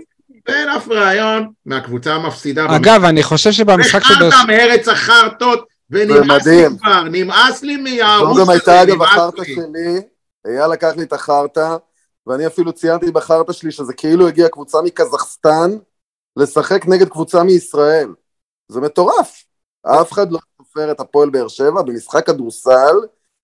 ואין 0.48 0.68
אף 0.68 0.88
ראיון 0.88 1.48
מהקבוצה 1.66 2.14
המפסידה. 2.14 2.66
אגב, 2.76 3.04
אני 3.04 3.22
חושב 3.22 3.52
שבמשחק 3.52 4.02
של 4.02 4.14
באר 4.18 4.28
וחרטא 4.28 4.46
מארץ 4.46 4.88
החרטות, 4.88 5.66
ונמאס 5.90 6.46
לי. 6.46 6.64
כבר, 6.78 7.02
נמאס 7.02 7.62
לי 7.62 7.76
זו 7.76 7.82
מהערוץ 7.82 8.38
גם 8.40 8.50
הייתה 8.50 8.82
אגב 8.82 8.94
נמאס 8.94 9.08
החרטא 9.08 9.40
לי. 9.40 9.54
שלי, 9.54 10.00
אייל 10.46 10.70
לקח 10.70 10.92
לי 10.96 11.02
את 11.02 11.12
החרטא, 11.12 11.76
ואני 12.26 12.46
אפילו 12.46 12.72
ציינתי 12.72 13.10
בחרטא 13.10 13.52
שלי 13.52 13.70
שזה 13.70 13.92
כאילו 13.92 14.28
הגיעה 14.28 14.48
קבוצה 14.48 14.78
מקזחסטן 14.82 15.70
לשחק 16.36 16.86
נגד 16.86 17.08
קבוצה 17.08 17.42
מישראל. 17.42 18.08
זה 18.68 18.80
מטורף. 18.80 19.44
אף 19.86 20.12
אחד 20.12 20.32
לא 20.32 20.38
סופר 20.56 20.90
את 20.90 21.00
הפועל 21.00 21.30
באר 21.30 21.48
שבע 21.48 21.82
במשחק 21.82 22.26
כדורסל 22.26 22.96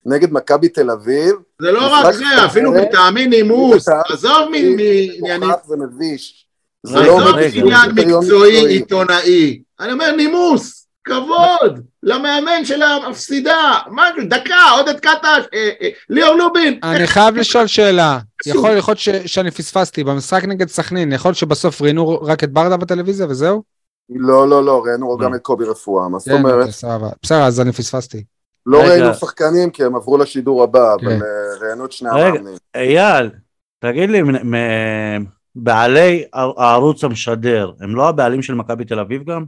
נגד 0.06 0.32
מכבי 0.32 0.68
תל 0.68 0.90
אביב. 0.90 1.34
זה 1.62 1.72
לא 1.72 1.92
רק 1.92 2.14
זה, 2.14 2.24
אפילו 2.46 2.72
מטעמי 2.72 3.26
נימוס, 3.26 3.88
עזוב 3.88 4.48
מעניינים 4.50 5.50
זה 5.66 5.76
מביש. 5.76 6.46
זה 6.86 7.00
לא 7.00 7.38
עניין 7.54 7.90
מקצועי 7.94 8.66
עיתונאי, 8.66 9.62
אני 9.80 9.92
אומר 9.92 10.16
נימוס, 10.16 10.86
כבוד, 11.04 11.80
למאמן 12.02 12.64
של 12.64 12.82
המפסידה, 12.82 13.78
משהו, 13.90 14.28
דקה, 14.28 14.70
עודד 14.76 15.00
קטש, 15.00 15.46
אה, 15.54 15.70
אה, 15.82 15.88
ליאור 16.10 16.34
לובין, 16.34 16.80
אני 16.82 17.06
חייב 17.06 17.36
לשאול 17.36 17.66
שאלה. 17.66 18.18
יכול 18.46 18.70
להיות 18.70 18.98
שאני 19.26 19.50
פספסתי, 19.50 20.04
במשחק 20.04 20.44
נגד 20.44 20.68
סכנין, 20.68 21.12
יכול 21.12 21.28
להיות 21.28 21.38
שבסוף 21.38 21.82
ראיינו 21.82 22.22
רק 22.22 22.44
את 22.44 22.52
ברדה 22.52 22.76
בטלוויזיה 22.76 23.26
וזהו? 23.28 23.62
לא, 24.10 24.48
לא, 24.48 24.64
לא, 24.64 24.82
ראינו 24.84 25.16
לא. 25.18 25.24
גם 25.24 25.34
את 25.34 25.40
קובי 25.40 25.64
רפואה, 25.64 26.08
מה 26.08 26.18
זאת 26.18 26.28
כן, 26.28 26.34
אומרת? 26.34 26.68
אוקיי. 26.84 27.08
בסדר, 27.22 27.42
אז 27.42 27.60
אני 27.60 27.72
פספסתי. 27.72 28.24
לא 28.66 28.78
רגע. 28.82 28.88
ראינו 28.90 29.14
שחקנים 29.14 29.70
כי 29.70 29.84
הם 29.84 29.96
עברו 29.96 30.18
לשידור 30.18 30.62
הבא, 30.62 30.94
אבל 30.94 31.02
כן. 31.18 31.22
אה, 31.22 31.58
ראיינו 31.66 31.84
את 31.84 31.92
שני 31.92 32.08
רגע. 32.12 32.26
המאמנים. 32.26 32.54
אייל, 32.74 33.30
תגיד 33.78 34.10
לי, 34.10 34.22
מ- 34.22 34.54
מ- 34.54 35.24
בעלי 35.54 36.24
הע- 36.32 36.52
הערוץ 36.64 37.04
המשדר, 37.04 37.72
הם 37.80 37.96
לא 37.96 38.08
הבעלים 38.08 38.42
של 38.42 38.54
מכבי 38.54 38.84
תל 38.84 39.00
אביב 39.00 39.22
גם? 39.30 39.44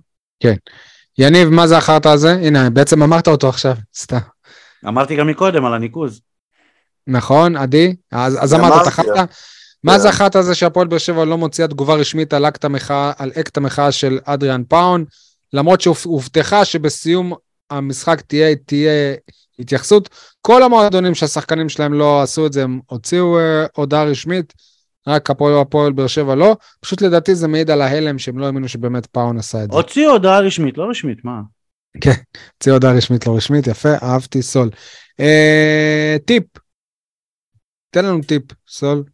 יניב, 1.19 1.49
מה 1.49 1.66
זה 1.66 1.77
החרטא 1.78 2.09
הזה? 2.09 2.32
הנה, 2.32 2.70
בעצם 2.70 3.03
אמרת 3.03 3.28
אותו 3.28 3.49
עכשיו, 3.49 3.74
סתם. 3.97 4.19
אמרתי 4.89 5.16
גם 5.16 5.27
מקודם 5.27 5.65
על 5.65 5.74
הניקוז. 5.74 6.20
נכון, 7.07 7.57
עדי? 7.57 7.97
אז, 8.12 8.39
אז 8.45 8.55
אמרת 8.55 8.82
את 8.82 8.86
החרטא? 8.86 9.24
מה 9.85 9.99
זה 9.99 10.09
החרטא 10.09 10.39
הזה 10.39 10.55
שהפועל 10.55 10.86
באר 10.86 10.99
שבע 10.99 11.24
לא 11.24 11.39
מוציאה 11.39 11.69
תגובה 11.69 11.95
רשמית 11.95 12.32
על 12.32 12.45
אקט 12.49 12.65
המחאה, 12.65 13.12
על 13.19 13.31
אקט 13.40 13.57
המחאה 13.57 13.93
של 13.93 14.19
אדריאן 14.24 14.62
פאון, 14.69 15.05
למרות 15.53 15.81
שהובטחה 15.81 16.65
שבסיום 16.65 17.32
המשחק 17.70 18.20
תהיה, 18.20 18.57
תהיה 18.57 19.15
התייחסות. 19.59 20.09
כל 20.40 20.62
המועדונים 20.62 21.15
שהשחקנים 21.15 21.69
שלהם 21.69 21.93
לא 21.93 22.23
עשו 22.23 22.47
את 22.47 22.53
זה, 22.53 22.62
הם 22.62 22.81
הוציאו 22.86 23.39
אה, 23.39 23.66
הודעה 23.77 24.05
רשמית, 24.05 24.53
רק 25.07 25.31
הפועל, 25.31 25.61
הפועל 25.61 25.93
באר 25.93 26.07
שבע 26.07 26.35
לא. 26.35 26.57
פשוט 26.81 27.03
לדעתי 27.03 27.35
זה 27.35 27.49
מעיד 27.49 27.70
על 27.70 27.82
ההלם 27.82 28.19
שהם 28.19 28.39
לא 28.39 28.47
האמינו 28.47 28.69
שבאמת 28.69 29.07
פאון 29.07 29.39
עשה 29.39 29.65
את 29.65 29.70
זה. 29.70 29.77
הוציאו 29.77 30.11
הודעה 30.11 30.40
רשמית, 30.40 30.78
לא 30.78 30.85
רשמית, 30.90 31.24
מה? 31.24 31.40
הוציאו 32.55 32.74
הודעה 32.74 32.93
רשמית 32.93 33.27
לא 33.27 33.36
רשמית, 33.36 33.66
יפה, 33.66 33.95
אהבתי 34.03 34.43
סול. 34.43 34.70
אה, 35.20 36.16
טיפ, 36.24 36.45
תן 37.90 38.05
לנו 38.05 38.23
טיפ, 38.23 38.43
סול. 38.69 39.05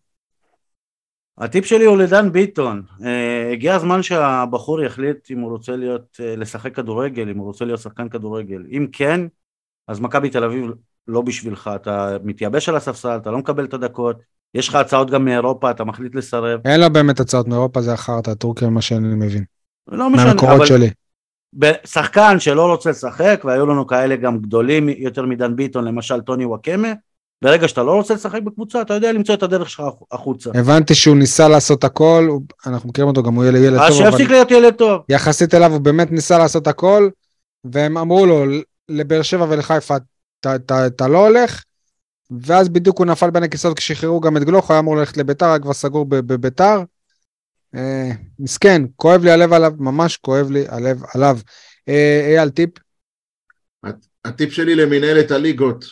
הטיפ 1.39 1.65
שלי 1.65 1.85
הוא 1.85 1.97
לדן 1.97 2.33
ביטון. 2.33 2.83
אה, 3.05 3.53
הגיע 3.53 3.75
הזמן 3.75 4.03
שהבחור 4.03 4.83
יחליט 4.83 5.31
אם 5.31 5.41
הוא 5.41 5.51
רוצה 5.51 5.77
להיות, 5.77 6.17
אה, 6.21 6.37
לשחק 6.37 6.75
כדורגל, 6.75 7.29
אם 7.29 7.39
הוא 7.39 7.47
רוצה 7.47 7.65
להיות 7.65 7.81
שחקן 7.81 8.09
כדורגל. 8.09 8.63
אם 8.71 8.87
כן, 8.93 9.21
אז 9.89 10.01
מכבי 10.01 10.31
תל 10.31 10.45
אביב 10.45 10.71
לא 11.09 11.21
בשבילך. 11.21 11.71
אתה 11.75 12.17
מתייבש 12.25 12.69
על 12.69 12.77
הספסל, 12.77 13.17
אתה 13.17 13.31
לא 13.31 13.39
מקבל 13.39 13.65
את 13.65 13.75
הדקות, 13.75 14.17
יש 14.55 14.69
לך 14.69 14.75
הצעות 14.75 15.11
גם 15.11 15.25
מאירופה, 15.25 15.71
אתה 15.71 15.85
מחליט 15.85 16.15
לסרב. 16.15 16.61
אין 16.65 16.81
לו 16.81 16.91
באמת 16.91 17.21
הצעות 17.21 17.49
מאירופה, 17.49 17.81
זה 17.81 17.93
החרטא, 17.93 18.35
טורקיה, 18.35 18.71
מה 18.71 18.83
שאני 18.83 19.15
מבין. 19.15 19.45
לא 19.89 20.11
משנה, 20.11 20.25
מהמקורות 20.25 20.55
אבל 20.57 20.67
שלי. 20.67 20.91
שחקן 21.85 22.41
שלא 22.41 22.67
רוצה 22.71 22.91
לשחק, 22.91 23.43
והיו 23.45 23.67
לנו 23.67 23.87
כאלה 23.87 24.17
גם 24.17 24.39
גדולים 24.39 24.89
יותר 24.89 25.27
מדן 25.27 25.57
ביטון, 25.57 25.85
למשל 25.85 26.21
טוני 26.21 26.45
וואקמה, 26.45 26.93
ברגע 27.43 27.69
שאתה 27.69 27.83
לא 27.83 27.93
רוצה 27.93 28.15
לשחק 28.15 28.43
בקבוצה, 28.43 28.83
אתה 28.83 28.95
יודע 28.95 29.13
למצוא 29.13 29.35
את 29.35 29.43
הדרך 29.43 29.71
שלך 29.71 29.83
החוצה. 30.13 30.51
הבנתי 30.55 30.95
שהוא 30.95 31.17
ניסה 31.17 31.49
לעשות 31.49 31.85
הכל, 31.85 32.29
אנחנו 32.67 32.89
מכירים 32.89 33.09
אותו, 33.09 33.23
גם 33.23 33.35
הוא 33.35 33.45
ילד 33.45 33.63
ילד 33.63 33.79
אז 33.79 33.93
טוב, 33.93 34.01
אבל 34.01 34.11
שיפסיק 34.11 34.31
להיות 34.31 34.51
ילד 34.51 34.75
טוב. 34.75 35.03
יחסית 35.09 35.55
אליו 35.55 35.73
הוא 35.73 35.81
באמת 35.81 36.11
ניסה 36.13 36.39
לעשות 36.39 36.67
הכל, 36.67 37.09
והם 37.65 37.99
אמרו 37.99 38.27
לו, 38.27 38.45
לבאר 38.89 39.23
שבע 39.23 39.47
ולחיפה, 39.49 39.97
אתה- 40.41 41.09
לא 41.09 41.27
הולך, 41.27 41.63
ואז 42.41 42.69
בדיוק 42.69 42.99
הוא 42.99 43.07
נפל 43.07 43.31
בין 43.31 43.43
הכיסאות 43.43 43.77
כששחררו 43.77 44.21
גם 44.21 44.37
את 44.37 44.45
גלוך, 44.45 44.67
הוא 44.67 44.75
היה 44.75 44.81
אמור 44.81 44.97
ללכת 44.97 45.17
לביתר, 45.17 45.47
היה 45.47 45.59
כבר 45.59 45.73
סגור 45.73 46.07
בביתר. 46.09 46.83
אה, 47.75 48.11
מסכן, 48.39 48.83
כואב 48.97 49.25
לי 49.25 49.31
הלב 49.31 49.53
עליו, 49.53 49.73
ממש 49.79 50.17
כואב 50.17 50.51
לי 50.51 50.65
הלב 50.69 51.03
עליו. 51.15 51.39
אה, 51.89 52.27
אייל, 52.37 52.51
טיפ? 52.51 52.71
הטיפ 54.25 54.53
שלי 54.53 54.75
למנהלת 54.75 55.31
הליגות, 55.31 55.85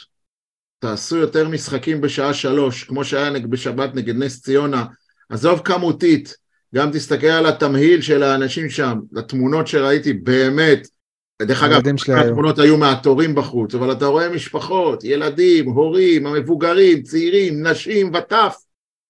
תעשו 0.82 1.16
יותר 1.16 1.48
משחקים 1.48 2.00
בשעה 2.00 2.34
שלוש, 2.34 2.84
כמו 2.84 3.04
שהיה 3.04 3.30
בשבת 3.30 3.94
נגד 3.94 4.16
נס 4.16 4.42
ציונה, 4.42 4.84
עזוב 5.28 5.60
כמותית, 5.64 6.36
גם 6.74 6.90
תסתכל 6.92 7.26
על 7.26 7.46
התמהיל 7.46 8.00
של 8.00 8.22
האנשים 8.22 8.70
שם, 8.70 8.98
התמונות 9.16 9.66
שראיתי, 9.66 10.12
באמת, 10.12 10.86
דרך 11.42 11.62
אגב. 11.62 11.82
התמונות 12.16 12.58
היו 12.58 12.76
מהתורים 12.76 13.34
בחוץ, 13.34 13.74
אבל 13.74 13.92
אתה 13.92 14.06
רואה 14.06 14.28
משפחות, 14.28 15.04
ילדים, 15.04 15.70
הורים, 15.70 16.26
המבוגרים, 16.26 17.02
צעירים, 17.02 17.66
נשים 17.66 18.14
וטף. 18.14 18.56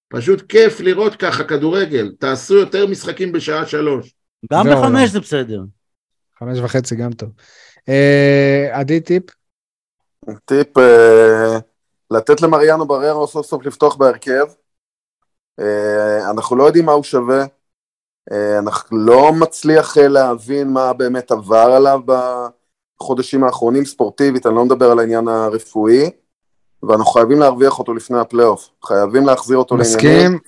פשוט 0.09 0.43
כיף 0.49 0.81
לראות 0.81 1.17
ככה 1.17 1.45
כדורגל. 1.45 2.13
תעשו 2.19 2.55
יותר 2.55 2.87
משחקים 2.87 3.33
בשעה 3.33 3.67
שלוש. 3.67 4.15
גם 4.53 4.65
זהו, 4.65 4.83
בחמש 4.83 5.01
לא. 5.01 5.07
זה 5.07 5.21
בסדר. 5.21 5.63
חמש 6.39 6.59
וחצי 6.59 6.97
גם 6.97 7.13
טוב. 7.13 7.31
אה, 7.89 8.69
עדי 8.73 9.01
טיפ? 9.01 9.23
טיפ, 10.45 10.79
אה, 10.79 11.59
לתת 12.11 12.41
למריאנו 12.41 12.87
בררו 12.87 13.27
סוף 13.27 13.47
סוף 13.47 13.67
לפתוח 13.67 13.97
בהרכב. 13.97 14.47
אה, 15.61 16.31
אנחנו 16.31 16.57
לא 16.57 16.65
יודעים 16.65 16.87
מה 16.87 16.93
הוא 16.93 17.03
שווה. 17.03 17.45
אה, 18.33 18.59
אנחנו 18.59 18.99
לא 18.99 19.33
מצליח 19.33 19.97
להבין 19.97 20.69
מה 20.69 20.93
באמת 20.93 21.31
עבר 21.31 21.73
עליו 21.77 22.01
בחודשים 23.01 23.45
האחרונים 23.45 23.85
ספורטיבית, 23.85 24.47
אני 24.47 24.55
לא 24.55 24.65
מדבר 24.65 24.91
על 24.91 24.99
העניין 24.99 25.29
הרפואי. 25.29 26.11
ואנחנו 26.83 27.05
חייבים 27.05 27.39
להרוויח 27.39 27.79
אותו 27.79 27.95
לפני 27.95 28.19
הפלייאוף. 28.19 28.69
חייבים 28.85 29.27
להחזיר 29.27 29.57
אותו 29.57 29.77
לעניינים. 29.77 30.33
מסכים? 30.33 30.39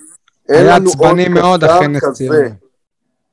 אין 0.49 0.67
היה 0.67 0.77
עצבני 0.77 1.29
מאוד 1.29 1.65
אחרי 1.65 1.89
נס. 1.89 2.05
ציונה. 2.13 2.49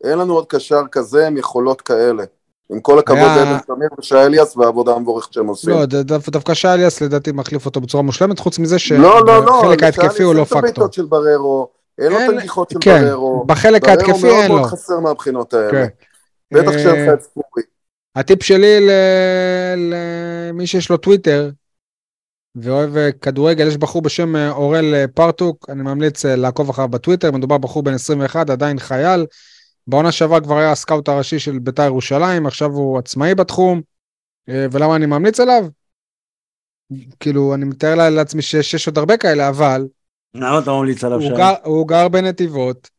אין 0.03 0.17
לנו 0.19 0.33
עוד 0.33 0.45
קשר 0.45 0.81
כזה 0.91 1.27
עם 1.27 1.37
יכולות 1.37 1.81
כאלה. 1.81 2.23
עם 2.71 2.79
כל 2.79 2.99
הכבוד 2.99 3.19
לאבן 3.19 3.57
סמיר 3.67 3.89
ושי 3.99 4.15
אליאס 4.15 4.57
והעבודה 4.57 4.91
המבורכת 4.93 5.33
שהם 5.33 5.47
עושים. 5.47 5.69
לא, 5.69 5.85
דווקא 6.31 6.53
שי 6.53 6.67
אליאס 6.67 7.01
לדעתי 7.01 7.31
מחליף 7.31 7.65
אותו 7.65 7.81
בצורה 7.81 8.03
מושלמת, 8.03 8.39
חוץ 8.39 8.59
מזה 8.59 8.77
לא, 8.91 9.25
לא, 9.25 9.45
לא. 9.45 9.59
שבחלק 9.61 9.77
לשי 9.77 9.85
ההתקפי 9.85 10.05
אליאס 10.07 10.19
הוא 10.21 10.33
לא 10.33 10.39
אין 10.39 10.43
את 10.43 10.47
פקטור. 10.47 10.59
הבעיטות 10.59 10.93
של 10.93 11.05
בררו, 11.05 11.69
אין 12.01 12.11
לו 12.11 12.17
את 12.17 12.29
הנגיחות 12.29 12.69
של 12.69 12.79
כן, 12.81 13.03
בררו. 13.03 13.45
בחלק 13.45 13.81
בררו 13.85 13.99
ההתקפי 13.99 14.27
אין 14.27 14.51
לו. 14.51 14.57
מאוד 14.57 14.67
חסר 14.69 14.99
מהבחינות 14.99 15.53
האלה. 15.53 15.71
כן. 15.71 15.87
בטח 16.53 16.71
שאין 16.71 17.05
לך 17.07 17.13
את 17.13 17.21
ספורי. 17.21 17.63
הטיפ 18.15 18.43
שלי 18.43 18.87
ל- 18.87 19.93
למי 20.49 20.67
שיש 20.67 20.89
לו 20.89 20.97
טוויטר 20.97 21.49
ואוהב 22.55 22.97
אה, 22.97 23.11
כדורגל, 23.11 23.67
יש 23.67 23.77
בחור 23.77 24.01
בשם 24.01 24.35
אה, 24.35 24.51
אורל 24.51 24.93
אה, 24.95 25.05
פרטוק, 25.07 25.65
אני 25.69 25.83
ממליץ 25.83 26.25
לעקוב 26.25 26.69
אחריו 26.69 26.87
בטוויטר, 26.87 27.31
מדובר 27.31 27.57
בחור 27.57 27.83
בן 27.83 27.93
21, 27.93 28.49
עדיין 28.49 28.79
חייל. 28.79 29.25
בעונה 29.87 30.11
שעברה 30.11 30.41
כבר 30.41 30.57
היה 30.57 30.71
הסקאוט 30.71 31.09
הראשי 31.09 31.39
של 31.39 31.59
בית"ר 31.59 31.83
ירושלים, 31.83 32.45
עכשיו 32.45 32.71
הוא 32.71 32.99
עצמאי 32.99 33.35
בתחום. 33.35 33.81
אה, 34.49 34.65
ולמה 34.71 34.95
אני 34.95 35.05
ממליץ 35.05 35.39
עליו? 35.39 35.65
כאילו, 37.19 37.53
אני 37.53 37.65
מתאר 37.65 38.09
לעצמי 38.09 38.41
שיש 38.41 38.87
עוד 38.87 38.97
הרבה 38.97 39.17
כאלה, 39.17 39.49
אבל 39.49 39.87
למה 40.35 40.59
אתה 40.59 40.71
ממליץ 40.71 41.03
עליו 41.03 41.21
שם? 41.21 41.35
גר, 41.35 41.53
הוא 41.63 41.87
גר 41.87 42.07
בנתיבות, 42.07 42.89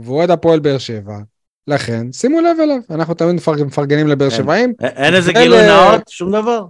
והוא 0.00 0.16
אוהד 0.16 0.30
הפועל 0.30 0.60
באר 0.60 0.78
שבע. 0.78 1.16
לכן, 1.66 2.12
שימו 2.12 2.40
לב 2.40 2.56
אליו, 2.62 2.76
אנחנו 2.90 3.14
תמיד 3.14 3.34
מפרג- 3.34 3.62
מפרגנים 3.64 4.06
לבאר 4.08 4.30
כן. 4.30 4.36
שבעים. 4.36 4.72
אין 4.80 5.14
איזה 5.14 5.32
גילוי 5.32 5.66
נאות? 5.66 6.08
שום 6.08 6.32
דבר. 6.32 6.64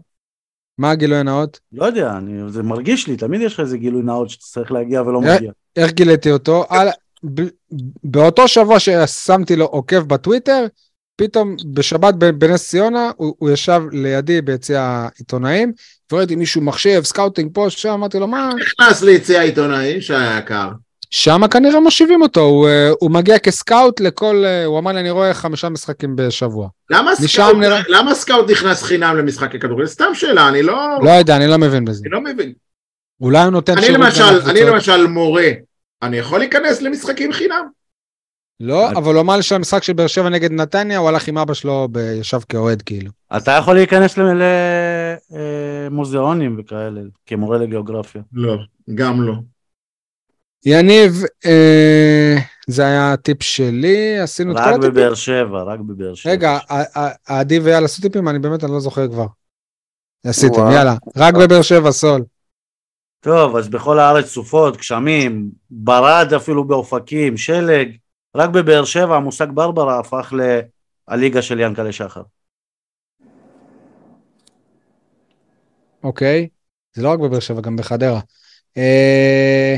מה 0.79 0.91
הגילוי 0.91 1.19
הנאות? 1.19 1.61
לא 1.73 1.85
יודע, 1.85 2.13
אני- 2.17 2.53
זה 2.53 2.63
מרגיש 2.63 3.07
לי, 3.09 3.17
תמיד 3.17 3.41
יש 3.41 3.55
לך 3.55 3.61
איזה 3.61 3.79
גילוי 3.79 4.03
נאות 4.03 4.31
שצריך 4.31 4.73
להגיע 4.73 5.03
ולא 5.03 5.21
אה, 5.27 5.37
מגיע. 5.37 5.53
איך 5.77 5.93
גיליתי 5.93 6.31
אותו? 6.31 6.65
על... 6.69 6.89
באותו 8.05 8.49
שבוע 8.49 8.79
ששמתי 8.81 9.57
לו 9.57 9.65
עוקב 9.65 9.99
בטוויטר, 9.99 10.67
פתאום 11.17 11.57
בשבת 11.75 12.15
בנס 12.15 12.69
ציונה, 12.69 13.11
הוא, 13.17 13.35
הוא 13.39 13.51
ישב 13.51 13.83
לידי 13.93 14.41
ביציע 14.43 14.83
העיתונאים, 14.83 15.73
וראיתי 16.13 16.37
מישהו 16.37 16.61
מחשב, 16.63 17.03
סקאוטינג 17.05 17.51
פה, 17.55 17.71
שם, 17.71 17.89
אמרתי 17.89 18.19
לו, 18.19 18.27
מה? 18.27 18.51
נכנס 18.61 19.03
ליציע 19.03 19.41
העיתונאים 19.41 20.01
שהיה 20.01 20.39
יקר. 20.39 20.69
שם 21.11 21.41
כנראה 21.51 21.81
מושיבים 21.81 22.23
אותו, 22.23 22.41
הוא, 22.41 22.69
אה, 22.69 22.91
הוא 23.01 23.11
מגיע 23.11 23.39
כסקאוט 23.39 24.01
לכל, 24.01 24.43
אה, 24.47 24.65
הוא 24.65 24.79
אמר 24.79 24.93
לי, 24.93 25.01
אני 25.01 25.11
רואה 25.11 25.35
חמישה 25.35 25.69
משחקים 25.69 26.17
בשבוע. 26.17 26.69
למה 26.91 27.17
סקאוט, 27.17 27.57
נראה- 27.57 27.83
למה 27.89 28.15
סקאוט 28.15 28.51
נכנס 28.51 28.83
חינם 28.83 29.17
למשחקי 29.17 29.59
כדורגל? 29.59 29.87
סתם 29.87 30.15
שאלה, 30.15 30.49
אני 30.49 30.63
לא, 30.63 30.77
לא 31.03 31.11
יודע, 31.11 31.37
אני 31.37 31.47
לא 31.47 31.57
מבין 31.59 31.85
בזה. 31.85 32.03
אני 32.05 32.13
לא 32.13 32.21
מבין. 32.21 32.53
אולי 33.21 33.43
הוא 33.43 33.51
נותן 33.51 33.79
אני 33.79 33.89
למשל. 33.89 34.41
אני 34.47 34.61
למשל 34.65 35.07
מורה, 35.07 35.49
אני 36.07 36.17
יכול 36.17 36.39
להיכנס 36.39 36.83
למשחקים 36.83 37.33
חינם? 37.33 37.69
לא, 38.61 38.91
אבל 38.91 39.15
הוא 39.15 39.21
אמר 39.21 39.37
לי 39.37 39.43
שהמשחק 39.43 39.83
של 39.83 39.93
באר 39.93 40.07
שבע 40.07 40.29
נגד 40.29 40.53
נתניה, 40.53 40.99
הוא 40.99 41.09
הלך 41.09 41.29
עם 41.29 41.39
אבא 41.39 41.55
שלו, 41.55 41.89
ישב 42.21 42.41
כאוהד 42.49 42.83
כאילו. 42.83 43.11
אתה 43.37 43.51
יכול 43.51 43.75
להיכנס 43.75 44.19
למוזיאונים 45.91 46.57
וכאלה, 46.59 47.01
כמורה 47.27 47.59
לגיאוגרפיה. 47.59 48.23
לא, 48.33 48.57
גם 48.95 49.23
לא. 49.23 49.35
יניב, 50.67 51.23
אה, 51.47 52.37
זה 52.67 52.87
היה 52.87 53.13
הטיפ 53.13 53.43
שלי, 53.43 54.19
עשינו 54.19 54.53
את 54.53 54.57
כל 54.57 54.63
רק 54.63 54.73
הטיפים. 54.75 54.91
בבאר 54.91 55.15
שבע, 55.15 55.63
רק 55.63 55.81
בבאר 55.81 56.15
שבע. 56.15 56.33
רגע, 56.33 56.59
עדי 57.27 57.59
ואייל 57.59 57.85
עשו 57.85 58.03
טיפים? 58.03 58.29
אני 58.29 58.39
באמת, 58.39 58.65
אני 58.65 58.73
לא 58.73 58.81
זוכר 58.81 59.09
כבר. 59.09 59.27
עשיתם. 60.27 60.71
יאללה. 60.73 60.95
רק 61.17 61.35
בבאר 61.35 61.63
שבע, 61.63 61.93
סול. 61.93 62.23
טוב, 63.25 63.57
אז 63.57 63.69
בכל 63.69 63.99
הארץ 63.99 64.27
סופות, 64.27 64.77
גשמים, 64.77 65.51
ברד 65.71 66.33
אפילו 66.37 66.65
באופקים, 66.65 67.37
שלג. 67.37 67.97
רק 68.35 68.51
בבאר 68.51 68.85
שבע 68.85 69.17
המושג 69.17 69.47
ברברה 69.55 69.99
הפך 69.99 70.33
לליגה 71.09 71.43
של 71.43 71.61
ינקלה 71.61 71.93
שחר. 71.93 72.23
אוקיי. 76.03 76.49
זה 76.93 77.03
לא 77.03 77.13
רק 77.13 77.19
בבאר 77.19 77.41
שבע, 77.41 77.61
גם 77.61 77.77
בחדרה. 77.77 78.21
אה, 78.77 79.77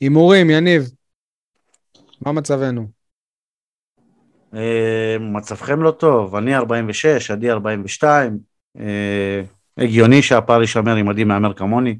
הימורים, 0.00 0.50
יניב. 0.50 0.90
מה 2.20 2.32
מצבנו? 2.32 2.86
אה, 4.54 5.16
מצבכם 5.20 5.82
לא 5.82 5.90
טוב, 5.90 6.36
אני 6.36 6.56
46, 6.56 7.30
עדי 7.30 7.50
42, 7.50 8.38
אה, 8.80 9.42
הגיוני 9.78 10.22
שהפער 10.22 10.60
יישמר 10.60 11.00
אם 11.00 11.08
עדי 11.08 11.24
מהמר 11.24 11.54
כמוני. 11.54 11.98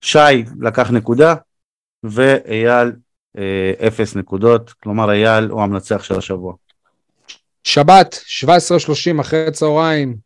שי 0.00 0.44
לקח 0.60 0.90
נקודה, 0.90 1.34
ואייל 2.02 2.92
אה, 3.38 3.72
אפס 3.88 4.16
נקודות, 4.16 4.72
כלומר 4.72 5.10
אייל 5.10 5.44
הוא 5.44 5.62
המנצח 5.62 6.02
של 6.02 6.14
השבוע. 6.14 6.54
שבת, 7.64 8.14
17:30 8.14 9.20
אחרי 9.20 9.50
צהריים. 9.52 10.16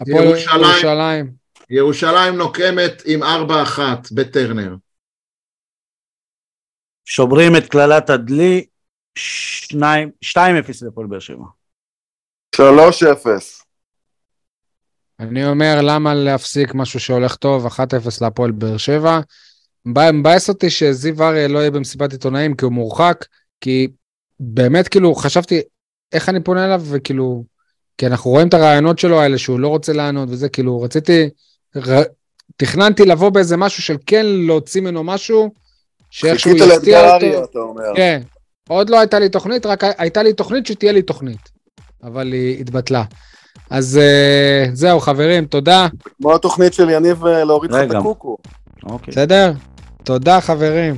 הפועל 0.00 0.24
ירושלים. 0.24 0.60
ירושלים. 0.64 1.32
ירושלים 1.70 2.36
נוקמת 2.36 3.02
עם 3.06 3.22
4-1 3.22 3.80
בטרנר. 4.14 4.74
שוברים 7.04 7.56
את 7.56 7.68
קללת 7.70 8.10
הדלי, 8.10 8.66
שניים- 9.18 10.10
2-0 10.24 10.82
לפועל 10.86 11.06
באר 11.06 11.18
שבע. 11.18 11.44
3-0. 12.56 13.65
אני 15.20 15.46
אומר, 15.46 15.80
למה 15.82 16.14
להפסיק 16.14 16.74
משהו 16.74 17.00
שהולך 17.00 17.36
טוב, 17.36 17.66
1-0 17.66 17.78
להפועל 18.20 18.50
באר 18.50 18.76
שבע. 18.76 19.20
מבא- 19.86 20.12
מבאס 20.12 20.48
אותי 20.48 20.70
שזיו 20.70 21.22
אריה 21.22 21.48
לא 21.48 21.58
יהיה 21.58 21.70
במסיבת 21.70 22.12
עיתונאים 22.12 22.54
כי 22.54 22.64
הוא 22.64 22.72
מורחק, 22.72 23.24
כי 23.60 23.88
באמת, 24.40 24.88
כאילו, 24.88 25.14
חשבתי, 25.14 25.60
איך 26.12 26.28
אני 26.28 26.40
פונה 26.40 26.64
אליו, 26.64 26.82
וכאילו, 26.84 27.44
כי 27.98 28.06
אנחנו 28.06 28.30
רואים 28.30 28.48
את 28.48 28.54
הרעיונות 28.54 28.98
שלו 28.98 29.20
האלה, 29.20 29.38
שהוא 29.38 29.60
לא 29.60 29.68
רוצה 29.68 29.92
לענות 29.92 30.28
וזה, 30.30 30.48
כאילו, 30.48 30.80
רציתי, 30.82 31.28
ר... 31.76 32.02
תכננתי 32.56 33.04
לבוא 33.04 33.28
באיזה 33.30 33.56
משהו 33.56 33.82
של 33.82 33.96
כן 34.06 34.26
להוציא 34.26 34.80
ממנו 34.80 35.04
משהו, 35.04 35.50
שאיכשהו 36.10 36.50
חיכית 36.52 36.68
יפתיע 36.76 37.02
לאתגר 37.02 37.14
אותו. 37.14 37.26
אריה, 37.26 37.44
אתה 37.44 37.58
אומר. 37.58 37.82
כן, 37.96 38.22
עוד 38.68 38.90
לא 38.90 38.98
הייתה 39.00 39.18
לי 39.18 39.28
תוכנית, 39.28 39.66
רק 39.66 39.84
הייתה 39.98 40.22
לי 40.22 40.32
תוכנית 40.32 40.66
שתהיה 40.66 40.92
לי 40.92 41.02
תוכנית, 41.02 41.50
אבל 42.02 42.32
היא 42.32 42.60
התבטלה. 42.60 43.04
אז 43.70 44.00
uh, 44.02 44.74
זהו, 44.74 45.00
חברים, 45.00 45.46
תודה. 45.46 45.86
כמו 46.16 46.34
התוכנית 46.34 46.74
של 46.74 46.90
יניב 46.90 47.26
אה, 47.26 47.44
להוריד 47.44 47.70
לך 47.70 47.90
את. 47.90 47.94
הקוקו. 47.94 48.36
אוקיי. 48.84 49.12
בסדר? 49.12 49.52
תודה, 50.04 50.40
חברים. 50.40 50.96